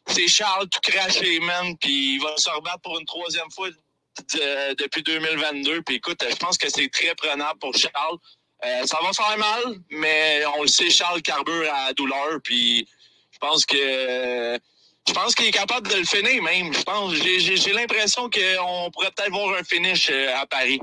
c'est 0.10 0.28
Charles 0.28 0.68
tout 0.70 0.80
craché, 0.92 1.40
man. 1.40 1.76
Puis 1.80 2.16
il 2.16 2.20
va 2.22 2.36
se 2.38 2.50
rebattre 2.50 2.82
pour 2.82 3.00
une 3.00 3.06
troisième 3.06 3.50
fois 3.52 3.70
de- 3.70 4.74
depuis 4.76 5.04
2022. 5.04 5.82
Puis 5.84 5.96
écoute, 5.96 6.24
je 6.30 6.36
pense 6.36 6.58
que 6.58 6.70
c'est 6.70 6.90
très 6.90 7.16
prenable 7.16 7.60
pour 7.60 7.74
Charles. 7.76 8.18
Euh, 8.66 8.86
ça 8.86 8.98
va 9.02 9.14
faire 9.14 9.38
mal, 9.38 9.80
mais 9.90 10.44
on 10.58 10.64
le 10.64 10.68
sait, 10.68 10.90
Charles 10.90 11.22
carbure 11.22 11.72
à 11.74 11.88
la 11.88 11.94
douleur. 11.94 12.40
Puis 12.44 12.88
je 13.32 13.38
pense 13.40 13.66
que 13.66 14.60
je 15.08 15.14
pense 15.14 15.34
qu'il 15.34 15.46
est 15.46 15.52
capable 15.52 15.88
de 15.88 15.96
le 15.96 16.04
finir 16.06 16.44
même. 16.44 16.74
Je 16.74 16.84
pense, 16.84 17.14
j'ai, 17.14 17.40
j'ai, 17.40 17.56
j'ai 17.56 17.72
l'impression 17.74 18.30
qu'on 18.30 18.92
pourrait 18.92 19.12
peut-être 19.16 19.32
voir 19.32 19.58
un 19.58 19.64
finish 19.64 20.10
euh, 20.12 20.36
à 20.38 20.46
Paris. 20.46 20.80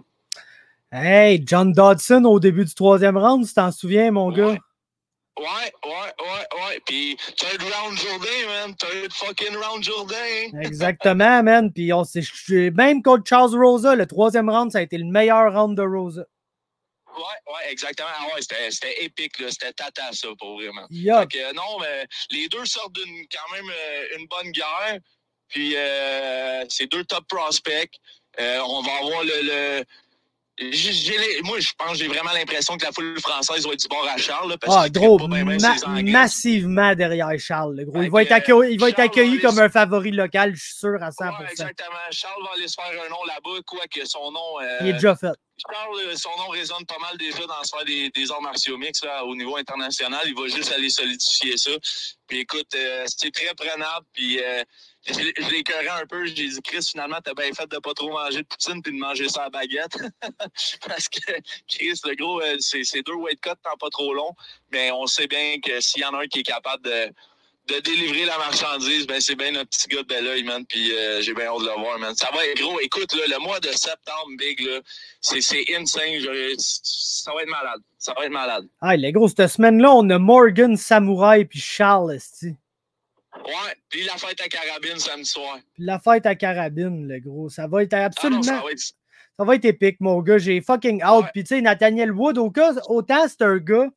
Hey, 0.90 1.42
John 1.44 1.72
Dodson 1.72 2.24
au 2.24 2.40
début 2.40 2.64
du 2.64 2.74
troisième 2.74 3.18
round, 3.18 3.46
tu 3.46 3.52
t'en 3.52 3.70
souviens, 3.70 4.10
mon 4.10 4.30
gars? 4.30 4.56
Ouais. 5.38 5.72
Ouais, 5.84 5.90
ouais, 6.20 6.60
ouais. 6.66 6.80
Puis 6.86 7.16
third 7.36 7.62
round 7.62 7.98
Jourdain, 7.98 8.46
man. 8.46 8.74
Third 8.76 9.12
fucking 9.12 9.54
round 9.56 9.84
Jourdain. 9.84 10.50
Exactement, 10.62 11.42
man. 11.42 11.72
Puis 11.72 11.92
on 11.92 12.04
s'est 12.04 12.22
même 12.74 13.02
contre 13.02 13.24
Charles 13.28 13.54
Rosa, 13.54 13.94
le 13.94 14.06
troisième 14.06 14.48
round, 14.48 14.72
ça 14.72 14.78
a 14.78 14.82
été 14.82 14.96
le 14.98 15.04
meilleur 15.04 15.52
round 15.52 15.76
de 15.76 15.82
Rosa. 15.82 16.24
Ouais, 17.16 17.22
ouais, 17.52 17.72
exactement. 17.72 18.08
Ah 18.14 18.26
ouais, 18.34 18.42
c'était, 18.70 19.02
épique, 19.02 19.38
là. 19.38 19.50
C'était 19.50 19.72
tata, 19.72 20.12
ça, 20.12 20.28
pour 20.38 20.56
vraiment. 20.56 20.86
Yup. 20.90 21.18
Fait 21.20 21.26
que, 21.38 21.54
non, 21.54 21.78
mais 21.80 22.04
les 22.30 22.46
deux 22.48 22.66
sortent 22.66 22.92
d'une 22.92 23.26
quand 23.32 23.56
même 23.56 23.70
euh, 23.70 24.18
une 24.18 24.26
bonne 24.26 24.50
guerre. 24.50 24.98
Puis 25.48 25.74
euh, 25.76 26.64
c'est 26.68 26.86
deux 26.90 27.04
top 27.04 27.26
prospects. 27.26 27.94
Euh, 28.38 28.60
on 28.66 28.82
va 28.82 28.92
avoir 29.00 29.24
le. 29.24 29.42
le- 29.78 29.84
moi, 31.44 31.60
je 31.60 31.70
pense 31.76 31.98
j'ai 31.98 32.08
vraiment 32.08 32.32
l'impression 32.32 32.76
que 32.76 32.84
la 32.84 32.92
foule 32.92 33.18
française 33.20 33.66
va 33.66 33.72
être 33.72 33.80
du 33.80 33.88
bord 33.88 34.06
à 34.08 34.16
Charles. 34.16 34.48
là, 34.50 34.56
parce 34.58 34.74
Ah, 34.76 34.88
gros, 34.88 35.18
pas 35.18 35.26
bien, 35.28 35.44
bien 35.44 35.56
ma- 35.58 36.02
massivement 36.02 36.94
derrière 36.94 37.28
Charles. 37.38 37.76
le 37.76 37.84
gros. 37.84 38.02
Il 38.02 38.10
va 38.10 38.22
être 38.22 38.32
accueilli, 38.32 38.72
il 38.74 38.80
va 38.80 38.88
être 38.88 38.96
Charles 38.96 39.08
accueilli 39.10 39.36
va 39.38 39.48
comme 39.48 39.58
un 39.58 39.68
favori 39.68 40.10
local, 40.12 40.54
je 40.54 40.62
suis 40.62 40.74
sûr 40.76 40.96
à 41.02 41.10
100%. 41.10 41.38
Ouais, 41.40 41.50
exactement. 41.50 41.88
Charles 42.10 42.42
va 42.42 42.50
aller 42.56 42.68
se 42.68 42.74
faire 42.74 43.02
un 43.04 43.08
nom 43.10 43.22
là-bas, 43.26 43.60
quoique 43.66 44.04
son 44.06 44.30
nom. 44.30 44.60
euh, 44.62 44.78
Il 44.80 44.88
est 44.88 44.92
déjà 44.94 45.14
fait. 45.14 45.32
Charles, 45.70 46.00
euh, 46.06 46.14
son 46.16 46.28
nom 46.38 46.48
résonne 46.48 46.84
pas 46.86 46.98
mal 47.00 47.16
déjà 47.16 47.46
dans 47.46 47.56
la 47.58 47.64
sphère 47.64 47.84
des, 47.86 48.10
des 48.10 48.30
arts 48.30 48.42
martiaux 48.42 48.76
mix 48.76 49.02
là, 49.02 49.24
au 49.24 49.34
niveau 49.34 49.56
international. 49.56 50.20
Il 50.26 50.34
va 50.34 50.48
juste 50.48 50.70
aller 50.72 50.90
solidifier 50.90 51.56
ça. 51.56 51.70
Puis 52.26 52.40
écoute, 52.40 52.74
euh, 52.74 53.04
c'est 53.06 53.30
très 53.32 53.54
prenable. 53.54 54.04
Puis 54.12 54.38
euh, 54.38 54.62
je, 55.06 55.54
écœuré 55.54 55.88
un 55.88 56.06
peu. 56.06 56.26
J'ai 56.26 56.48
dit, 56.48 56.62
Chris, 56.62 56.86
finalement, 56.90 57.18
t'as 57.22 57.34
bien 57.34 57.52
fait 57.52 57.68
de 57.70 57.78
pas 57.78 57.94
trop 57.94 58.10
manger 58.10 58.42
de 58.42 58.46
poutine 58.46 58.82
puis 58.82 58.92
de 58.92 58.98
manger 58.98 59.28
ça 59.28 59.44
à 59.44 59.50
baguette. 59.50 59.96
Parce 60.86 61.08
que, 61.08 61.32
Chris, 61.68 62.00
le 62.04 62.14
gros, 62.14 62.40
euh, 62.40 62.56
c'est 62.60 63.02
deux 63.02 63.14
weight 63.14 63.40
cuts, 63.40 63.50
tant 63.62 63.76
pas 63.78 63.90
trop 63.90 64.14
long. 64.14 64.32
Mais 64.72 64.90
on 64.90 65.06
sait 65.06 65.26
bien 65.26 65.56
que 65.62 65.80
s'il 65.80 66.02
y 66.02 66.04
en 66.04 66.14
a 66.14 66.22
un 66.22 66.26
qui 66.26 66.40
est 66.40 66.44
capable 66.44 66.84
de, 66.84 67.12
délivrer 67.80 68.24
la 68.26 68.38
marchandise, 68.38 69.08
ben 69.08 69.20
c'est 69.20 69.34
bien 69.34 69.50
notre 69.50 69.70
petit 69.70 69.88
gars 69.88 70.02
de 70.02 70.06
bel 70.06 70.26
oeil, 70.26 70.44
man. 70.44 70.64
Puis 70.66 70.92
euh, 70.92 71.20
j'ai 71.20 71.34
bien 71.34 71.46
hâte 71.46 71.60
de 71.60 71.66
le 71.66 71.80
voir, 71.80 71.98
man. 71.98 72.14
Ça 72.14 72.28
va 72.32 72.46
être 72.46 72.60
gros. 72.60 72.78
Écoute, 72.80 73.12
là, 73.14 73.22
le 73.26 73.38
mois 73.42 73.58
de 73.58 73.68
septembre, 73.68 74.30
Big, 74.38 74.60
là, 74.60 74.80
c'est 75.20 75.40
insane. 75.76 76.20
Ça 76.58 77.32
va 77.32 77.42
être 77.42 77.48
malade. 77.48 77.80
Ça 77.98 78.14
va 78.16 78.24
être 78.24 78.32
malade. 78.32 78.68
Ah, 78.80 78.96
les 78.96 79.10
gros, 79.10 79.26
cette 79.28 79.48
semaine-là, 79.48 79.90
on 79.92 80.08
a 80.10 80.18
Morgan, 80.18 80.76
Samouraï 80.76 81.44
puis 81.44 81.58
Charles. 81.60 82.20
Ouais. 83.44 83.74
Puis 83.88 84.04
la 84.04 84.16
fête 84.16 84.40
à 84.40 84.48
carabine 84.48 84.98
samedi 84.98 85.28
soir. 85.28 85.58
Puis 85.74 85.84
la 85.84 85.98
fête 85.98 86.26
à 86.26 86.34
carabine, 86.34 87.06
le 87.06 87.20
gros. 87.20 87.48
Ça 87.48 87.66
va 87.66 87.82
être 87.82 87.94
Ah 87.94 88.00
non, 88.00 88.04
absolument. 88.06 88.42
ça 88.42 88.60
va 88.62 88.70
être. 88.72 88.92
Ça 89.38 89.44
va 89.44 89.54
être 89.54 89.64
épique, 89.66 90.00
mon 90.00 90.22
gars. 90.22 90.38
J'ai 90.38 90.60
fucking 90.62 91.04
out. 91.04 91.24
Ouais. 91.24 91.30
Puis, 91.34 91.44
tu 91.44 91.48
sais, 91.48 91.60
Nathaniel 91.60 92.10
Wood, 92.10 92.38
au 92.38 92.50
cas, 92.50 92.72
autant 92.88 93.28
c'est 93.28 93.42
un 93.42 93.58
gars, 93.58 93.90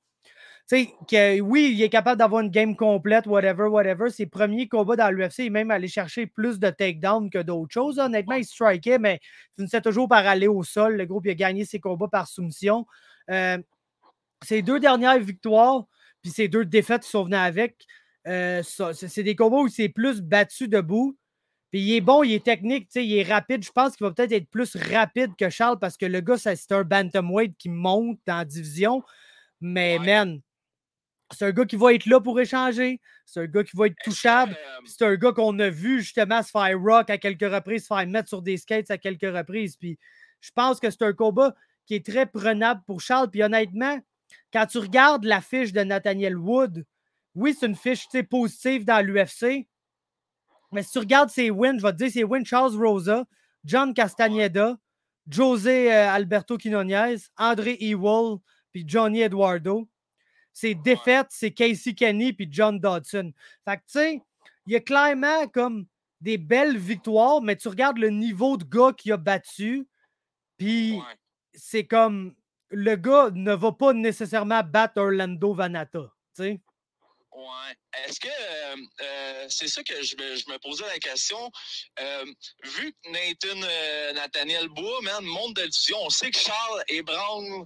tu 0.69 0.83
sais, 0.83 0.89
que 1.09 1.39
oui, 1.39 1.71
il 1.73 1.81
est 1.81 1.89
capable 1.89 2.19
d'avoir 2.19 2.41
une 2.41 2.49
game 2.49 2.75
complète, 2.75 3.25
whatever, 3.25 3.63
whatever. 3.69 4.09
Ses 4.09 4.25
premiers 4.25 4.67
combats 4.67 4.97
dans 4.97 5.09
l'UFC, 5.09 5.39
il 5.39 5.45
est 5.45 5.49
même 5.49 5.71
allé 5.71 5.87
chercher 5.87 6.27
plus 6.27 6.59
de 6.59 6.69
takedowns 6.69 7.29
que 7.29 7.41
d'autres 7.41 7.73
choses. 7.73 7.99
Honnêtement, 7.99 8.35
il 8.35 8.45
strikait, 8.45 8.99
mais 8.99 9.19
il 9.23 9.61
finissait 9.61 9.81
toujours 9.81 10.09
par 10.09 10.27
aller 10.27 10.47
au 10.47 10.61
sol. 10.61 10.97
Le 10.97 11.05
groupe, 11.05 11.25
il 11.25 11.31
a 11.31 11.35
gagné 11.35 11.63
ses 11.63 11.79
combats 11.79 12.09
par 12.09 12.27
soumission. 12.27 12.85
Euh, 13.31 13.57
ses 14.43 14.61
deux 14.61 14.79
dernières 14.79 15.19
victoires, 15.19 15.85
puis 16.21 16.31
ses 16.31 16.49
deux 16.49 16.65
défaites 16.65 17.03
qui 17.03 17.09
sont 17.09 17.23
venues 17.23 17.35
avec, 17.35 17.85
euh, 18.27 18.61
c'est 18.63 19.07
c'est 19.07 19.23
des 19.23 19.35
combats 19.35 19.57
où 19.57 19.67
il 19.67 19.71
s'est 19.71 19.89
plus 19.89 20.21
battu 20.21 20.67
debout. 20.67 21.17
Puis 21.71 21.81
il 21.81 21.95
est 21.95 22.01
bon, 22.01 22.23
il 22.23 22.33
est 22.33 22.43
technique, 22.43 22.89
il 22.95 23.13
est 23.17 23.23
rapide. 23.23 23.63
Je 23.63 23.71
pense 23.71 23.95
qu'il 23.95 24.05
va 24.07 24.11
peut-être 24.11 24.31
être 24.31 24.49
plus 24.49 24.75
rapide 24.75 25.31
que 25.37 25.49
Charles 25.49 25.77
parce 25.79 25.97
que 25.97 26.05
le 26.07 26.19
gars, 26.21 26.37
c'est 26.37 26.71
un 26.71 26.83
bantamweight 26.83 27.55
qui 27.57 27.69
monte 27.69 28.19
en 28.27 28.43
division. 28.43 29.03
Mais 29.61 29.99
Ouais. 29.99 30.05
man, 30.05 30.41
c'est 31.31 31.45
un 31.45 31.51
gars 31.51 31.65
qui 31.65 31.75
va 31.75 31.93
être 31.93 32.07
là 32.07 32.19
pour 32.19 32.39
échanger. 32.39 32.99
C'est 33.25 33.41
un 33.41 33.45
gars 33.45 33.63
qui 33.63 33.77
va 33.77 33.85
être 33.87 33.95
touchable. 34.03 34.53
Euh, 34.53 34.81
C'est 34.85 35.05
un 35.05 35.15
gars 35.15 35.31
qu'on 35.31 35.57
a 35.59 35.69
vu 35.69 36.01
justement 36.01 36.41
se 36.41 36.49
faire 36.49 36.79
rock 36.79 37.09
à 37.11 37.19
quelques 37.19 37.41
reprises, 37.51 37.83
se 37.83 37.87
faire 37.93 38.07
mettre 38.07 38.29
sur 38.29 38.41
des 38.41 38.57
skates 38.57 38.89
à 38.89 38.97
quelques 38.97 39.21
reprises. 39.31 39.77
Puis 39.77 39.99
je 40.41 40.49
pense 40.55 40.79
que 40.79 40.89
c'est 40.89 41.03
un 41.03 41.13
combat 41.13 41.53
qui 41.85 41.93
est 41.95 42.05
très 42.05 42.25
prenable 42.25 42.81
pour 42.87 42.99
Charles. 43.01 43.29
Puis 43.29 43.43
honnêtement, 43.43 43.99
quand 44.51 44.65
tu 44.65 44.79
regardes 44.79 45.25
la 45.25 45.41
fiche 45.41 45.71
de 45.71 45.81
Nathaniel 45.81 46.35
Wood, 46.37 46.83
oui, 47.39 47.55
c'est 47.57 47.67
une 47.67 47.75
fiche 47.75 48.05
positive 48.29 48.83
dans 48.83 49.05
l'UFC. 49.05 49.65
Mais 50.71 50.83
si 50.83 50.91
tu 50.91 50.99
regardes 50.99 51.29
ses 51.29 51.49
wins, 51.49 51.77
je 51.77 51.83
vais 51.83 51.93
te 51.93 51.97
dire, 51.97 52.11
c'est 52.11 52.23
wins 52.23 52.43
Charles 52.43 52.75
Rosa, 52.75 53.25
John 53.63 53.93
Castaneda, 53.93 54.77
José 55.29 55.91
euh, 55.91 56.11
Alberto 56.11 56.57
Quinonez, 56.57 57.15
André 57.37 57.77
Ewell, 57.79 58.39
puis 58.71 58.83
Johnny 58.85 59.21
Eduardo. 59.21 59.87
Ses 60.51 60.75
défaites, 60.75 61.27
c'est 61.29 61.51
Casey 61.51 61.93
Kenny 61.93 62.33
puis 62.33 62.49
John 62.51 62.77
Dodson. 62.77 63.31
Fait 63.63 63.77
que, 63.77 63.81
tu 63.83 63.91
sais, 63.99 64.21
il 64.67 64.73
y 64.73 64.75
a 64.75 64.81
clairement 64.81 65.47
comme 65.47 65.85
des 66.19 66.37
belles 66.37 66.77
victoires, 66.77 67.41
mais 67.41 67.55
tu 67.55 67.69
regardes 67.69 67.99
le 67.99 68.09
niveau 68.09 68.57
de 68.57 68.65
gars 68.65 68.91
qu'il 68.91 69.13
a 69.13 69.17
battu, 69.17 69.87
puis 70.57 70.97
ouais. 70.97 71.03
c'est 71.53 71.85
comme 71.85 72.35
le 72.69 72.95
gars 72.97 73.29
ne 73.31 73.53
va 73.53 73.71
pas 73.71 73.93
nécessairement 73.93 74.61
battre 74.61 74.97
Orlando 74.97 75.53
Vanata. 75.53 76.11
tu 76.35 76.43
sais. 76.43 76.61
Est-ce 78.05 78.19
que 78.19 78.27
euh, 78.27 78.75
euh, 79.01 79.45
c'est 79.49 79.67
ça 79.67 79.83
que 79.83 80.01
je 80.03 80.15
me, 80.15 80.57
posais 80.59 80.85
la 80.85 80.99
question? 80.99 81.51
Euh, 81.99 82.25
vu 82.63 82.93
que 82.93 83.09
Nathan 83.09 84.13
Nathaniel 84.15 84.67
Bois, 84.69 84.99
man, 85.01 85.23
monte 85.23 85.55
de 85.55 85.65
division, 85.65 85.97
on 86.01 86.09
sait 86.09 86.31
que 86.31 86.39
Charles 86.39 86.83
ébranle 86.87 87.65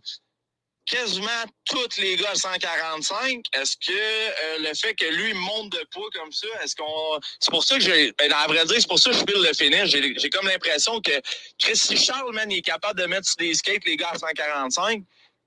quasiment 0.86 1.43
tous 1.65 1.97
les 1.97 2.17
gars 2.17 2.32
à 2.32 2.36
145. 2.36 3.41
Est-ce 3.53 3.78
que 3.78 4.61
le 4.61 4.74
fait 4.76 4.93
que 4.95 5.05
lui 5.05 5.34
monte 5.34 5.71
de 5.71 5.86
poids 5.91 6.09
comme 6.13 6.32
ça, 6.32 6.47
est-ce 6.61 6.76
qu'on. 6.76 7.19
C'est 7.39 7.51
pour 7.51 7.63
ça 7.63 7.76
que 7.78 7.84
j'ai. 7.84 8.11
Ben, 8.13 8.32
à 8.34 8.47
vrai 8.47 8.65
dire, 8.65 8.78
c'est 8.80 8.88
pour 8.88 8.99
ça 8.99 9.11
que 9.11 9.17
je 9.17 9.24
file 9.24 9.43
le 9.47 9.53
finir. 9.53 9.86
J'ai 9.86 10.30
comme 10.30 10.47
l'impression 10.47 10.99
que 11.01 11.13
Chris, 11.57 11.78
si 11.78 11.97
Charles, 11.97 12.34
man, 12.34 12.51
il 12.51 12.57
est 12.57 12.61
capable 12.61 12.99
de 12.99 13.05
mettre 13.05 13.28
sur 13.28 13.38
des 13.38 13.53
skates 13.53 13.86
les 13.86 13.95
gars 13.95 14.11
à 14.11 14.17
145, 14.17 15.03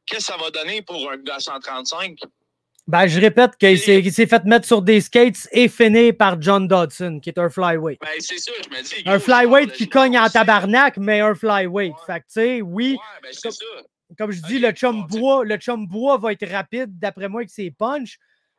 qu'est-ce 0.07 0.19
que 0.19 0.25
ça 0.25 0.37
va 0.39 0.51
donner 0.51 0.81
pour 0.83 1.11
un 1.11 1.19
gars 1.19 1.37
à 1.37 1.41
135? 1.41 2.19
Ben, 2.89 3.07
je 3.09 3.21
répète 3.21 3.57
qu'il 3.57 3.79
s'est 4.13 4.27
fait 4.27 4.45
mettre 4.45 4.65
sur 4.67 4.81
des 4.81 5.01
skates 5.01 5.49
et 5.51 5.67
fini 5.69 6.13
par 6.13 6.41
John 6.41 6.69
Dodson, 6.69 7.19
qui 7.21 7.31
est 7.31 7.39
un 7.39 7.49
flyweight. 7.51 7.99
Ben, 8.01 8.09
c'est 8.21 8.39
ça, 8.39 8.53
je 8.65 8.69
me 8.77 8.81
dis. 8.83 9.03
Un 9.09 9.19
flyweight 9.19 9.73
qui 9.73 9.89
cogne 9.89 10.17
en 10.17 10.29
tabarnak, 10.29 10.97
mais 10.97 11.21
un 11.21 11.35
flyweight. 11.35 11.93
Ouais. 11.93 11.93
Fait 12.07 12.21
que, 12.21 12.27
tu 12.27 12.33
sais, 12.35 12.61
oui, 12.63 12.93
Ouais, 12.93 13.21
ben, 13.23 13.29
c'est 13.33 13.51
ça. 13.51 13.65
comme 14.17 14.31
je 14.31 14.41
dis, 14.43 14.57
Ok, 14.59 14.63
le 14.63 14.71
chum 14.71 15.07
bon, 15.09 15.19
bois, 15.19 15.45
le 15.45 15.57
chum 15.57 15.87
bois 15.89 16.17
va 16.19 16.31
être 16.33 16.49
rapide, 16.49 16.97
d'après 16.99 17.29
moi, 17.29 17.41
avec 17.41 17.51
ses 17.51 17.73
punches. 17.73 18.19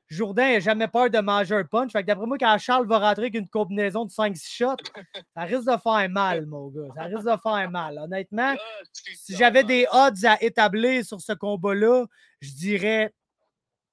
Jourdain 0.09 0.53
n'a 0.53 0.59
jamais 0.61 0.87
peur 0.87 1.09
de 1.09 1.19
manger 1.19 1.55
un 1.55 1.63
punch. 1.65 1.91
Fait 1.93 2.01
que 2.01 2.07
d'après 2.07 2.25
moi, 2.25 2.37
quand 2.37 2.57
Charles 2.57 2.87
va 2.87 2.97
rentrer 2.99 3.23
avec 3.23 3.35
une 3.35 3.47
combinaison 3.49 4.03
de 4.05 4.09
5-6 4.11 4.41
shots, 4.49 4.75
ça 5.35 5.41
risque 5.43 5.65
de 5.71 5.77
faire 5.83 6.09
mal, 6.09 6.45
mon 6.47 6.67
gars. 6.67 6.87
Ça 6.95 7.03
risque 7.03 7.25
de 7.25 7.35
faire 7.43 7.69
mal. 7.71 7.97
Honnêtement, 7.97 8.55
Ah, 8.57 8.83
si 8.93 9.35
j'avais 9.37 9.63
man. 9.63 9.67
des 9.67 9.85
odds 9.91 10.25
à 10.25 10.41
établir 10.43 11.03
sur 11.05 11.19
ce 11.21 11.31
combat-là, 11.33 12.05
je 12.41 12.51
dirais 12.51 13.13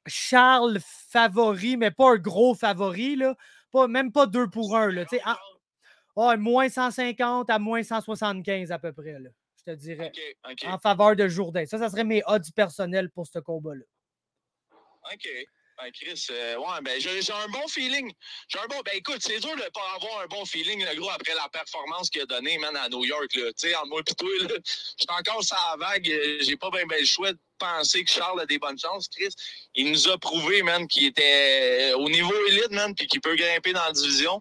Charles 0.06 0.78
favori, 0.82 1.76
mais 1.76 1.90
pas 1.90 2.12
un 2.12 2.16
gros 2.16 2.54
favori, 2.54 3.16
là. 3.16 3.36
Pas, 3.72 3.88
même 3.88 4.12
pas 4.12 4.26
2 4.26 4.48
pour 4.48 4.76
1. 4.76 4.90
Là, 4.90 5.04
en- 5.24 6.26
ouais, 6.28 6.36
moins 6.36 6.68
150 6.68 7.50
à 7.50 7.58
moins 7.58 7.82
175 7.82 8.70
à 8.72 8.78
peu 8.78 8.92
près, 8.92 9.18
là, 9.18 9.30
je 9.58 9.72
te 9.72 9.76
dirais, 9.76 10.12
en 10.68 10.78
faveur 10.78 11.16
de 11.16 11.26
Jourdain. 11.28 11.66
Ça, 11.66 11.78
ça 11.78 11.88
serait 11.90 12.04
mes 12.04 12.22
odds 12.26 12.52
personnels 12.54 13.10
pour 13.10 13.26
ce 13.26 13.38
combat-là. 13.38 13.84
OK. 15.12 15.28
Ben, 15.76 15.90
Chris, 15.92 16.26
euh, 16.30 16.56
ouais, 16.56 16.80
ben, 16.82 17.00
j'ai 17.00 17.32
un 17.32 17.48
bon 17.48 17.66
feeling. 17.66 18.12
J'ai 18.48 18.58
un 18.60 18.66
bon. 18.68 18.80
Ben, 18.84 18.92
écoute, 18.94 19.18
c'est 19.20 19.40
dur 19.40 19.56
de 19.56 19.70
pas 19.72 19.80
avoir 19.96 20.20
un 20.22 20.26
bon 20.26 20.44
feeling, 20.44 20.84
le 20.84 20.94
gros, 21.00 21.10
après 21.10 21.34
la 21.34 21.48
performance 21.48 22.10
qu'il 22.10 22.22
a 22.22 22.26
donnée, 22.26 22.58
man, 22.58 22.76
à 22.76 22.88
New 22.88 23.04
York, 23.04 23.34
là. 23.34 23.52
Tu 23.52 23.68
sais, 23.68 23.74
entre 23.74 23.88
moi 23.88 24.00
et 24.06 24.14
toi, 24.14 24.28
là, 24.40 24.54
encore 25.18 25.42
sur 25.42 25.56
la 25.56 25.76
vague. 25.86 26.08
euh, 26.08 26.38
J'ai 26.42 26.56
pas 26.56 26.70
bien 26.70 26.86
ben 26.86 27.00
le 27.00 27.04
choix 27.06 27.32
de 27.32 27.38
penser 27.58 28.04
que 28.04 28.10
Charles 28.10 28.40
a 28.40 28.46
des 28.46 28.58
bonnes 28.58 28.78
chances, 28.78 29.08
Chris. 29.08 29.34
Il 29.74 29.90
nous 29.90 30.08
a 30.08 30.16
prouvé, 30.16 30.62
man, 30.62 30.86
qu'il 30.86 31.06
était 31.06 31.90
euh, 31.92 31.96
au 31.98 32.08
niveau 32.08 32.34
élite, 32.46 32.70
man, 32.70 32.94
puis 32.94 33.08
qu'il 33.08 33.20
peut 33.20 33.34
grimper 33.34 33.72
dans 33.72 33.84
la 33.84 33.92
division. 33.92 34.40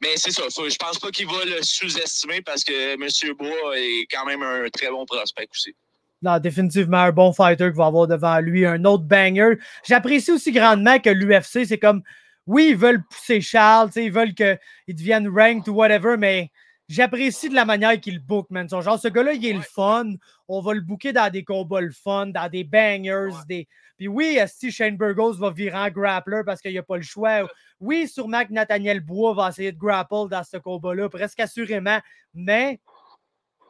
Mais 0.00 0.16
c'est 0.16 0.30
ça, 0.30 0.44
je 0.48 0.76
pense 0.76 0.98
pas 0.98 1.10
qu'il 1.10 1.26
va 1.26 1.44
le 1.44 1.62
sous-estimer 1.62 2.40
parce 2.40 2.64
que 2.64 2.94
M. 2.94 3.34
Bois 3.34 3.78
est 3.78 4.06
quand 4.10 4.24
même 4.24 4.42
un 4.42 4.66
très 4.70 4.88
bon 4.88 5.04
prospect 5.04 5.46
aussi. 5.52 5.74
Non, 6.22 6.38
définitivement 6.38 6.98
un 6.98 7.12
bon 7.12 7.32
fighter 7.32 7.70
qui 7.70 7.78
va 7.78 7.86
avoir 7.86 8.06
devant 8.06 8.38
lui 8.40 8.66
un 8.66 8.84
autre 8.84 9.04
banger. 9.04 9.58
J'apprécie 9.86 10.32
aussi 10.32 10.52
grandement 10.52 10.98
que 10.98 11.10
l'UFC, 11.10 11.66
c'est 11.66 11.78
comme, 11.78 12.02
oui, 12.46 12.68
ils 12.70 12.76
veulent 12.76 13.02
pousser 13.04 13.40
Charles, 13.40 13.88
tu 13.88 13.94
sais, 13.94 14.04
ils 14.06 14.12
veulent 14.12 14.34
qu'il 14.34 14.58
devienne 14.88 15.28
ranked 15.28 15.68
ou 15.68 15.74
whatever, 15.74 16.16
mais 16.18 16.50
j'apprécie 16.88 17.48
de 17.48 17.54
la 17.54 17.64
manière 17.64 17.98
qu'il 18.00 18.18
book, 18.18 18.48
man. 18.50 18.68
Son 18.68 18.80
genre, 18.82 18.98
ce 18.98 19.08
gars-là, 19.08 19.32
il 19.32 19.46
est 19.46 19.52
le 19.52 19.60
fun. 19.60 20.14
On 20.48 20.60
va 20.60 20.74
le 20.74 20.80
booker 20.80 21.12
dans 21.12 21.30
des 21.30 21.44
combats 21.44 21.80
le 21.80 21.92
fun, 21.92 22.26
dans 22.26 22.50
des 22.50 22.64
bangers. 22.64 23.30
Ouais. 23.32 23.44
Des... 23.48 23.68
Puis 23.96 24.08
oui, 24.08 24.38
si 24.46 24.72
Shane 24.72 24.96
Burgos 24.96 25.34
va 25.34 25.50
virer 25.50 25.78
en 25.78 25.90
grappler 25.90 26.42
parce 26.44 26.60
qu'il 26.60 26.72
n'y 26.72 26.78
a 26.78 26.82
pas 26.82 26.96
le 26.96 27.02
choix. 27.02 27.48
Oui, 27.78 28.08
sûrement 28.08 28.44
que 28.44 28.52
Nathaniel 28.52 29.00
Bois 29.00 29.32
va 29.32 29.48
essayer 29.50 29.72
de 29.72 29.78
grapple 29.78 30.28
dans 30.30 30.42
ce 30.42 30.56
combat-là, 30.56 31.08
presque 31.08 31.40
assurément. 31.40 31.98
Mais 32.34 32.80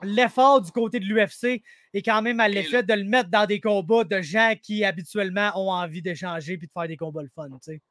l'effort 0.03 0.61
du 0.61 0.71
côté 0.73 1.01
de 1.01 1.05
l'UFC 1.05 1.63
est 1.93 2.03
quand 2.03 2.23
même 2.23 2.41
à 2.41 2.49
l'effet 2.49 2.83
de 2.83 2.95
le 2.95 3.05
mettre 3.05 3.31
dans 3.31 3.47
des 3.47 3.61
combats 3.61 4.05
de 4.05 4.21
gens 4.21 4.55
qui 4.63 4.85
habituellement 4.85 5.53
ont 5.57 5.71
envie 5.71 6.03
d'échanger 6.03 6.57
puis 6.57 6.67
de 6.67 6.73
faire 6.73 6.89
des 6.89 6.97
combats 6.97 7.23
le 7.23 7.31
fun. 7.35 7.49
tu 7.49 7.59
sais. 7.61 7.83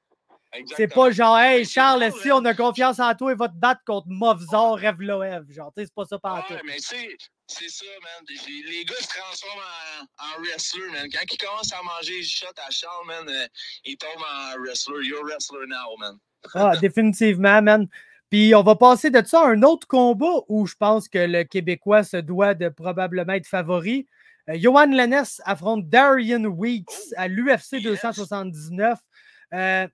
C'est 0.76 0.88
pas 0.88 1.12
genre, 1.12 1.38
hey 1.38 1.64
Charles, 1.64 2.12
si 2.22 2.32
on 2.32 2.44
a 2.46 2.54
confiance 2.56 3.00
en 3.00 3.14
toi, 3.14 3.32
il 3.32 3.38
va 3.38 3.48
te 3.48 3.56
battre 3.56 3.82
contre 3.86 4.08
Movzor, 4.10 4.78
Rêve 4.78 5.00
Loev. 5.00 5.46
Genre, 5.52 5.72
tu 5.76 5.82
sais, 5.82 5.86
c'est 5.86 5.94
pas 5.94 6.06
ça 6.06 6.18
par 6.18 6.50
Ouais, 6.50 6.60
mais 6.66 6.78
c'est, 6.80 7.18
ça, 7.48 7.86
man. 8.02 8.26
Les 8.28 8.84
gars 8.84 8.96
se 8.96 9.08
transforment 9.08 9.62
en, 10.18 10.26
en 10.26 10.42
wrestler, 10.42 10.90
man. 10.92 11.08
Quand 11.12 11.20
ils 11.32 11.38
commencent 11.38 11.74
à 11.74 11.84
manger 11.84 12.18
les 12.18 12.24
shots 12.24 12.48
à 12.66 12.72
Charles, 12.72 13.06
man, 13.06 13.30
euh, 13.30 13.48
ils 13.86 13.98
tombent 13.98 14.10
en 14.24 14.60
wrestler. 14.60 15.06
You're 15.06 15.22
a 15.22 15.26
wrestler 15.26 15.68
now, 15.68 15.96
man. 16.00 16.18
Ah, 16.56 16.76
définitivement, 16.78 17.62
man. 17.62 17.88
Puis 18.30 18.54
on 18.54 18.62
va 18.62 18.76
passer 18.76 19.10
de 19.10 19.24
ça 19.26 19.42
à 19.42 19.48
un 19.50 19.64
autre 19.64 19.88
combat 19.88 20.44
où 20.48 20.68
je 20.68 20.76
pense 20.76 21.08
que 21.08 21.18
le 21.18 21.44
Québécois 21.44 22.04
se 22.04 22.18
doit 22.18 22.54
de 22.54 22.70
probablement 22.70 23.34
être 23.34 23.48
favori. 23.48 24.08
Euh, 24.50 24.58
Johan 24.58 24.88
Lennes 24.88 25.24
affronte 25.46 25.90
Darian 25.90 26.46
Weeks 26.46 26.86
Oh, 26.90 27.14
à 27.18 27.28
l'UFC 27.28 27.74
yes. 27.74 27.84
279. 27.84 29.00
Euh, 29.54 29.88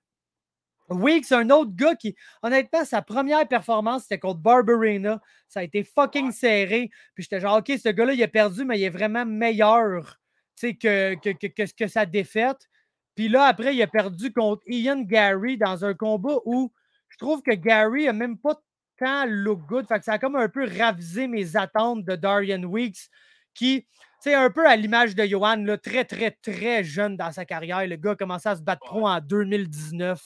Weeks, 0.90 1.32
un 1.32 1.50
autre 1.50 1.72
gars 1.74 1.96
qui, 1.96 2.14
honnêtement, 2.42 2.84
sa 2.84 3.02
première 3.02 3.48
performance, 3.48 4.02
c'était 4.02 4.18
contre 4.18 4.40
Barbarina. 4.40 5.20
Ça 5.48 5.60
a 5.60 5.62
été 5.62 5.82
fucking 5.82 6.30
serré. 6.30 6.90
Puis 7.14 7.24
j'étais 7.24 7.40
genre, 7.40 7.58
OK, 7.58 7.72
ce 7.82 7.88
gars-là, 7.88 8.12
il 8.12 8.22
a 8.22 8.28
perdu, 8.28 8.64
mais 8.64 8.78
il 8.78 8.84
est 8.84 8.90
vraiment 8.90 9.26
meilleur 9.26 10.18
que, 10.60 11.14
que, 11.14 11.30
que, 11.30 11.74
que 11.76 11.86
sa 11.88 12.06
défaite. 12.06 12.68
Puis 13.16 13.28
là, 13.28 13.44
après, 13.44 13.74
il 13.74 13.82
a 13.82 13.86
perdu 13.86 14.32
contre 14.32 14.62
Ian 14.66 15.00
Gary 15.00 15.56
dans 15.56 15.84
un 15.84 15.94
combat 15.94 16.36
où 16.44 16.70
je 17.18 17.24
trouve 17.24 17.42
que 17.42 17.52
Gary 17.52 18.08
a 18.08 18.12
même 18.12 18.38
pas 18.38 18.54
tant 18.98 19.24
look 19.26 19.60
good. 19.66 19.86
Fait 19.86 19.98
que 19.98 20.04
ça 20.04 20.14
a 20.14 20.18
comme 20.18 20.36
un 20.36 20.48
peu 20.48 20.66
ravisé 20.78 21.28
mes 21.28 21.56
attentes 21.56 22.04
de 22.04 22.14
Darian 22.16 22.62
Weeks, 22.64 23.08
qui, 23.54 23.82
tu 23.82 23.88
sais, 24.20 24.34
un 24.34 24.50
peu 24.50 24.66
à 24.66 24.76
l'image 24.76 25.14
de 25.14 25.24
Johan, 25.24 25.56
là, 25.56 25.78
très, 25.78 26.04
très, 26.04 26.30
très 26.30 26.84
jeune 26.84 27.16
dans 27.16 27.32
sa 27.32 27.44
carrière. 27.44 27.86
Le 27.86 27.96
gars 27.96 28.12
a 28.12 28.16
commencé 28.16 28.48
à 28.48 28.56
se 28.56 28.62
battre 28.62 28.80
pro 28.86 29.06
en 29.08 29.20
2019. 29.20 30.20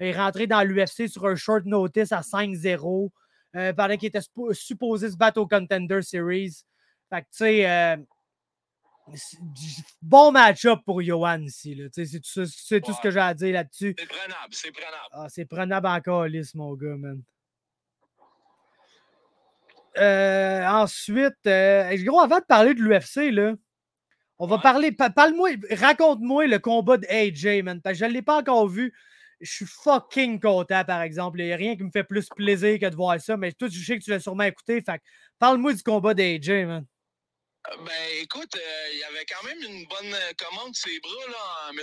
Il 0.00 0.06
est 0.06 0.16
rentré 0.16 0.46
dans 0.46 0.62
l'UFC 0.62 1.08
sur 1.08 1.26
un 1.26 1.34
short 1.36 1.64
notice 1.64 2.12
à 2.12 2.20
5-0 2.22 3.10
euh, 3.56 3.72
pendant 3.72 3.96
qu'il 3.96 4.08
était 4.08 4.20
suppo- 4.20 4.52
supposé 4.52 5.10
se 5.10 5.16
battre 5.16 5.40
au 5.40 5.46
Contender 5.48 6.02
Series. 6.02 6.64
Fait 7.10 7.22
que, 7.22 7.26
tu 7.26 7.36
sais, 7.38 7.68
euh, 7.70 7.96
c'est- 7.96 8.04
bon 10.02 10.32
match-up 10.32 10.80
pour 10.84 11.00
Johan 11.02 11.40
ici. 11.42 11.80
C'est 11.92 12.20
tout, 12.20 12.44
tout 12.44 12.92
ce 12.92 13.00
que 13.00 13.10
j'ai 13.10 13.20
à 13.20 13.34
dire 13.34 13.52
là-dessus. 13.54 13.94
C'est 13.98 14.06
prenable, 14.08 14.52
c'est 14.52 14.72
prenable. 14.72 15.08
Ah, 15.12 15.26
c'est 15.28 15.44
prenable 15.44 15.86
encore, 15.86 16.22
Alice, 16.22 16.54
mon 16.54 16.74
gars, 16.74 16.96
man. 16.96 17.22
Euh, 19.98 20.66
ensuite, 20.66 21.34
euh, 21.46 21.96
gros, 22.04 22.20
avant 22.20 22.38
de 22.38 22.44
parler 22.44 22.74
de 22.74 22.82
l'UFC, 22.82 23.30
là, 23.30 23.54
on 24.38 24.46
va 24.46 24.56
Ouais. 24.56 24.62
parler. 24.62 24.92
pa- 24.92 25.08
Parle-moi, 25.10 25.50
raconte-moi 25.70 26.46
le 26.46 26.58
combat 26.58 26.98
de 26.98 27.06
AJ, 27.08 27.62
man. 27.62 27.80
Parce 27.80 27.94
que 27.98 28.00
je 28.04 28.04
ne 28.04 28.12
l'ai 28.12 28.22
pas 28.22 28.38
encore 28.38 28.68
vu. 28.68 28.92
Je 29.40 29.50
suis 29.50 29.66
fucking 29.66 30.38
content, 30.40 30.84
par 30.84 31.00
exemple. 31.02 31.40
Il 31.40 31.46
n'y 31.46 31.52
a 31.52 31.56
rien 31.56 31.76
qui 31.76 31.82
me 31.84 31.90
fait 31.90 32.04
plus 32.04 32.28
plaisir 32.34 32.78
que 32.78 32.86
de 32.86 32.94
voir 32.94 33.18
ça. 33.20 33.36
Mais 33.38 33.52
toi, 33.52 33.68
je 33.70 33.82
sais 33.84 33.98
que 33.98 34.04
tu 34.04 34.10
l'as 34.10 34.20
sûrement 34.20 34.42
écouté. 34.44 34.82
Fait 34.82 35.00
parle-moi 35.38 35.72
du 35.72 35.82
combat 35.82 36.12
d'AJ, 36.12 36.50
man. 36.66 36.84
Euh, 37.72 37.76
Ben, 37.84 37.92
écoute, 38.22 38.54
euh, 38.56 38.88
il 38.92 38.98
y 38.98 39.04
avait 39.04 39.24
quand 39.26 39.42
même 39.46 39.58
une 39.62 39.86
bonne 39.86 40.14
euh, 40.14 40.32
commande 40.38 40.70
de 40.72 40.76
ses 40.76 40.98
bras, 41.00 41.26
là, 41.28 41.68
en 41.68 41.72
M. 41.72 41.78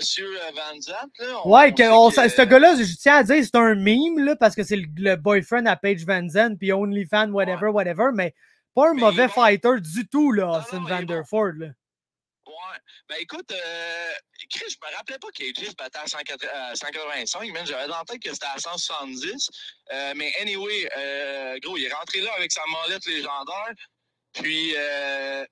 Van 0.55 0.81
Zandt, 0.81 1.11
là. 1.19 1.41
On- 1.45 1.49
Ouais, 1.51 1.71
on 1.71 1.73
que, 1.75 1.83
on- 1.91 2.09
que- 2.11 2.29
ce 2.29 2.41
gars-là, 2.41 2.75
je 2.75 2.95
tiens 2.95 3.17
à 3.17 3.23
dire, 3.23 3.43
c'est 3.43 3.55
un 3.57 3.75
meme, 3.75 4.23
là, 4.23 4.35
parce 4.35 4.55
que 4.55 4.63
c'est 4.63 4.75
le, 4.77 4.85
le 4.97 5.15
boyfriend 5.15 5.65
à 5.65 5.75
Paige 5.75 6.05
Van 6.05 6.27
Zandt, 6.27 6.57
puis 6.57 6.71
OnlyFans, 6.71 7.29
whatever, 7.31 7.67
whatever, 7.67 8.09
mais 8.13 8.33
pas 8.75 8.89
un 8.89 8.93
Mais 8.93 9.01
mauvais 9.01 9.27
bon. 9.27 9.33
fighter 9.33 9.79
du 9.81 10.07
tout, 10.07 10.31
là, 10.31 10.45
non, 10.45 10.57
Austin 10.59 10.69
il 10.71 10.75
est 10.77 10.79
bon. 10.79 10.87
Vanderford. 10.87 11.53
Là. 11.57 11.67
Ouais. 12.47 12.79
Ben 13.09 13.15
écoute, 13.19 13.51
euh, 13.51 14.11
Chris, 14.49 14.65
je 14.69 14.77
me 14.85 14.95
rappelais 14.95 15.17
pas 15.19 15.27
qu'AJ 15.33 15.69
se 15.69 15.75
battait 15.75 15.99
à 15.99 16.07
180 16.07 16.49
à 16.53 16.75
185, 16.75 17.51
man. 17.51 17.65
J'avais 17.65 17.87
dans 17.87 17.97
la 17.97 18.03
tête 18.05 18.21
que 18.21 18.31
c'était 18.31 18.45
à 18.53 18.57
170. 18.59 19.49
Euh, 19.91 20.13
mais 20.15 20.31
anyway, 20.41 20.89
euh, 20.97 21.57
gros, 21.61 21.77
il 21.77 21.85
est 21.85 21.93
rentré 21.93 22.21
là 22.21 22.31
avec 22.37 22.51
sa 22.51 22.61
molette 22.67 23.05
légendaire. 23.05 23.73
Puis, 24.33 24.73
euh, 24.75 25.45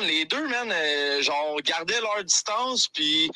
les 0.00 0.24
deux, 0.24 0.48
man, 0.48 0.70
euh, 0.72 1.22
genre, 1.22 1.60
gardaient 1.62 2.00
leur 2.00 2.22
distance. 2.24 2.88
Puis, 2.88 3.30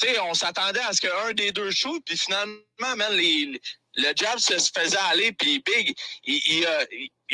tu 0.00 0.08
sais, 0.08 0.18
on 0.20 0.34
s'attendait 0.34 0.80
à 0.80 0.92
ce 0.92 1.00
qu'un 1.00 1.32
des 1.32 1.52
deux 1.52 1.70
shoot. 1.70 2.02
Puis 2.04 2.16
finalement, 2.16 2.56
man, 2.96 3.12
les, 3.12 3.60
le 3.96 4.12
jab 4.16 4.38
se 4.38 4.54
faisait 4.54 4.96
aller. 5.10 5.32
Puis 5.32 5.62
Big, 5.64 5.94
il, 6.24 6.66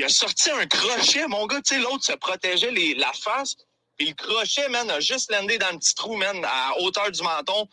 a, 0.03 0.09
sorti 0.09 0.51
un 0.51 0.67
crochet, 0.67 1.27
mon 1.29 1.47
gars. 1.47 1.61
Tu 1.63 1.75
sais, 1.75 1.81
l'autre 1.81 2.05
se 2.05 2.13
protégeait 2.13 2.73
la 2.97 3.13
face. 3.13 3.57
Puis 3.97 4.09
le 4.09 4.15
crochet, 4.15 4.69
man, 4.69 4.91
a 4.91 5.01
juste 5.01 5.31
landé 5.33 5.59
dans 5.59 5.73
le 5.73 5.79
petit 5.79 5.95
trou, 5.95 6.17
man, 6.17 6.45
à 6.45 6.79
hauteur 6.81 7.11
du 7.11 7.23
menton. 7.23 7.69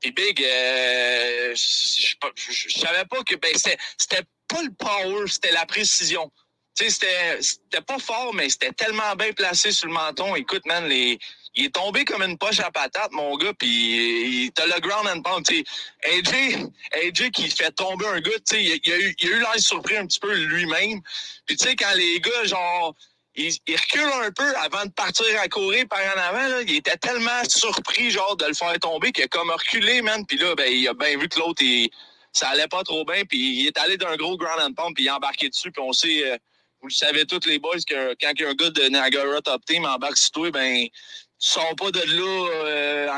Puis 0.00 0.12
Big, 0.12 0.42
euh, 0.42 1.54
je 1.54 2.78
savais 2.78 3.04
pas 3.06 3.22
que 3.24 3.34
ben, 3.36 3.52
c'était 3.54 4.22
pas 4.48 4.62
le 4.62 4.72
power, 4.74 5.26
c'était 5.26 5.52
la 5.52 5.66
précision. 5.66 6.30
C'était 6.76 7.40
c'était 7.40 7.80
pas 7.80 7.98
fort, 7.98 8.34
mais 8.34 8.50
c'était 8.50 8.72
tellement 8.72 9.16
bien 9.16 9.32
placé 9.32 9.72
sur 9.72 9.88
le 9.88 9.94
menton. 9.94 10.36
Écoute, 10.36 10.66
man, 10.66 10.86
les, 10.86 11.18
il 11.56 11.64
est 11.64 11.74
tombé 11.74 12.04
comme 12.04 12.22
une 12.22 12.36
poche 12.36 12.60
à 12.60 12.70
patate, 12.70 13.12
mon 13.12 13.34
gars, 13.36 13.54
puis 13.54 14.52
t'as 14.54 14.66
le 14.66 14.78
ground 14.80 15.08
and 15.08 15.22
pound. 15.22 15.46
sais 15.46 15.64
AJ, 16.04 16.68
AJ 16.92 17.30
qui 17.30 17.50
fait 17.50 17.70
tomber 17.72 18.06
un 18.06 18.20
gars, 18.20 18.30
tu 18.46 18.56
sais, 18.56 18.62
il, 18.62 18.92
a 18.92 18.98
eu, 18.98 19.14
il 19.18 19.32
a 19.32 19.36
eu 19.36 19.38
l'air 19.40 19.58
surpris 19.58 19.96
un 19.96 20.06
petit 20.06 20.20
peu 20.20 20.34
lui-même. 20.34 21.00
Puis 21.46 21.56
tu 21.56 21.66
sais, 21.66 21.74
quand 21.74 21.94
les 21.94 22.20
gars, 22.20 22.44
genre, 22.44 22.94
ils, 23.34 23.58
reculent 23.68 24.22
un 24.22 24.30
peu 24.32 24.54
avant 24.56 24.84
de 24.84 24.90
partir 24.90 25.26
à 25.40 25.48
courir 25.48 25.86
par 25.88 26.00
en 26.00 26.20
avant, 26.20 26.48
là, 26.48 26.62
il 26.62 26.76
était 26.76 26.98
tellement 26.98 27.42
surpris, 27.48 28.10
genre, 28.10 28.36
de 28.36 28.46
le 28.46 28.54
faire 28.54 28.78
tomber 28.78 29.12
qu'il 29.12 29.24
a 29.24 29.28
comme 29.28 29.50
reculé, 29.50 30.02
man. 30.02 30.26
Puis 30.26 30.36
là, 30.36 30.54
ben, 30.54 30.70
il 30.70 30.86
a 30.88 30.92
bien 30.92 31.16
vu 31.16 31.26
que 31.28 31.38
l'autre, 31.38 31.62
ça 32.32 32.48
allait 32.48 32.68
pas 32.68 32.82
trop 32.82 33.06
bien, 33.06 33.24
puis 33.24 33.60
il 33.60 33.66
est 33.66 33.78
allé 33.78 33.96
d'un 33.96 34.16
gros 34.16 34.36
ground 34.36 34.60
and 34.60 34.74
pound, 34.74 34.94
puis 34.94 35.04
il 35.04 35.08
a 35.08 35.16
embarqué 35.16 35.48
dessus, 35.48 35.72
puis 35.72 35.82
on 35.82 35.94
sait... 35.94 36.32
Euh, 36.32 36.36
vous 36.80 36.88
le 36.88 36.92
savez 36.92 37.24
tous 37.24 37.46
les 37.46 37.58
boys 37.58 37.76
que 37.86 38.14
quand 38.20 38.32
il 38.34 38.42
y 38.42 38.44
a 38.44 38.50
un 38.50 38.54
gars 38.54 38.70
de 38.70 38.82
Niagara 38.88 39.40
Top 39.42 39.64
Team 39.64 39.84
embarque 39.84 40.18
sur 40.18 40.30
toi, 40.32 40.50
ben 40.50 40.86
tu 41.38 41.48
sors 41.48 41.74
pas 41.76 41.90
de 41.90 42.00
là 42.00 42.48
euh, 42.54 43.08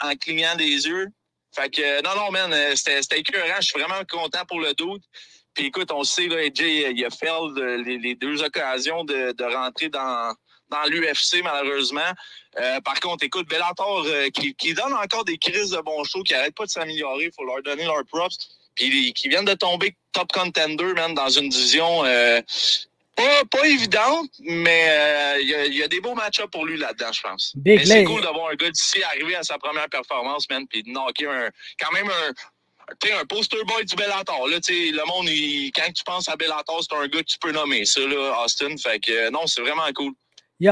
en, 0.00 0.16
clignant 0.16 0.56
des 0.56 0.86
yeux. 0.86 1.08
Fait 1.54 1.70
que, 1.70 2.02
non, 2.02 2.14
non, 2.14 2.30
man, 2.30 2.52
euh, 2.52 2.74
c'était 2.76 3.20
écœurant. 3.20 3.60
Je 3.60 3.66
suis 3.68 3.80
vraiment 3.80 4.04
content 4.08 4.44
pour 4.46 4.60
le 4.60 4.74
doute. 4.74 5.02
Puis 5.54 5.66
écoute, 5.66 5.90
on 5.90 6.04
sait, 6.04 6.28
là, 6.28 6.36
AJ, 6.36 6.60
il 6.60 7.04
a 7.04 7.10
fait 7.10 7.30
les, 7.84 8.14
deux 8.14 8.42
occasions 8.42 9.04
de, 9.04 9.54
rentrer 9.54 9.88
dans, 9.88 10.34
l'UFC, 10.88 11.42
malheureusement. 11.42 12.12
Euh, 12.58 12.80
par 12.82 13.00
contre, 13.00 13.24
écoute, 13.24 13.48
Bellator, 13.48 14.06
qui, 14.34 14.74
donne 14.74 14.92
encore 14.92 15.24
des 15.24 15.38
crises 15.38 15.70
de 15.70 15.80
bon 15.80 16.04
show, 16.04 16.22
qui 16.22 16.34
n'arrête 16.34 16.54
pas 16.54 16.66
de 16.66 16.70
s'améliorer, 16.70 17.24
il 17.24 17.32
faut 17.34 17.44
leur 17.44 17.62
donner 17.62 17.84
leurs 17.84 18.04
props. 18.04 18.57
Puis 18.78 19.12
qui 19.12 19.28
viennent 19.28 19.44
de 19.44 19.54
tomber 19.54 19.96
top 20.12 20.30
contender, 20.32 20.94
man, 20.94 21.14
dans 21.14 21.28
une 21.28 21.48
division 21.48 22.04
pas, 23.18 23.44
pas 23.50 23.66
évidente, 23.66 24.30
mais 24.40 24.86
euh, 24.88 25.40
il 25.40 25.74
y, 25.74 25.82
a 25.82 25.88
des 25.88 26.00
beaux 26.00 26.14
match 26.14 26.40
pour 26.52 26.64
lui 26.64 26.78
là-dedans, 26.78 27.12
je 27.12 27.20
pense. 27.20 27.54
c'est 27.84 28.04
cool 28.04 28.22
d'avoir 28.22 28.50
un 28.50 28.54
gars 28.54 28.70
d'ici 28.70 29.02
arriver 29.02 29.34
à 29.34 29.42
sa 29.42 29.58
première 29.58 29.88
performance, 29.88 30.48
man, 30.48 30.66
puis 30.68 30.84
de 30.84 30.90
knocker 30.90 31.26
un, 31.26 31.50
quand 31.80 31.92
même 31.92 32.06
un, 32.08 33.20
un 33.20 33.24
poster 33.26 33.58
boy 33.66 33.84
du 33.84 33.96
Bellator. 33.96 34.46
Là, 34.46 34.58
le 34.68 35.06
monde, 35.06 35.28
quand 35.74 35.92
tu 35.92 36.04
penses 36.04 36.28
à 36.28 36.36
Bellator, 36.36 36.80
c'est 36.80 36.96
un 36.96 37.08
gars 37.08 37.18
que 37.18 37.24
tu 37.24 37.38
peux 37.40 37.50
nommer, 37.50 37.84
ça, 37.84 38.00
là, 38.00 38.44
Austin. 38.44 38.76
Fait 38.76 39.00
que 39.00 39.30
non, 39.30 39.46
c'est 39.46 39.62
vraiment 39.62 39.90
cool. 39.94 40.12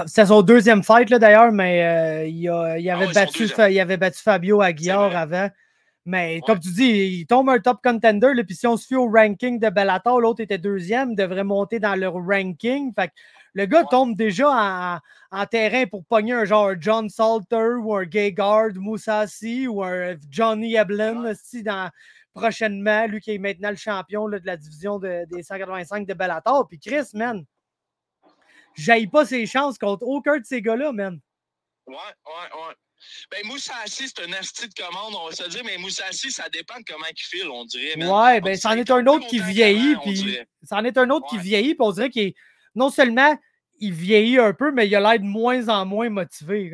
C'est 0.07 0.27
son 0.27 0.43
deuxième 0.43 0.85
fight 0.85 1.09
d'ailleurs, 1.09 1.51
mais 1.51 1.85
euh, 1.85 2.27
il, 2.27 2.43
il, 2.81 2.91
avait 2.91 3.07
ah 3.09 3.13
battu, 3.13 3.49
il 3.71 3.81
avait 3.81 3.97
battu 3.97 4.21
Fabio 4.23 4.61
Aguiar 4.61 5.17
avant. 5.17 5.49
Mais 6.07 6.41
comme 6.47 6.61
tu 6.61 6.71
dis, 6.71 7.19
il 7.21 7.27
tombe 7.27 7.51
un 7.51 7.59
top 7.59 7.81
contender. 7.83 8.33
Puis 8.45 8.55
si 8.55 8.67
on 8.69 8.77
se 8.77 8.87
fie 8.87 8.95
au 8.95 9.11
ranking 9.11 9.59
de 9.59 9.69
Bellator, 9.69 10.21
l'autre 10.21 10.41
était 10.41 10.57
deuxième, 10.57 11.17
devrait 11.17 11.43
monter 11.43 11.81
dans 11.81 11.97
leur 11.97 12.15
ranking. 12.15 12.95
Fait 12.95 13.09
que 13.09 13.13
le 13.55 13.67
gars 13.67 13.83
tombe 13.85 14.17
déjà 14.17 15.01
en, 15.33 15.47
terrain 15.47 15.85
pour 15.87 16.05
pogner 16.05 16.33
un 16.33 16.45
genre 16.45 16.75
John 16.79 17.09
Salter 17.09 17.75
ou 17.83 17.93
un 17.97 18.05
Gay-Guard, 18.05 18.75
Moussassi 18.77 19.67
ou 19.67 19.83
un 19.83 20.15
Johnny 20.31 20.77
Eblin 20.77 21.29
aussi 21.29 21.65
dans, 21.65 21.91
prochainement, 22.33 23.07
lui 23.09 23.21
qui 23.21 23.33
est 23.33 23.39
maintenant 23.39 23.71
le 23.71 23.77
champion 23.77 24.29
de 24.29 24.41
la 24.45 24.57
division 24.57 25.01
des 25.01 25.43
185 25.43 26.07
de 26.07 26.15
Bellator. 26.15 26.69
Puis 26.69 26.79
Chris, 26.79 27.09
man, 27.15 27.45
j'aille 28.75 29.09
pas 29.09 29.27
ses 29.27 29.45
chances 29.47 29.77
contre 29.77 30.07
aucun 30.07 30.39
de 30.39 30.45
ces 30.45 30.63
gars-là, 30.63 30.93
man. 30.93 31.19
Ouais, 31.89 31.95
ouais, 31.97 32.61
ouais. 32.69 32.75
Ben, 33.31 33.47
Moussassi, 33.47 34.09
c'est 34.09 34.25
un 34.25 34.33
asti 34.33 34.69
de 34.69 34.75
commande, 34.75 35.15
on 35.15 35.29
va 35.29 35.35
se 35.35 35.49
dire, 35.49 35.63
mais 35.65 35.77
Moussassi, 35.79 36.31
ça 36.31 36.49
dépend 36.49 36.79
de 36.79 36.85
comment 36.89 37.07
il 37.11 37.23
file, 37.23 37.49
on 37.49 37.65
dirait. 37.65 38.05
Ouais, 38.05 38.41
ben, 38.41 38.57
c'en 38.57 38.73
est 38.73 38.91
un 38.91 39.07
autre 39.07 39.27
qui 39.27 39.41
vieillit, 39.41 39.97
puis. 40.03 40.39
C'en 40.69 40.85
est 40.85 40.97
un 40.99 41.11
autre 41.11 41.27
qui 41.29 41.39
vieillit, 41.39 41.75
puis 41.75 41.87
on 41.87 41.93
dirait 41.93 42.11
qu'il 42.11 42.35
non 42.75 42.91
seulement 42.91 43.37
il 43.79 43.93
vieillit 43.93 44.39
un 44.39 44.53
peu, 44.53 44.73
mais 44.73 44.87
il 44.87 44.97
a 44.97 45.01
l'air 45.01 45.19
de 45.19 45.25
moins 45.25 45.69
en 45.69 45.85
moins 45.85 46.09
motivé. 46.09 46.73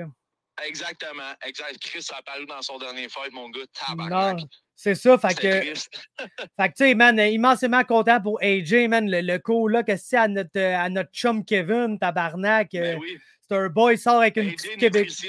Exactement, 0.66 1.32
exact. 1.44 1.78
Chris 1.80 2.06
a 2.12 2.18
apparu 2.18 2.46
dans 2.46 2.62
son 2.62 2.78
dernier 2.78 3.08
fight, 3.08 3.32
mon 3.32 3.48
gars, 3.50 3.60
tabarnak. 3.72 4.40
C'est 4.82 4.96
ça, 4.96 5.16
fait 5.16 5.34
que. 5.34 5.62
fait 6.58 6.68
que, 6.68 6.74
tu 6.76 6.84
sais, 6.84 6.94
man, 6.96 7.16
immensément 7.16 7.84
content 7.84 8.20
pour 8.20 8.42
AJ, 8.42 8.88
man, 8.88 9.08
le, 9.08 9.20
le 9.20 9.38
coup, 9.38 9.68
là, 9.68 9.84
que 9.84 9.96
c'est 9.96 10.16
à 10.16 10.26
notre, 10.26 10.58
à 10.58 10.88
notre 10.88 11.12
chum 11.12 11.44
Kevin, 11.44 12.00
tabarnak. 12.00 12.70
Ben 12.72 12.98
oui 12.98 13.16
c'est 13.48 13.58
un 13.58 13.68
boy, 13.68 13.98
sort 13.98 14.20
avec 14.20 14.36
une 14.36 14.52
petite 14.52 14.76
Québécoise. 14.78 15.26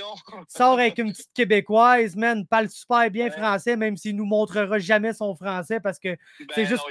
sort 0.47 0.79
avec 0.79 0.97
une 0.97 1.11
petite 1.11 1.33
Québécoise, 1.33 2.15
man, 2.15 2.45
parle 2.47 2.69
super 2.69 3.11
bien 3.11 3.29
français, 3.29 3.75
même 3.75 3.97
s'il 3.97 4.15
nous 4.15 4.25
montrera 4.25 4.79
jamais 4.79 5.13
son 5.13 5.35
français 5.35 5.79
parce 5.79 5.99
que 5.99 6.15
c'est 6.55 6.63
ben 6.63 6.67
juste. 6.67 6.83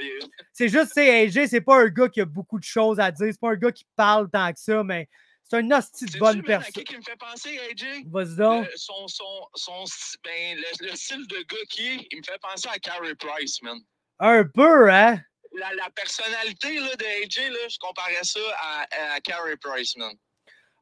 C'est 0.51 0.69
juste, 0.69 0.91
c'est 0.93 1.25
AJ, 1.25 1.47
c'est 1.47 1.61
pas 1.61 1.81
un 1.81 1.87
gars 1.87 2.07
qui 2.07 2.21
a 2.21 2.25
beaucoup 2.25 2.59
de 2.59 2.63
choses 2.63 2.99
à 2.99 3.11
dire. 3.11 3.27
C'est 3.31 3.39
pas 3.39 3.51
un 3.51 3.55
gars 3.55 3.71
qui 3.71 3.85
parle 3.95 4.29
tant 4.29 4.51
que 4.51 4.59
ça, 4.59 4.83
mais 4.83 5.09
c'est 5.53 5.59
un 5.59 5.71
hostie 5.71 6.05
de 6.05 6.17
bonne 6.17 6.41
personne. 6.41 6.83
qui 6.83 6.97
me 6.97 7.01
fait 7.01 7.17
penser, 7.17 7.59
AJ? 7.71 8.05
Vas-y 8.07 8.35
donc. 8.35 8.67
son, 8.75 9.07
son, 9.07 9.23
son, 9.55 9.83
ben, 10.23 10.57
le, 10.81 10.95
style 10.95 11.27
de 11.27 11.37
gars 11.37 11.65
qui 11.69 11.87
est, 11.87 12.07
il 12.11 12.17
me 12.19 12.23
fait 12.23 12.39
penser 12.41 12.69
à 12.73 12.79
Carey 12.79 13.13
Price, 13.15 13.61
man. 13.61 13.77
Un 14.19 14.43
peu, 14.45 14.91
hein? 14.91 15.19
La, 15.55 15.73
la 15.75 15.89
personnalité 15.91 16.79
là, 16.79 16.95
de 16.95 17.23
AJ, 17.23 17.51
là, 17.51 17.67
je 17.69 17.77
comparais 17.79 18.23
ça 18.23 18.39
à, 18.59 19.15
à 19.15 19.19
Carey 19.21 19.55
Price, 19.61 19.95
man. 19.97 20.13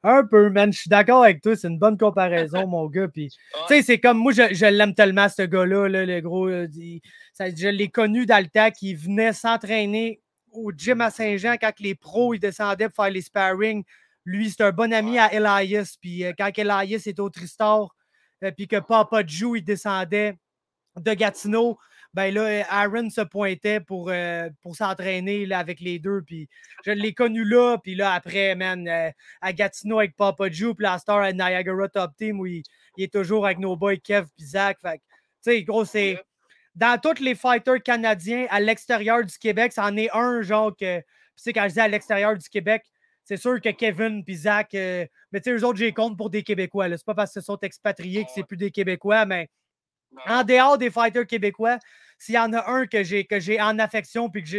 Un 0.03 0.23
peu, 0.25 0.49
man. 0.49 0.71
Je 0.71 0.79
suis 0.79 0.89
d'accord 0.89 1.23
avec 1.23 1.41
toi. 1.41 1.55
C'est 1.55 1.67
une 1.67 1.77
bonne 1.77 1.97
comparaison, 1.97 2.65
mon 2.67 2.87
gars. 2.87 3.07
Puis, 3.09 3.29
tu 3.29 3.59
sais, 3.67 3.81
c'est 3.81 3.99
comme 3.99 4.17
moi, 4.17 4.31
je, 4.31 4.65
l'aime 4.65 4.95
tellement, 4.95 5.27
ce 5.27 5.43
gars-là, 5.43 5.87
le 5.89 6.19
gros. 6.21 6.47
Euh, 6.47 6.67
je 6.71 7.67
l'ai 7.67 7.89
connu 7.89 8.25
dans 8.25 8.41
le 8.41 8.49
temps 8.49 8.71
qu'il 8.71 8.95
venait 8.97 9.33
s'entraîner 9.33 10.21
au 10.53 10.71
gym 10.71 11.01
à 11.01 11.09
Saint-Jean 11.09 11.55
quand 11.59 11.77
les 11.79 11.95
pros 11.95 12.33
ils 12.33 12.39
descendaient 12.39 12.89
pour 12.89 13.03
faire 13.03 13.13
les 13.13 13.21
sparring. 13.21 13.83
Lui, 14.25 14.49
c'est 14.49 14.63
un 14.63 14.71
bon 14.71 14.93
ami 14.93 15.17
à 15.17 15.33
Elias. 15.33 15.95
Puis, 15.99 16.23
euh, 16.23 16.33
quand 16.37 16.51
Elias 16.55 17.03
était 17.05 17.19
au 17.19 17.29
Tristar, 17.29 17.95
euh, 18.43 18.51
puis 18.51 18.67
que 18.67 18.79
Papa 18.79 19.23
Jou, 19.25 19.55
il 19.55 19.63
descendait 19.63 20.37
de 20.99 21.13
Gatineau, 21.13 21.77
ben 22.13 22.33
là, 22.33 22.65
Aaron 22.69 23.09
se 23.09 23.21
pointait 23.21 23.79
pour, 23.79 24.09
euh, 24.09 24.49
pour 24.61 24.75
s'entraîner 24.75 25.51
avec 25.53 25.79
les 25.79 25.99
deux. 25.99 26.21
Puis 26.21 26.49
je 26.85 26.91
l'ai 26.91 27.13
connu 27.13 27.45
là. 27.45 27.77
Puis 27.77 27.95
là, 27.95 28.13
après, 28.13 28.55
man, 28.55 28.87
euh, 28.87 29.09
à 29.41 29.53
Gatineau 29.53 29.99
avec 29.99 30.15
Papa 30.17 30.49
Joe, 30.49 30.75
puis 30.75 30.83
la 30.83 30.97
star 30.97 31.19
à 31.19 31.31
Niagara 31.31 31.87
Top 31.87 32.11
Team 32.17 32.39
où 32.39 32.45
il, 32.45 32.63
est 32.97 33.13
toujours 33.13 33.45
avec 33.45 33.59
nos 33.59 33.75
boys 33.77 33.97
Kev 33.97 34.27
et 34.39 34.43
Zach. 34.43 34.77
Fait 34.81 34.97
tu 34.97 35.51
sais, 35.51 35.63
gros, 35.63 35.85
c'est. 35.85 36.21
Dans 36.75 36.99
tous 36.99 37.21
les 37.21 37.35
fighters 37.35 37.83
canadiens 37.83 38.47
à 38.49 38.59
l'extérieur 38.59 39.25
du 39.25 39.37
Québec, 39.37 39.73
c'en 39.73 39.95
est 39.97 40.09
un, 40.13 40.41
genre, 40.41 40.75
que. 40.75 40.99
Tu 40.99 41.05
sais, 41.35 41.53
quand 41.53 41.67
je 41.67 41.73
dis 41.73 41.79
à 41.79 41.87
l'extérieur 41.87 42.37
du 42.37 42.47
Québec, 42.49 42.83
c'est 43.23 43.37
sûr 43.37 43.61
que 43.61 43.69
Kevin 43.69 44.23
et 44.27 44.35
Zach, 44.35 44.73
euh, 44.73 45.05
mais 45.31 45.41
tu 45.41 45.49
sais, 45.49 45.55
eux 45.57 45.65
autres, 45.65 45.77
j'ai 45.77 45.93
compte 45.93 46.17
pour 46.17 46.29
des 46.29 46.43
Québécois. 46.43 46.89
C'est 46.89 47.05
pas 47.05 47.15
parce 47.15 47.33
qu'ils 47.33 47.41
sont 47.41 47.59
expatriés 47.59 48.23
que 48.23 48.31
c'est 48.33 48.43
plus 48.43 48.57
des 48.57 48.71
Québécois, 48.71 49.25
mais 49.25 49.49
en 50.25 50.43
dehors 50.43 50.77
des 50.77 50.89
fighters 50.89 51.27
québécois, 51.27 51.79
s'il 52.17 52.35
y 52.35 52.39
en 52.39 52.53
a 52.53 52.69
un 52.69 52.85
que 52.85 53.03
j'ai, 53.03 53.25
que 53.25 53.39
j'ai 53.39 53.61
en 53.61 53.79
affection 53.79 54.29
puis 54.29 54.43
que 54.43 54.49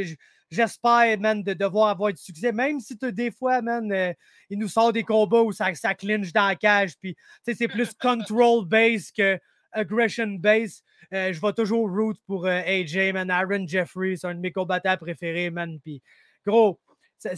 j'espère, 0.51 1.19
man, 1.19 1.43
de 1.43 1.53
devoir 1.53 1.89
avoir 1.89 2.13
du 2.13 2.21
succès, 2.21 2.53
même 2.53 2.81
si 2.81 2.97
des 2.97 3.31
fois, 3.31 3.63
man, 3.63 3.91
euh, 3.93 4.13
il 4.51 4.59
nous 4.59 4.69
sort 4.69 4.93
des 4.93 5.03
combats 5.03 5.43
où 5.43 5.53
ça, 5.53 5.75
ça 5.75 5.95
clinche 5.95 6.33
dans 6.33 6.47
la 6.47 6.57
cage, 6.57 6.93
puis 7.01 7.17
c'est 7.45 7.69
plus 7.69 7.93
control 8.01 8.67
base 8.67 9.11
que 9.13 9.39
aggression 9.73 10.39
base. 10.39 10.83
Euh, 11.13 11.33
je 11.33 11.41
vais 11.41 11.53
toujours 11.53 11.89
root 11.89 12.15
pour 12.27 12.47
euh, 12.47 12.61
AJ, 12.67 13.13
man. 13.13 13.31
Aaron 13.31 13.67
Jeffrey, 13.67 14.17
c'est 14.17 14.27
un 14.27 14.35
de 14.35 14.41
mes 14.41 14.53
combattants 14.53 14.97
préférés, 14.97 15.51
man. 15.51 15.79
Puis, 15.81 16.03
gros, 16.47 16.79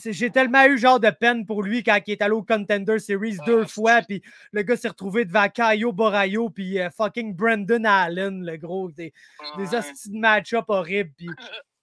j'ai 0.04 0.30
tellement 0.30 0.64
eu 0.66 0.78
genre 0.78 1.00
de 1.00 1.10
peine 1.10 1.46
pour 1.46 1.62
lui 1.62 1.82
quand 1.82 1.98
il 2.06 2.12
est 2.12 2.22
allé 2.22 2.32
au 2.32 2.42
Contender 2.42 2.98
Series 2.98 3.36
deux 3.46 3.62
ah, 3.62 3.68
fois, 3.68 4.02
puis 4.02 4.22
le 4.52 4.62
gars 4.62 4.76
s'est 4.76 4.88
retrouvé 4.88 5.24
devant 5.24 5.48
Caio 5.48 5.92
Borayo, 5.92 6.50
puis 6.50 6.80
euh, 6.80 6.90
fucking 6.90 7.34
Brandon 7.34 7.84
Allen, 7.84 8.44
le 8.44 8.56
gros. 8.56 8.90
Des, 8.90 9.12
des 9.56 9.64
de 9.64 10.18
match-up 10.18 10.64
horribles, 10.68 11.12
puis 11.16 11.28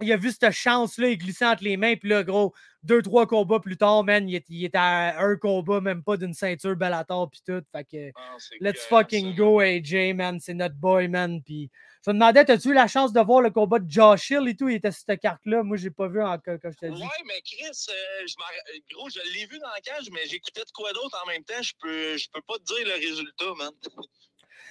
il 0.00 0.12
a 0.12 0.16
vu 0.16 0.30
cette 0.30 0.52
chance-là, 0.52 1.08
il 1.08 1.18
glissait 1.18 1.46
entre 1.46 1.64
les 1.64 1.76
mains, 1.76 1.96
puis 1.96 2.08
là, 2.08 2.22
gros, 2.22 2.54
deux, 2.82 3.02
trois 3.02 3.26
combats 3.26 3.60
plus 3.60 3.76
tard, 3.76 4.04
man, 4.04 4.28
il, 4.28 4.64
était 4.64 4.78
à 4.78 5.20
un 5.20 5.36
combat, 5.36 5.80
même 5.80 6.02
pas 6.02 6.16
d'une 6.16 6.34
ceinture 6.34 6.76
Bellator, 6.76 7.28
puis 7.30 7.42
tout. 7.44 7.62
Fait 7.72 7.84
que, 7.84 8.10
ah, 8.14 8.36
let's 8.60 8.86
fucking 8.86 9.34
go, 9.34 9.60
AJ, 9.60 10.14
man, 10.14 10.38
c'est 10.40 10.54
notre 10.54 10.76
boy, 10.76 11.08
man, 11.08 11.42
puis 11.42 11.70
je 12.04 12.10
me 12.10 12.14
demandais, 12.14 12.50
as-tu 12.50 12.68
eu 12.68 12.74
la 12.74 12.86
chance 12.86 13.12
de 13.12 13.20
voir 13.20 13.40
le 13.40 13.50
combat 13.50 13.78
de 13.78 13.90
Josh 13.90 14.30
Hill 14.30 14.48
et 14.48 14.56
tout? 14.56 14.68
Il 14.68 14.76
était 14.76 14.90
sur 14.92 15.02
cette 15.06 15.20
carte-là. 15.20 15.62
Moi, 15.62 15.76
je 15.76 15.84
n'ai 15.84 15.90
pas 15.90 16.08
vu 16.08 16.22
encore, 16.22 16.56
quand 16.62 16.70
je 16.70 16.76
t'ai 16.76 16.90
dit. 16.90 17.02
Ouais, 17.02 17.08
mais 17.26 17.40
Chris, 17.44 17.86
euh, 17.88 18.26
je 18.26 18.94
gros, 18.94 19.08
je 19.10 19.20
l'ai 19.34 19.46
vu 19.46 19.58
dans 19.58 19.68
la 19.68 19.80
cage, 19.80 20.08
mais 20.12 20.20
j'écoutais 20.26 20.60
de 20.64 20.70
quoi 20.72 20.92
d'autre 20.92 21.20
en 21.22 21.28
même 21.28 21.44
temps? 21.44 21.60
Je 21.60 21.72
peux, 21.80 22.16
je 22.16 22.28
peux 22.32 22.42
pas 22.46 22.54
te 22.58 22.64
dire 22.64 22.86
le 22.86 22.94
résultat, 22.94 23.54
man. 23.58 23.72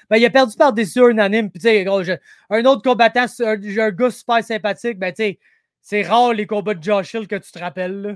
Ben, 0.10 0.18
il 0.18 0.26
a 0.26 0.30
perdu 0.30 0.56
par 0.56 0.74
décision 0.74 1.10
unanime. 1.10 1.52
Puis, 1.52 1.60
tu 1.60 1.68
sais, 1.68 1.84
gros, 1.84 2.02
un 2.50 2.66
autre 2.66 2.82
combattant, 2.82 3.26
un, 3.40 3.78
un 3.78 3.92
gars 3.92 4.12
super 4.12 4.44
sympathique, 4.44 4.98
ben, 4.98 5.12
tu 5.12 5.24
sais, 5.24 5.40
c'est 5.82 6.04
rare 6.04 6.34
les 6.34 6.48
combats 6.48 6.74
de 6.74 6.84
Josh 6.84 7.14
Hill 7.14 7.28
que 7.28 7.36
tu 7.36 7.52
te 7.52 7.60
rappelles, 7.60 8.02
là. 8.02 8.14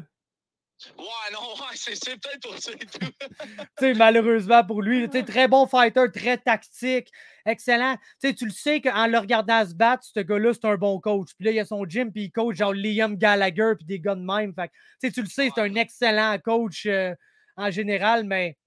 Ouais, 0.97 1.33
non, 1.33 1.39
ouais, 1.53 1.75
c'est 1.75 2.19
peut-être 2.19 2.41
pour 2.41 2.57
ça 2.57 2.71
et 2.71 2.85
tout. 2.85 3.97
malheureusement 3.97 4.63
pour 4.63 4.81
lui, 4.81 5.09
très 5.09 5.47
bon 5.47 5.67
fighter, 5.67 6.05
très 6.13 6.37
tactique, 6.37 7.11
excellent. 7.45 7.97
sais, 8.19 8.33
tu 8.33 8.45
le 8.45 8.51
sais 8.51 8.81
qu'en 8.81 9.07
le 9.07 9.17
regardant 9.17 9.65
se 9.65 9.73
battre, 9.73 10.03
ce 10.03 10.19
gars-là, 10.19 10.53
c'est 10.53 10.65
un 10.65 10.75
bon 10.75 10.99
coach. 10.99 11.29
Puis 11.37 11.45
là, 11.45 11.51
il 11.51 11.55
y 11.55 11.59
a 11.59 11.65
son 11.65 11.85
gym, 11.85 12.11
puis 12.11 12.23
il 12.23 12.31
coach 12.31 12.57
genre 12.57 12.73
Liam 12.73 13.15
Gallagher, 13.15 13.73
puis 13.77 13.85
des 13.85 13.99
gars 13.99 14.15
de 14.15 14.21
même. 14.21 14.53
Fait 14.53 15.11
tu 15.11 15.21
le 15.21 15.27
sais, 15.27 15.49
c'est 15.53 15.61
un 15.61 15.75
excellent 15.75 16.37
coach 16.39 16.85
euh, 16.85 17.13
en 17.57 17.71
général, 17.71 18.23
mais 18.23 18.57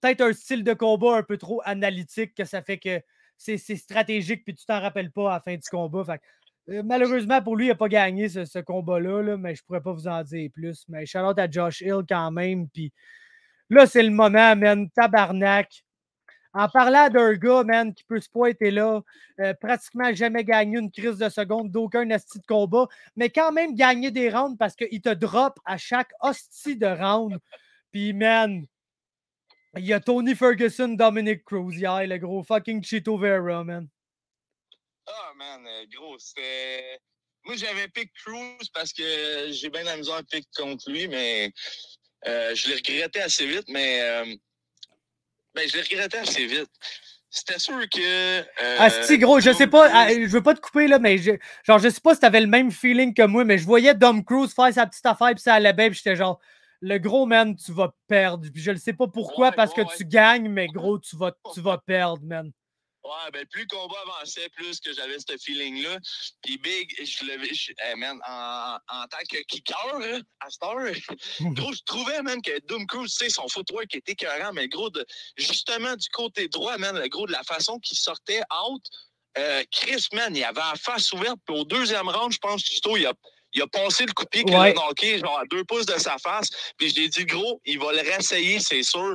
peut-être 0.00 0.20
un 0.20 0.32
style 0.32 0.64
de 0.64 0.74
combat 0.74 1.16
un 1.16 1.22
peu 1.22 1.38
trop 1.38 1.62
analytique 1.64 2.34
que 2.34 2.44
ça 2.44 2.62
fait 2.62 2.78
que 2.78 3.00
c'est 3.36 3.58
stratégique 3.58 4.44
puis 4.44 4.54
tu 4.54 4.64
t'en 4.64 4.80
rappelles 4.80 5.10
pas 5.10 5.30
à 5.30 5.34
la 5.34 5.40
fin 5.40 5.54
du 5.54 5.68
combat. 5.68 6.04
Fait 6.04 6.20
euh, 6.70 6.82
malheureusement, 6.82 7.42
pour 7.42 7.56
lui, 7.56 7.66
il 7.66 7.68
n'a 7.68 7.74
pas 7.74 7.88
gagné 7.88 8.28
ce, 8.28 8.58
combat-là, 8.60 9.36
mais 9.36 9.54
je 9.54 9.62
ne 9.62 9.66
pourrais 9.66 9.82
pas 9.82 9.92
vous 9.92 10.08
en 10.08 10.22
dire 10.22 10.50
plus. 10.52 10.84
Mais 10.88 11.04
out 11.16 11.38
à 11.38 11.50
Josh 11.50 11.82
Hill 11.82 12.02
quand 12.08 12.30
même. 12.30 12.68
Puis 12.68 12.92
là, 13.70 13.86
c'est 13.86 14.02
le 14.02 14.10
moment, 14.10 14.56
man. 14.56 14.88
Tabarnak. 14.90 15.84
En 16.56 16.68
parlant 16.68 17.08
d'un 17.10 17.34
gars, 17.34 17.64
man, 17.64 17.92
qui 17.92 18.04
peut 18.04 18.20
se 18.20 18.30
pointer 18.30 18.70
là, 18.70 19.02
euh, 19.40 19.54
pratiquement 19.60 20.14
jamais 20.14 20.44
gagné 20.44 20.78
une 20.78 20.90
crise 20.90 21.18
de 21.18 21.28
seconde 21.28 21.72
d'aucun 21.72 22.08
hostie 22.12 22.38
de 22.38 22.46
combat, 22.46 22.86
mais 23.16 23.28
quand 23.28 23.50
même 23.50 23.74
gagner 23.74 24.12
des 24.12 24.30
rounds 24.30 24.56
parce 24.56 24.76
qu'il 24.76 25.00
te 25.00 25.12
drop 25.12 25.58
à 25.64 25.76
chaque 25.78 26.12
hostie 26.20 26.76
de 26.76 26.86
round. 26.86 27.40
Puis, 27.90 28.12
man, 28.12 28.64
il 29.76 29.84
y 29.84 29.92
a 29.92 29.98
Tony 29.98 30.36
Ferguson, 30.36 30.90
Dominic 30.90 31.44
Cruz, 31.44 31.76
hier, 31.76 32.06
le 32.06 32.18
gros 32.18 32.44
fucking 32.44 32.84
Chito 32.84 33.18
Vera, 33.18 33.64
man. 33.64 33.88
Ah, 35.06 35.32
man, 35.36 35.66
euh, 35.66 35.84
gros, 35.92 36.18
c'était. 36.18 36.98
Moi, 37.44 37.56
j'avais 37.56 37.88
pick 37.88 38.10
Cruz 38.24 38.68
parce 38.72 38.92
que 38.92 39.50
j'ai 39.50 39.68
bien 39.68 39.82
la 39.82 39.96
misère 39.96 40.14
à 40.14 40.22
pick 40.22 40.46
contre 40.56 40.90
lui, 40.90 41.08
mais 41.08 41.52
euh, 42.26 42.54
je 42.54 42.68
l'ai 42.68 42.76
regretté 42.76 43.20
assez 43.20 43.46
vite, 43.46 43.68
mais. 43.68 44.00
Euh, 44.00 44.34
ben, 45.54 45.68
je 45.68 45.76
l'ai 45.76 45.82
regretté 45.82 46.18
assez 46.18 46.46
vite. 46.46 46.70
C'était 47.28 47.58
sûr 47.58 47.80
que. 47.90 48.40
Euh, 48.40 48.76
ah, 48.78 48.90
si, 48.90 49.18
gros, 49.18 49.40
je 49.40 49.52
sais 49.52 49.66
pas, 49.66 49.90
ah, 49.92 50.08
je 50.08 50.28
veux 50.28 50.42
pas 50.42 50.54
te 50.54 50.60
couper, 50.60 50.86
là, 50.86 50.98
mais 50.98 51.18
je, 51.18 51.32
genre, 51.64 51.80
je 51.80 51.88
sais 51.88 52.00
pas 52.00 52.14
si 52.14 52.20
t'avais 52.20 52.40
le 52.40 52.46
même 52.46 52.70
feeling 52.70 53.12
que 53.12 53.26
moi, 53.26 53.44
mais 53.44 53.58
je 53.58 53.64
voyais 53.64 53.92
Dom 53.92 54.24
Cruz 54.24 54.48
faire 54.54 54.72
sa 54.72 54.86
petite 54.86 55.04
affaire, 55.04 55.30
puis 55.30 55.40
ça 55.40 55.54
allait 55.54 55.72
bien, 55.72 55.90
puis 55.90 55.96
j'étais 55.96 56.16
genre, 56.16 56.38
le 56.80 56.98
gros 56.98 57.26
man, 57.26 57.56
tu 57.56 57.72
vas 57.72 57.92
perdre. 58.06 58.48
Puis 58.52 58.62
je 58.62 58.70
ne 58.70 58.76
sais 58.76 58.92
pas 58.92 59.08
pourquoi, 59.08 59.50
parce 59.50 59.74
que 59.74 59.82
tu 59.96 60.04
gagnes, 60.04 60.48
mais 60.48 60.68
gros, 60.68 60.98
tu 60.98 61.16
vas, 61.16 61.32
tu 61.52 61.60
vas 61.60 61.78
perdre, 61.78 62.22
man. 62.24 62.52
Ouais, 63.04 63.30
ben 63.32 63.44
plus 63.46 63.62
le 63.62 63.66
combat 63.66 63.98
avançait, 64.06 64.48
plus 64.48 64.80
que 64.80 64.94
j'avais 64.94 65.18
ce 65.18 65.36
feeling-là. 65.36 65.98
Puis 66.42 66.56
Big, 66.56 66.90
je 67.04 67.26
l'avais. 67.26 67.96
man, 67.96 68.18
en, 68.26 68.78
en, 68.88 69.06
tant 69.08 69.18
que 69.30 69.42
kicker, 69.42 70.22
à 70.40 70.50
Star, 70.50 70.74
gros, 71.40 71.72
je 71.72 71.82
trouvais, 71.84 72.22
man, 72.22 72.40
que 72.40 72.58
Doom 72.66 72.86
Cruise, 72.86 73.14
tu 73.14 73.26
sais, 73.26 73.30
son 73.30 73.46
footwork 73.48 73.94
était 73.94 74.12
écœurant, 74.12 74.54
mais 74.54 74.68
gros, 74.68 74.88
de, 74.88 75.04
justement, 75.36 75.94
du 75.96 76.08
côté 76.08 76.48
droit, 76.48 76.78
man, 76.78 76.98
le 76.98 77.08
gros, 77.08 77.26
de 77.26 77.32
la 77.32 77.42
façon 77.42 77.78
qu'il 77.78 77.98
sortait 77.98 78.40
out, 78.66 78.82
euh, 79.36 79.62
Chris, 79.70 80.06
man, 80.14 80.34
il 80.34 80.42
avait 80.42 80.60
la 80.60 80.74
face 80.80 81.12
ouverte. 81.12 81.38
Puis 81.46 81.56
au 81.56 81.64
deuxième 81.64 82.08
round, 82.08 82.32
je 82.32 82.38
pense, 82.38 82.62
Tito, 82.62 82.96
il 82.96 83.06
a 83.06 83.12
il 83.54 83.62
a 83.62 83.66
passé 83.68 84.04
le 84.04 84.12
coup 84.12 84.24
de 84.24 84.28
pied 84.28 84.44
qu'il 84.44 84.54
a 84.54 84.72
knocké, 84.72 85.18
genre 85.20 85.38
à 85.38 85.44
deux 85.46 85.64
pouces 85.64 85.86
de 85.86 85.96
sa 85.98 86.18
face. 86.18 86.48
Puis 86.76 86.90
je 86.90 86.96
lui 86.96 87.04
ai 87.04 87.08
dit, 87.08 87.24
gros, 87.24 87.60
il 87.64 87.78
va 87.78 87.92
le 87.92 88.00
réessayer, 88.00 88.58
c'est 88.58 88.82
sûr. 88.82 89.14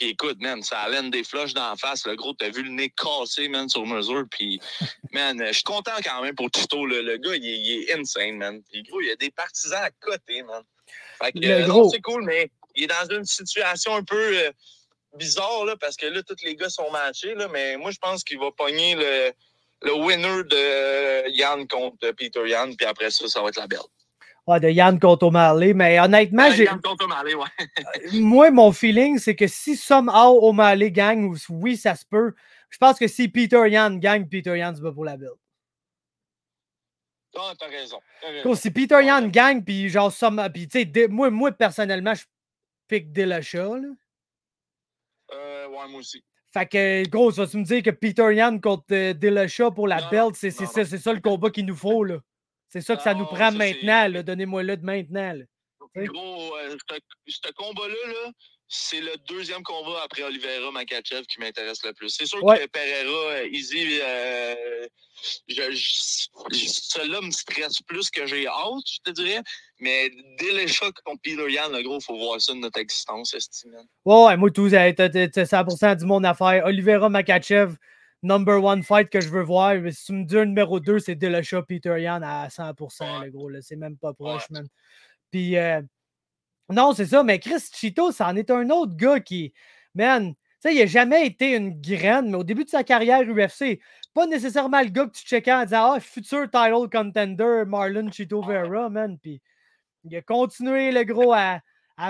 Puis 0.00 0.08
écoute, 0.08 0.38
man, 0.40 0.62
ça 0.62 0.88
laine 0.88 1.10
des 1.10 1.22
flèches 1.22 1.52
dans 1.52 1.68
la 1.68 1.76
face. 1.76 2.06
Le 2.06 2.16
gros, 2.16 2.32
t'as 2.32 2.48
vu 2.48 2.62
le 2.62 2.70
nez 2.70 2.90
cassé, 2.90 3.48
man, 3.48 3.68
sur 3.68 3.84
mesure. 3.84 4.24
Puis, 4.30 4.58
man, 5.12 5.38
je 5.46 5.52
suis 5.52 5.62
content 5.62 5.92
quand 6.02 6.22
même 6.22 6.34
pour 6.34 6.50
Tito. 6.50 6.86
Le, 6.86 7.18
gars, 7.18 7.36
il, 7.36 7.82
est 7.82 7.92
insane, 7.92 8.38
man. 8.38 8.62
Puis 8.70 8.82
gros, 8.84 9.02
il 9.02 9.08
y 9.08 9.10
a 9.10 9.16
des 9.16 9.30
partisans 9.30 9.82
à 9.82 9.90
côté, 10.00 10.42
man. 10.42 10.62
Fait 11.22 11.32
que, 11.32 11.46
euh, 11.46 11.88
c'est 11.92 12.00
cool, 12.00 12.24
mais 12.24 12.50
il 12.74 12.84
est 12.84 12.86
dans 12.86 13.14
une 13.14 13.26
situation 13.26 13.94
un 13.94 14.02
peu 14.02 14.38
euh, 14.38 14.50
bizarre, 15.18 15.66
là, 15.66 15.76
parce 15.76 15.96
que 15.96 16.06
là, 16.06 16.22
tous 16.22 16.42
les 16.44 16.56
gars 16.56 16.70
sont 16.70 16.90
matchés, 16.90 17.34
là. 17.34 17.48
Mais 17.48 17.76
moi, 17.76 17.90
je 17.90 17.98
pense 17.98 18.24
qu'il 18.24 18.38
va 18.38 18.50
pogner 18.52 18.94
le 18.94 19.32
le 19.82 19.94
winner 19.94 20.44
de 20.44 21.30
Yann 21.30 21.66
contre 21.66 22.10
Peter 22.12 22.46
Yann, 22.46 22.76
puis 22.76 22.86
après 22.86 23.10
ça, 23.10 23.26
ça 23.28 23.40
va 23.42 23.48
être 23.48 23.56
la 23.56 23.66
belle. 23.66 23.78
Ouais, 24.50 24.58
de 24.58 24.68
Yann 24.68 24.98
contre 24.98 25.26
O'Malley, 25.28 25.74
mais 25.74 26.00
honnêtement, 26.00 26.50
j'ai. 26.50 26.64
Yann 26.64 26.80
ouais. 26.84 27.44
Euh, 27.60 28.20
moi, 28.20 28.50
mon 28.50 28.72
feeling, 28.72 29.16
c'est 29.16 29.36
que 29.36 29.46
si 29.46 29.76
somehow 29.76 30.40
O'Malley 30.42 30.90
gagne, 30.90 31.32
oui, 31.50 31.76
ça 31.76 31.94
se 31.94 32.04
peut. 32.04 32.34
Je 32.68 32.76
pense 32.78 32.98
que 32.98 33.06
si 33.06 33.28
Peter 33.28 33.68
Yann 33.68 34.00
gagne, 34.00 34.26
Peter 34.26 34.58
Yann 34.58 34.74
se 34.74 34.80
bat 34.80 34.90
pour 34.90 35.04
la 35.04 35.16
belle. 35.16 35.28
Ah, 37.36 37.52
t'as 37.56 37.68
raison. 37.68 38.00
raison. 38.22 38.54
Si 38.56 38.72
Peter 38.72 39.04
Yann 39.04 39.30
gagne, 39.30 39.62
puis 39.62 39.88
genre, 39.88 40.12
puis 40.52 40.66
tu 40.66 40.82
sais, 40.82 41.06
moi, 41.08 41.30
moi, 41.30 41.52
personnellement, 41.52 42.14
je 42.14 42.24
pique 42.88 43.12
Dillashaw, 43.12 43.76
là. 43.76 43.88
Euh, 45.32 45.68
ouais, 45.68 45.88
moi 45.88 46.00
aussi. 46.00 46.24
Fait 46.52 46.66
que, 46.66 47.08
gros, 47.08 47.30
vas-tu 47.30 47.58
me 47.58 47.62
dire 47.62 47.84
que 47.84 47.90
Peter 47.90 48.34
Yan 48.34 48.58
contre 48.58 48.86
euh, 48.90 49.12
Dillashaw 49.12 49.70
pour 49.70 49.86
la 49.86 50.10
belt, 50.10 50.34
c'est 50.34 50.50
ça, 50.50 50.84
ça 50.84 51.12
le 51.12 51.20
combat 51.20 51.50
qu'il 51.50 51.66
nous 51.66 51.76
faut, 51.76 52.02
là? 52.02 52.18
C'est 52.70 52.80
ça 52.80 52.96
que 52.96 53.02
ça 53.02 53.14
nous 53.14 53.26
prend 53.26 53.52
maintenant, 53.52 54.08
là. 54.08 54.22
Donnez-moi-le 54.22 54.76
de 54.76 54.84
maintenant, 54.84 55.32
là. 55.32 55.44
Gros, 55.96 56.56
euh, 56.56 56.76
ce 57.26 57.52
combat-là, 57.52 58.12
là, 58.12 58.30
c'est 58.68 59.00
le 59.00 59.10
deuxième 59.28 59.64
combat 59.64 60.02
après 60.04 60.22
Oliveira 60.22 60.70
Makachev 60.70 61.22
qui 61.22 61.40
m'intéresse 61.40 61.84
le 61.84 61.92
plus. 61.92 62.10
C'est 62.10 62.26
sûr 62.26 62.38
que 62.38 62.66
Pereira, 62.68 63.32
euh, 63.32 63.48
Easy, 63.50 63.98
euh, 64.00 64.86
celui-là 65.48 67.20
me 67.20 67.32
stresse 67.32 67.82
plus 67.88 68.08
que 68.10 68.26
j'ai 68.26 68.46
hâte, 68.46 68.84
je 68.86 68.98
te 69.04 69.10
dirais. 69.10 69.42
Mais 69.80 70.08
dès 70.38 70.52
les 70.52 70.68
chocs 70.68 70.94
contre 71.04 71.20
Peter 71.22 71.50
Yan, 71.50 71.70
le 71.70 71.82
gros, 71.82 71.98
il 71.98 72.04
faut 72.04 72.16
voir 72.16 72.40
ça 72.40 72.52
de 72.52 72.58
notre 72.58 72.78
existence, 72.78 73.34
estime. 73.34 73.74
Ouais, 74.04 74.36
moi, 74.36 74.50
tout, 74.52 74.68
c'est 74.70 74.92
100% 74.92 75.96
du 75.96 76.04
monde 76.04 76.24
affaire. 76.24 76.64
Oliveira 76.64 77.08
Makachev, 77.08 77.74
number 78.22 78.62
one 78.62 78.82
fight 78.82 79.10
que 79.10 79.20
je 79.20 79.28
veux 79.28 79.42
voir. 79.42 79.74
Si 79.90 80.06
tu 80.06 80.12
me 80.12 80.24
dis 80.24 80.38
un 80.38 80.46
numéro 80.46 80.80
2, 80.80 80.98
c'est 80.98 81.14
Dillashaw 81.14 81.62
Peter 81.62 82.00
Yan 82.00 82.22
à 82.22 82.48
100%, 82.48 83.24
le 83.24 83.30
gros. 83.30 83.50
C'est 83.60 83.76
même 83.76 83.96
pas 83.96 84.12
proche, 84.12 84.48
man. 84.50 84.66
Puis, 85.30 85.56
euh, 85.56 85.80
non, 86.68 86.92
c'est 86.92 87.06
ça, 87.06 87.22
mais 87.22 87.38
Chris 87.38 87.62
Chito, 87.72 88.12
c'en 88.12 88.36
est 88.36 88.50
un 88.50 88.70
autre 88.70 88.96
gars 88.96 89.20
qui, 89.20 89.52
man, 89.94 90.34
tu 90.34 90.38
sais, 90.60 90.74
il 90.74 90.78
n'a 90.78 90.86
jamais 90.86 91.26
été 91.26 91.56
une 91.56 91.80
graine, 91.80 92.30
mais 92.30 92.36
au 92.36 92.44
début 92.44 92.64
de 92.64 92.70
sa 92.70 92.84
carrière 92.84 93.22
UFC, 93.22 93.80
pas 94.14 94.26
nécessairement 94.26 94.82
le 94.82 94.88
gars 94.88 95.06
que 95.06 95.12
tu 95.12 95.24
checkais 95.24 95.52
en 95.52 95.64
disant 95.64 95.94
Ah, 95.94 96.00
futur 96.00 96.50
title 96.50 96.88
contender, 96.92 97.64
Marlon 97.66 98.10
Chito 98.10 98.42
Vera, 98.42 98.88
man. 98.90 99.18
Puis 99.18 99.40
il 100.04 100.16
a 100.16 100.22
continué, 100.22 100.92
le 100.92 101.04
gros, 101.04 101.32
à, 101.32 101.60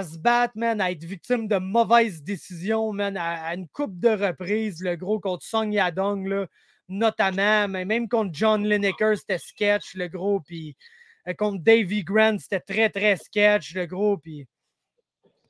se 0.04 0.18
battre, 0.18 0.52
man, 0.56 0.80
à 0.80 0.90
être 0.90 1.04
victime 1.04 1.48
de 1.48 1.56
mauvaises 1.56 2.22
décisions, 2.22 2.92
man, 2.92 3.16
à, 3.16 3.54
une 3.54 3.68
coupe 3.68 3.98
de 3.98 4.10
reprises, 4.10 4.82
le 4.82 4.96
gros, 4.96 5.20
contre 5.20 5.44
Song 5.44 5.72
Yadong, 5.72 6.26
là, 6.26 6.46
notamment, 6.88 7.68
même 7.68 8.08
contre 8.08 8.30
John 8.32 8.66
Lineker, 8.66 9.16
c'était 9.16 9.38
sketch, 9.38 9.94
le 9.94 10.08
gros, 10.08 10.40
puis 10.40 10.76
euh, 11.28 11.34
contre 11.34 11.62
Davy 11.62 12.04
Grant, 12.04 12.38
c'était 12.38 12.60
très, 12.60 12.90
très 12.90 13.16
sketch, 13.16 13.74
le 13.74 13.86
gros. 13.86 14.18
Puis, 14.18 14.46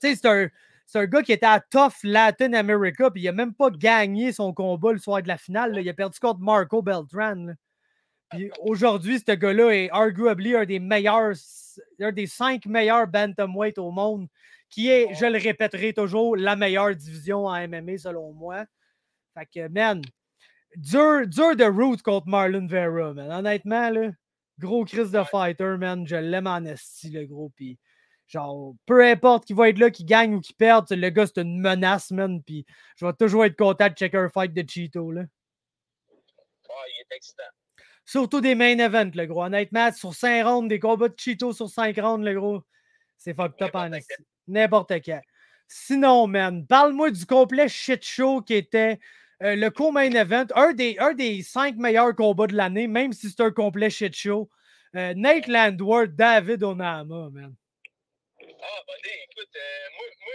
tu 0.01 0.15
sais, 0.15 0.51
c'est 0.87 0.99
un, 0.99 1.07
gars 1.07 1.23
qui 1.23 1.33
était 1.33 1.47
à 1.47 1.61
Tough 1.61 2.03
Latin 2.03 2.53
America, 2.53 3.11
puis 3.11 3.23
il 3.23 3.27
n'a 3.27 3.33
même 3.33 3.55
pas 3.55 3.71
gagné 3.71 4.33
son 4.33 4.53
combat 4.53 4.93
le 4.93 4.99
soir 4.99 5.23
de 5.23 5.29
la 5.29 5.39
finale. 5.39 5.79
Il 5.81 5.89
a 5.89 5.95
perdu 5.95 6.19
contre 6.19 6.41
Marco 6.41 6.83
Beltran. 6.83 7.49
Puis 8.31 8.51
aujourd'hui, 8.61 9.19
ce 9.19 9.33
gars-là 9.33 9.71
est 9.71 9.91
arguably 9.91 10.55
un 10.55 10.65
des 10.65 10.79
meilleurs, 10.79 11.35
un 12.01 12.13
des 12.13 12.27
cinq 12.27 12.67
meilleurs 12.67 13.09
bantamweight 13.09 13.79
au 13.79 13.91
monde, 13.91 14.29
qui 14.69 14.89
est, 14.89 15.15
je 15.15 15.27
le 15.27 15.39
répéterai 15.39 15.93
toujours, 15.93 16.37
la 16.37 16.55
meilleure 16.55 16.95
division 16.95 17.47
en 17.47 17.69
MMA 17.69 17.99
selon 17.99 18.33
moi. 18.33 18.65
Fait 19.35 19.47
que, 19.47 19.69
man, 19.69 20.01
dur, 20.77 21.27
dur 21.27 21.57
de 21.57 21.65
root 21.65 21.97
contre 22.05 22.29
Marlon 22.29 22.67
Vera, 22.67 23.13
man. 23.13 23.31
Honnêtement, 23.31 23.91
là. 23.91 24.11
Gros 24.59 24.85
Chris 24.85 25.11
de 25.11 25.25
fighter, 25.25 25.77
man. 25.79 26.07
Je 26.07 26.17
l'aime 26.17 26.47
en 26.47 26.65
esti, 26.65 27.11
le 27.11 27.27
gros. 27.27 27.51
Puis, 27.57 27.79
genre, 28.29 28.75
peu 28.87 29.05
importe 29.05 29.45
qui 29.47 29.55
va 29.55 29.69
être 29.69 29.79
là, 29.79 29.91
qui 29.91 30.05
gagne 30.05 30.35
ou 30.35 30.41
qui 30.41 30.53
perde, 30.53 30.87
le 30.91 31.11
gars, 31.11 31.27
c'est 31.27 31.41
une 31.41 31.61
menace, 31.61 32.11
man. 32.11 32.43
Puis, 32.43 32.65
je 32.97 33.07
vais 33.07 33.13
toujours 33.15 33.45
être 33.45 33.57
content 33.57 33.89
de 33.89 33.95
checker 33.95 34.19
un 34.19 34.29
fight 34.29 34.53
de 34.53 34.65
Cheeto, 34.69 35.11
là. 35.11 35.23
il 36.13 37.01
est 37.01 37.17
excitant. 37.17 37.43
Surtout 38.11 38.41
des 38.41 38.57
main 38.57 38.77
events, 38.81 39.13
le 39.15 39.25
gros. 39.27 39.45
Honnêtement, 39.45 39.93
sur 39.93 40.13
5 40.13 40.45
rounds, 40.45 40.69
des 40.69 40.81
combats 40.81 41.09
de 41.09 41.15
Cheeto 41.17 41.53
sur 41.53 41.69
5 41.71 41.97
rounds, 41.97 42.25
le 42.25 42.35
gros, 42.35 42.61
c'est 43.17 43.35
fucked 43.35 43.63
up 43.63 43.73
en. 43.73 43.91
N'importe 44.49 45.01
quoi. 45.05 45.21
Sinon, 45.69 46.27
man, 46.27 46.67
parle-moi 46.67 47.13
du 47.13 47.25
complet 47.25 47.69
shit 47.69 48.05
show 48.05 48.43
qui 48.43 48.55
était 48.55 48.99
euh, 49.45 49.55
le 49.55 49.71
co-main 49.71 50.11
event, 50.11 50.47
un 50.57 50.73
des, 50.73 50.97
un 50.99 51.15
des 51.15 51.45
cinq 51.45 51.77
meilleurs 51.77 52.17
combats 52.17 52.49
de 52.49 52.57
l'année, 52.57 52.89
même 52.89 53.13
si 53.13 53.31
c'est 53.31 53.43
un 53.43 53.53
complet 53.53 53.91
shit 53.91 54.13
show. 54.13 54.51
Euh, 54.97 55.15
Nate 55.15 55.47
Landward, 55.47 56.17
David 56.17 56.65
Onama, 56.65 57.31
man. 57.31 57.55
Ah, 58.43 58.83
bon, 58.89 58.95
écoute, 59.05 59.55
euh, 59.55 59.89
moi, 59.97 60.07
moi 60.25 60.35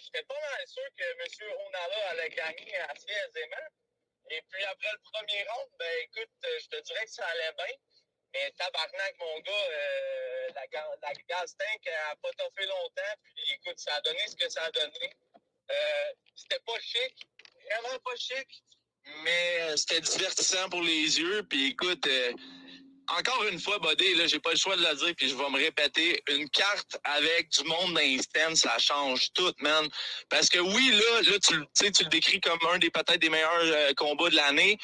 j'étais 0.00 0.24
pas 0.26 0.34
mal 0.34 0.66
sûr 0.66 0.82
que 0.96 1.04
M. 1.04 1.50
Onama 1.66 2.10
allait 2.12 2.34
gagner 2.34 2.76
assez 2.88 3.12
aisément. 3.28 3.68
Et 4.30 4.42
puis 4.48 4.64
après 4.64 4.90
le 4.92 4.98
premier 5.12 5.42
round, 5.48 5.70
ben 5.78 5.92
écoute, 6.04 6.30
je 6.42 6.66
te 6.68 6.80
dirais 6.82 7.04
que 7.04 7.10
ça 7.10 7.26
allait 7.26 7.52
bien. 7.56 7.76
Mais 8.32 8.50
tabarnak, 8.52 9.16
mon 9.18 9.40
gars, 9.40 9.68
la, 10.54 10.66
la 11.02 11.12
gaz 11.28 11.56
tank 11.56 11.84
n'a 11.84 12.16
pas 12.22 12.32
toffé 12.38 12.64
longtemps. 12.66 13.14
Puis 13.24 13.52
écoute, 13.54 13.78
ça 13.78 13.94
a 13.96 14.00
donné 14.02 14.26
ce 14.28 14.36
que 14.36 14.48
ça 14.48 14.64
a 14.64 14.70
donné. 14.70 15.12
C'était 16.36 16.60
pas 16.60 16.78
chic 16.80 17.28
vraiment 17.70 17.98
pas 18.00 18.16
chic, 18.16 18.64
mais 19.24 19.76
c'était 19.76 20.00
divertissant 20.00 20.68
pour 20.68 20.82
les 20.82 21.18
yeux. 21.18 21.42
Puis 21.48 21.70
écoute, 21.70 22.06
euh, 22.06 22.32
encore 23.18 23.44
une 23.44 23.58
fois, 23.58 23.78
Bodé, 23.78 24.14
là, 24.14 24.26
j'ai 24.26 24.38
pas 24.38 24.50
le 24.52 24.56
choix 24.56 24.76
de 24.76 24.82
le 24.82 24.94
dire, 24.96 25.14
puis 25.16 25.28
je 25.28 25.34
vais 25.34 25.48
me 25.50 25.56
répéter. 25.58 26.22
Une 26.28 26.48
carte 26.50 26.98
avec 27.04 27.48
du 27.50 27.64
monde 27.64 27.94
d'instant, 27.94 28.54
ça 28.54 28.78
change 28.78 29.32
tout, 29.32 29.52
man. 29.60 29.88
Parce 30.28 30.48
que 30.48 30.58
oui, 30.58 30.90
là, 30.92 31.20
là 31.30 31.38
tu, 31.38 31.56
le- 31.56 31.66
tu 31.74 32.04
le 32.04 32.08
décris 32.08 32.40
comme 32.40 32.58
un 32.72 32.78
des 32.78 32.90
peut-être 32.90 33.20
des 33.20 33.30
meilleurs 33.30 33.50
euh, 33.62 33.92
combats 33.94 34.30
de 34.30 34.36
l'année. 34.36 34.78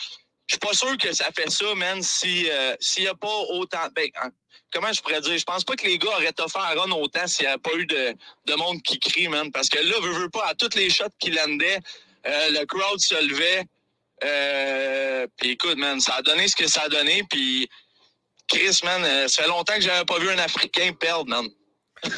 Je 0.48 0.54
suis 0.54 0.60
pas 0.60 0.74
sûr 0.74 0.96
que 0.96 1.12
ça 1.12 1.26
fait 1.36 1.50
ça, 1.50 1.74
man, 1.74 2.02
si 2.02 2.48
euh, 2.50 2.76
s'il 2.80 3.04
y 3.04 3.08
a 3.08 3.14
pas 3.14 3.36
autant. 3.50 3.88
Ben, 3.94 4.08
hein, 4.22 4.30
comment 4.72 4.92
je 4.92 5.00
pourrais 5.02 5.20
dire? 5.20 5.36
Je 5.36 5.44
pense 5.44 5.64
pas 5.64 5.74
que 5.74 5.86
les 5.86 5.98
gars 5.98 6.10
auraient 6.10 6.40
offert 6.40 6.62
à 6.62 6.74
run 6.74 6.90
autant 6.92 7.26
s'il 7.26 7.46
n'y 7.46 7.48
avait 7.52 7.60
pas 7.60 7.74
eu 7.74 7.86
de, 7.86 8.14
de 8.46 8.54
monde 8.54 8.80
qui 8.82 8.98
crie, 9.00 9.28
man. 9.28 9.50
Parce 9.50 9.68
que 9.68 9.78
là, 9.78 9.98
veux, 10.00 10.12
veux 10.12 10.30
pas, 10.30 10.46
à 10.46 10.54
toutes 10.54 10.74
les 10.76 10.88
shots 10.88 11.04
qui 11.18 11.30
landaient, 11.32 11.80
euh, 12.26 12.50
le 12.50 12.64
crowd 12.64 13.00
se 13.00 13.14
levait. 13.28 13.64
Euh, 14.24 15.26
puis 15.36 15.50
écoute, 15.50 15.76
man, 15.76 16.00
ça 16.00 16.14
a 16.14 16.22
donné 16.22 16.48
ce 16.48 16.56
que 16.56 16.66
ça 16.68 16.82
a 16.82 16.88
donné. 16.88 17.22
Puis 17.28 17.68
Chris, 18.48 18.80
man, 18.84 19.02
euh, 19.04 19.28
ça 19.28 19.42
fait 19.42 19.48
longtemps 19.48 19.74
que 19.74 19.80
j'avais 19.80 20.04
pas 20.04 20.18
vu 20.18 20.30
un 20.30 20.38
Africain 20.38 20.92
perdre, 20.92 21.28
man. 21.28 21.46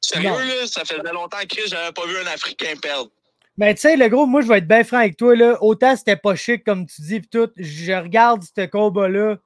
Sérieux, 0.00 0.30
là, 0.30 0.66
ça 0.66 0.84
fait 0.84 1.02
longtemps, 1.12 1.38
Chris, 1.48 1.62
j'avais 1.66 1.92
pas 1.92 2.06
vu 2.06 2.18
un 2.18 2.26
Africain 2.26 2.74
perdre. 2.80 3.10
Mais 3.58 3.74
tu 3.74 3.82
sais, 3.82 3.96
le 3.96 4.08
gros, 4.08 4.26
moi, 4.26 4.40
je 4.40 4.48
vais 4.48 4.58
être 4.58 4.68
bien 4.68 4.82
franc 4.82 4.98
avec 4.98 5.16
toi. 5.16 5.36
Là. 5.36 5.58
Autant 5.62 5.94
c'était 5.94 6.16
pas 6.16 6.34
chic, 6.34 6.64
comme 6.64 6.86
tu 6.86 7.02
dis, 7.02 7.20
pis 7.20 7.28
tout. 7.28 7.50
Je 7.56 7.92
regarde 7.92 8.42
ce 8.42 8.66
combat-là. 8.66 9.36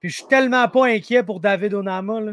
Puis 0.00 0.10
je 0.10 0.16
suis 0.16 0.26
tellement 0.26 0.68
pas 0.68 0.86
inquiet 0.86 1.22
pour 1.22 1.38
David 1.38 1.74
Onama. 1.74 2.20
Là. 2.20 2.32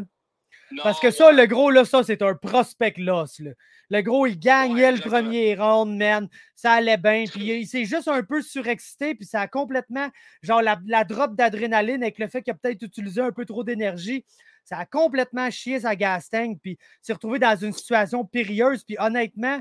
Non, 0.72 0.82
Parce 0.82 0.98
que 0.98 1.10
ça, 1.10 1.30
le 1.30 1.46
gros, 1.46 1.70
là, 1.70 1.84
ça, 1.84 2.02
c'est 2.02 2.22
un 2.22 2.34
prospect 2.34 2.94
loss. 2.96 3.38
Là. 3.40 3.50
Le 3.90 4.02
gros, 4.02 4.26
il 4.26 4.38
gagnait 4.38 4.84
Ouais, 4.84 4.92
le 4.92 5.00
premier 5.00 5.54
round, 5.56 5.96
man. 5.98 6.28
Ça 6.54 6.72
allait 6.74 6.96
bien. 6.96 7.24
Puis 7.30 7.40
il, 7.40 7.50
il 7.62 7.66
s'est 7.66 7.84
juste 7.84 8.06
un 8.08 8.22
peu 8.22 8.40
surexcité. 8.40 9.14
Puis 9.14 9.26
ça 9.26 9.40
a 9.42 9.48
complètement. 9.48 10.08
Genre, 10.42 10.62
la, 10.62 10.78
la 10.86 11.04
drop 11.04 11.34
d'adrénaline 11.34 12.02
avec 12.02 12.18
le 12.18 12.28
fait 12.28 12.42
qu'il 12.42 12.52
a 12.52 12.54
peut-être 12.54 12.82
utilisé 12.82 13.20
un 13.20 13.32
peu 13.32 13.44
trop 13.44 13.64
d'énergie. 13.64 14.24
Ça 14.64 14.78
a 14.78 14.86
complètement 14.86 15.50
chié 15.50 15.80
sa 15.80 15.96
gas 15.96 16.28
tank. 16.30 16.58
Puis 16.62 16.72
il 16.72 16.78
s'est 17.02 17.12
retrouvé 17.12 17.38
dans 17.40 17.56
une 17.56 17.72
situation 17.72 18.24
périlleuse. 18.24 18.84
Puis 18.84 18.96
honnêtement, 19.00 19.60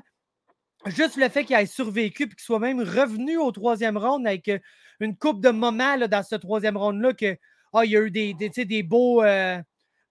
juste 0.86 1.16
le 1.18 1.28
fait 1.30 1.44
qu'il 1.44 1.56
ait 1.56 1.66
survécu. 1.66 2.28
Puis 2.28 2.36
qu'il 2.36 2.44
soit 2.44 2.60
même 2.60 2.82
revenu 2.82 3.38
au 3.38 3.52
troisième 3.52 3.98
round 3.98 4.28
avec 4.28 4.48
euh, 4.48 4.60
une 5.00 5.18
coupe 5.18 5.42
de 5.42 5.50
moments 5.50 5.96
là, 5.96 6.08
dans 6.08 6.22
ce 6.24 6.36
troisième 6.36 6.78
round-là. 6.78 7.14
Que, 7.14 7.36
ah, 7.74 7.84
il 7.84 7.92
y 7.92 7.98
a 7.98 8.02
eu 8.02 8.12
des, 8.12 8.36
des, 8.36 8.50
des 8.50 8.84
beaux. 8.84 9.24
euh, 9.24 9.60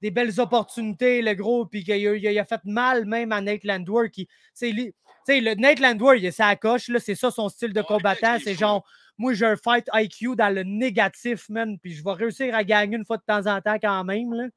des 0.01 0.11
belles 0.11 0.39
opportunités, 0.41 1.23
le 1.23 1.35
gros, 1.35 1.67
puis 1.67 1.83
qu'il 1.85 2.07
a, 2.07 2.15
il 2.15 2.39
a- 2.39 2.45
fait 2.45 2.61
mal 2.65 3.05
même 3.05 3.33
à 3.33 3.41
Nate 3.41 3.65
Landwehr. 3.65 4.11
Qui, 4.11 4.27
tu 4.27 4.33
sais, 4.55 4.71
lui- 4.71 4.93
tu 4.93 4.93
sais, 5.27 5.41
le 5.41 5.55
Nate 5.55 5.81
Landwehr, 5.81 6.15
il 6.17 6.27
a 6.27 6.33
sa 6.33 6.55
coche, 6.57 6.89
là, 6.89 7.01
c'est 7.01 7.15
ça 7.15 7.31
son 7.31 7.49
style 7.49 7.73
de 7.73 7.83
combattant. 7.83 8.35
est 8.37 8.41
C'est 8.41 8.55
genre, 8.55 8.87
moi, 9.19 9.35
j'ai 9.35 9.47
un 9.47 9.57
fight 9.57 9.89
IQ 9.93 10.37
dans 10.37 10.55
le 10.55 10.63
négatif, 10.63 11.49
man, 11.49 11.79
puis 11.81 11.93
je 11.95 12.05
vais 12.05 12.13
réussir 12.13 12.55
à 12.55 12.63
gagner 12.65 12.97
une 12.97 13.05
fois 13.05 13.17
de 13.17 13.25
temps 13.27 13.47
en 13.47 13.61
temps 13.61 13.79
quand 13.81 14.05
même. 14.05 14.33
Là. 14.33 14.49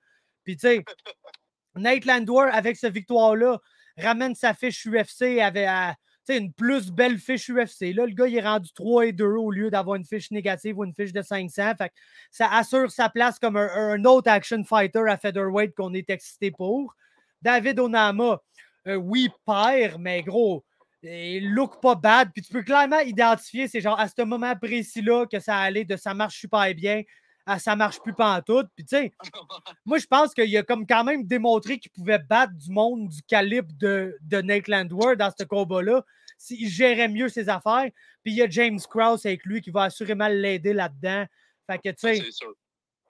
Puis, 0.44 0.56
tu 0.56 0.68
sais, 0.68 0.84
Nate 1.76 2.06
Landwehr, 2.06 2.54
avec 2.54 2.78
cette 2.78 2.94
victoire-là, 2.94 3.60
ramène 3.98 4.36
sa 4.36 4.54
fiche 4.54 4.86
UFC 4.86 5.40
avec 5.42 5.66
à, 5.68 5.96
sais, 6.26 6.38
une 6.38 6.54
plus 6.54 6.92
belle 6.92 7.18
fiche 7.18 7.50
UFC. 7.50 7.94
Là, 7.94 8.06
le 8.06 8.14
gars, 8.14 8.28
il 8.28 8.38
est 8.38 8.42
rendu 8.42 8.72
3 8.74 9.08
et 9.08 9.12
2 9.12 9.26
au 9.26 9.52
lieu 9.52 9.70
d'avoir 9.70 9.96
une 9.96 10.06
fiche 10.06 10.32
négative 10.32 10.78
ou 10.78 10.84
une 10.84 10.94
fiche 10.94 11.14
de 11.14 11.22
500. 11.22 11.74
Fait 11.78 11.90
que 11.90 11.94
ça 12.32 12.50
assure 12.52 12.92
sa 12.92 13.10
place 13.10 13.40
comme 13.40 13.58
un, 13.58 14.04
autre 14.06 14.30
action 14.30 14.64
fighter 14.64 15.04
à 15.08 15.18
featherweight 15.18 15.76
qu'on 15.76 15.94
est 15.94 16.10
excité 16.10 16.52
pour. 16.52 16.96
David 17.42 17.80
Onama, 17.80 18.42
euh, 18.88 18.96
oui, 18.96 19.30
père, 19.46 19.98
mais 20.00 20.22
gros, 20.22 20.64
il 21.04 21.54
look 21.54 21.82
pas 21.82 21.96
bad. 21.96 22.30
Puis 22.34 22.44
tu 22.44 22.54
peux 22.54 22.64
clairement 22.64 23.00
identifier, 23.00 23.68
c'est 23.68 23.82
genre 23.82 24.00
à 24.00 24.08
ce 24.08 24.22
moment 24.24 24.56
précis-là 24.56 25.26
que 25.26 25.40
ça 25.40 25.58
allait 25.58 25.86
de 25.86 25.96
ça 25.98 26.14
marche 26.14 26.40
super 26.40 26.74
bien 26.76 27.04
à 27.46 27.60
ça 27.60 27.76
marche 27.76 28.00
plus 28.00 28.14
pantoute. 28.14 28.68
Puis 28.76 28.86
tu 28.86 28.98
sais, 28.98 29.12
moi 29.86 29.98
je 29.98 30.08
pense 30.08 30.34
qu'il 30.34 30.56
a 30.58 30.64
comme 30.64 30.86
quand 30.86 31.04
même 31.04 31.26
démontré 31.26 31.80
qu'il 31.80 31.92
pouvait 31.92 32.20
battre 32.20 32.54
du 32.54 32.72
monde 32.72 33.10
du 33.10 33.22
calibre 33.24 33.72
de, 33.80 34.18
de 34.22 34.42
Nate 34.42 34.68
Landwehr 34.68 35.18
dans 35.18 35.32
ce 35.38 35.44
combat-là 35.44 36.04
s'il 36.38 36.68
gérait 36.70 37.08
mieux 37.08 37.30
ses 37.30 37.50
affaires. 37.50 37.90
Puis 38.24 38.34
il 38.34 38.36
y 38.36 38.42
a 38.42 38.50
James 38.50 38.80
Krause 38.90 39.26
avec 39.26 39.46
lui 39.46 39.62
qui 39.62 39.70
va 39.70 39.84
assurément 39.84 40.28
l'aider 40.28 40.74
là-dedans. 40.74 41.26
Fait 41.68 41.78
que 41.78 41.90
tu 41.90 41.96
sais, 42.00 42.16
C'est 42.32 42.46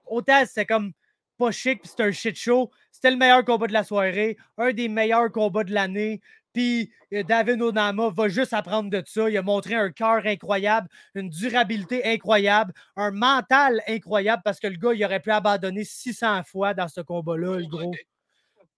autant 0.05 0.45
c'était 0.45 0.65
comme 0.65 0.91
pas 1.37 1.51
chic, 1.51 1.81
puis 1.81 1.89
c'était 1.89 2.03
un 2.03 2.11
shit 2.11 2.37
show. 2.37 2.69
C'était 2.91 3.11
le 3.11 3.17
meilleur 3.17 3.43
combat 3.43 3.67
de 3.67 3.73
la 3.73 3.83
soirée, 3.83 4.37
un 4.57 4.73
des 4.73 4.87
meilleurs 4.87 5.31
combats 5.31 5.63
de 5.63 5.73
l'année. 5.73 6.21
Puis 6.53 6.91
euh, 7.13 7.23
David 7.23 7.61
Onama 7.61 8.09
va 8.09 8.27
juste 8.27 8.53
apprendre 8.53 8.89
de 8.89 9.01
ça. 9.05 9.29
Il 9.29 9.37
a 9.37 9.41
montré 9.41 9.75
un 9.75 9.91
cœur 9.91 10.25
incroyable, 10.25 10.87
une 11.15 11.29
durabilité 11.29 12.05
incroyable, 12.05 12.73
un 12.95 13.11
mental 13.11 13.81
incroyable 13.87 14.41
parce 14.43 14.59
que 14.59 14.67
le 14.67 14.77
gars, 14.77 14.93
il 14.93 15.03
aurait 15.05 15.19
pu 15.19 15.31
abandonner 15.31 15.83
600 15.83 16.43
fois 16.43 16.73
dans 16.73 16.87
ce 16.87 17.01
combat-là, 17.01 17.57
le 17.59 17.67
gros. 17.67 17.93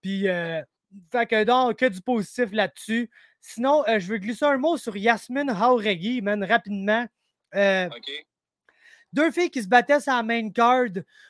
Puis, 0.02 0.28
euh, 0.28 0.62
fait 1.12 1.26
que 1.26 1.44
donc, 1.44 1.78
que 1.78 1.86
du 1.86 2.02
positif 2.02 2.52
là-dessus. 2.52 3.10
Sinon, 3.40 3.84
euh, 3.88 4.00
je 4.00 4.08
veux 4.08 4.18
glisser 4.18 4.46
un 4.46 4.58
mot 4.58 4.78
sur 4.78 4.96
Yasmine 4.96 5.50
Hauregui, 5.50 6.22
man, 6.22 6.44
rapidement. 6.44 7.06
Euh, 7.56 7.88
OK. 7.88 8.26
Deux 9.14 9.32
filles 9.32 9.50
qui 9.52 9.64
se 9.64 9.68
battaient 9.68 10.00
sur 10.00 10.14
la 10.14 10.24
main 10.24 10.50
card. 10.50 10.86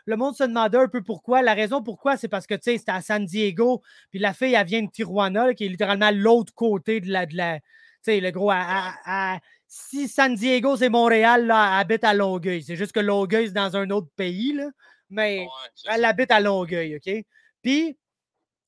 Le 0.05 0.15
monde 0.15 0.35
se 0.35 0.43
demandait 0.43 0.77
un 0.77 0.87
peu 0.87 1.03
pourquoi. 1.03 1.41
La 1.41 1.53
raison 1.53 1.83
pourquoi, 1.83 2.17
c'est 2.17 2.27
parce 2.27 2.47
que, 2.47 2.55
tu 2.55 2.61
sais, 2.63 2.77
c'était 2.77 2.91
à 2.91 3.01
San 3.01 3.25
Diego. 3.25 3.81
Puis 4.09 4.19
la 4.19 4.33
fille, 4.33 4.53
elle 4.53 4.65
vient 4.65 4.81
de 4.83 4.89
Tijuana, 4.91 5.47
là, 5.47 5.53
qui 5.53 5.65
est 5.65 5.69
littéralement 5.69 6.11
l'autre 6.11 6.53
côté 6.53 6.99
de 7.01 7.09
la... 7.11 7.25
De 7.25 7.35
la 7.37 7.59
tu 7.59 8.11
sais, 8.11 8.19
le 8.19 8.31
gros, 8.31 8.51
à- 8.51 8.57
à- 8.59 9.35
à- 9.35 9.39
si 9.67 10.07
San 10.09 10.35
Diego, 10.35 10.75
c'est 10.75 10.89
Montréal, 10.89 11.45
là, 11.47 11.67
elle 11.75 11.79
habite 11.81 12.03
à 12.03 12.13
Longueuil. 12.13 12.61
C'est 12.63 12.75
juste 12.75 12.91
que 12.91 12.99
Longueuil, 12.99 13.47
c'est 13.47 13.53
dans 13.53 13.75
un 13.77 13.89
autre 13.91 14.09
pays, 14.15 14.53
là. 14.53 14.67
Mais 15.09 15.39
Ouais, 15.41 15.47
elle 15.95 16.05
habite 16.05 16.31
à 16.31 16.39
Longueuil, 16.41 16.97
OK? 16.97 17.25
Puis, 17.61 17.97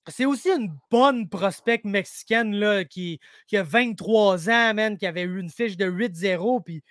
c'est 0.07 0.25
aussi 0.25 0.49
une 0.49 0.71
bonne 0.91 1.27
prospect 1.29 1.81
mexicaine 1.83 2.55
là, 2.55 2.85
qui, 2.85 3.19
qui 3.47 3.57
a 3.57 3.63
23 3.63 4.49
ans, 4.49 4.73
man, 4.73 4.97
qui 4.97 5.07
avait 5.07 5.23
eu 5.23 5.39
une 5.39 5.49
fiche 5.49 5.77
de 5.77 5.85
8-0. 5.85 6.61
Puis 6.61 6.83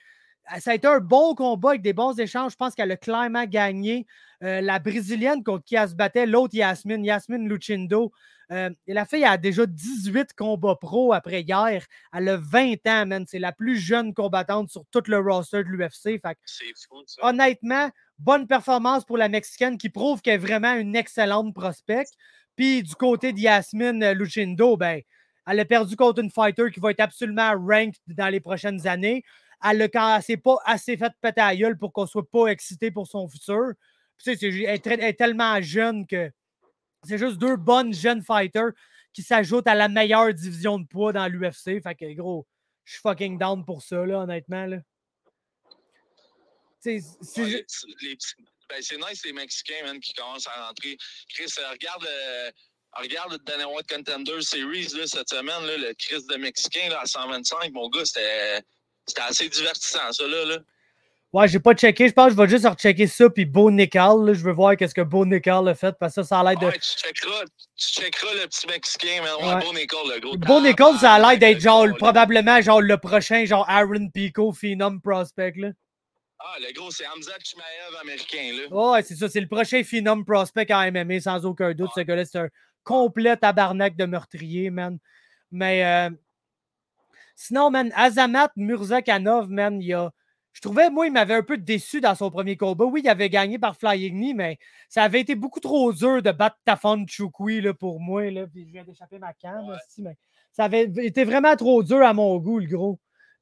ça 0.58 0.72
a 0.72 0.74
été 0.74 0.86
un 0.86 1.00
bon 1.00 1.34
combat 1.34 1.70
avec 1.70 1.82
des 1.82 1.92
bons 1.92 2.18
échanges. 2.18 2.52
Je 2.52 2.56
pense 2.56 2.74
qu'elle 2.74 2.90
a 2.90 2.96
clairement 2.96 3.44
gagné. 3.44 4.06
Euh, 4.42 4.60
la 4.60 4.78
Brésilienne 4.78 5.42
contre 5.42 5.64
qui 5.64 5.74
elle 5.74 5.88
se 5.88 5.94
battait, 5.94 6.26
l'autre 6.26 6.54
Yasmine, 6.54 7.04
Yasmine 7.04 7.48
Lucindo. 7.48 8.12
euh, 8.52 8.68
et 8.86 8.92
la 8.92 9.06
fille 9.06 9.24
a 9.24 9.38
déjà 9.38 9.64
18 9.64 10.34
combats 10.34 10.76
pro 10.76 11.12
après 11.14 11.42
hier. 11.42 11.84
Elle 12.12 12.28
a 12.28 12.36
20 12.36 12.86
ans, 12.86 13.06
man. 13.06 13.24
C'est 13.26 13.38
la 13.38 13.52
plus 13.52 13.78
jeune 13.78 14.12
combattante 14.12 14.70
sur 14.70 14.84
tout 14.90 15.02
le 15.06 15.18
roster 15.18 15.64
de 15.64 15.68
l'UFC. 15.68 16.20
Honnêtement, 17.22 17.90
bonne 18.18 18.46
performance 18.46 19.04
pour 19.04 19.16
la 19.16 19.28
Mexicaine 19.28 19.78
qui 19.78 19.88
prouve 19.88 20.20
qu'elle 20.20 20.34
est 20.34 20.38
vraiment 20.38 20.74
une 20.74 20.94
excellente 20.94 21.54
prospect. 21.54 22.06
Puis 22.56 22.82
du 22.82 22.94
côté 22.94 23.32
de 23.32 23.38
Yasmine 23.38 24.12
Lucindo, 24.12 24.76
ben, 24.76 25.00
elle 25.46 25.60
a 25.60 25.64
perdu 25.64 25.96
contre 25.96 26.22
une 26.22 26.30
fighter 26.30 26.70
qui 26.70 26.80
va 26.80 26.90
être 26.90 27.00
absolument 27.00 27.52
ranked 27.52 28.00
dans 28.06 28.28
les 28.28 28.40
prochaines 28.40 28.86
années. 28.86 29.24
Elle 29.64 29.82
a 29.82 29.88
quand 29.88 30.20
c'est 30.22 30.36
pas 30.36 30.56
assez 30.64 30.96
fait 30.96 31.12
péter 31.20 31.40
à 31.40 31.48
la 31.48 31.56
gueule 31.56 31.78
pour 31.78 31.92
qu'on 31.92 32.06
soit 32.06 32.28
pas 32.28 32.46
excité 32.48 32.90
pour 32.90 33.06
son 33.06 33.28
futur. 33.28 33.72
Puis, 34.18 34.24
tu 34.24 34.30
sais, 34.32 34.36
c'est- 34.36 34.62
elle, 34.62 34.74
est 34.74 34.78
très- 34.84 34.94
elle 34.94 35.04
est 35.04 35.14
tellement 35.14 35.60
jeune 35.62 36.06
que 36.06 36.30
c'est 37.04 37.18
juste 37.18 37.38
deux 37.38 37.56
bonnes 37.56 37.92
jeunes 37.94 38.22
fighters 38.22 38.70
qui 39.12 39.22
s'ajoutent 39.22 39.66
à 39.66 39.74
la 39.74 39.88
meilleure 39.88 40.32
division 40.34 40.78
de 40.78 40.86
poids 40.86 41.12
dans 41.12 41.26
l'UFC. 41.28 41.80
Fait 41.82 41.94
que 41.94 42.12
gros, 42.14 42.46
je 42.84 42.92
suis 42.92 43.00
fucking 43.00 43.38
down 43.38 43.64
pour 43.64 43.82
ça, 43.82 44.04
là, 44.04 44.20
honnêtement. 44.20 44.66
Là. 44.66 44.78
C'est 46.80 46.96
Ouais, 46.96 47.00
ju- 47.48 47.56
les 47.56 47.62
petits- 47.62 47.94
les 48.02 48.16
petits- 48.16 48.34
ben, 48.68 48.82
c'est 48.82 48.96
nice 48.98 49.24
les 49.24 49.32
Mexicains, 49.32 49.82
man, 49.84 49.98
qui 50.00 50.12
commencent 50.12 50.46
à 50.46 50.66
rentrer. 50.66 50.96
Chris, 51.30 51.46
euh, 51.58 51.70
regarde, 51.70 52.04
euh, 52.06 52.50
regarde 52.92 53.32
le 53.32 53.38
Dana 53.38 53.68
White 53.68 53.88
Contender 53.88 54.40
Series 54.42 54.88
là, 54.94 55.06
cette 55.06 55.30
semaine, 55.30 55.64
là, 55.66 55.76
le 55.78 55.94
Chris 55.94 56.22
de 56.28 56.36
Mexicain 56.36 56.88
là, 56.90 57.00
à 57.00 57.06
125. 57.06 57.72
Mon 57.72 57.88
gars, 57.88 58.04
c'était 58.04 58.62
c'était 59.06 59.22
assez 59.22 59.48
divertissant, 59.48 60.12
ça. 60.12 60.26
Là, 60.26 60.44
là. 60.44 60.58
Ouais, 61.32 61.48
j'ai 61.48 61.58
pas 61.58 61.74
checké. 61.74 62.06
Je 62.08 62.12
pense 62.12 62.26
que 62.26 62.32
je 62.34 62.36
vais 62.36 62.48
juste 62.48 62.64
rechecker 62.64 63.08
ça. 63.08 63.28
Puis 63.28 63.44
Beau 63.44 63.68
Nickel, 63.68 64.24
là, 64.24 64.34
je 64.34 64.44
veux 64.44 64.52
voir 64.52 64.76
qu'est-ce 64.76 64.94
que 64.94 65.00
Beau 65.00 65.26
Nickel 65.26 65.66
a 65.66 65.74
fait. 65.74 65.92
Parce 65.98 66.14
que 66.14 66.22
ça, 66.22 66.28
ça 66.28 66.40
a 66.40 66.44
l'air 66.44 66.58
de. 66.60 66.66
Ouais, 66.66 66.78
tu, 66.78 66.80
checkeras, 66.80 67.44
tu 67.76 67.88
checkeras 67.88 68.34
le 68.34 68.46
petit 68.46 68.66
Mexicain, 68.68 69.20
man. 69.20 69.34
Ouais, 69.40 69.54
Ouais. 69.54 69.60
Bon 69.60 69.72
Nicole, 69.72 70.14
le 70.14 70.20
gros. 70.20 70.36
Beau 70.36 70.60
Nickel, 70.60 70.96
ça 71.00 71.14
a 71.14 71.18
l'air 71.18 71.38
d'être 71.38 71.60
genre 71.60 71.88
probablement 71.98 72.60
genre 72.62 72.80
le 72.80 72.96
prochain 72.98 73.44
genre 73.46 73.68
Aaron 73.68 74.10
Pico 74.14 74.52
Phenom 74.52 75.00
Prospect. 75.00 75.54
Là. 75.56 75.70
Ah, 76.38 76.56
le 76.60 76.72
gros, 76.72 76.92
c'est 76.92 77.06
Hamza 77.06 77.32
Chimaev 77.42 78.00
américain, 78.00 78.52
là. 78.52 78.92
Ouais, 78.92 79.02
c'est 79.02 79.16
ça. 79.16 79.28
C'est 79.28 79.40
le 79.40 79.48
prochain 79.48 79.82
Phenom 79.82 80.22
Prospect 80.24 80.72
en 80.72 80.92
MMA, 80.92 81.20
sans 81.20 81.44
aucun 81.46 81.72
doute. 81.72 81.90
Ce 81.96 82.00
gars-là, 82.02 82.24
c'est 82.26 82.38
un 82.38 82.48
complet 82.84 83.36
tabarnak 83.36 83.96
de 83.96 84.04
meurtrier, 84.04 84.70
man. 84.70 84.98
Mais 85.50 85.84
euh, 85.84 86.10
sinon, 87.34 87.70
man, 87.70 87.92
Azamat 87.94 88.50
Murzakanov, 88.56 89.48
man, 89.50 89.80
il 89.80 89.92
a. 89.94 90.10
Je 90.52 90.60
trouvais, 90.60 90.88
moi, 90.88 91.06
il 91.08 91.12
m'avait 91.12 91.34
un 91.34 91.42
peu 91.42 91.58
déçu 91.58 92.00
dans 92.00 92.14
son 92.14 92.30
premier 92.30 92.56
combat. 92.56 92.84
Oui, 92.84 93.00
il 93.04 93.08
avait 93.08 93.28
gagné 93.28 93.58
par 93.58 93.76
Flying 93.76 94.14
Knee, 94.14 94.34
mais 94.34 94.58
ça 94.88 95.02
avait 95.02 95.20
été 95.20 95.34
beaucoup 95.34 95.58
trop 95.58 95.92
dur 95.92 96.22
de 96.22 96.30
battre 96.30 96.56
Tafon 96.64 97.04
Chukwi 97.08 97.60
là, 97.60 97.74
pour 97.74 97.98
moi. 98.00 98.30
Là, 98.30 98.46
puis 98.46 98.64
je 98.64 98.70
viens 98.72 98.84
d'échapper 98.84 99.18
ma 99.18 99.32
canne, 99.32 99.66
Ouais. 99.68 99.74
aussi, 99.74 100.00
mais 100.02 100.16
ça 100.52 100.64
avait 100.64 100.84
été 100.98 101.24
vraiment 101.24 101.56
trop 101.56 101.82
dur 101.82 102.02
à 102.02 102.12
mon 102.14 102.38
goût, 102.38 102.60
le 102.60 102.66
gros. 102.68 103.00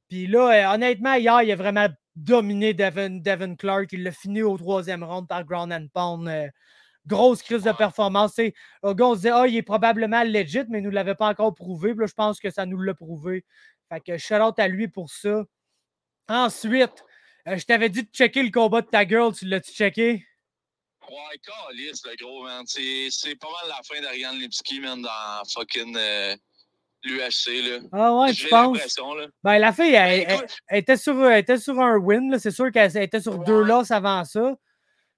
Puis 0.09 0.25
là, 0.27 0.71
euh, 0.71 0.75
honnêtement, 0.75 1.13
hier, 1.13 1.43
il 1.43 1.51
a 1.51 1.55
vraiment 1.55 1.87
dominé 2.15 2.73
Devin, 2.73 3.11
Devin 3.11 3.55
Clark. 3.55 3.91
Il 3.91 4.03
l'a 4.03 4.11
fini 4.11 4.41
au 4.41 4.57
troisième 4.57 5.03
round 5.03 5.27
par 5.27 5.43
ground 5.45 5.71
and 5.71 5.87
pound. 5.93 6.27
euh, 6.27 6.47
grosse 7.05 7.43
crise 7.43 7.63
de 7.63 7.71
performance. 7.73 8.37
Le 8.37 8.93
gars, 8.93 9.05
on 9.05 9.11
se 9.13 9.17
disait, 9.17 9.31
ah, 9.33 9.45
il 9.47 9.57
est 9.57 9.61
probablement 9.61 10.23
legit, 10.23 10.63
mais 10.69 10.79
il 10.79 10.83
ne 10.83 10.87
nous 10.87 10.91
l'avait 10.91 11.15
pas 11.15 11.27
encore 11.27 11.53
prouvé. 11.53 11.91
Puis 11.91 11.99
là, 12.01 12.05
je 12.07 12.13
pense 12.13 12.39
que 12.39 12.49
ça 12.49 12.65
nous 12.65 12.79
l'a 12.79 12.93
prouvé. 12.93 13.43
Fait 13.93 14.01
que 14.01 14.17
shout 14.17 14.35
out 14.41 14.57
à 14.57 14.67
lui 14.67 14.87
pour 14.87 15.09
ça. 15.09 15.43
Ensuite, 16.27 17.03
euh, 17.47 17.57
je 17.57 17.65
t'avais 17.65 17.89
dit 17.89 18.03
de 18.03 18.09
checker 18.11 18.41
le 18.41 18.49
combat 18.49 18.81
de 18.81 18.87
ta 18.87 19.07
girl. 19.07 19.33
Tu 19.35 19.45
l'as-tu 19.45 19.71
checké? 19.71 20.25
Ouais, 21.09 21.37
calice, 21.43 22.01
le 22.05 22.15
gros, 22.15 22.43
man. 22.43 22.63
C'est 22.65 23.35
pas 23.35 23.47
mal 23.49 23.69
la 23.69 23.81
fin 23.83 24.01
d'Ariane 24.01 24.37
Lipski, 24.39 24.79
man, 24.79 25.01
dans 25.01 25.43
fucking 25.53 25.95
euh, 25.97 26.35
l'UFC, 27.03 27.61
là. 27.61 27.79
Ah 27.91 28.13
ouais, 28.15 28.33
penses? 28.49 28.73
l'impression, 28.77 29.13
là. 29.13 29.27
Ben, 29.43 29.59
la 29.59 29.73
fille, 29.73 29.93
elle, 29.93 30.25
Ben, 30.25 30.47
elle- 30.69 30.77
était, 30.79 30.97
sur, 30.97 31.29
elle 31.29 31.39
était 31.39 31.57
sur 31.57 31.79
un 31.79 31.97
win. 31.97 32.31
là. 32.31 32.39
C'est 32.39 32.51
sûr 32.51 32.71
qu'elle 32.71 32.89
elle 32.95 33.03
était 33.03 33.21
sur 33.21 33.37
deux 33.39 33.61
losses 33.63 33.91
avant 33.91 34.23
ça. 34.23 34.55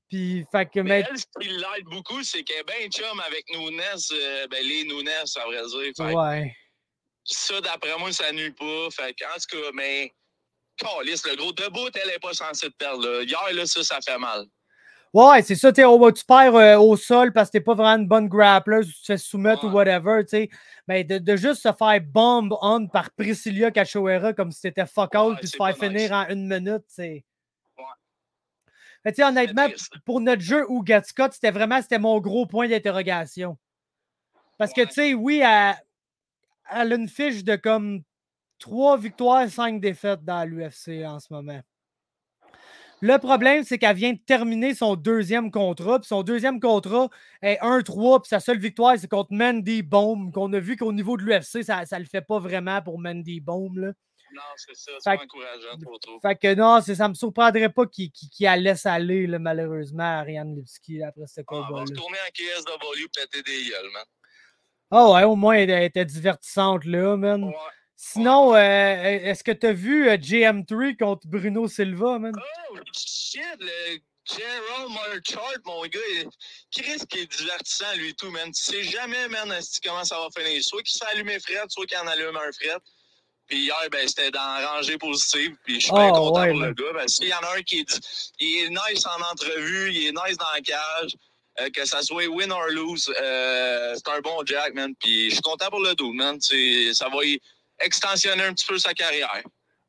Puis, 0.10 0.44
fait 0.52 0.66
que, 0.66 0.80
Mais 0.82 1.02
mais, 1.02 1.08
elle, 1.10 1.18
ce 1.18 1.26
qui 1.40 1.48
l'aide 1.50 1.86
beaucoup, 1.86 2.22
c'est 2.24 2.44
qu'elle 2.44 2.60
est 2.60 2.64
bien 2.80 2.90
chum 2.90 3.20
avec 3.22 3.46
Nunes, 3.56 3.80
euh, 4.12 4.48
ben 4.48 4.64
les 4.66 4.84
Nunes, 4.84 5.08
à 5.10 5.46
vrai 5.46 5.62
dire. 5.66 5.94
Fait 5.96 6.14
ouais. 6.14 6.56
Ça, 7.26 7.60
d'après 7.60 7.98
moi, 7.98 8.12
ça 8.12 8.32
nuit 8.32 8.52
pas. 8.52 8.90
Fait 8.92 9.14
que, 9.14 9.26
en 9.26 9.36
tout 9.38 9.62
cas, 9.62 9.72
mais. 9.74 10.14
Calice, 10.78 11.26
le 11.26 11.36
gros 11.38 11.54
debout, 11.54 11.88
elle 11.94 12.10
est 12.10 12.20
pas 12.20 12.34
censée 12.34 12.70
te 12.70 12.76
perdre, 12.76 13.08
là. 13.08 13.24
Hier, 13.24 13.54
là, 13.54 13.66
ça, 13.66 13.84
ça 13.84 14.00
fait 14.06 14.18
mal. 14.18 14.46
Ouais, 15.14 15.42
c'est 15.42 15.56
ça, 15.56 15.72
tu 15.72 15.78
sais, 15.78 15.86
on- 15.86 16.12
tu 16.12 16.26
perds 16.26 16.56
euh, 16.56 16.78
au 16.78 16.98
sol 16.98 17.32
parce 17.32 17.48
que 17.48 17.54
t'es 17.54 17.62
pas 17.62 17.74
vraiment 17.74 18.02
une 18.02 18.08
bonne 18.08 18.28
grappler, 18.28 18.82
tu 18.84 18.92
te 18.92 19.06
fais 19.06 19.18
soumettre 19.18 19.64
ou 19.64 19.70
whatever, 19.70 20.24
tu 20.26 20.32
sais. 20.32 20.50
Mais 20.90 21.06
de, 21.06 21.20
de 21.20 21.38
juste 21.38 21.62
se 21.62 21.72
faire 21.72 22.02
bomb 22.02 22.52
on 22.62 22.88
par 22.88 23.10
Priscilla 23.12 23.72
Cachoeira 23.72 24.34
comme 24.34 24.52
si 24.52 24.60
c'était 24.60 24.86
fuck 24.86 25.16
all 25.16 25.30
Ouais, 25.30 25.36
puis 25.38 25.48
se 25.48 25.56
faire 25.56 25.78
finir 25.78 25.94
nice. 26.02 26.12
en 26.12 26.28
une 26.28 26.48
minute, 26.50 26.84
c'est. 26.90 27.24
Ouais. 27.78 27.84
Mais 29.06 29.14
tu 29.14 29.22
sais, 29.22 29.24
honnêtement, 29.24 29.70
pour 30.06 30.20
notre 30.20 30.42
jeu 30.42 30.66
ou 30.68 30.84
Get 30.86 31.04
Scott, 31.06 31.32
c'était 31.32 31.52
vraiment 31.52 31.82
c'était 31.82 31.98
mon 32.00 32.20
gros 32.20 32.46
point 32.46 32.68
d'interrogation. 32.68 33.58
Parce 34.58 34.74
que, 34.74 34.82
tu 34.82 34.92
sais, 34.92 35.14
oui, 35.14 35.42
elle, 35.42 35.76
elle 36.74 36.94
a 36.94 36.96
une 36.96 37.10
fiche 37.10 37.44
de 37.44 37.56
comme 37.56 38.04
3 38.60 38.98
victoires, 38.98 39.50
5 39.50 39.80
défaites 39.82 40.24
dans 40.24 40.48
l'UFC 40.50 41.06
en 41.06 41.20
ce 41.20 41.32
moment. 41.32 41.62
Le 43.02 43.18
problème, 43.18 43.64
c'est 43.64 43.78
qu'elle 43.78 43.96
vient 43.96 44.14
de 44.14 44.20
terminer 44.26 44.74
son 44.74 44.96
deuxième 44.96 45.52
contrat. 45.52 46.00
Puis 46.00 46.08
son 46.08 46.24
deuxième 46.24 46.60
contrat 46.60 47.10
est 47.42 47.60
1-3. 47.62 48.22
Puis 48.22 48.30
sa 48.30 48.40
seule 48.40 48.58
victoire, 48.58 48.96
c'est 48.98 49.10
contre 49.10 49.34
Mandy 49.34 49.84
Baum. 49.84 50.32
Qu'on 50.32 50.52
a 50.54 50.60
vu 50.60 50.78
qu'au 50.78 50.94
niveau 50.94 51.18
de 51.18 51.24
l'UFC, 51.24 51.64
ça 51.64 51.84
ne 51.84 52.00
le 52.00 52.06
fait 52.06 52.22
pas 52.22 52.40
vraiment 52.40 52.82
pour 52.82 52.98
Mandy 52.98 53.42
Baum. 53.42 53.78
Là. 53.78 53.92
Non, 54.34 54.42
c'est 54.58 54.76
ça, 54.76 54.92
c'est 55.00 55.10
encourageant, 55.12 55.78
trop 55.82 55.98
trop. 55.98 56.20
Fait 56.20 56.36
que 56.36 56.56
non, 56.56 56.82
ça 56.82 57.08
me 57.08 57.14
surprendrait 57.14 57.70
pas 57.70 57.86
qu'il 57.86 58.12
qu'il 58.12 58.46
la 58.46 58.58
laisse 58.58 58.86
aller, 58.86 59.28
là, 59.28 59.40
malheureusement, 59.40 60.04
Ariane 60.04 60.56
Lipski, 60.56 61.04
après 61.04 61.28
ce 61.28 61.42
Ah, 61.42 61.44
on 61.48 61.74
va 61.74 61.82
retourner 61.82 62.18
en 62.18 62.32
KSW 62.34 63.08
péter 63.14 63.44
des 63.44 63.70
gueules, 63.70 63.92
man. 63.94 64.04
Ah 64.92 65.10
ouais, 65.12 65.24
au 65.24 65.36
moins, 65.36 65.56
elle, 65.56 65.70
était 65.84 66.06
divertissante, 66.06 66.86
là, 66.86 67.16
man. 67.18 67.44
Ouais. 67.46 67.54
Sinon, 67.96 68.54
euh, 68.54 68.58
est-ce 68.60 69.44
que 69.44 69.52
tu 69.52 69.66
as 69.68 69.74
vu 69.74 70.08
euh, 70.10 70.18
GM3 70.18 70.98
contre 70.98 71.28
Bruno 71.28 71.68
Silva, 71.68 72.20
man? 72.20 72.34
Oh, 72.72 72.78
shit, 72.94 73.42
le 73.60 73.98
Gerald 74.26 74.92
Marchart, 74.92 75.60
mon 75.66 75.82
gars, 75.84 76.00
il- 76.16 76.30
Chris 76.72 77.00
qui 77.10 77.20
est 77.20 77.32
divertissant, 77.38 77.94
lui, 77.96 78.14
tout, 78.16 78.30
man. 78.32 78.52
Tu 78.52 78.62
sais 78.64 78.84
jamais, 78.84 79.28
man, 79.30 79.54
comment 79.84 80.04
ça 80.04 80.18
va 80.20 80.28
finir. 80.36 80.62
Soit 80.64 80.82
qu'il 80.84 80.98
se 80.98 81.04
fait 81.06 81.12
allumer 81.16 81.40
fret, 81.40 81.64
soit 81.70 81.86
qu'il 81.86 81.98
en 81.98 82.08
allume 82.08 82.36
un 82.36 82.52
fret. 82.52 82.78
Puis 83.48 83.66
hier, 83.66 83.76
ben, 83.92 84.08
c'était 84.08 84.32
dans 84.32 84.40
la 84.60 84.68
rangée 84.72 84.98
positive. 84.98 85.56
Puis 85.64 85.76
je 85.80 85.86
suis 85.86 85.94
bien 85.94 86.08
Ah, 86.08 86.12
content 86.12 86.42
ouais, 86.42 86.50
pour 86.50 86.58
man. 86.60 86.70
le 86.70 86.74
gars. 86.74 86.94
Parce 86.94 87.14
qu'il 87.16 87.28
y 87.28 87.34
en 87.34 87.40
a 87.40 87.58
un 87.58 87.62
qui 87.62 87.80
est, 87.80 88.00
il 88.40 88.66
est 88.66 88.70
nice 88.70 89.06
en 89.06 89.22
entrevue, 89.32 89.92
il 89.94 90.08
est 90.08 90.12
nice 90.12 90.38
dans 90.38 90.52
la 90.56 90.62
cage. 90.62 91.16
Euh, 91.62 91.70
que 91.74 91.86
ça 91.86 92.02
soit 92.02 92.28
win 92.28 92.52
or 92.52 92.66
lose, 92.70 93.10
euh, 93.22 93.96
c'est 93.96 94.12
un 94.12 94.20
bon 94.20 94.44
Jack, 94.46 94.74
man. 94.74 94.94
Puis 95.00 95.30
je 95.30 95.36
suis 95.36 95.42
content 95.42 95.70
pour 95.70 95.80
le 95.80 95.96
dos, 95.96 96.12
man. 96.12 96.38
Ça 96.42 97.08
va 97.10 97.24
y 97.24 97.40
extensionner 97.80 98.44
un 98.44 98.54
petit 98.54 98.66
peu 98.66 98.78
sa 98.78 98.94
carrière. 98.94 99.42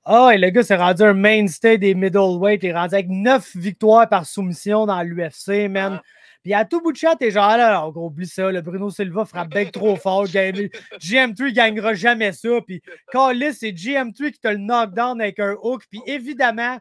Ah, 0.05 0.31
et 0.33 0.39
le 0.39 0.51
gars 0.51 0.63
s'est 0.63 0.77
rendu 0.77 1.03
un 1.03 1.15
mainstay 1.15 1.79
des 1.79 1.95
middleweight. 1.95 2.63
Il 2.63 2.69
est 2.69 2.73
rendu 2.73 2.95
avec 2.95 3.09
9 3.09 3.57
victoires 3.57 4.09
par 4.09 4.25
soumission 4.27 4.87
dans 4.87 5.03
l'UFC, 5.03 5.69
man. 5.69 5.99
Ah. 5.99 6.03
Puis 6.45 6.55
à 6.55 6.65
tout 6.65 6.81
bout 6.81 6.93
de 6.93 6.97
chat, 6.97 7.17
t'es 7.17 7.33
genre, 7.33 7.43
ah, 7.43 7.57
là, 7.57 7.67
alors, 7.71 7.91
gros, 7.93 8.07
oublie 8.07 8.29
ça. 8.29 8.53
Le 8.53 8.61
Bruno 8.61 8.89
Silva 8.89 9.25
frappe 9.25 9.53
que 9.53 9.69
trop 9.71 9.97
fort. 9.97 10.29
Gagne- 10.29 10.71
GM3 11.01 11.53
gagnera 11.53 11.95
jamais 11.95 12.31
ça. 12.31 12.61
Puis, 12.65 12.81
Callis, 13.11 13.55
c'est 13.55 13.73
GM3 13.73 14.31
qui 14.31 14.39
te 14.39 14.47
le 14.47 14.59
knockdown 14.59 15.21
avec 15.21 15.41
un 15.41 15.57
hook. 15.61 15.83
Puis, 15.91 16.01
évidemment, 16.07 16.79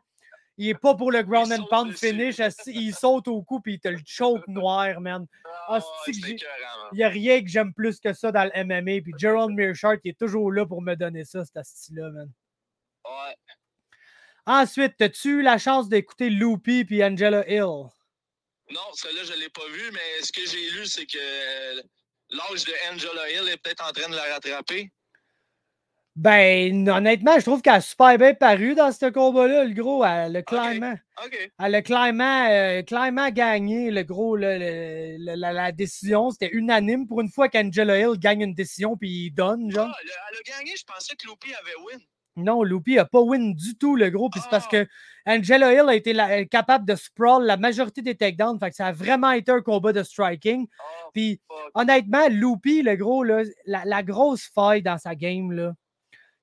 il 0.57 0.69
est 0.69 0.75
pas 0.75 0.95
pour 0.95 1.11
le 1.11 1.21
ground 1.23 1.51
and 1.51 1.65
pound 1.69 1.97
finish. 1.97 2.39
Il 2.67 2.93
saute 2.93 3.27
au 3.27 3.41
cou, 3.43 3.59
puis 3.59 3.73
il 3.73 3.79
te 3.79 3.89
le 3.89 3.99
choke 4.05 4.47
noir, 4.47 5.01
man. 5.01 5.27
Ah, 5.67 5.79
man. 5.79 6.37
Il 6.91 6.97
n'y 6.97 7.03
a 7.03 7.09
rien 7.09 7.41
que 7.41 7.47
j'aime 7.47 7.73
plus 7.73 7.99
que 7.99 8.13
ça 8.13 8.31
dans 8.31 8.45
le 8.45 8.63
MMA. 8.63 9.01
Puis, 9.01 9.13
Gerald 9.17 9.51
Mearshart, 9.51 9.97
il 10.03 10.11
est 10.11 10.19
toujours 10.19 10.51
là 10.51 10.65
pour 10.65 10.81
me 10.81 10.95
donner 10.95 11.25
ça, 11.25 11.43
cet 11.43 11.63
style-là, 11.65 12.09
man. 12.09 12.31
Ouais. 13.05 13.35
Ensuite, 14.45 15.01
as-tu 15.01 15.39
eu 15.39 15.41
la 15.41 15.57
chance 15.57 15.89
d'écouter 15.89 16.29
Loopy 16.29 16.85
puis 16.85 17.03
Angela 17.03 17.43
Hill? 17.49 17.89
Non, 18.69 18.93
celle-là, 18.93 19.23
je 19.23 19.33
ne 19.33 19.39
l'ai 19.39 19.49
pas 19.49 19.67
vue, 19.69 19.91
mais 19.91 20.23
ce 20.23 20.31
que 20.31 20.45
j'ai 20.45 20.71
lu, 20.71 20.85
c'est 20.85 21.05
que 21.05 21.17
euh, 21.17 21.81
l'âge 22.29 22.63
de 22.63 22.73
Angela 22.91 23.29
Hill 23.29 23.49
est 23.49 23.57
peut-être 23.57 23.83
en 23.87 23.91
train 23.91 24.09
de 24.09 24.15
la 24.15 24.33
rattraper. 24.33 24.91
Ben, 26.15 26.87
honnêtement, 26.87 27.37
je 27.37 27.43
trouve 27.43 27.61
qu'elle 27.61 27.73
a 27.73 27.81
super 27.81 28.17
bien 28.17 28.33
paru 28.33 28.73
dans 28.73 28.91
ce 28.93 29.07
combat-là, 29.09 29.65
le 29.65 29.73
gros. 29.73 30.05
Elle 30.05 30.37
a 30.37 30.41
clairement, 30.43 30.93
OK. 31.25 31.51
elle 31.59 31.75
a 31.75 31.81
clairement, 31.81 32.47
euh, 32.49 32.81
clairement 32.83 33.29
gagné, 33.31 33.91
le 33.91 34.03
gros, 34.03 34.37
le- 34.37 34.57
le- 34.57 35.17
le- 35.19 35.35
la, 35.35 35.51
la 35.51 35.71
décision. 35.73 36.31
C'était 36.31 36.51
unanime 36.53 37.05
pour 37.05 37.19
une 37.19 37.27
fois 37.29 37.49
qu'Angela 37.49 37.99
Hill 37.99 38.17
gagne 38.17 38.41
une 38.41 38.53
décision 38.53 38.95
puis 38.95 39.25
il 39.25 39.31
donne, 39.31 39.69
genre. 39.71 39.89
Ah, 39.91 39.97
elle, 40.03 40.09
a, 40.09 40.13
elle 40.31 40.37
a 40.37 40.57
gagné, 40.59 40.71
je 40.77 40.85
pensais 40.85 41.15
que 41.17 41.27
Loopy 41.27 41.49
avait 41.53 41.75
win. 41.85 41.99
Non, 42.37 42.63
Loopy 42.63 42.95
n'a 42.95 43.03
pas 43.05 43.19
win 43.19 43.53
du 43.53 43.75
tout, 43.77 43.97
le 43.97 44.09
gros. 44.09 44.29
Puis 44.29 44.39
c'est 44.41 44.49
parce 44.49 44.67
Ah. 44.67 44.71
que 44.71 44.87
Angela 45.25 45.73
Hill 45.73 45.89
a 45.89 45.95
été 45.95 46.13
la- 46.13 46.45
capable 46.45 46.85
de 46.85 46.95
sprawl 46.95 47.43
la 47.45 47.57
majorité 47.57 48.01
des 48.01 48.15
takedowns. 48.15 48.57
Fait 48.59 48.69
que 48.69 48.75
ça 48.77 48.87
a 48.87 48.91
vraiment 48.93 49.31
été 49.31 49.51
un 49.51 49.61
combat 49.61 49.91
de 49.91 50.03
striking. 50.03 50.65
Oh, 50.79 51.09
Puis 51.13 51.41
honnêtement, 51.73 52.27
Loopy, 52.29 52.83
le 52.83 52.95
gros, 52.95 53.23
là, 53.25 53.43
la, 53.65 53.83
la 53.83 54.01
grosse 54.01 54.49
faille 54.55 54.81
dans 54.81 54.97
sa 54.97 55.13
game, 55.15 55.51
là, 55.51 55.73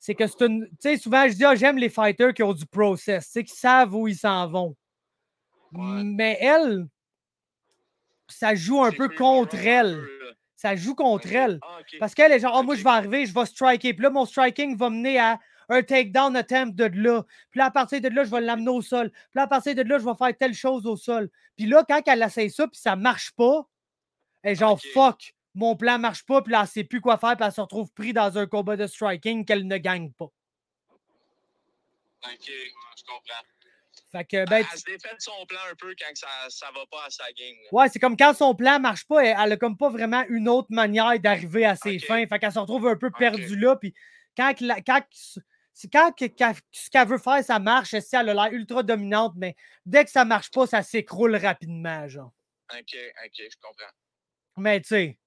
c'est 0.02 0.16
que 0.16 0.26
c'est 0.26 0.40
une. 0.44 0.66
Tu 0.68 0.76
sais, 0.80 0.96
souvent, 0.96 1.28
je 1.28 1.34
dis, 1.34 1.44
ah, 1.44 1.54
j'aime 1.54 1.78
les 1.78 1.88
fighters 1.88 2.34
qui 2.34 2.42
ont 2.42 2.52
du 2.52 2.66
process, 2.66 3.26
tu 3.26 3.30
sais, 3.30 3.44
qui 3.44 3.54
savent 3.54 3.94
où 3.94 4.08
ils 4.08 4.16
s'en 4.16 4.48
vont. 4.48 4.74
Ouais. 5.72 6.02
Mais 6.02 6.36
elle, 6.40 6.88
ça 8.26 8.56
joue 8.56 8.82
un 8.82 8.90
peu 8.90 9.08
contre 9.08 9.54
elle. 9.54 9.94
peu. 9.94 10.32
Ça 10.56 10.74
joue 10.74 10.96
contre 10.96 11.32
elle. 11.32 11.60
Ah. 11.62 11.78
Parce 12.00 12.16
qu'elle 12.16 12.32
est 12.32 12.40
genre, 12.40 12.56
Ah, 12.56 12.64
moi, 12.64 12.74
je 12.74 12.82
vais 12.82 12.90
arriver, 12.90 13.26
je 13.26 13.32
vais 13.32 13.46
striker. 13.46 13.94
Puis 13.94 14.02
là, 14.02 14.10
mon 14.10 14.26
striking 14.26 14.76
va 14.76 14.90
mener 14.90 15.20
à 15.20 15.38
un 15.68 15.84
takedown 15.84 16.34
attempt 16.34 16.74
de 16.74 16.90
là. 17.00 17.22
Puis 17.52 17.58
là, 17.60 17.66
à 17.66 17.70
partir 17.70 18.00
de 18.00 18.08
là, 18.08 18.24
je 18.24 18.30
vais 18.30 18.40
l'amener 18.40 18.70
au 18.70 18.82
sol. 18.82 19.08
Puis 19.12 19.20
là, 19.36 19.42
à 19.42 19.46
partir 19.46 19.76
de 19.76 19.82
là, 19.82 20.00
je 20.00 20.04
vais 20.04 20.16
faire 20.18 20.36
telle 20.36 20.54
chose 20.54 20.84
au 20.84 20.96
sol. 20.96 21.30
Puis 21.56 21.66
là, 21.66 21.84
quand 21.88 22.02
elle 22.06 22.22
essaie 22.22 22.48
ça, 22.48 22.66
puis 22.66 22.80
ça 22.80 22.96
marche 22.96 23.30
pas, 23.36 23.68
elle 24.42 24.52
est 24.52 24.56
genre, 24.56 24.80
fuck, 24.92 25.32
mon 25.54 25.76
plan 25.76 25.98
marche 25.98 26.24
pas. 26.24 26.42
Puis 26.42 26.52
là, 26.52 26.62
elle 26.62 26.68
sait 26.68 26.84
plus 26.84 27.00
quoi 27.00 27.18
faire. 27.18 27.36
Puis 27.36 27.46
elle 27.46 27.52
se 27.52 27.60
retrouve 27.60 27.90
pris 27.92 28.12
dans 28.12 28.36
un 28.38 28.46
combat 28.46 28.76
de 28.76 28.86
striking 28.86 29.44
qu'elle 29.44 29.66
ne 29.66 29.76
gagne 29.78 30.12
pas. 30.12 30.26
OK, 32.24 32.46
je 32.46 33.04
comprends. 33.04 33.42
Fait 34.12 34.24
que, 34.26 34.44
ben, 34.48 34.64
elle 34.70 34.78
se 34.78 34.84
défait 34.84 35.14
de 35.14 35.20
son 35.20 35.46
plan 35.46 35.58
un 35.70 35.74
peu 35.74 35.94
quand 35.98 36.14
ça, 36.14 36.28
ça 36.50 36.66
va 36.74 36.84
pas 36.90 37.06
à 37.06 37.10
sa 37.10 37.24
game. 37.32 37.56
là. 37.64 37.68
Ouais, 37.72 37.88
c'est 37.88 37.98
comme 37.98 38.16
quand 38.16 38.34
son 38.34 38.54
plan 38.54 38.78
marche 38.78 39.06
pas, 39.06 39.24
elle, 39.24 39.36
elle 39.42 39.52
a 39.52 39.56
comme 39.56 39.76
pas 39.78 39.88
vraiment 39.88 40.22
une 40.28 40.48
autre 40.50 40.68
manière 40.70 41.18
d'arriver 41.18 41.64
à 41.64 41.76
ses 41.76 41.98
fins. 41.98 42.26
Fait 42.26 42.38
qu'elle 42.38 42.52
se 42.52 42.58
retrouve 42.58 42.86
un 42.88 42.96
peu 42.96 43.10
perdue 43.10 43.56
là. 43.56 43.76
Puis 43.76 43.94
quand, 44.36 44.60
la- 44.60 44.82
quand, 44.82 45.00
quand 45.92 46.12
ce 46.72 46.90
qu'elle 46.90 47.08
veut 47.08 47.18
faire, 47.18 47.42
ça 47.42 47.58
marche, 47.58 47.98
si 47.98 48.14
elle 48.16 48.28
a 48.28 48.34
l'air 48.34 48.52
ultra 48.52 48.82
dominante, 48.82 49.32
mais 49.36 49.56
dès 49.86 50.04
que 50.04 50.10
ça 50.10 50.26
marche 50.26 50.50
pas, 50.50 50.66
ça 50.66 50.82
s'écroule 50.82 51.34
rapidement, 51.36 52.06
genre. 52.06 52.32
OK, 52.70 52.94
OK, 53.24 53.32
je 53.36 53.56
comprends. 53.62 53.92
Mais 54.58 54.80
tu 54.82 54.88
sais, 54.88 55.18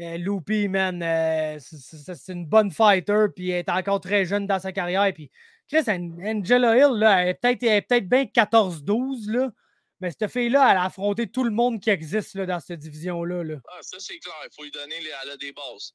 euh, 0.00 0.18
Loopy, 0.18 0.68
man, 0.68 1.02
euh, 1.02 1.56
c'est- 1.60 2.32
une 2.32 2.46
bonne 2.46 2.70
fighter, 2.70 3.26
puis 3.34 3.50
elle 3.50 3.60
est 3.60 3.70
encore 3.70 4.00
très 4.00 4.24
jeune 4.24 4.46
dans 4.46 4.58
sa 4.58 4.72
carrière. 4.72 5.10
Puis 5.14 5.30
Chris, 5.68 5.82
An- 5.88 6.16
Angela 6.24 6.76
Hill, 6.76 6.98
là, 6.98 7.22
elle 7.22 7.28
est 7.30 7.34
peut-être 7.34 7.86
peut-être 7.88 8.08
bien 8.08 8.26
14-12, 8.26 9.28
là. 9.30 9.50
Mais 10.00 10.10
cette 10.10 10.30
fille-là, 10.30 10.70
elle 10.70 10.76
a 10.76 10.84
affronté 10.84 11.26
tout 11.26 11.42
le 11.44 11.50
monde 11.50 11.80
qui 11.80 11.88
existe 11.90 12.34
là, 12.34 12.44
dans 12.44 12.60
cette 12.60 12.80
division-là. 12.80 13.42
Là. 13.42 13.56
Ah, 13.68 13.78
ça, 13.80 13.96
c'est 13.98 14.18
clair. 14.18 14.34
Il 14.44 14.54
faut 14.54 14.62
lui 14.64 14.70
donner 14.70 15.00
les, 15.00 15.10
elle 15.24 15.30
a 15.30 15.36
des 15.38 15.52
bases. 15.52 15.94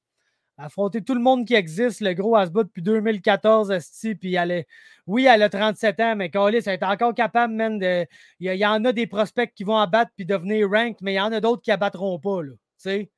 affronter 0.57 1.03
tout 1.03 1.14
le 1.15 1.22
monde 1.22 1.45
qui 1.48 1.53
existe. 1.56 2.02
Le 2.02 2.14
gros, 2.14 2.38
elle 2.38 2.48
se 2.48 2.52
bat 2.52 2.64
depuis 2.64 2.82
2014, 2.84 3.72
esti, 3.72 4.15
puis 4.15 4.36
elle 4.36 4.52
est... 4.52 4.68
Oui, 5.07 5.26
elle 5.26 5.41
a 5.44 5.49
37 5.49 5.99
ans, 5.99 6.15
mais 6.15 6.30
Callis, 6.30 6.57
elle 6.65 6.73
est 6.73 6.84
encore 6.84 7.14
capable, 7.15 7.53
man, 7.53 7.80
de... 7.80 8.06
Il 8.40 8.45
y, 8.45 8.49
a- 8.49 8.53
il 8.56 8.60
y 8.60 8.65
en 8.65 8.84
a 8.86 8.91
des 8.91 9.07
prospects 9.07 9.52
qui 9.56 9.64
vont 9.64 9.78
abattre 9.78 10.11
puis 10.15 10.26
devenir 10.26 10.69
ranked, 10.69 10.98
mais 11.02 11.14
il 11.14 11.18
y 11.18 11.19
en 11.19 11.32
a 11.32 11.40
d'autres 11.40 11.61
qui 11.64 11.72
abattront 11.72 12.19
pas, 12.19 12.41
là, 12.44 12.52
tu 12.53 12.57
sais. 12.78 13.11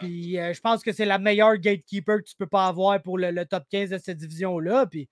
Puis 0.00 0.38
euh, 0.38 0.52
je 0.52 0.60
pense 0.60 0.82
que 0.82 0.92
c'est 0.92 1.04
la 1.04 1.18
meilleure 1.18 1.56
gatekeeper 1.56 2.18
que 2.18 2.24
tu 2.28 2.34
peux 2.36 2.46
pas 2.46 2.66
avoir 2.66 3.00
pour 3.02 3.18
le, 3.18 3.30
le 3.30 3.44
top 3.46 3.64
15 3.70 3.90
de 3.90 3.98
cette 3.98 4.16
division-là, 4.18 4.86
puis 4.86 5.08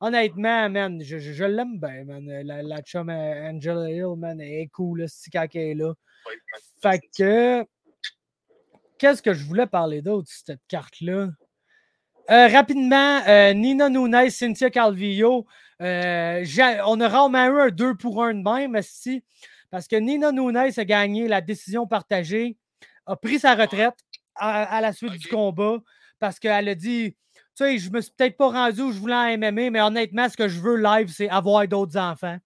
honnêtement, 0.00 0.68
man, 0.70 1.02
je, 1.02 1.18
je- 1.18 1.32
je 1.32 1.44
l'aime 1.44 1.78
bien, 1.78 2.04
man. 2.04 2.26
La, 2.44 2.62
la 2.62 2.80
chum 2.82 3.10
euh, 3.10 3.50
Angela 3.50 3.90
Hill, 3.90 4.14
man, 4.16 4.40
elle 4.40 4.48
est 4.62 4.68
cool, 4.72 5.00
là, 5.00 5.08
si 5.08 5.30
quand 5.30 5.46
elle 5.54 5.60
est 5.60 5.74
là. 5.74 5.92
Fait 6.82 7.00
que. 7.16 7.64
Qu'est-ce 8.98 9.22
que 9.22 9.32
je 9.32 9.44
voulais 9.44 9.66
parler 9.66 10.02
d'autre, 10.02 10.28
cette 10.30 10.60
carte-là? 10.68 11.28
Euh, 12.30 12.48
rapidement, 12.48 13.22
euh, 13.26 13.54
Nina 13.54 13.88
Nunes, 13.88 14.30
Cynthia 14.30 14.68
Calvillo. 14.70 15.46
euh, 15.80 16.44
on 16.86 17.00
a 17.00 17.08
rarement 17.08 17.46
eu 17.46 17.60
un 17.62 17.68
2 17.70 17.94
pour 17.96 18.22
1 18.22 18.34
de 18.34 18.42
même, 18.42 18.76
esti, 18.76 19.24
parce 19.70 19.88
que 19.88 19.96
Nina 19.96 20.32
Nunes 20.32 20.56
a 20.56 20.84
gagné 20.84 21.28
la 21.28 21.40
décision 21.40 21.86
partagée, 21.86 22.56
a 23.06 23.16
pris 23.16 23.38
sa 23.38 23.54
retraite 23.54 23.94
à, 24.40 24.64
à 24.64 24.80
la 24.80 24.92
suite 24.92 25.12
du 25.14 25.28
combat, 25.28 25.78
parce 26.18 26.38
qu'elle 26.40 26.68
a 26.68 26.74
dit 26.74 27.16
Tu 27.34 27.40
sais, 27.54 27.78
je 27.78 27.90
me 27.90 28.00
suis 28.00 28.12
peut-être 28.16 28.36
pas 28.36 28.48
rendu 28.50 28.82
où 28.82 28.92
je 28.92 28.98
voulais 28.98 29.14
en 29.14 29.38
MMA, 29.38 29.70
mais 29.70 29.80
honnêtement, 29.80 30.28
ce 30.28 30.36
que 30.36 30.48
je 30.48 30.60
veux 30.60 30.76
live, 30.76 31.08
c'est 31.12 31.28
avoir 31.28 31.66
d'autres 31.68 31.96
enfants. 31.98 32.38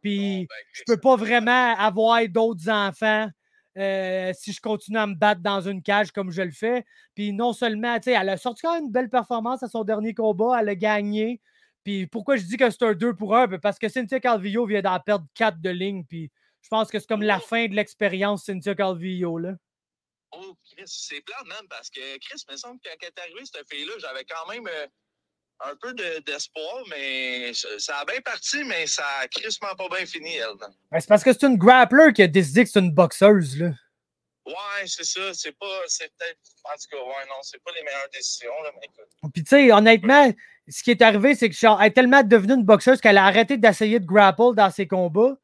Puis, 0.00 0.46
ben, 0.48 0.56
je 0.72 0.82
peux 0.86 1.00
pas 1.00 1.16
vraiment 1.16 1.74
avoir 1.76 2.20
d'autres 2.28 2.68
enfants 2.70 3.28
euh, 3.76 4.32
si 4.34 4.52
je 4.52 4.60
continue 4.60 4.98
à 4.98 5.06
me 5.06 5.14
battre 5.14 5.40
dans 5.40 5.60
une 5.60 5.82
cage 5.82 6.12
comme 6.12 6.30
je 6.30 6.42
le 6.42 6.50
fais. 6.52 6.84
Puis 7.14 7.32
non 7.32 7.52
seulement, 7.52 7.96
tu 7.96 8.04
sais, 8.04 8.12
elle 8.12 8.28
a 8.28 8.36
sorti 8.36 8.62
quand 8.62 8.74
même 8.74 8.84
une 8.86 8.92
belle 8.92 9.10
performance 9.10 9.62
à 9.62 9.68
son 9.68 9.84
dernier 9.84 10.14
combat, 10.14 10.58
elle 10.60 10.68
a 10.68 10.74
gagné. 10.74 11.40
Puis 11.84 12.06
pourquoi 12.06 12.36
je 12.36 12.44
dis 12.44 12.56
que 12.56 12.70
c'est 12.70 12.82
un 12.84 12.92
2 12.94 13.14
pour 13.14 13.36
1? 13.36 13.58
Parce 13.58 13.78
que 13.78 13.88
Cynthia 13.88 14.20
Calvillo 14.20 14.66
vient 14.66 14.82
d'en 14.82 14.98
perdre 15.00 15.26
4 15.34 15.60
de 15.60 15.70
ligne. 15.70 16.04
Puis 16.04 16.30
je 16.62 16.68
pense 16.68 16.90
que 16.90 16.98
c'est 16.98 17.08
comme 17.08 17.22
la 17.22 17.38
Oh. 17.38 17.40
fin 17.40 17.66
de 17.66 17.74
l'expérience 17.74 18.44
Cynthia 18.44 18.74
Calvillo. 18.74 19.38
Là. 19.38 19.54
Oh, 20.32 20.54
Chris, 20.70 20.84
c'est 20.86 21.20
plate, 21.22 21.46
man, 21.46 21.66
parce 21.70 21.88
que 21.90 22.00
Chris, 22.18 22.42
il 22.48 22.52
me 22.52 22.56
semble 22.56 22.78
que 22.80 22.88
quand 22.90 22.96
elle 23.02 23.08
est 23.08 23.20
arrivée, 23.20 23.44
cette 23.44 23.68
fille-là, 23.72 23.92
j'avais 23.98 24.24
quand 24.24 24.50
même 24.52 24.66
euh, 24.66 24.86
un 25.60 25.74
peu 25.80 25.92
de- 25.94 26.20
d'espoir, 26.20 26.84
mais 26.90 27.52
ça, 27.54 27.98
a 27.98 28.04
bien 28.04 28.20
parti, 28.20 28.62
mais 28.64 28.86
ça 28.86 29.04
a 29.20 29.28
crissement 29.28 29.74
pas 29.76 29.88
bien 29.88 30.04
fini, 30.06 30.36
elle. 30.36 30.56
Ben, 30.90 31.00
c'est 31.00 31.08
parce 31.08 31.24
que 31.24 31.32
c'est 31.32 31.46
une 31.46 31.56
grappler 31.56 32.12
qui 32.14 32.22
a 32.22 32.26
décidé 32.26 32.64
que 32.64 32.70
c'est 32.70 32.80
une 32.80 32.92
boxeuse. 32.92 33.58
Là. 33.58 33.70
Ouais, 34.46 34.86
c'est 34.86 35.04
ça, 35.04 35.32
c'est 35.34 35.56
pas, 35.58 35.80
c'est 35.86 36.10
peut-être, 36.16 36.38
en 36.64 36.72
tout 36.76 36.88
cas, 36.90 36.96
ouais, 36.96 37.26
non, 37.28 37.34
c'est 37.42 37.62
pas 37.62 37.70
les 37.74 37.82
meilleures 37.82 38.08
décisions, 38.12 38.62
là, 38.62 38.70
mais 38.74 38.86
écoute. 38.86 39.32
Puis, 39.34 39.44
tu 39.44 39.50
sais, 39.50 39.72
honnêtement, 39.72 40.32
ce 40.68 40.82
qui 40.82 40.90
est 40.90 41.02
arrivé, 41.02 41.34
c'est 41.34 41.48
que 41.48 41.54
genre, 41.56 41.80
elle 41.80 41.88
est 41.88 41.92
tellement 41.92 42.22
devenue 42.22 42.54
une 42.54 42.64
boxeuse 42.64 43.00
qu'elle 43.00 43.18
a 43.18 43.24
arrêté 43.24 43.56
d'essayer 43.58 44.00
de 44.00 44.06
grapple 44.06 44.54
dans 44.54 44.70
ses 44.70 44.86
combats. 44.86 45.36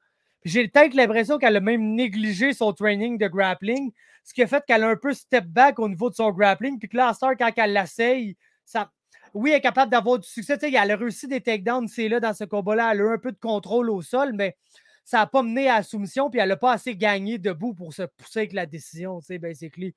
Puis 0.43 0.53
j'ai 0.53 0.69
peut-être 0.69 0.95
l'impression 0.95 1.39
qu'elle 1.39 1.57
a 1.57 1.61
même 1.61 1.95
négligé 1.95 2.53
son 2.53 2.73
training 2.75 3.17
de 3.19 3.27
grappling, 3.29 3.93
ce 4.25 4.35
qui 4.35 4.43
a 4.43 4.47
fait 4.47 4.65
qu'elle 4.67 4.83
a 4.83 4.89
un 4.89 4.97
peu 4.97 5.13
step 5.13 5.45
back 5.45 5.79
au 5.79 5.89
niveau 5.89 6.11
de 6.11 6.15
son 6.15 6.31
grappling. 6.33 6.79
Puis 6.79 6.89
que 6.89 6.97
là, 6.97 7.13
heure, 7.23 7.37
quand 7.39 7.53
elle 7.57 7.73
l'essaye, 7.73 8.37
ça. 8.65 8.91
Oui, 9.35 9.51
elle 9.51 9.57
est 9.57 9.61
capable 9.61 9.91
d'avoir 9.91 10.19
du 10.19 10.29
succès. 10.29 10.57
Tu 10.59 10.71
sais, 10.71 10.77
elle 10.77 10.91
a 10.91 10.97
réussi 10.97 11.27
des 11.27 11.41
takedowns, 11.41 11.89
c'est 11.89 12.09
là, 12.09 12.21
dans 12.21 12.33
ce 12.35 12.45
combat-là. 12.45 12.93
Elle 12.93 13.01
a 13.01 13.05
eu 13.05 13.15
un 13.15 13.19
peu 13.19 13.33
de 13.33 13.39
contrôle 13.39 13.91
au 13.91 14.01
sol, 14.01 14.33
mais 14.33 14.57
ça 15.05 15.19
n'a 15.19 15.27
pas 15.27 15.43
mené 15.43 15.69
à 15.69 15.79
la 15.79 15.83
soumission, 15.83 16.31
puis 16.31 16.41
elle 16.41 16.49
n'a 16.49 16.57
pas 16.57 16.73
assez 16.73 16.97
gagné 16.97 17.39
debout 17.39 17.75
pour 17.75 17.93
se 17.93 18.03
pousser 18.03 18.41
avec 18.41 18.53
la 18.53 18.67
décision, 18.67 19.21
tu 19.21 19.27
sais, 19.27 19.39
basically. 19.39 19.95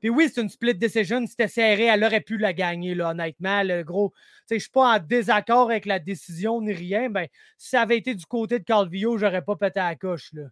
Puis 0.00 0.10
oui, 0.10 0.28
c'est 0.32 0.40
une 0.40 0.48
split 0.48 0.74
decision. 0.74 1.24
C'était 1.26 1.46
serré, 1.46 1.84
elle 1.84 2.02
aurait 2.02 2.20
pu 2.20 2.36
la 2.36 2.52
gagner, 2.52 2.94
là, 2.94 3.10
honnêtement. 3.10 3.62
Le 3.62 3.84
gros, 3.84 4.12
je 4.50 4.56
ne 4.56 4.60
suis 4.60 4.70
pas 4.70 4.96
en 4.96 4.98
désaccord 4.98 5.70
avec 5.70 5.86
la 5.86 6.00
décision 6.00 6.60
ni 6.60 6.72
rien. 6.72 7.08
Ben, 7.08 7.28
si 7.56 7.68
ça 7.68 7.82
avait 7.82 7.98
été 7.98 8.14
du 8.14 8.26
côté 8.26 8.58
de 8.58 8.64
Calvillo, 8.64 9.16
j'aurais 9.18 9.42
pas 9.42 9.54
pété 9.54 9.78
à 9.78 9.90
la 9.90 9.96
coche, 9.96 10.32
là. 10.32 10.44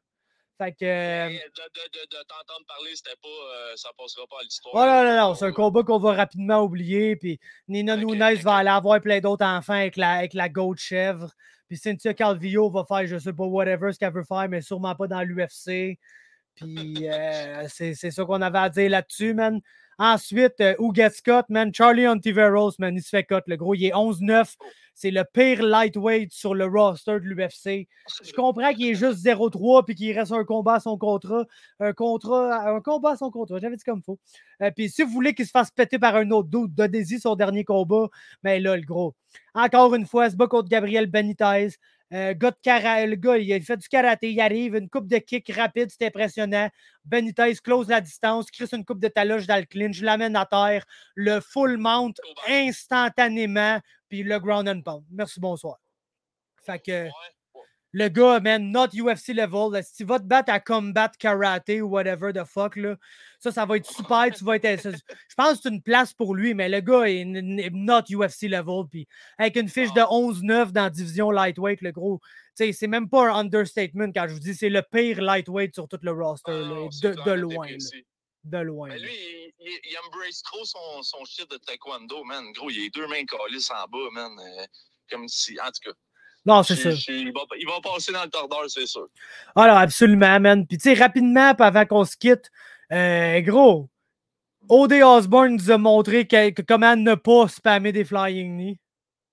Fait 0.60 0.72
que. 0.72 0.84
euh, 0.84 1.28
Mais 1.28 1.38
de, 1.38 1.38
de, 1.38 1.98
de, 1.98 2.04
de 2.04 2.22
t'entendre 2.28 2.66
parler, 2.68 2.94
c'était 2.94 3.16
pas, 3.22 3.28
euh, 3.28 3.72
ça 3.76 3.88
passera 3.96 4.26
pas 4.28 4.36
à 4.40 4.42
l'histoire. 4.42 4.74
Oh 4.74 4.84
non, 4.86 5.10
non, 5.10 5.28
non, 5.28 5.34
c'est 5.34 5.46
un 5.46 5.52
combat 5.52 5.82
qu'on 5.82 5.98
va 5.98 6.12
rapidement 6.12 6.60
oublier. 6.60 7.16
Puis 7.16 7.40
Nina 7.66 7.94
Ok, 7.94 8.00
Nunes 8.04 8.34
va 8.42 8.56
aller 8.56 8.68
avoir 8.68 9.00
plein 9.00 9.20
d'autres 9.20 9.46
enfants 9.46 9.72
avec 9.72 9.96
la, 9.96 10.10
avec 10.10 10.34
la 10.34 10.50
goat 10.50 10.74
chèvre. 10.76 11.30
Puis 11.66 11.78
Cynthia 11.78 12.12
Calvillo 12.12 12.68
va 12.68 12.84
faire, 12.84 13.06
je 13.06 13.16
sais 13.16 13.32
pas, 13.32 13.44
whatever 13.44 13.90
ce 13.92 13.98
qu'elle 13.98 14.12
veut 14.12 14.24
faire, 14.24 14.48
mais 14.50 14.60
sûrement 14.60 14.94
pas 14.94 15.06
dans 15.06 15.22
l'UFC. 15.22 15.98
Puis 16.56 17.08
euh, 17.08 17.66
c'est 17.68 17.94
c'est 17.94 18.10
ça 18.10 18.24
qu'on 18.26 18.42
avait 18.42 18.58
à 18.58 18.68
dire 18.68 18.90
là-dessus, 18.90 19.32
man. 19.32 19.60
Ensuite, 20.02 20.58
euh, 20.62 20.74
cut, 21.22 21.44
man? 21.50 21.74
Charlie 21.74 22.08
Ontiveros, 22.08 22.72
man, 22.78 22.96
il 22.96 23.02
se 23.02 23.10
fait 23.10 23.24
cut. 23.24 23.42
Le 23.46 23.56
gros, 23.56 23.74
il 23.74 23.84
est 23.84 23.92
11-9. 23.92 24.56
C'est 24.94 25.10
le 25.10 25.24
pire 25.30 25.62
lightweight 25.62 26.32
sur 26.32 26.54
le 26.54 26.64
roster 26.64 27.20
de 27.20 27.26
l'UFC. 27.26 27.86
Je 28.22 28.32
comprends 28.32 28.72
qu'il 28.72 28.88
est 28.88 28.94
juste 28.94 29.18
0-3 29.18 29.84
puis 29.84 29.94
qu'il 29.94 30.18
reste 30.18 30.32
un 30.32 30.44
combat 30.44 30.76
à 30.76 30.80
son 30.80 30.96
contrat. 30.96 31.44
Un 31.80 31.92
contrat, 31.92 32.66
un 32.74 32.80
combat 32.80 33.10
à 33.10 33.16
son 33.16 33.30
contrat. 33.30 33.58
J'avais 33.60 33.76
dit 33.76 33.84
comme 33.84 33.98
il 33.98 34.04
faut. 34.04 34.18
Euh, 34.62 34.70
puis 34.74 34.88
si 34.88 35.02
vous 35.02 35.10
voulez 35.10 35.34
qu'il 35.34 35.44
se 35.44 35.50
fasse 35.50 35.70
péter 35.70 35.98
par 35.98 36.16
un 36.16 36.30
autre 36.30 36.48
doute, 36.48 36.74
donnez-y 36.74 37.20
son 37.20 37.34
dernier 37.34 37.64
combat. 37.64 38.08
Mais 38.42 38.58
là, 38.58 38.76
le 38.76 38.82
gros. 38.82 39.14
Encore 39.54 39.94
une 39.94 40.06
fois, 40.06 40.30
ce 40.30 40.36
bat 40.36 40.46
contre 40.46 40.70
Gabriel 40.70 41.08
Benitez. 41.08 41.68
Euh, 42.12 42.34
gars 42.34 42.50
de 42.50 42.56
kara- 42.62 43.06
le 43.06 43.14
gars, 43.16 43.38
il 43.38 43.52
a 43.52 43.60
fait 43.60 43.76
du 43.76 43.88
karaté, 43.88 44.32
il 44.32 44.40
arrive, 44.40 44.74
une 44.74 44.88
coupe 44.90 45.06
de 45.06 45.18
kick 45.18 45.52
rapide, 45.54 45.90
c'est 45.96 46.06
impressionnant. 46.06 46.68
Benitez 47.04 47.54
close 47.62 47.88
la 47.88 48.00
distance, 48.00 48.50
crisse 48.50 48.72
une 48.72 48.84
coupe 48.84 49.00
de 49.00 49.08
taloche 49.08 49.46
dans 49.46 49.56
le 49.58 49.64
clinch, 49.64 50.00
l'amène 50.00 50.34
à 50.36 50.44
terre, 50.46 50.84
le 51.14 51.40
full 51.40 51.76
mount 51.78 52.12
instantanément, 52.48 53.80
puis 54.08 54.22
le 54.24 54.38
ground 54.40 54.68
and 54.68 54.82
pound. 54.82 55.04
Merci, 55.12 55.38
bonsoir. 55.40 55.78
Fait 56.64 56.78
que 56.80 57.04
Ouais. 57.04 57.10
Le 57.92 58.08
gars, 58.08 58.40
man, 58.40 58.70
not 58.70 58.88
UFC 58.94 59.28
level. 59.28 59.72
là, 59.72 59.82
si 59.82 59.94
tu 59.94 60.04
vas 60.04 60.18
te 60.18 60.24
battre 60.24 60.52
à 60.52 60.60
combat 60.60 61.10
karaté 61.18 61.82
ou 61.82 61.88
whatever 61.88 62.32
the 62.32 62.44
fuck, 62.44 62.76
là, 62.76 62.96
ça, 63.40 63.50
ça 63.50 63.66
va 63.66 63.76
être 63.78 63.90
super. 63.90 64.26
Tu 64.34 64.44
vas 64.44 64.56
être. 64.56 64.80
ça- 64.80 64.92
je 64.92 65.34
pense 65.36 65.56
que 65.56 65.62
c'est 65.62 65.68
une 65.70 65.82
place 65.82 66.12
pour 66.12 66.34
lui, 66.34 66.54
mais 66.54 66.68
le 66.68 66.80
gars 66.80 67.08
est 67.08 67.24
not 67.24 68.02
UFC 68.10 68.48
level. 68.48 68.84
Puis 68.88 69.08
avec 69.38 69.56
une 69.56 69.68
fiche 69.68 69.92
de 69.92 70.02
11-9 70.02 70.72
dans 70.72 70.84
la 70.84 70.90
division 70.90 71.30
lightweight, 71.30 71.80
le 71.82 71.92
gros. 71.92 72.20
C'est 72.54 72.86
même 72.86 73.08
pas 73.08 73.30
un 73.32 73.40
understatement 73.40 74.12
quand 74.12 74.26
je 74.28 74.34
vous 74.34 74.40
dis 74.40 74.54
c'est 74.54 74.68
le 74.68 74.82
pire 74.82 75.22
lightweight 75.22 75.74
sur 75.74 75.88
tout 75.88 75.98
le 76.02 76.12
roster. 76.12 76.52
Ah 76.52 76.58
là, 76.58 76.86
de, 76.86 76.88
c'est 76.90 77.08
de 77.08 77.14
clairement 77.14 77.42
loin. 77.42 77.66
là, 77.66 77.76
de 78.44 78.58
loin. 78.58 78.88
Lui, 78.96 79.54
il, 79.60 79.96
embrace 80.06 80.42
trop 80.42 80.64
son, 80.64 81.02
son 81.02 81.24
shit 81.24 81.50
de 81.50 81.56
taekwondo, 81.56 82.24
man. 82.24 82.52
Gros, 82.52 82.70
il 82.70 82.86
a 82.86 82.88
deux 82.90 83.06
mains 83.06 83.24
calisses 83.24 83.70
en 83.70 83.86
bas, 83.86 84.10
man. 84.12 84.32
euh, 84.38 84.66
comme 85.10 85.28
si, 85.28 85.58
en 85.60 85.66
tout 85.66 85.90
cas, 85.90 85.96
Non, 86.46 86.62
c'est 86.62 86.74
je- 86.76 87.12
il, 87.12 87.32
va, 87.32 87.40
il 87.58 87.66
va 87.66 87.80
passer 87.82 88.12
dans 88.12 88.24
le 88.24 88.30
tordeur, 88.30 88.64
c'est 88.68 88.86
sûr. 88.86 89.06
Alors, 89.54 89.76
absolument, 89.76 90.40
man. 90.40 90.66
Puis, 90.66 90.78
tu 90.78 90.94
sais, 90.94 91.00
rapidement, 91.00 91.50
avant 91.58 91.84
qu'on 91.86 92.04
se 92.04 92.16
quitte, 92.16 92.50
euh, 92.92 93.40
gros, 93.42 93.88
O.D. 94.68 95.02
Osborne 95.02 95.56
nous 95.56 95.70
a 95.70 95.78
montré 95.78 96.26
que- 96.26 96.50
que 96.50 96.62
comment 96.62 96.96
ne 96.96 97.14
pas 97.14 97.48
spammer 97.48 97.92
des 97.92 98.04
flying 98.04 98.56
knees. 98.56 98.78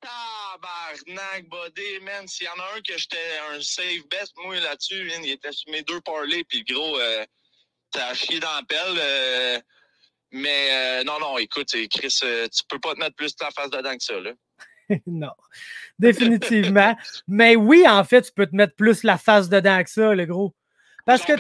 Tabarnak, 0.01 1.47
buddy, 1.49 1.99
man. 2.03 2.27
S'il 2.27 2.45
y 2.45 2.49
en 2.49 2.59
a 2.61 2.77
un 2.77 2.81
que 2.81 2.97
j'étais 2.97 3.17
un 3.51 3.61
safe 3.61 4.07
bet, 4.09 4.25
moi, 4.43 4.59
là-dessus, 4.59 5.11
il 5.23 5.31
était 5.31 5.51
sur 5.51 5.71
mes 5.71 5.83
deux 5.83 6.01
parlays, 6.01 6.43
puis 6.43 6.63
gros, 6.63 6.97
euh, 6.99 7.25
t'as 7.91 8.13
chié 8.13 8.39
dans 8.39 8.53
la 8.55 8.63
pelle. 8.63 8.97
euh, 8.97 9.59
mais 10.31 10.69
euh, 10.71 11.03
non, 11.03 11.19
non, 11.19 11.37
écoute, 11.37 11.69
Chris, 11.89 12.17
tu 12.19 12.63
peux 12.69 12.79
pas 12.79 12.93
te 12.95 12.99
mettre 12.99 13.15
plus 13.15 13.35
ta 13.35 13.49
face 13.51 13.69
dedans 13.69 13.95
que 13.97 14.03
ça, 14.03 14.19
là. 14.19 14.31
non, 15.07 15.31
définitivement. 15.99 16.95
Mais 17.27 17.55
oui, 17.55 17.87
en 17.87 18.03
fait, 18.03 18.21
tu 18.23 18.31
peux 18.31 18.47
te 18.47 18.55
mettre 18.55 18.75
plus 18.75 19.03
la 19.03 19.17
face 19.17 19.49
dedans 19.49 19.83
que 19.83 19.89
ça, 19.89 20.13
le 20.13 20.25
gros. 20.25 20.53
Parce 21.05 21.21
que 21.23 21.33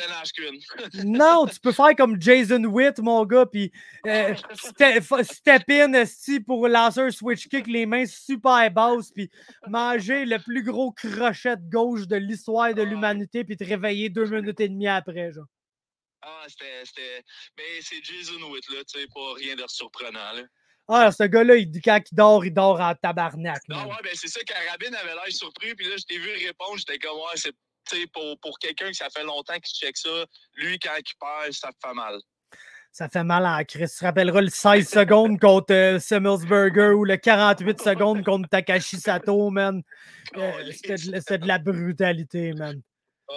non, 1.05 1.45
tu 1.45 1.59
peux 1.59 1.73
faire 1.73 1.93
comme 1.97 2.21
Jason 2.21 2.63
Witt, 2.63 2.99
mon 2.99 3.25
gars, 3.25 3.45
puis 3.45 3.69
euh, 4.05 4.33
ste- 4.53 5.01
fa- 5.01 5.23
step 5.25 5.63
in 5.69 5.91
esti, 5.93 6.39
pour 6.39 6.67
lancer 6.69 7.01
un 7.01 7.11
switch 7.11 7.49
kick, 7.49 7.67
les 7.67 7.85
mains 7.85 8.05
super 8.05 8.71
basses, 8.71 9.11
puis 9.11 9.29
manger 9.67 10.23
le 10.25 10.39
plus 10.39 10.63
gros 10.63 10.91
crochet 10.93 11.57
de 11.57 11.69
gauche 11.69 12.07
de 12.07 12.15
l'histoire 12.15 12.73
de 12.73 12.81
l'humanité, 12.81 13.43
puis 13.43 13.57
te 13.57 13.65
réveiller 13.65 14.07
deux 14.09 14.25
minutes 14.27 14.59
et 14.61 14.69
demie 14.69 14.87
après, 14.87 15.33
genre. 15.33 15.47
Ah, 16.21 16.45
c'était. 16.47 16.85
c'était- 16.85 17.23
Mais 17.57 17.81
c'est 17.81 18.01
Jason 18.01 18.49
Witt, 18.49 18.63
là, 18.69 18.83
tu 18.85 18.99
sais, 18.99 19.05
pas 19.13 19.33
rien 19.35 19.55
de 19.55 19.63
surprenant, 19.67 20.31
là. 20.33 20.43
Ah, 20.87 21.11
ce 21.11 21.23
gars-là, 21.23 21.57
il 21.57 21.69
dit 21.69 21.81
quand 21.81 21.99
il 22.09 22.15
dort, 22.15 22.45
il 22.45 22.53
dort 22.53 22.79
en 22.79 22.95
tabarnak. 22.95 23.61
Non, 23.67 23.87
ouais, 23.87 23.95
ben 24.03 24.13
c'est 24.13 24.29
ça, 24.29 24.39
Carabine 24.41 24.95
avait 24.95 25.13
l'air 25.13 25.27
surpris, 25.29 25.75
puis 25.75 25.87
là, 25.87 25.95
je 25.97 26.05
t'ai 26.05 26.17
vu 26.17 26.29
répondre, 26.45 26.77
j'étais 26.77 26.97
comme, 26.99 27.17
ouais, 27.17 27.35
c'est. 27.35 27.53
Pour, 28.11 28.37
pour 28.41 28.59
quelqu'un 28.59 28.89
qui 28.89 28.95
ça 28.95 29.09
fait 29.09 29.23
longtemps 29.23 29.57
qu'il 29.59 29.73
check 29.73 29.95
ça, 29.95 30.25
lui, 30.55 30.77
quand 30.77 30.91
il 30.97 31.15
perd, 31.17 31.53
ça 31.53 31.69
fait 31.81 31.93
mal. 31.93 32.19
Ça 32.91 33.07
fait 33.07 33.23
mal 33.23 33.45
à 33.45 33.63
Chris. 33.63 33.87
Tu 33.87 33.99
te 33.99 34.05
rappelleras 34.05 34.41
le 34.41 34.49
16 34.49 34.89
secondes 34.89 35.39
contre 35.39 35.73
euh, 35.73 35.99
Semmelsberger 35.99 36.89
ou 36.89 37.05
le 37.05 37.15
48 37.15 37.81
secondes 37.81 38.25
contre 38.25 38.49
Takashi 38.49 38.99
Sato, 38.99 39.49
man. 39.51 39.81
Euh, 40.35 40.71
C'était 40.71 40.95
de, 40.95 41.43
de 41.43 41.47
la 41.47 41.59
brutalité, 41.59 42.53
man. 42.53 42.81
Ah. 43.29 43.33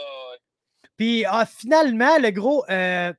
Puis 0.97 1.25
ah, 1.27 1.47
finalement, 1.47 2.19
le 2.19 2.31
gros, 2.31 2.65
euh, 2.71 3.13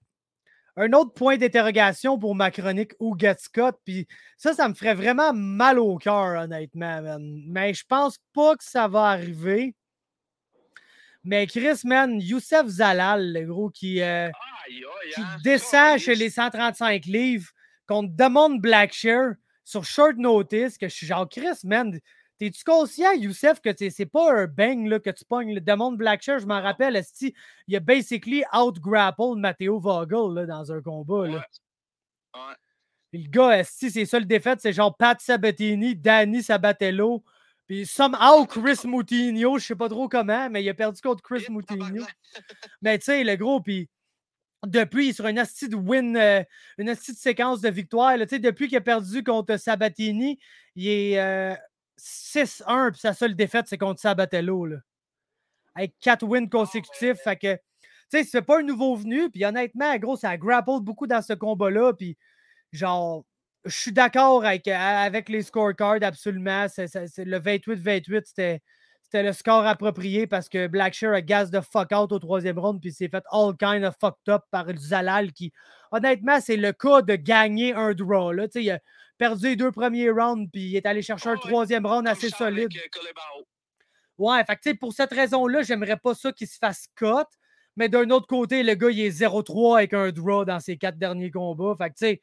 un 0.81 0.93
autre 0.93 1.13
point 1.13 1.37
d'interrogation 1.37 2.17
pour 2.17 2.33
ma 2.33 2.49
chronique 2.49 2.93
Gets 3.19 3.49
Cut. 3.53 3.77
Puis 3.85 4.07
ça, 4.37 4.53
ça 4.53 4.67
me 4.67 4.73
ferait 4.73 4.95
vraiment 4.95 5.31
mal 5.31 5.77
au 5.77 5.97
cœur, 5.97 6.41
honnêtement, 6.41 7.01
man. 7.03 7.43
Mais 7.47 7.73
je 7.73 7.85
pense 7.87 8.17
pas 8.33 8.55
que 8.55 8.63
ça 8.63 8.87
va 8.87 9.05
arriver. 9.05 9.75
Mais 11.23 11.45
Chris, 11.45 11.81
man, 11.83 12.19
Youssef 12.19 12.65
Zalal, 12.65 13.31
le 13.31 13.45
gros, 13.45 13.69
qui, 13.69 14.01
euh, 14.01 14.31
qui 15.13 15.21
hein, 15.21 15.37
descend 15.43 15.99
chez 15.99 16.15
les 16.15 16.31
135 16.31 17.05
livres 17.05 17.51
contre 17.87 18.09
Damon 18.13 18.55
Blackshear 18.55 19.33
sur 19.63 19.85
short 19.85 20.17
notice, 20.17 20.79
que 20.79 20.89
je 20.89 20.95
suis 20.95 21.05
genre, 21.05 21.29
Chris, 21.29 21.59
man, 21.63 21.99
T'es-tu 22.41 22.63
conscient, 22.63 23.11
Youssef, 23.11 23.61
que 23.61 23.69
c'est 23.77 24.07
pas 24.07 24.33
un 24.33 24.47
bang 24.47 24.87
là, 24.87 24.99
que 24.99 25.11
tu 25.11 25.23
pognes? 25.23 25.53
Le 25.53 25.61
Demon 25.61 25.91
Blackshear, 25.91 26.39
je 26.39 26.47
m'en 26.47 26.59
rappelle, 26.59 26.99
il 27.67 27.75
a 27.75 27.79
basically 27.79 28.43
out-grappled 28.51 29.37
Matteo 29.37 29.77
Vogel 29.77 30.33
là, 30.33 30.47
dans 30.47 30.71
un 30.71 30.81
combat. 30.81 31.27
Là. 31.27 31.33
Ouais. 31.33 31.39
Ouais. 32.33 32.55
Puis 33.11 33.23
le 33.25 33.29
gars, 33.29 33.59
esti, 33.59 33.91
ses 33.91 34.07
seules 34.07 34.25
défaites, 34.25 34.59
c'est 34.59 34.73
genre 34.73 34.97
Pat 34.97 35.21
Sabatini, 35.21 35.95
Danny 35.95 36.41
Sabatello, 36.41 37.23
puis 37.67 37.85
somehow 37.85 38.43
Chris 38.47 38.79
Moutinho, 38.85 39.59
je 39.59 39.67
sais 39.67 39.75
pas 39.75 39.87
trop 39.87 40.09
comment, 40.09 40.49
mais 40.49 40.63
il 40.63 40.69
a 40.69 40.73
perdu 40.73 40.99
contre 40.99 41.21
Chris 41.21 41.45
Et 41.47 41.51
Moutinho. 41.51 42.03
Mais 42.81 42.97
tu 42.97 43.05
sais, 43.05 43.23
le 43.23 43.35
gros, 43.35 43.61
puis 43.61 43.87
depuis, 44.65 45.05
il 45.05 45.09
est 45.09 45.13
sur 45.13 45.27
une 45.27 45.37
asti 45.37 45.69
de 45.69 45.75
win, 45.75 46.17
euh, 46.17 46.43
une 46.79 46.89
asti 46.89 47.13
de 47.13 47.17
séquence 47.17 47.61
de 47.61 47.69
victoire. 47.69 48.17
là. 48.17 48.25
Depuis 48.25 48.67
qu'il 48.67 48.77
a 48.79 48.81
perdu 48.81 49.23
contre 49.23 49.57
Sabatini, 49.57 50.39
il 50.75 50.87
est 50.87 51.19
euh, 51.19 51.55
6-1, 52.01 52.91
puis 52.91 52.99
sa 52.99 53.13
seule 53.13 53.35
défaite, 53.35 53.67
c'est 53.67 53.77
contre 53.77 54.01
Sabatello. 54.01 54.65
Là. 54.65 54.77
Avec 55.75 55.95
4 55.99 56.23
wins 56.23 56.49
consécutifs. 56.49 57.19
Fait 57.23 57.35
que, 57.35 57.53
tu 57.53 57.59
sais, 58.09 58.23
c'est 58.23 58.41
pas 58.41 58.59
un 58.59 58.63
nouveau 58.63 58.95
venu. 58.95 59.29
Puis 59.29 59.45
honnêtement, 59.45 59.95
gros, 59.97 60.17
ça 60.17 60.31
a 60.31 60.37
grappled 60.37 60.81
beaucoup 60.81 61.07
dans 61.07 61.21
ce 61.21 61.33
combat-là. 61.33 61.93
Puis, 61.93 62.17
genre, 62.71 63.23
je 63.65 63.77
suis 63.77 63.91
d'accord 63.91 64.43
avec, 64.43 64.67
avec 64.67 65.29
les 65.29 65.43
scorecards, 65.43 66.01
absolument. 66.01 66.65
Le 66.77 67.39
28-28, 67.39 68.23
c'était. 68.25 68.61
C'était 69.03 69.23
le 69.23 69.33
score 69.33 69.65
approprié 69.65 70.25
parce 70.25 70.47
que 70.47 70.67
Blackshear 70.67 71.13
a 71.13 71.19
gaz 71.19 71.51
de 71.51 71.59
fuck 71.59 71.91
out 71.91 72.13
au 72.13 72.19
troisième 72.19 72.57
round 72.57 72.79
puis 72.79 72.93
s'est 72.93 73.09
fait 73.09 73.25
all 73.29 73.53
kind 73.57 73.83
of 73.83 73.93
fucked 73.99 74.29
up 74.29 74.43
par 74.51 74.65
Zalal 74.77 75.33
qui, 75.33 75.51
honnêtement, 75.91 76.39
c'est 76.39 76.55
le 76.55 76.71
cas 76.71 77.01
de 77.01 77.15
gagner 77.17 77.73
un 77.73 77.93
draw. 77.93 78.31
Là. 78.31 78.47
Tu 78.47 78.53
sais, 78.53 78.63
Il 78.63 78.71
a 78.71 78.79
perdu 79.21 79.49
les 79.49 79.55
deux 79.55 79.71
premiers 79.71 80.09
rounds 80.09 80.49
puis 80.51 80.69
il 80.69 80.75
est 80.75 80.85
allé 80.87 81.03
chercher 81.03 81.29
un 81.29 81.33
Ah 81.33 81.35
ouais, 81.35 81.41
troisième 81.51 81.85
round 81.85 82.07
assez 82.07 82.29
solide. 82.31 82.69
avec, 82.75 82.97
euh. 82.97 83.43
Ouais, 84.17 84.43
fait 84.45 84.55
que, 84.55 84.61
tu 84.61 84.69
sais, 84.69 84.75
pour 84.75 84.93
cette 84.93 85.13
raison-là, 85.13 85.61
j'aimerais 85.61 85.97
pas 85.97 86.15
ça 86.15 86.31
qu'il 86.31 86.47
se 86.47 86.57
fasse 86.57 86.87
cut. 86.95 87.05
Mais 87.75 87.87
d'un 87.87 88.09
autre 88.09 88.25
côté, 88.25 88.63
le 88.63 88.73
gars, 88.73 88.89
il 88.89 88.99
est 88.99 89.11
0-3 89.11 89.77
avec 89.77 89.93
un 89.93 90.11
draw 90.11 90.43
dans 90.43 90.59
ses 90.59 90.75
quatre 90.75 90.97
derniers 90.97 91.29
combats. 91.29 91.75
Fait 91.77 91.89
que, 91.91 91.95
tu 91.95 92.05
sais, 92.07 92.21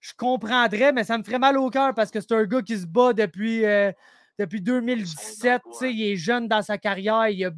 je 0.00 0.12
comprendrais, 0.18 0.92
mais 0.92 1.04
ça 1.04 1.16
me 1.16 1.24
ferait 1.24 1.38
mal 1.38 1.56
au 1.56 1.70
cœur 1.70 1.94
parce 1.94 2.10
que 2.10 2.20
c'est 2.20 2.32
un 2.32 2.44
gars 2.44 2.60
qui 2.60 2.78
se 2.78 2.86
bat 2.86 3.14
depuis, 3.14 3.64
euh, 3.64 3.90
depuis 4.38 4.60
2017. 4.60 5.62
Tu 5.64 5.78
sais, 5.78 5.94
il 5.94 6.02
est 6.12 6.16
jeune 6.16 6.46
dans 6.46 6.60
sa 6.60 6.76
carrière. 6.76 7.28
Il 7.28 7.42
a, 7.46 7.52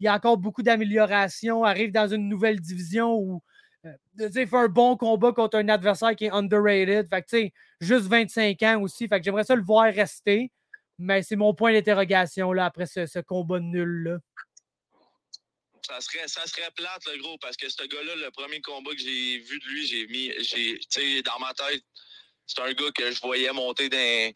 il 0.00 0.08
a 0.08 0.14
encore 0.14 0.38
beaucoup 0.38 0.62
d'améliorations. 0.62 1.62
Arrive 1.62 1.92
dans 1.92 2.08
une 2.08 2.26
nouvelle 2.26 2.58
division 2.58 3.14
où. 3.16 3.42
Il 4.18 4.30
fait 4.46 4.56
un 4.56 4.68
bon 4.68 4.96
combat 4.96 5.32
contre 5.32 5.58
un 5.58 5.68
adversaire 5.68 6.14
qui 6.14 6.26
est 6.26 6.30
underrated. 6.30 7.08
Fait 7.08 7.22
que, 7.22 7.54
juste 7.80 8.06
25 8.06 8.62
ans 8.62 8.82
aussi. 8.82 9.08
Fait 9.08 9.18
que 9.18 9.24
j'aimerais 9.24 9.44
ça 9.44 9.54
le 9.54 9.62
voir 9.62 9.92
rester. 9.92 10.50
Mais 10.98 11.22
c'est 11.22 11.36
mon 11.36 11.54
point 11.54 11.72
d'interrogation 11.72 12.52
là, 12.52 12.66
après 12.66 12.84
ce, 12.84 13.06
ce 13.06 13.20
combat 13.20 13.58
nul-là. 13.58 14.18
Ça 15.86 15.98
serait, 16.00 16.28
ça 16.28 16.46
serait 16.46 16.70
plate, 16.76 17.06
le 17.06 17.18
gros, 17.22 17.38
parce 17.38 17.56
que 17.56 17.68
ce 17.68 17.82
gars-là, 17.84 18.14
le 18.16 18.30
premier 18.32 18.60
combat 18.60 18.90
que 18.90 18.98
j'ai 18.98 19.38
vu 19.38 19.58
de 19.58 19.64
lui, 19.66 19.86
j'ai 19.86 20.06
mis, 20.08 20.30
j'ai, 20.40 21.22
dans 21.22 21.38
ma 21.38 21.54
tête, 21.54 21.82
c'est 22.46 22.60
un 22.60 22.72
gars 22.74 22.90
que 22.94 23.10
je 23.10 23.20
voyais 23.20 23.50
monter 23.52 23.88
dans, 23.88 24.32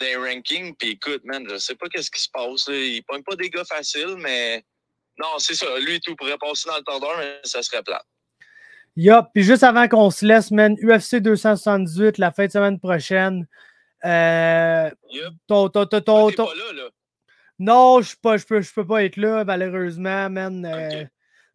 les 0.00 0.16
rankings. 0.16 0.76
Puis 0.76 0.90
écoute, 0.90 1.24
man, 1.24 1.44
je 1.50 1.58
sais 1.58 1.74
pas 1.74 1.88
qu'est-ce 1.88 2.10
qui 2.10 2.20
se 2.20 2.28
passe. 2.30 2.68
Là. 2.68 2.76
Il 2.76 3.02
pogne 3.04 3.24
pas 3.24 3.34
des 3.34 3.50
gars 3.50 3.64
faciles, 3.64 4.16
mais 4.18 4.64
non, 5.18 5.38
c'est 5.38 5.54
ça. 5.54 5.78
Lui, 5.80 6.00
tout 6.00 6.14
pourrait 6.14 6.38
passer 6.38 6.68
dans 6.68 6.76
le 6.76 6.84
tordeur, 6.84 7.18
mais 7.18 7.40
ça 7.42 7.62
serait 7.62 7.82
plate. 7.82 8.06
Yup, 8.96 9.26
puis 9.34 9.42
juste 9.42 9.62
avant 9.64 9.88
qu'on 9.88 10.10
se 10.10 10.24
laisse, 10.24 10.50
man, 10.50 10.76
UFC 10.80 11.16
278, 11.20 12.18
la 12.18 12.30
fin 12.30 12.46
de 12.46 12.52
semaine 12.52 12.78
prochaine. 12.78 13.46
Euh, 14.04 14.90
Yup. 15.10 15.34
ton, 15.46 15.68
ton, 15.68 15.86
ton, 15.86 16.00
ton- 16.00 16.30
t'es 16.30 16.36
ton- 16.36 16.46
pas 16.46 16.54
là, 16.54 16.72
là. 16.74 16.88
Non, 17.58 18.00
je 18.02 18.14
peux, 18.74 18.84
pas 18.84 19.04
être 19.04 19.16
là, 19.16 19.44
malheureusement, 19.44 20.28
man, 20.30 20.64
euh, 20.66 21.04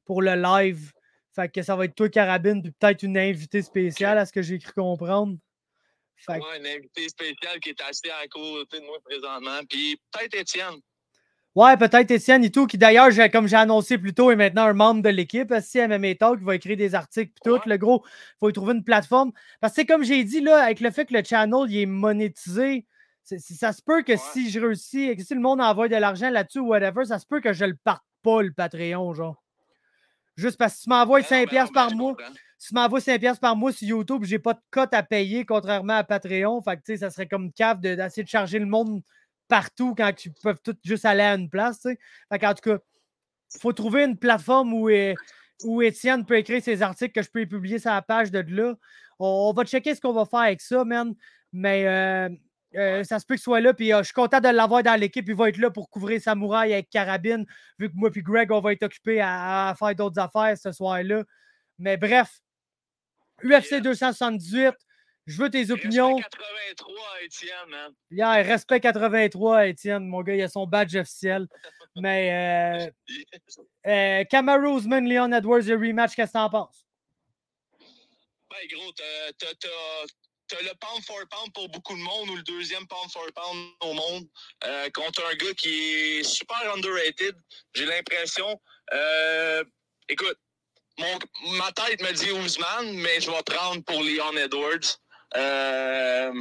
pour 0.06 0.22
le 0.22 0.36
live. 0.36 0.92
Fait 1.36 1.50
que 1.50 1.62
ça 1.62 1.76
va 1.76 1.86
être 1.86 1.96
toi, 1.96 2.10
Carabine, 2.10 2.62
puis 2.62 2.72
peut-être 2.72 3.04
une 3.04 3.18
invitée 3.18 3.62
spéciale, 3.62 4.18
à 4.18 4.26
ce 4.26 4.34
que 4.34 4.42
j'ai 4.42 4.60
cru 4.60 4.74
comprendre. 4.74 5.38
Fait 6.18 6.40
que- 6.40 6.44
Ouais, 6.44 6.60
un 6.60 6.76
invité 6.78 7.08
spécial 7.08 7.60
qui 7.62 7.70
est 7.70 7.82
assis 7.82 8.10
à 8.10 8.28
côté 8.28 8.80
de 8.80 8.86
moi 8.86 8.98
présentement. 9.06 9.60
Puis 9.70 9.98
peut-être 10.12 10.34
Étienne. 10.36 10.76
Ouais, 11.56 11.76
peut-être 11.78 12.12
Étienne 12.12 12.44
et 12.44 12.52
tout, 12.52 12.68
qui 12.68 12.78
d'ailleurs, 12.78 13.10
comme 13.32 13.48
j'ai 13.48 13.56
annoncé 13.56 13.98
plus 13.98 14.14
tôt, 14.14 14.32
est 14.32 14.36
maintenant 14.36 14.64
un 14.66 14.74
membre 14.74 15.02
de 15.02 15.10
l'équipe, 15.10 15.52
aussi 15.52 15.80
MMA 15.80 16.16
Talk, 16.16 16.40
qui 16.40 16.46
va 16.46 16.56
écrire 16.56 16.78
des 16.78 16.96
articles 16.96 17.32
puis 17.34 17.42
tout. 17.44 17.58
Ouais. 17.58 17.60
Le 17.66 17.78
gros, 17.78 18.04
il 18.06 18.36
faut 18.40 18.50
y 18.50 18.54
trouver 18.54 18.74
une 18.74 18.84
plateforme. 18.84 19.32
Parce 19.60 19.74
que 19.74 19.82
comme 19.86 20.04
j'ai 20.04 20.24
dit, 20.24 20.42
là, 20.42 20.64
avec 20.64 20.80
le 20.80 20.92
fait 20.92 21.06
que 21.06 21.14
le 21.14 21.24
channel 21.24 21.66
il 21.70 21.78
est 21.80 21.86
monétisé, 21.86 22.86
ça 23.24 23.74
se 23.74 23.82
peut 23.82 24.04
que 24.04 24.14
Ouais. 24.14 24.18
si 24.32 24.50
je 24.50 24.60
réussis 24.60 25.04
et 25.10 25.16
que 25.16 25.24
si 25.24 25.34
le 25.34 25.40
monde 25.42 25.60
envoie 25.62 25.88
de 25.88 25.96
l'argent 25.96 26.30
là-dessus 26.30 26.60
ou 26.60 26.68
whatever, 26.68 27.06
ça 27.06 27.20
se 27.20 27.26
peut 27.26 27.42
que 27.42 27.52
je 27.54 27.66
le 27.66 27.76
parte 27.76 28.04
pas, 28.24 28.42
le 28.42 28.52
Patreon, 28.54 29.14
genre. 29.14 29.44
Juste 30.36 30.58
parce 30.58 30.78
que 30.78 30.84
tu 30.84 30.90
m'envoies 30.90 31.22
Ben 31.22 31.26
non, 31.26 31.30
5$ 31.30 31.32
ben 31.38 31.42
non, 31.46 31.50
piastres 31.50 31.74
ben 31.74 31.88
par 31.88 31.96
mois. 31.96 32.16
Si 32.58 32.70
tu 32.70 32.76
m'envoies 32.76 33.00
5$ 33.02 33.20
piastres 33.20 33.42
par 33.42 33.56
mois 33.56 33.72
sur 33.74 33.88
YouTube, 33.88 34.24
j'ai 34.24 34.40
pas 34.40 34.54
de 34.54 34.60
cote 34.72 34.94
à 34.94 35.04
payer, 35.04 35.46
contrairement 35.46 35.94
à 35.98 36.04
Patreon. 36.04 36.62
Fait 36.62 36.78
que, 36.78 36.82
tu 36.84 36.94
sais, 36.94 36.98
ça 36.98 37.10
serait 37.10 37.28
comme 37.28 37.52
cave 37.52 37.80
de- 37.82 37.96
d'essayer 37.96 38.24
de 38.24 38.30
charger 38.30 38.60
le 38.60 38.66
monde 38.66 39.02
partout 39.50 39.94
quand 39.96 40.14
tu 40.16 40.32
peux 40.32 40.56
tout 40.64 40.78
juste 40.84 41.04
aller 41.04 41.24
à 41.24 41.36
une 41.36 41.50
place, 41.50 41.82
tu 41.82 41.90
sais. 41.90 42.00
Fait 42.32 42.40
qu'en 42.40 42.54
tout 42.54 42.70
cas, 42.70 42.78
il 43.56 43.60
faut 43.60 43.74
trouver 43.74 44.06
une 44.06 44.18
plateforme 44.18 44.74
où, 44.74 44.90
où 45.64 45.82
Étienne 45.82 46.26
peut 46.26 46.38
écrire 46.38 46.64
ses 46.64 46.82
articles 46.82 47.12
que 47.12 47.22
je 47.22 47.30
peux 47.30 47.46
publier 47.46 47.80
sur 47.80 47.92
la 47.92 48.02
page 48.02 48.32
de 48.32 48.40
là. 48.48 48.76
On, 49.20 49.50
on 49.50 49.54
va 49.54 49.66
checker 49.66 49.96
ce 49.96 50.02
qu'on 50.02 50.14
va 50.14 50.26
faire 50.26 50.40
avec 50.40 50.62
ça, 50.62 50.86
man. 50.86 51.14
Mais 51.52 51.86
euh, 51.88 52.30
euh, 52.76 53.04
ça 53.04 53.20
se 53.20 53.26
peut 53.26 53.36
qu'il 53.36 53.42
soit 53.42 53.62
là. 53.62 53.74
Puis 53.74 53.92
euh, 53.92 54.00
je 54.00 54.06
suis 54.06 54.14
content 54.14 54.40
de 54.40 54.50
l'avoir 54.50 54.84
dans 54.84 55.00
l'équipe. 55.00 55.28
Il 55.28 55.36
va 55.36 55.50
être 55.50 55.58
là 55.58 55.72
pour 55.72 55.90
couvrir 55.90 56.22
Samouraï 56.22 56.74
avec 56.74 56.90
Carabine, 56.90 57.46
vu 57.80 57.90
que 57.90 57.96
moi 57.96 58.10
et 58.14 58.22
Greg, 58.22 58.52
on 58.52 58.62
va 58.62 58.74
être 58.74 58.84
occupés 58.84 59.20
à, 59.20 59.70
à 59.70 59.76
faire 59.76 59.96
d'autres 59.96 60.20
affaires 60.20 60.58
ce 60.58 60.72
soir-là. 60.72 61.24
Mais 61.80 61.98
bref, 61.98 62.40
UFC 63.44 63.72
Yeah. 63.72 63.82
278, 63.82 64.76
je 65.30 65.38
veux 65.38 65.50
tes 65.50 65.70
opinions. 65.70 66.16
Respect 66.16 66.76
83, 66.76 67.22
Étienne, 67.24 67.70
man. 67.70 67.94
Yeah, 68.10 68.34
respect 68.42 68.80
83, 68.80 69.68
Étienne. 69.68 70.08
Mon 70.08 70.22
gars, 70.22 70.36
il 70.36 70.42
a 70.42 70.50
son 70.50 70.66
badge 70.66 70.96
officiel. 70.96 71.48
Mais 71.96 72.90
euh, 72.90 72.90
euh, 73.88 74.24
Leon 74.26 75.32
Edwards, 75.32 75.62
le 75.62 75.76
rematch, 75.76 76.16
qu'est-ce 76.16 76.32
que 76.32 76.38
t'en 76.38 76.50
penses? 76.50 76.86
Ben, 78.50 78.58
gros, 78.72 78.92
t'as 78.94 80.62
le 80.62 80.74
pound 80.80 81.04
for 81.06 81.20
pound 81.30 81.54
pour 81.54 81.70
beaucoup 81.70 81.94
de 81.94 82.02
monde 82.02 82.30
ou 82.30 82.36
le 82.36 82.42
deuxième 82.44 82.88
pound 82.88 83.12
for 83.12 83.26
pound 83.36 83.70
au 83.82 83.94
monde 83.94 84.28
euh, 84.64 84.90
contre 84.96 85.24
un 85.26 85.36
gars 85.36 85.54
qui 85.54 85.70
est 85.70 86.24
super 86.24 86.74
underrated. 86.74 87.36
J'ai 87.76 87.86
l'impression. 87.86 88.60
Euh, 88.94 89.64
écoute, 90.08 90.38
mon, 90.98 91.20
ma 91.58 91.72
tête 91.72 92.02
me 92.02 92.12
dit 92.14 92.32
Ousmane, 92.32 92.94
mais 92.94 93.22
je 93.22 93.30
vais 93.30 93.44
prendre 93.44 93.84
pour 93.84 94.02
Leon 94.02 94.36
Edwards. 94.38 94.98
Euh, 95.38 96.34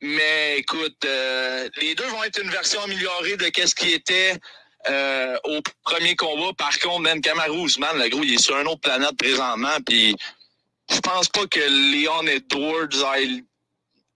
mais 0.00 0.58
écoute, 0.58 1.04
euh, 1.04 1.68
les 1.80 1.94
deux 1.94 2.06
vont 2.06 2.24
être 2.24 2.42
une 2.42 2.50
version 2.50 2.82
améliorée 2.82 3.36
de 3.36 3.48
qu'est-ce 3.48 3.74
qui 3.74 3.92
était 3.92 4.36
euh, 4.88 5.36
au 5.44 5.60
premier 5.84 6.16
combat. 6.16 6.52
Par 6.56 6.76
contre, 6.78 7.00
même 7.00 7.20
Kamaru 7.20 7.58
Ousmane, 7.58 8.02
le 8.02 8.08
gros, 8.08 8.22
il 8.22 8.34
est 8.34 8.42
sur 8.42 8.58
une 8.58 8.66
autre 8.66 8.80
planète 8.80 9.16
présentement. 9.16 9.78
Puis 9.86 10.16
je 10.90 10.98
pense 11.00 11.28
pas 11.28 11.46
que 11.46 11.60
Leon 11.60 12.26
Edwards 12.26 13.12
aille 13.12 13.44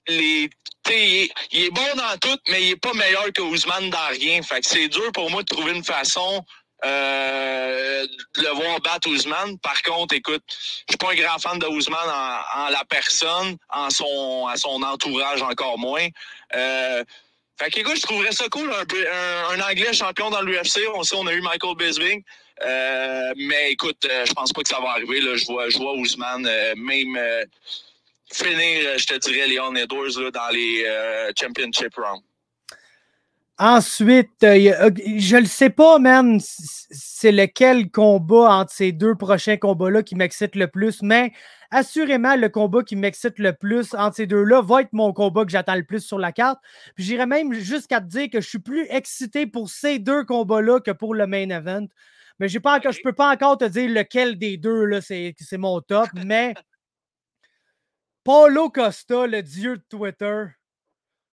Il 0.08 0.20
est, 0.20 0.50
il 1.52 1.64
est 1.64 1.70
bon 1.70 1.94
dans 1.96 2.18
tout, 2.20 2.38
mais 2.48 2.62
il 2.62 2.70
est 2.72 2.76
pas 2.76 2.92
meilleur 2.94 3.32
que 3.32 3.42
Ousmane 3.42 3.90
dans 3.90 4.08
rien. 4.08 4.42
Fait 4.42 4.60
que 4.60 4.68
c'est 4.68 4.88
dur 4.88 5.12
pour 5.12 5.30
moi 5.30 5.42
de 5.42 5.46
trouver 5.48 5.72
une 5.72 5.84
façon 5.84 6.44
euh, 6.86 8.06
le 8.36 8.48
voir 8.54 8.80
battre 8.80 9.08
Ousmane. 9.08 9.58
Par 9.58 9.80
contre, 9.82 10.14
écoute, 10.14 10.42
je 10.48 10.92
suis 10.92 10.98
pas 10.98 11.12
un 11.12 11.14
grand 11.14 11.38
fan 11.38 11.58
de 11.58 11.66
Ousmane 11.66 12.08
en, 12.08 12.68
la 12.68 12.84
personne, 12.88 13.56
en 13.70 13.90
son, 13.90 14.04
en 14.50 14.56
son 14.56 14.82
entourage 14.82 15.42
encore 15.42 15.78
moins. 15.78 16.06
Euh, 16.54 17.04
fait 17.58 17.70
que 17.70 17.80
écoute, 17.80 17.96
je 17.96 18.02
trouverais 18.02 18.32
ça 18.32 18.48
cool, 18.48 18.70
un, 18.70 19.60
Anglais 19.60 19.92
champion 19.92 20.30
dans 20.30 20.42
l'UFC. 20.42 20.80
On 20.94 21.02
sait, 21.02 21.16
on 21.16 21.26
a 21.26 21.32
eu 21.32 21.40
Michael 21.40 21.74
Bisping. 21.76 22.22
Euh, 22.62 23.32
mais 23.36 23.72
écoute, 23.72 24.04
euh, 24.04 24.24
je 24.26 24.32
pense 24.32 24.52
pas 24.52 24.62
que 24.62 24.68
ça 24.68 24.80
va 24.80 24.90
arriver. 24.90 25.20
Là. 25.20 25.36
Je 25.36 25.44
vois, 25.46 25.68
je 25.68 25.78
Ousmane 25.78 26.46
euh, 26.46 26.74
même 26.76 27.16
euh, 27.16 27.44
finir, 28.32 28.98
je 28.98 29.06
te 29.06 29.18
dirais, 29.18 29.46
Leon 29.46 29.74
Edwards 29.74 30.18
là, 30.18 30.30
dans 30.30 30.48
les 30.50 30.84
championship 31.38 31.94
rounds. 31.96 32.24
Ensuite, 33.58 34.44
euh, 34.44 34.90
je 35.16 35.36
le 35.38 35.46
sais 35.46 35.70
pas, 35.70 35.98
man, 35.98 36.38
c'est 36.42 37.32
lequel 37.32 37.90
combat 37.90 38.50
entre 38.50 38.70
ces 38.70 38.92
deux 38.92 39.14
prochains 39.14 39.56
combats-là 39.56 40.02
qui 40.02 40.14
m'excite 40.14 40.56
le 40.56 40.68
plus, 40.68 41.00
mais 41.00 41.32
assurément, 41.70 42.36
le 42.36 42.50
combat 42.50 42.82
qui 42.82 42.96
m'excite 42.96 43.38
le 43.38 43.54
plus 43.54 43.94
entre 43.94 44.16
ces 44.16 44.26
deux-là 44.26 44.60
va 44.60 44.82
être 44.82 44.92
mon 44.92 45.14
combat 45.14 45.46
que 45.46 45.50
j'attends 45.50 45.74
le 45.74 45.84
plus 45.84 46.00
sur 46.04 46.18
la 46.18 46.32
carte. 46.32 46.58
Puis 46.96 47.04
j'irais 47.04 47.24
même 47.24 47.54
jusqu'à 47.54 48.02
te 48.02 48.06
dire 48.06 48.28
que 48.30 48.42
je 48.42 48.48
suis 48.48 48.58
plus 48.58 48.86
excité 48.90 49.46
pour 49.46 49.70
ces 49.70 49.98
deux 49.98 50.24
combats-là 50.24 50.80
que 50.80 50.90
pour 50.90 51.14
le 51.14 51.26
main 51.26 51.48
event. 51.48 51.86
Mais 52.38 52.48
j'ai 52.48 52.60
pas 52.60 52.76
encore, 52.76 52.92
je 52.92 53.00
peux 53.02 53.14
pas 53.14 53.32
encore 53.32 53.56
te 53.56 53.64
dire 53.64 53.88
lequel 53.88 54.38
des 54.38 54.58
deux, 54.58 54.84
là, 54.84 55.00
c'est 55.00 55.34
mon 55.52 55.80
top, 55.80 56.10
mais 56.26 56.52
Paulo 58.24 58.68
Costa, 58.68 59.26
le 59.26 59.42
dieu 59.42 59.78
de 59.78 59.84
Twitter, 59.88 60.44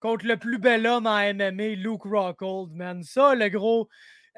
contre 0.00 0.26
le 0.26 0.36
plus 0.36 0.58
bel 0.58 0.86
homme 0.86 1.06
en 1.06 1.18
MMA, 1.34 1.74
Luke 1.76 2.02
Rockhold, 2.04 2.72
man. 2.72 3.02
Ça, 3.02 3.34
le 3.34 3.48
gros. 3.48 3.88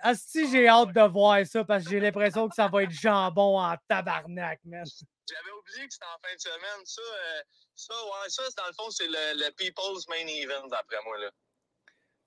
Asti, 0.05 0.51
j'ai 0.51 0.67
hâte 0.69 0.93
de 0.93 1.03
voir 1.03 1.47
ça 1.47 1.65
parce 1.65 1.85
que 1.85 1.91
j'ai 1.91 2.01
l'impression 2.01 2.49
que 2.49 2.55
ça 2.55 2.67
va 2.69 2.83
être 2.83 2.91
jambon 2.91 3.61
en 3.61 3.77
tabarnak, 3.89 4.59
man. 4.65 4.85
J'avais 5.29 5.53
oublié 5.59 5.87
que 5.87 5.93
c'était 5.93 6.07
en 6.07 6.19
fin 6.29 6.35
de 6.35 6.41
semaine. 6.41 6.85
Ça, 6.85 7.01
euh, 7.03 7.43
ça, 7.77 7.95
ouais, 7.95 8.29
ça 8.29 8.43
dans 8.57 8.67
le 8.67 8.73
fond, 8.73 8.91
c'est 8.91 9.07
le, 9.07 9.45
le 9.45 9.51
People's 9.53 10.09
Main 10.09 10.27
Event, 10.27 10.67
d'après 10.69 10.97
moi. 11.05 11.19
Là. 11.19 11.31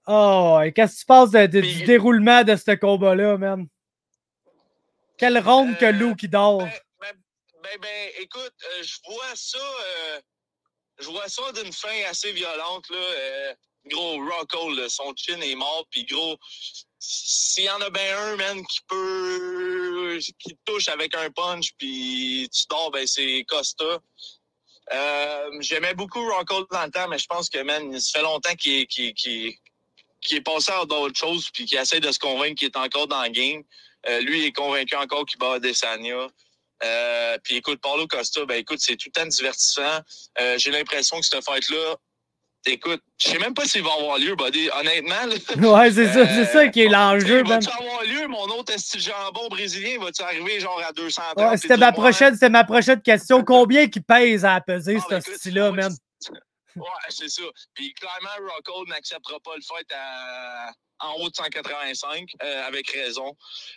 Oh, 0.07 0.61
et 0.63 0.71
qu'est-ce 0.71 0.93
que 0.95 0.99
tu 0.99 1.05
penses 1.05 1.31
de- 1.31 1.47
de- 1.47 1.61
du 1.61 1.83
déroulement 1.83 2.43
de 2.43 2.55
ce 2.55 2.71
combat-là, 2.75 3.37
man? 3.37 3.67
Quelle 5.17 5.39
ronde 5.39 5.77
que 5.77 5.85
Euh, 5.85 5.91
Luke 5.91 6.17
qui 6.19 6.29
dort. 6.29 6.59
Ben, 6.59 6.71
ben, 7.01 7.11
ben, 7.63 7.79
ben, 7.81 8.09
écoute, 8.19 8.53
euh, 8.63 8.83
je 8.83 8.97
vois 9.07 9.35
ça. 9.35 9.57
Je 10.99 11.09
vois 11.09 11.27
ça 11.27 11.51
d'une 11.53 11.73
fin 11.73 12.03
assez 12.09 12.31
violente. 12.31 12.89
Là, 12.89 12.97
euh, 12.97 13.53
gros, 13.88 14.17
Rockhold, 14.26 14.88
son 14.89 15.13
chin 15.15 15.39
est 15.41 15.55
mort. 15.55 15.85
Puis 15.91 16.05
gros, 16.05 16.38
s'il 16.99 17.65
y 17.65 17.69
en 17.69 17.81
a 17.81 17.89
bien 17.89 18.17
un, 18.17 18.35
man, 18.35 18.65
qui 18.65 18.80
peut. 18.88 20.19
qui 20.39 20.57
touche 20.65 20.88
avec 20.88 21.15
un 21.15 21.30
punch, 21.31 21.72
puis 21.77 22.49
tu 22.53 22.63
dors, 22.69 22.91
ben 22.91 23.05
c'est 23.05 23.43
Costa. 23.47 23.99
Euh, 24.93 25.49
J'aimais 25.61 25.93
beaucoup 25.93 26.23
Rockhold 26.30 26.67
dans 26.72 26.85
le 26.85 26.91
temps, 26.91 27.07
mais 27.07 27.17
je 27.17 27.26
pense 27.26 27.49
que, 27.49 27.61
man, 27.63 27.99
ça 27.99 28.19
fait 28.19 28.23
longtemps 28.23 28.53
qu'il 28.55 28.85
est 28.85 30.41
passé 30.41 30.72
à 30.72 30.85
d'autres 30.85 31.17
choses, 31.17 31.49
puis 31.51 31.65
qu'il 31.65 31.77
essaie 31.77 31.99
de 31.99 32.11
se 32.11 32.19
convaincre 32.19 32.55
qu'il 32.59 32.67
est 32.67 32.77
encore 32.77 33.07
dans 33.07 33.23
le 33.23 33.30
game. 33.30 33.63
Euh, 34.07 34.22
lui, 34.22 34.39
il 34.39 34.45
est 34.45 34.51
convaincu 34.51 34.95
encore 34.95 35.26
qu'il 35.26 35.39
bat 35.39 35.53
Adesanya. 35.53 36.27
Euh, 36.85 37.37
puis 37.43 37.57
écoute, 37.57 37.79
Paulo 37.81 38.07
Costa, 38.07 38.45
ben 38.45 38.55
écoute, 38.57 38.79
c'est 38.79 38.95
tout 38.95 39.09
le 39.13 39.19
temps 39.21 39.27
divertissant. 39.27 39.99
Euh, 40.39 40.55
J'ai 40.57 40.71
l'impression 40.71 41.19
que 41.19 41.25
cette 41.25 41.43
fight-là, 41.43 41.95
écoute, 42.67 43.01
je 43.17 43.29
sais 43.29 43.39
même 43.39 43.53
pas 43.53 43.65
s'il 43.65 43.83
va 43.83 43.91
avoir 43.93 44.17
lieu, 44.17 44.35
buddy. 44.35 44.69
Honnêtement, 44.79 45.25
là, 45.25 45.35
Ouais, 45.81 45.91
c'est 45.91 46.11
ça, 46.13 46.27
c'est 46.27 46.45
ça 46.45 46.67
qui 46.67 46.81
est 46.81 46.87
l'enjeu, 46.89 47.43
man. 47.43 47.59
Va-tu 47.61 47.69
avoir 47.69 48.03
lieu, 48.03 48.27
mon 48.27 48.45
autre 48.57 48.73
esti 48.73 48.99
jambon 48.99 49.47
brésilien? 49.49 49.99
Va-tu 49.99 50.21
arriver 50.21 50.59
genre 50.59 50.81
à 50.87 50.91
200 50.91 51.21
Ouais, 51.37 51.57
c'était 51.57 51.77
ma 51.77 51.91
prochaine, 51.91 52.33
c'était 52.33 52.49
ma 52.49 52.63
prochaine 52.63 53.01
question. 53.01 53.43
Combien 53.43 53.87
qui 53.87 53.99
pèse 54.01 54.45
à 54.45 54.59
peser, 54.61 54.97
Ah, 54.99 55.05
ben, 55.09 55.21
ce 55.21 55.27
écoute, 55.29 55.39
style-là, 55.39 55.71
man? 55.71 55.95
Ouais, 56.76 56.85
c'est 57.10 57.30
ça. 57.30 57.43
Puis 57.73 57.93
clairement, 57.93 58.52
Rockhold 58.53 58.89
n'acceptera 58.89 59.39
pas 59.39 59.56
le 59.56 59.61
fight 59.61 59.89
à- 59.95 60.72
en 60.99 61.14
haut 61.19 61.30
de 61.30 61.35
185, 61.35 62.30
euh, 62.41 62.68
avec 62.68 62.89
raison. 62.91 63.35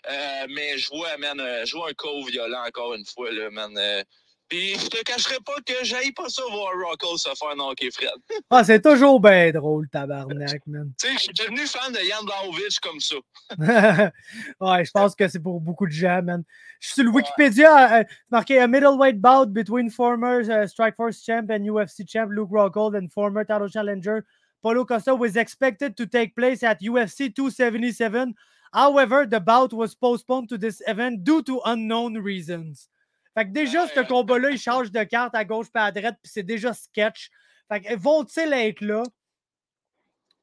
Euh, 0.09 0.47
mais 0.51 0.79
je 0.79 0.89
vois, 0.89 1.17
man, 1.19 1.39
euh, 1.41 1.65
je 1.65 1.77
vois 1.77 1.91
un 1.91 1.95
co 1.95 2.25
violent 2.25 2.65
encore 2.67 2.95
une 2.95 3.05
fois, 3.07 3.31
là, 3.33 3.51
man. 3.51 3.77
euh. 3.77 4.03
Puis 4.49 4.79
je 4.79 4.87
te 4.87 5.03
cacherai 5.03 5.37
pas 5.45 5.57
que 5.67 5.85
j'aille 5.85 6.13
pas 6.13 6.29
ça 6.31 6.43
voir 6.51 6.73
Rockhold 6.75 7.19
se 7.19 7.29
faire 7.39 7.55
knocker 7.55 7.91
Fred. 7.91 8.09
Ah, 8.51 8.65
c'est 8.65 8.81
toujours 8.81 9.21
bien 9.21 9.51
drôle, 9.51 9.89
tabarnak, 9.91 10.63
man. 10.67 10.91
Tu 10.99 11.07
sais, 11.09 11.13
je 11.15 11.19
suis 11.19 11.33
devenu 11.35 11.67
fan 11.67 11.93
de 11.93 11.99
Jan 11.99 12.25
Blachowicz 12.25 12.79
comme 12.81 12.99
ça. 13.01 13.17
ouais, 14.61 14.85
je 14.85 14.91
pense 14.91 15.15
que 15.15 15.29
c'est 15.29 15.41
pour 15.43 15.61
beaucoup 15.61 15.87
de 15.87 15.93
gens, 15.93 16.23
man. 16.23 16.45
Je 16.81 16.87
suis 16.87 16.95
sur 16.95 17.05
le 17.05 17.11
Wikipédia, 17.11 18.01
euh, 18.01 18.05
c'est 18.09 18.31
marqué 18.31 18.59
a 18.61 18.69
middleweight 18.69 19.21
bout 19.21 19.53
between 19.53 19.91
former 19.91 20.43
uh, 20.49 20.69
Strikeforce 20.69 21.25
champ 21.25 21.51
and 21.51 21.65
UFC 21.65 22.09
champ 22.09 22.29
Luke 22.31 22.51
Rockhold 22.51 22.97
and 22.97 23.09
former 23.13 23.45
title 23.45 23.69
challenger 23.69 24.25
Paulo 24.63 24.85
Costa 24.85 25.15
was 25.15 25.37
expected 25.37 25.97
to 25.97 26.07
take 26.07 26.35
place 26.35 26.63
at 26.63 26.81
UFC 26.81 27.35
277. 27.35 28.35
However, 28.73 29.25
the 29.25 29.41
bout 29.41 29.73
was 29.73 29.95
postponed 29.95 30.49
to 30.49 30.59
this 30.59 30.83
event 30.87 31.25
due 31.25 31.43
to 31.45 31.61
unknown 31.65 32.19
reasons. 32.19 32.89
Fait 33.35 33.47
que 33.47 33.53
déjà, 33.53 33.87
ce 33.87 34.01
combat-là, 34.01 34.51
il 34.51 34.59
change 34.59 34.91
de 34.91 35.05
carte 35.05 35.35
à 35.35 35.45
gauche 35.45 35.69
et 35.75 35.79
à 35.79 35.93
droite, 35.93 36.17
puis 36.23 36.31
c'est 36.33 36.43
déjà 36.43 36.75
sketch. 36.75 37.31
Fait 37.69 37.81
que 37.81 37.97
vont-ils 37.97 38.53
être 38.53 38.81
là? 38.81 39.05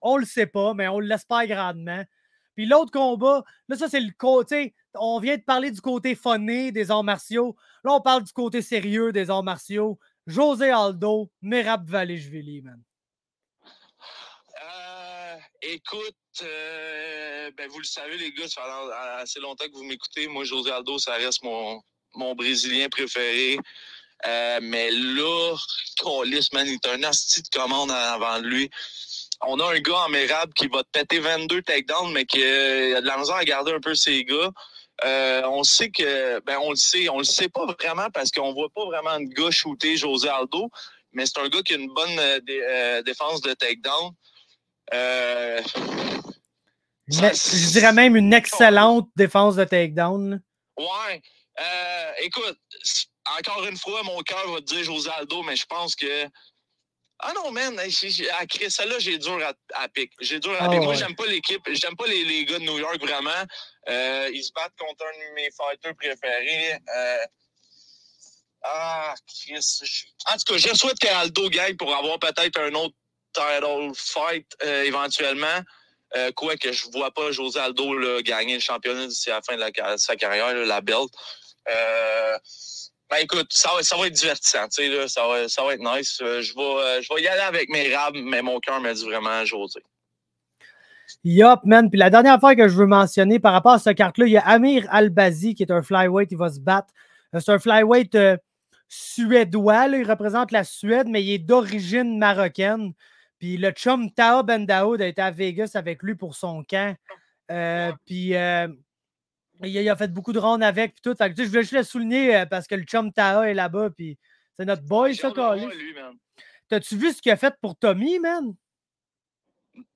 On 0.01 0.17
le 0.17 0.25
sait 0.25 0.45
pas, 0.45 0.73
mais 0.73 0.87
on 0.87 0.99
l'espère 0.99 1.45
grandement. 1.47 2.03
Puis 2.55 2.65
l'autre 2.65 2.91
combat, 2.91 3.43
là, 3.67 3.75
ça, 3.75 3.89
c'est 3.89 3.99
le 3.99 4.13
côté. 4.17 4.73
On 4.99 5.19
vient 5.19 5.37
de 5.37 5.43
parler 5.43 5.71
du 5.71 5.81
côté 5.81 6.15
funné 6.15 6.71
des 6.71 6.91
arts 6.91 7.03
martiaux. 7.03 7.55
Là, 7.83 7.93
on 7.93 8.01
parle 8.01 8.23
du 8.23 8.31
côté 8.31 8.61
sérieux 8.61 9.11
des 9.11 9.29
arts 9.29 9.43
martiaux. 9.43 9.99
José 10.27 10.71
Aldo, 10.71 11.29
Merab 11.41 11.89
Valishvili, 11.89 12.61
man. 12.61 12.81
Euh, 14.63 15.37
écoute, 15.61 16.15
euh, 16.43 17.51
ben 17.57 17.69
vous 17.69 17.79
le 17.79 17.85
savez, 17.85 18.17
les 18.17 18.31
gars, 18.31 18.47
ça 18.47 18.61
fait 18.61 19.21
assez 19.21 19.39
longtemps 19.39 19.65
que 19.65 19.73
vous 19.73 19.83
m'écoutez. 19.83 20.27
Moi, 20.27 20.43
José 20.43 20.71
Aldo, 20.71 20.97
ça 20.97 21.13
reste 21.13 21.43
mon, 21.43 21.81
Brésilien 22.35 22.89
préféré. 22.89 23.57
Euh, 24.25 24.59
mais 24.63 24.89
là, 24.91 25.55
Colis, 25.99 26.47
man, 26.53 26.65
il 26.67 26.75
est 26.75 26.87
un 26.87 27.03
asti 27.03 27.41
de 27.41 27.49
commande 27.49 27.91
avant 27.91 28.39
lui. 28.39 28.69
On 29.41 29.59
a 29.59 29.73
un 29.75 29.79
gars 29.79 30.05
en 30.05 30.09
mérable 30.09 30.53
qui 30.53 30.67
va 30.67 30.83
te 30.83 30.89
péter 30.91 31.19
22 31.19 31.61
takedowns, 31.61 32.11
mais 32.13 32.25
qui 32.25 32.41
euh, 32.41 32.97
a 32.97 33.01
de 33.01 33.05
la 33.05 33.17
misère 33.17 33.35
à 33.35 33.43
garder 33.43 33.73
un 33.73 33.79
peu 33.79 33.93
ses 33.93 34.23
gars. 34.23 34.51
Euh, 35.03 35.41
on 35.49 35.63
sait 35.63 35.89
que, 35.89 36.39
ben 36.41 36.57
on 36.61 36.69
le 36.69 36.75
sait, 36.77 37.09
on 37.09 37.17
le 37.17 37.25
sait 37.25 37.49
pas 37.49 37.65
vraiment 37.65 38.09
parce 38.13 38.31
qu'on 38.31 38.53
voit 38.53 38.69
pas 38.73 38.85
vraiment 38.85 39.19
de 39.19 39.25
gars 39.25 39.51
shooter 39.51 39.97
José 39.97 40.29
Aldo, 40.29 40.69
mais 41.11 41.25
c'est 41.25 41.39
un 41.39 41.49
gars 41.49 41.61
qui 41.61 41.73
a 41.73 41.77
une 41.77 41.93
bonne 41.93 42.19
euh, 42.19 42.39
euh, 42.49 43.01
défense 43.01 43.41
de 43.41 43.53
takedown. 43.53 44.11
Euh, 44.93 45.61
je 47.07 47.71
dirais 47.71 47.93
même 47.93 48.15
une 48.15 48.33
excellente 48.33 49.09
défense 49.15 49.55
de 49.55 49.63
takedown. 49.65 50.41
ouais. 50.77 51.21
Écoute, 52.21 52.57
encore 53.39 53.65
une 53.65 53.77
fois, 53.77 54.01
mon 54.03 54.21
cœur 54.21 54.49
va 54.51 54.59
te 54.59 54.65
dire 54.65 54.83
José 54.83 55.09
Aldo, 55.17 55.43
mais 55.43 55.55
je 55.55 55.65
pense 55.65 55.95
que. 55.95 56.25
Ah 57.19 57.31
non, 57.33 57.49
man, 57.51 57.79
à 57.79 57.87
Chris, 58.45 58.69
celle-là, 58.69 58.99
j'ai 58.99 59.17
dur 59.17 59.39
à, 59.43 59.53
à 59.83 59.87
pic. 59.87 60.11
J'ai 60.19 60.39
dur 60.39 60.51
à 60.53 60.65
Ah 60.65 60.69
pic. 60.69 60.79
Moi, 60.79 60.87
ouais. 60.89 60.95
j'aime 60.95 61.15
pas 61.15 61.25
l'équipe. 61.27 61.61
J'aime 61.71 61.95
pas 61.95 62.07
les, 62.07 62.23
les 62.25 62.45
gars 62.45 62.59
de 62.59 62.63
New 62.65 62.77
York, 62.77 62.97
vraiment. 62.99 63.31
Euh, 63.87 64.29
ils 64.33 64.43
se 64.43 64.51
battent 64.53 64.75
contre 64.77 65.05
un 65.05 65.29
de 65.29 65.33
mes 65.33 65.49
fighters 65.51 65.95
préférés. 65.95 66.73
Euh, 66.95 67.17
ah, 68.63 69.15
Chris. 69.27 69.79
je- 69.83 70.05
En 70.33 70.37
tout 70.37 70.53
cas, 70.53 70.57
je 70.57 70.75
souhaite 70.75 70.99
qu'Aldo 70.99 71.49
gagne 71.49 71.77
pour 71.77 71.95
avoir 71.95 72.19
peut-être 72.19 72.59
un 72.59 72.73
autre 72.73 72.95
title 73.33 73.91
fight 73.95 74.47
euh, 74.63 74.83
éventuellement. 74.83 75.61
Euh, 76.15 76.31
quoi 76.33 76.55
que 76.55 76.71
je 76.71 76.85
vois 76.91 77.11
pas 77.11 77.31
José 77.31 77.59
Aldo 77.59 77.97
là, 77.97 78.21
gagner 78.21 78.53
le 78.55 78.59
championnat 78.61 79.07
d'ici 79.07 79.31
à 79.31 79.35
la 79.35 79.41
fin 79.41 79.55
de 79.55 79.61
la 79.61 79.97
sa 79.97 80.15
carrière, 80.15 80.53
là, 80.53 80.65
la 80.65 80.81
belt. 80.81 81.09
Euh, 81.69 82.37
ben 83.15 83.23
écoute, 83.23 83.47
ça 83.51 83.69
va, 83.75 83.83
ça 83.83 83.97
va 83.97 84.07
être 84.07 84.13
divertissant, 84.13 84.67
tu 84.67 84.83
sais, 84.83 84.89
là, 84.89 85.07
ça, 85.07 85.27
va, 85.27 85.47
ça 85.47 85.63
va 85.63 85.73
être 85.73 85.81
nice. 85.97 86.19
Euh, 86.21 86.41
je, 86.41 86.53
vais, 86.53 86.61
euh, 86.61 87.01
je 87.01 87.13
vais 87.13 87.21
y 87.21 87.27
aller 87.27 87.41
avec 87.41 87.69
mes 87.69 87.95
rabs, 87.95 88.15
mais 88.15 88.41
mon 88.41 88.59
cœur 88.59 88.81
me 88.81 88.93
dit 88.93 89.05
vraiment 89.05 89.43
José. 89.45 89.81
Yup, 91.23 91.61
man. 91.63 91.89
Puis 91.89 91.99
la 91.99 92.09
dernière 92.09 92.39
fois 92.39 92.55
que 92.55 92.67
je 92.67 92.75
veux 92.75 92.85
mentionner 92.85 93.39
par 93.39 93.53
rapport 93.53 93.73
à 93.73 93.79
cette 93.79 93.97
carte-là, 93.97 94.25
il 94.25 94.33
y 94.33 94.37
a 94.37 94.45
Amir 94.47 94.85
Albazi 94.89 95.55
qui 95.55 95.63
est 95.63 95.71
un 95.71 95.81
flyweight. 95.81 96.31
Il 96.31 96.37
va 96.37 96.49
se 96.49 96.59
battre. 96.59 96.93
Euh, 97.33 97.39
C'est 97.39 97.51
un 97.51 97.59
flyweight 97.59 98.15
euh, 98.15 98.37
suédois. 98.87 99.87
là. 99.87 99.97
Il 99.97 100.09
représente 100.09 100.51
la 100.51 100.63
Suède, 100.63 101.07
mais 101.09 101.23
il 101.23 101.33
est 101.33 101.39
d'origine 101.39 102.17
marocaine. 102.17 102.93
Puis 103.39 103.57
le 103.57 103.71
chum 103.71 104.11
Tao 104.11 104.43
Ben 104.43 104.65
Daoud 104.65 105.01
a 105.01 105.07
été 105.07 105.21
à 105.21 105.31
Vegas 105.31 105.71
avec 105.75 106.03
lui 106.03 106.15
pour 106.15 106.35
son 106.35 106.63
camp. 106.63 106.95
Euh, 107.51 107.91
Puis 108.05 108.35
euh, 108.35 108.67
il, 109.63 109.77
a, 109.77 109.81
il 109.81 109.89
a 109.89 109.95
fait 109.95 110.11
beaucoup 110.11 110.33
de 110.33 110.39
rondes 110.39 110.63
avec. 110.63 110.93
Puis 110.93 111.01
tout. 111.01 111.15
Fait 111.15 111.29
que, 111.29 111.35
tu 111.35 111.41
sais, 111.41 111.45
je 111.45 111.49
voulais 111.49 111.61
juste 111.61 111.73
le 111.73 111.83
souligner 111.83 112.35
euh, 112.35 112.45
parce 112.45 112.67
que 112.67 112.75
le 112.75 112.83
chum 112.83 113.11
Tao 113.11 113.43
est 113.43 113.53
là-bas. 113.53 113.89
Puis 113.91 114.17
c'est 114.57 114.65
notre 114.65 114.83
boy, 114.83 115.15
ça. 115.15 115.31
T'as-tu 116.67 116.97
vu 116.97 117.11
ce 117.11 117.21
qu'il 117.21 117.31
a 117.31 117.37
fait 117.37 117.53
pour 117.61 117.75
Tommy, 117.77 118.19
man? 118.19 118.53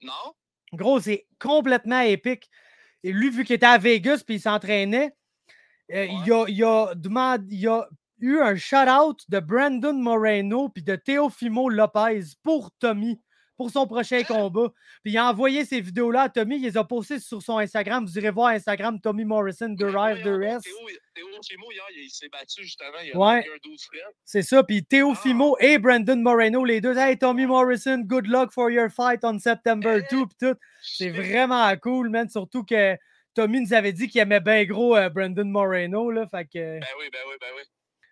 Non? 0.02 0.34
Gros, 0.74 1.00
c'est 1.00 1.26
complètement 1.40 2.02
épique. 2.02 2.50
Et 3.04 3.12
lui, 3.12 3.30
vu 3.30 3.44
qu'il 3.44 3.56
était 3.56 3.66
à 3.66 3.78
Vegas 3.78 4.22
puis 4.26 4.36
il 4.36 4.42
s'entraînait, 4.42 5.16
euh, 5.92 6.06
il, 6.06 6.32
a, 6.32 6.46
il, 6.48 6.64
a 6.64 6.94
demandé- 6.96 7.56
il 7.56 7.68
a 7.68 7.88
eu 8.20 8.40
un 8.40 8.56
shout-out 8.56 9.24
de 9.30 9.40
Brandon 9.40 9.94
Moreno 9.94 10.70
puis 10.70 10.84
de 10.84 10.96
Teofimo 10.96 11.70
Lopez 11.70 12.22
pour 12.44 12.72
Tommy, 12.80 13.20
pour 13.60 13.70
son 13.72 13.86
prochain 13.86 14.24
combat. 14.24 14.70
Puis 15.04 15.12
il 15.12 15.18
a 15.18 15.30
envoyé 15.30 15.66
ces 15.66 15.82
vidéos-là 15.82 16.22
à 16.24 16.30
Tommy, 16.30 16.56
il 16.56 16.64
les 16.64 16.78
a 16.78 16.86
postées 16.86 17.20
sur 17.20 17.42
son 17.42 17.58
Instagram. 17.58 18.06
Vous 18.06 18.18
irez 18.18 18.32
voir 18.32 18.48
Instagram 18.48 19.02
Tommy 19.02 19.26
Morrison, 19.26 19.68
2R, 19.68 20.24
2S. 20.24 20.62
Théo, 20.64 20.74
Théo 21.14 21.28
Chimo, 21.46 21.66
hier, 21.70 21.84
il 21.98 22.10
s'est 22.10 22.30
battu 22.30 22.64
justement. 22.64 22.98
Il 23.04 23.12
a 23.14 23.18
Ouais. 23.20 23.40
un 23.40 23.58
12 23.62 23.84
frères. 23.84 24.08
C'est 24.24 24.44
ça. 24.44 24.64
Puis 24.64 24.86
Teofimo 24.86 25.58
et 25.60 25.78
Brandon 25.78 26.16
Moreno, 26.16 26.64
les 26.64 26.80
deux. 26.80 26.98
Hey, 26.98 27.18
Tommy 27.18 27.46
Morrison, 27.46 27.98
good 28.06 28.28
luck 28.28 28.54
for 28.54 28.72
your 28.72 28.90
fight 28.90 29.20
on 29.26 29.38
September 29.40 30.00
2. 30.10 30.26
Puis 30.26 30.36
tout. 30.40 30.56
C'est 30.82 31.10
vraiment 31.10 31.70
cool, 31.84 32.10
man. 32.10 32.30
Surtout 32.30 32.64
que 32.64 32.96
Tommy 33.36 33.60
nous 33.60 33.74
avait 33.74 33.92
dit 33.92 34.08
qu'il 34.08 34.22
aimait 34.22 34.40
bien 34.40 34.64
gros 34.64 34.96
euh, 34.96 35.10
Brandon 35.10 35.44
Moreno. 35.46 36.10
Là, 36.12 36.28
fait 36.28 36.46
que... 36.46 36.80
Ben 36.80 36.88
oui, 36.98 37.10
ben 37.12 37.20
oui, 37.28 37.36
ben 37.42 37.48
oui. 37.58 37.64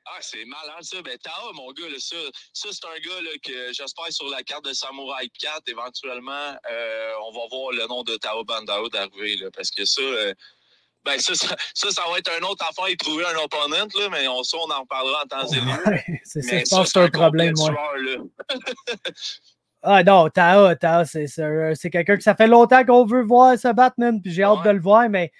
Ah, 0.09 0.19
c'est 0.21 0.45
malade 0.45 0.83
ça. 0.83 1.01
Ben, 1.01 1.17
Tao, 1.17 1.53
mon 1.53 1.71
gars, 1.73 1.89
là, 1.89 1.97
ça, 1.99 2.15
ça 2.53 2.69
c'est 2.71 2.85
un 2.85 2.99
gars 2.99 3.21
là, 3.21 3.31
que 3.43 3.73
j'espère 3.73 4.11
sur 4.11 4.29
la 4.29 4.41
carte 4.43 4.63
de 4.65 4.73
Samurai 4.73 5.29
4, 5.39 5.63
éventuellement, 5.67 6.55
euh, 6.69 7.11
on 7.27 7.31
va 7.31 7.41
voir 7.51 7.71
le 7.73 7.85
nom 7.87 8.03
de 8.03 8.15
Tao 8.15 8.43
Bandao 8.45 8.87
d'arriver, 8.89 9.49
parce 9.53 9.69
que 9.69 9.83
ça, 9.83 10.01
euh, 10.01 10.33
ben, 11.03 11.19
ça, 11.19 11.35
ça, 11.35 11.55
ça, 11.73 11.91
ça 11.91 12.03
va 12.09 12.19
être 12.19 12.31
un 12.39 12.43
autre 12.45 12.65
affaire, 12.67 12.95
trouver 12.97 13.25
un 13.25 13.35
opponent, 13.35 13.87
là, 13.95 14.09
mais 14.09 14.27
on, 14.27 14.43
ça, 14.43 14.57
on 14.57 14.71
en 14.71 14.81
reparlera 14.81 15.23
en 15.23 15.27
temps 15.27 15.47
et 15.47 15.59
lieu. 15.59 16.19
C'est 16.23 16.41
ça, 16.41 16.55
Mais 16.55 16.63
je 16.65 16.69
pense 16.69 16.85
que 16.85 16.99
c'est 16.99 17.05
un 17.05 17.09
problème, 17.09 17.53
moi. 17.57 17.71
Ah 19.83 20.03
non, 20.03 20.27
Taha, 20.27 20.75
Taha, 20.75 21.05
c'est, 21.05 21.89
quelqu'un 21.89 22.17
que 22.17 22.23
ça 22.23 22.35
fait 22.35 22.47
longtemps 22.47 22.83
qu'on 22.83 23.05
veut 23.05 23.23
voir 23.23 23.57
se 23.57 23.71
battre, 23.71 23.95
man, 23.99 24.21
puis 24.21 24.33
j'ai 24.33 24.43
hâte 24.43 24.63
de 24.65 24.71
le 24.71 24.81
voir, 24.81 25.07
mais 25.07 25.31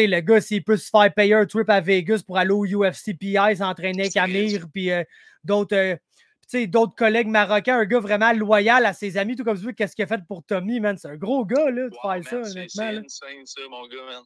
sais, 0.00 0.06
le 0.06 0.20
gars, 0.20 0.40
s'il 0.40 0.62
peut 0.64 0.76
se 0.76 0.88
faire 0.90 1.12
payer 1.14 1.34
un 1.34 1.46
trip 1.46 1.68
à 1.70 1.80
Vegas 1.80 2.22
pour 2.26 2.38
aller 2.38 2.50
au 2.52 2.64
UFC 2.64 3.14
PI, 3.18 3.56
s'entraîner 3.56 4.02
avec 4.02 4.16
Amir, 4.16 4.66
puis 4.72 4.90
euh, 4.90 5.02
d'autres, 5.44 5.76
euh, 5.76 6.66
d'autres 6.66 6.94
collègues 6.94 7.28
marocains, 7.28 7.78
un 7.78 7.84
gars 7.84 8.00
vraiment 8.00 8.32
loyal 8.32 8.86
à 8.86 8.92
ses 8.92 9.16
amis, 9.16 9.36
tout 9.36 9.44
comme 9.44 9.58
tu 9.58 9.64
veux, 9.64 9.72
qu'est-ce 9.72 9.94
qu'il 9.96 10.04
a 10.04 10.06
fait 10.06 10.20
pour 10.26 10.44
Tommy, 10.44 10.80
man? 10.80 10.96
C'est 10.96 11.08
un 11.08 11.16
gros 11.16 11.44
gars, 11.44 11.70
là, 11.70 11.88
de 11.88 11.94
Wow, 11.94 12.00
faire 12.02 12.10
man, 12.10 12.22
ça, 12.22 12.30
c'est- 12.44 12.50
honnêtement. 12.58 12.66
C'est 13.08 13.26
insane, 13.26 13.46
ça, 13.46 13.60
mon 13.70 13.86
gars, 13.88 14.04
man. 14.06 14.22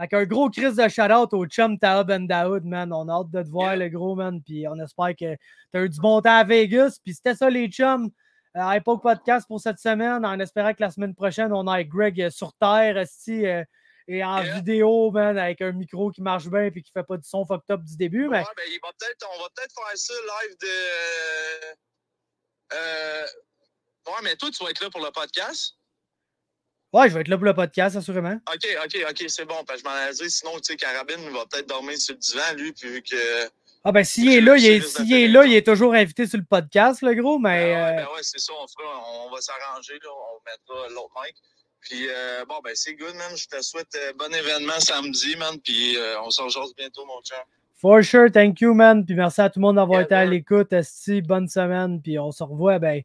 Fait 0.00 0.08
qu'un 0.08 0.24
gros 0.24 0.48
crise 0.48 0.76
de 0.76 0.88
shout-out 0.88 1.28
au 1.34 1.44
chum 1.46 1.78
Taha 1.78 2.04
Ben 2.04 2.26
Daoud, 2.26 2.64
man. 2.64 2.90
On 2.92 3.06
a 3.08 3.12
hâte 3.20 3.30
de 3.30 3.42
te 3.42 3.48
voir, 3.50 3.74
Yeah. 3.76 3.84
le 3.84 3.88
gros, 3.90 4.14
man. 4.14 4.40
Puis 4.42 4.66
on 4.66 4.76
espère 4.82 5.10
que 5.10 5.34
tu 5.34 5.78
as 5.78 5.82
eu 5.84 5.88
du 5.90 6.00
bon 6.00 6.22
temps 6.22 6.36
à 6.38 6.44
Vegas. 6.44 6.98
Puis 7.04 7.12
c'était 7.14 7.34
ça, 7.34 7.50
les 7.50 7.68
chums. 7.68 8.08
Euh, 8.56 8.76
Hypoke 8.76 9.02
Podcast 9.02 9.46
pour 9.46 9.60
cette 9.60 9.78
semaine, 9.78 10.24
en 10.24 10.40
espérant 10.40 10.72
que 10.72 10.80
la 10.80 10.90
semaine 10.90 11.14
prochaine, 11.14 11.52
on 11.52 11.72
ait 11.72 11.84
Greg 11.84 12.18
euh, 12.22 12.30
sur 12.30 12.52
Terre, 12.54 12.96
euh, 12.96 13.62
et 14.10 14.24
en 14.24 14.42
Yeah. 14.42 14.54
vidéo, 14.56 15.10
man, 15.12 15.38
avec 15.38 15.60
un 15.60 15.70
micro 15.70 16.10
qui 16.10 16.20
marche 16.20 16.48
bien 16.48 16.64
et 16.64 16.72
qui 16.72 16.90
fait 16.90 17.04
pas 17.04 17.16
du 17.16 17.28
son 17.28 17.46
fucked 17.46 17.70
up 17.70 17.80
du 17.82 17.96
début. 17.96 18.28
Mais 18.28 18.42
ben, 18.56 18.64
il 18.66 18.80
va 18.82 18.90
peut-être, 18.98 19.24
on 19.32 19.42
va 19.42 19.48
peut-être 19.54 19.72
faire 19.72 19.96
ça 19.96 20.14
live 20.14 20.56
de. 20.60 21.76
Euh... 22.72 23.26
Ouais, 24.08 24.22
mais 24.24 24.34
toi, 24.34 24.50
tu 24.50 24.64
vas 24.64 24.70
être 24.70 24.82
là 24.82 24.90
pour 24.90 25.00
le 25.00 25.12
podcast? 25.12 25.76
ouais, 26.92 27.08
je 27.08 27.14
vais 27.14 27.20
être 27.20 27.28
là 27.28 27.36
pour 27.36 27.46
le 27.46 27.54
podcast, 27.54 27.94
assurément. 27.94 28.36
OK, 28.52 28.66
OK, 28.84 29.06
OK, 29.10 29.24
c'est 29.28 29.44
bon. 29.44 29.62
Parce 29.64 29.80
que 29.80 29.88
je 29.88 29.92
m'en 29.92 29.96
allais 29.96 30.12
dire, 30.12 30.28
sinon, 30.28 30.56
tu 30.56 30.72
sais, 30.72 30.76
Carabine 30.76 31.30
va 31.30 31.46
peut-être 31.46 31.68
dormir 31.68 31.96
sur 31.96 32.14
le 32.14 32.18
divan, 32.18 32.54
lui, 32.56 32.72
puis 32.72 33.00
que. 33.04 33.48
Ah 33.84 33.92
ben 33.92 34.04
s'il 34.04 34.30
est 34.30 34.42
là, 34.42 34.56
il 34.56 34.66
est, 34.66 34.80
s'il 34.82 35.10
est 35.12 35.28
là, 35.28 35.44
il 35.46 35.54
est 35.54 35.64
toujours 35.64 35.94
invité 35.94 36.26
sur 36.26 36.38
le 36.38 36.44
podcast, 36.44 37.00
le 37.00 37.14
gros, 37.14 37.38
mais. 37.38 37.72
Ben 37.72 37.84
ouais, 37.84 37.92
euh, 37.92 38.04
ben 38.04 38.12
ouais, 38.12 38.22
c'est 38.22 38.40
ça, 38.40 38.52
on 38.52 38.66
fera, 38.66 39.24
on 39.24 39.30
va 39.30 39.40
s'arranger, 39.40 39.98
là, 40.02 40.10
on 40.10 40.40
mettra 40.44 40.88
l'autre 40.88 41.14
mic. 41.22 41.36
Puis, 41.80 42.06
euh, 42.08 42.44
bon, 42.48 42.56
ben, 42.62 42.72
c'est 42.74 42.94
good, 42.94 43.14
man. 43.14 43.36
Je 43.36 43.46
te 43.46 43.60
souhaite 43.62 43.94
euh, 43.96 44.12
bon 44.18 44.32
événement 44.34 44.78
samedi, 44.78 45.36
man. 45.36 45.58
Puis, 45.62 45.96
euh, 45.96 46.20
on 46.22 46.30
s'en 46.30 46.48
jase 46.48 46.74
bientôt, 46.76 47.04
mon 47.06 47.20
chum. 47.22 47.38
For 47.76 48.02
sure, 48.02 48.30
thank 48.30 48.60
you, 48.60 48.74
man. 48.74 49.06
Puis 49.06 49.14
merci 49.14 49.40
à 49.40 49.48
tout 49.48 49.58
le 49.58 49.62
monde 49.62 49.76
d'avoir 49.76 50.00
Yeah, 50.00 50.06
été 50.06 50.14
à 50.14 50.24
l'écoute. 50.26 50.72
Esti, 50.72 51.22
bonne 51.22 51.48
semaine. 51.48 52.02
Puis 52.02 52.18
on 52.18 52.30
se 52.30 52.44
revoit. 52.44 52.78
Ben, 52.78 53.02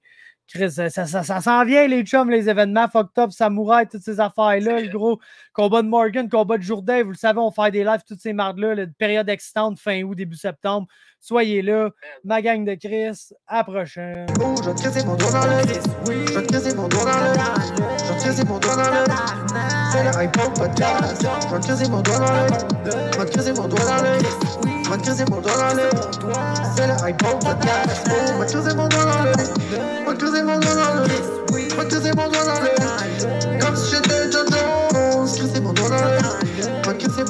Chris, 0.47 0.71
ça, 0.71 0.89
ça, 0.89 1.05
ça, 1.05 1.23
ça 1.23 1.41
s'en 1.41 1.65
vient, 1.65 1.87
les 1.87 2.03
chums, 2.03 2.29
les 2.29 2.49
événements, 2.49 2.87
fucked 2.87 3.17
up, 3.17 3.31
samouraï, 3.31 3.87
toutes 3.87 4.03
ces 4.03 4.19
affaires-là. 4.19 4.81
Le 4.81 4.89
gros 4.89 5.19
combat 5.53 5.81
de 5.81 5.87
Morgan, 5.87 6.29
combat 6.29 6.57
de 6.57 6.63
Jourdain. 6.63 7.03
Vous 7.03 7.11
le 7.11 7.17
savez, 7.17 7.39
on 7.39 7.51
fait 7.51 7.71
des 7.71 7.83
lives, 7.83 8.03
toutes 8.07 8.19
ces 8.19 8.33
mardes-là. 8.33 8.75
La 8.75 8.85
période 8.85 9.27
excitante, 9.29 9.79
fin 9.79 10.03
août, 10.03 10.13
début 10.13 10.35
septembre. 10.35 10.87
Soyez 11.27 11.63
là. 11.63 11.89
Ma 12.23 12.39
gang 12.39 12.63
de 12.63 12.75
Chris. 12.75 13.33
À 13.47 13.57
la 13.57 13.63
prochaine. 13.63 14.27
Oh, 14.39 14.53
je 14.63 14.69
vais 14.69 14.75
te 14.75 14.83
casser 14.83 15.03
mon 15.03 15.15
doigt 15.15 15.31
dans 15.31 15.45
le 15.47 15.63
Je 16.05 16.33
vais 16.35 16.45
te 16.45 16.51
casser 16.51 16.75
mon 16.75 16.87
doigt 16.87 17.03
dans 17.03 17.19
le 17.19 17.33
Je 17.97 18.13
vais 18.13 18.19
te 18.19 18.23
casser 18.25 18.43
mon 18.45 18.59
doigt 18.59 18.75
dans 18.75 18.91
le 18.91 19.05
C'est 19.91 20.03
le 20.03 20.15
iPod 20.21 20.53
podcast 20.53 21.25
Je 21.49 21.55
vais 21.55 21.61
te 21.61 21.65
casser 21.67 21.89
mon 21.89 22.01
doigt 22.01 22.19
dans 22.19 22.31
le 22.31 22.47
Je 23.11 23.17
vais 23.17 23.25
te 23.25 23.35
casser 23.35 23.53
mon 23.53 23.67
doigt 23.67 23.85
dans 23.85 24.03
le 24.03 24.19
Je 24.83 24.89
vais 24.91 24.97
te 24.97 25.03
casser 25.03 25.25
mon 25.31 25.41
doigt 25.41 25.57
dans 25.57 25.73
le 25.73 25.89
C'est 26.75 26.87
le 26.87 26.93
iPod 27.09 27.43
podcast 27.43 28.07
Oh, 28.07 28.11
je 28.11 28.39
vais 28.39 28.45
te 28.45 28.53
casser 28.53 28.75
mon 28.75 28.87
doigt 28.87 29.05
dans 29.05 29.23
le 29.23 29.31
Je 29.33 30.05
vais 30.05 30.17
te 30.17 30.25
casser 30.25 30.43
mon 30.43 30.59
doigt 30.59 30.75
dans 30.75 30.93
le 30.93 31.07
Je 31.09 31.75
vais 31.75 31.85
te 31.85 31.95
casser 31.95 32.13
mon 32.15 32.29
doigt 32.29 32.45
dans 32.45 32.61
le 32.61 33.59
Comme 33.65 33.75
si 33.75 33.95
j'étais 33.95 34.31
John 34.31 34.45
Jones 34.51 35.25
Casser 35.25 35.59
mon 35.59 35.73
doigt 35.73 35.89
dans 35.89 35.95
le 35.95 36.01
Je 36.05 36.05
vais 36.05 36.05
mon 36.05 36.05
doigt 36.05 36.05
dans 36.05 36.11
le 36.11 36.19
Je 36.19 36.24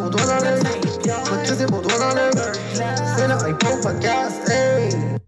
vais 0.09 1.43
te 1.43 1.47
casser 1.47 1.65
mon 1.71 1.81
doigt 1.81 1.97
dans 1.99 2.15
le 2.15 2.31
C'est 3.17 3.27
le 3.27 3.35
iPod 3.49 3.81
podcast 3.81 4.49
Hey 4.49 5.24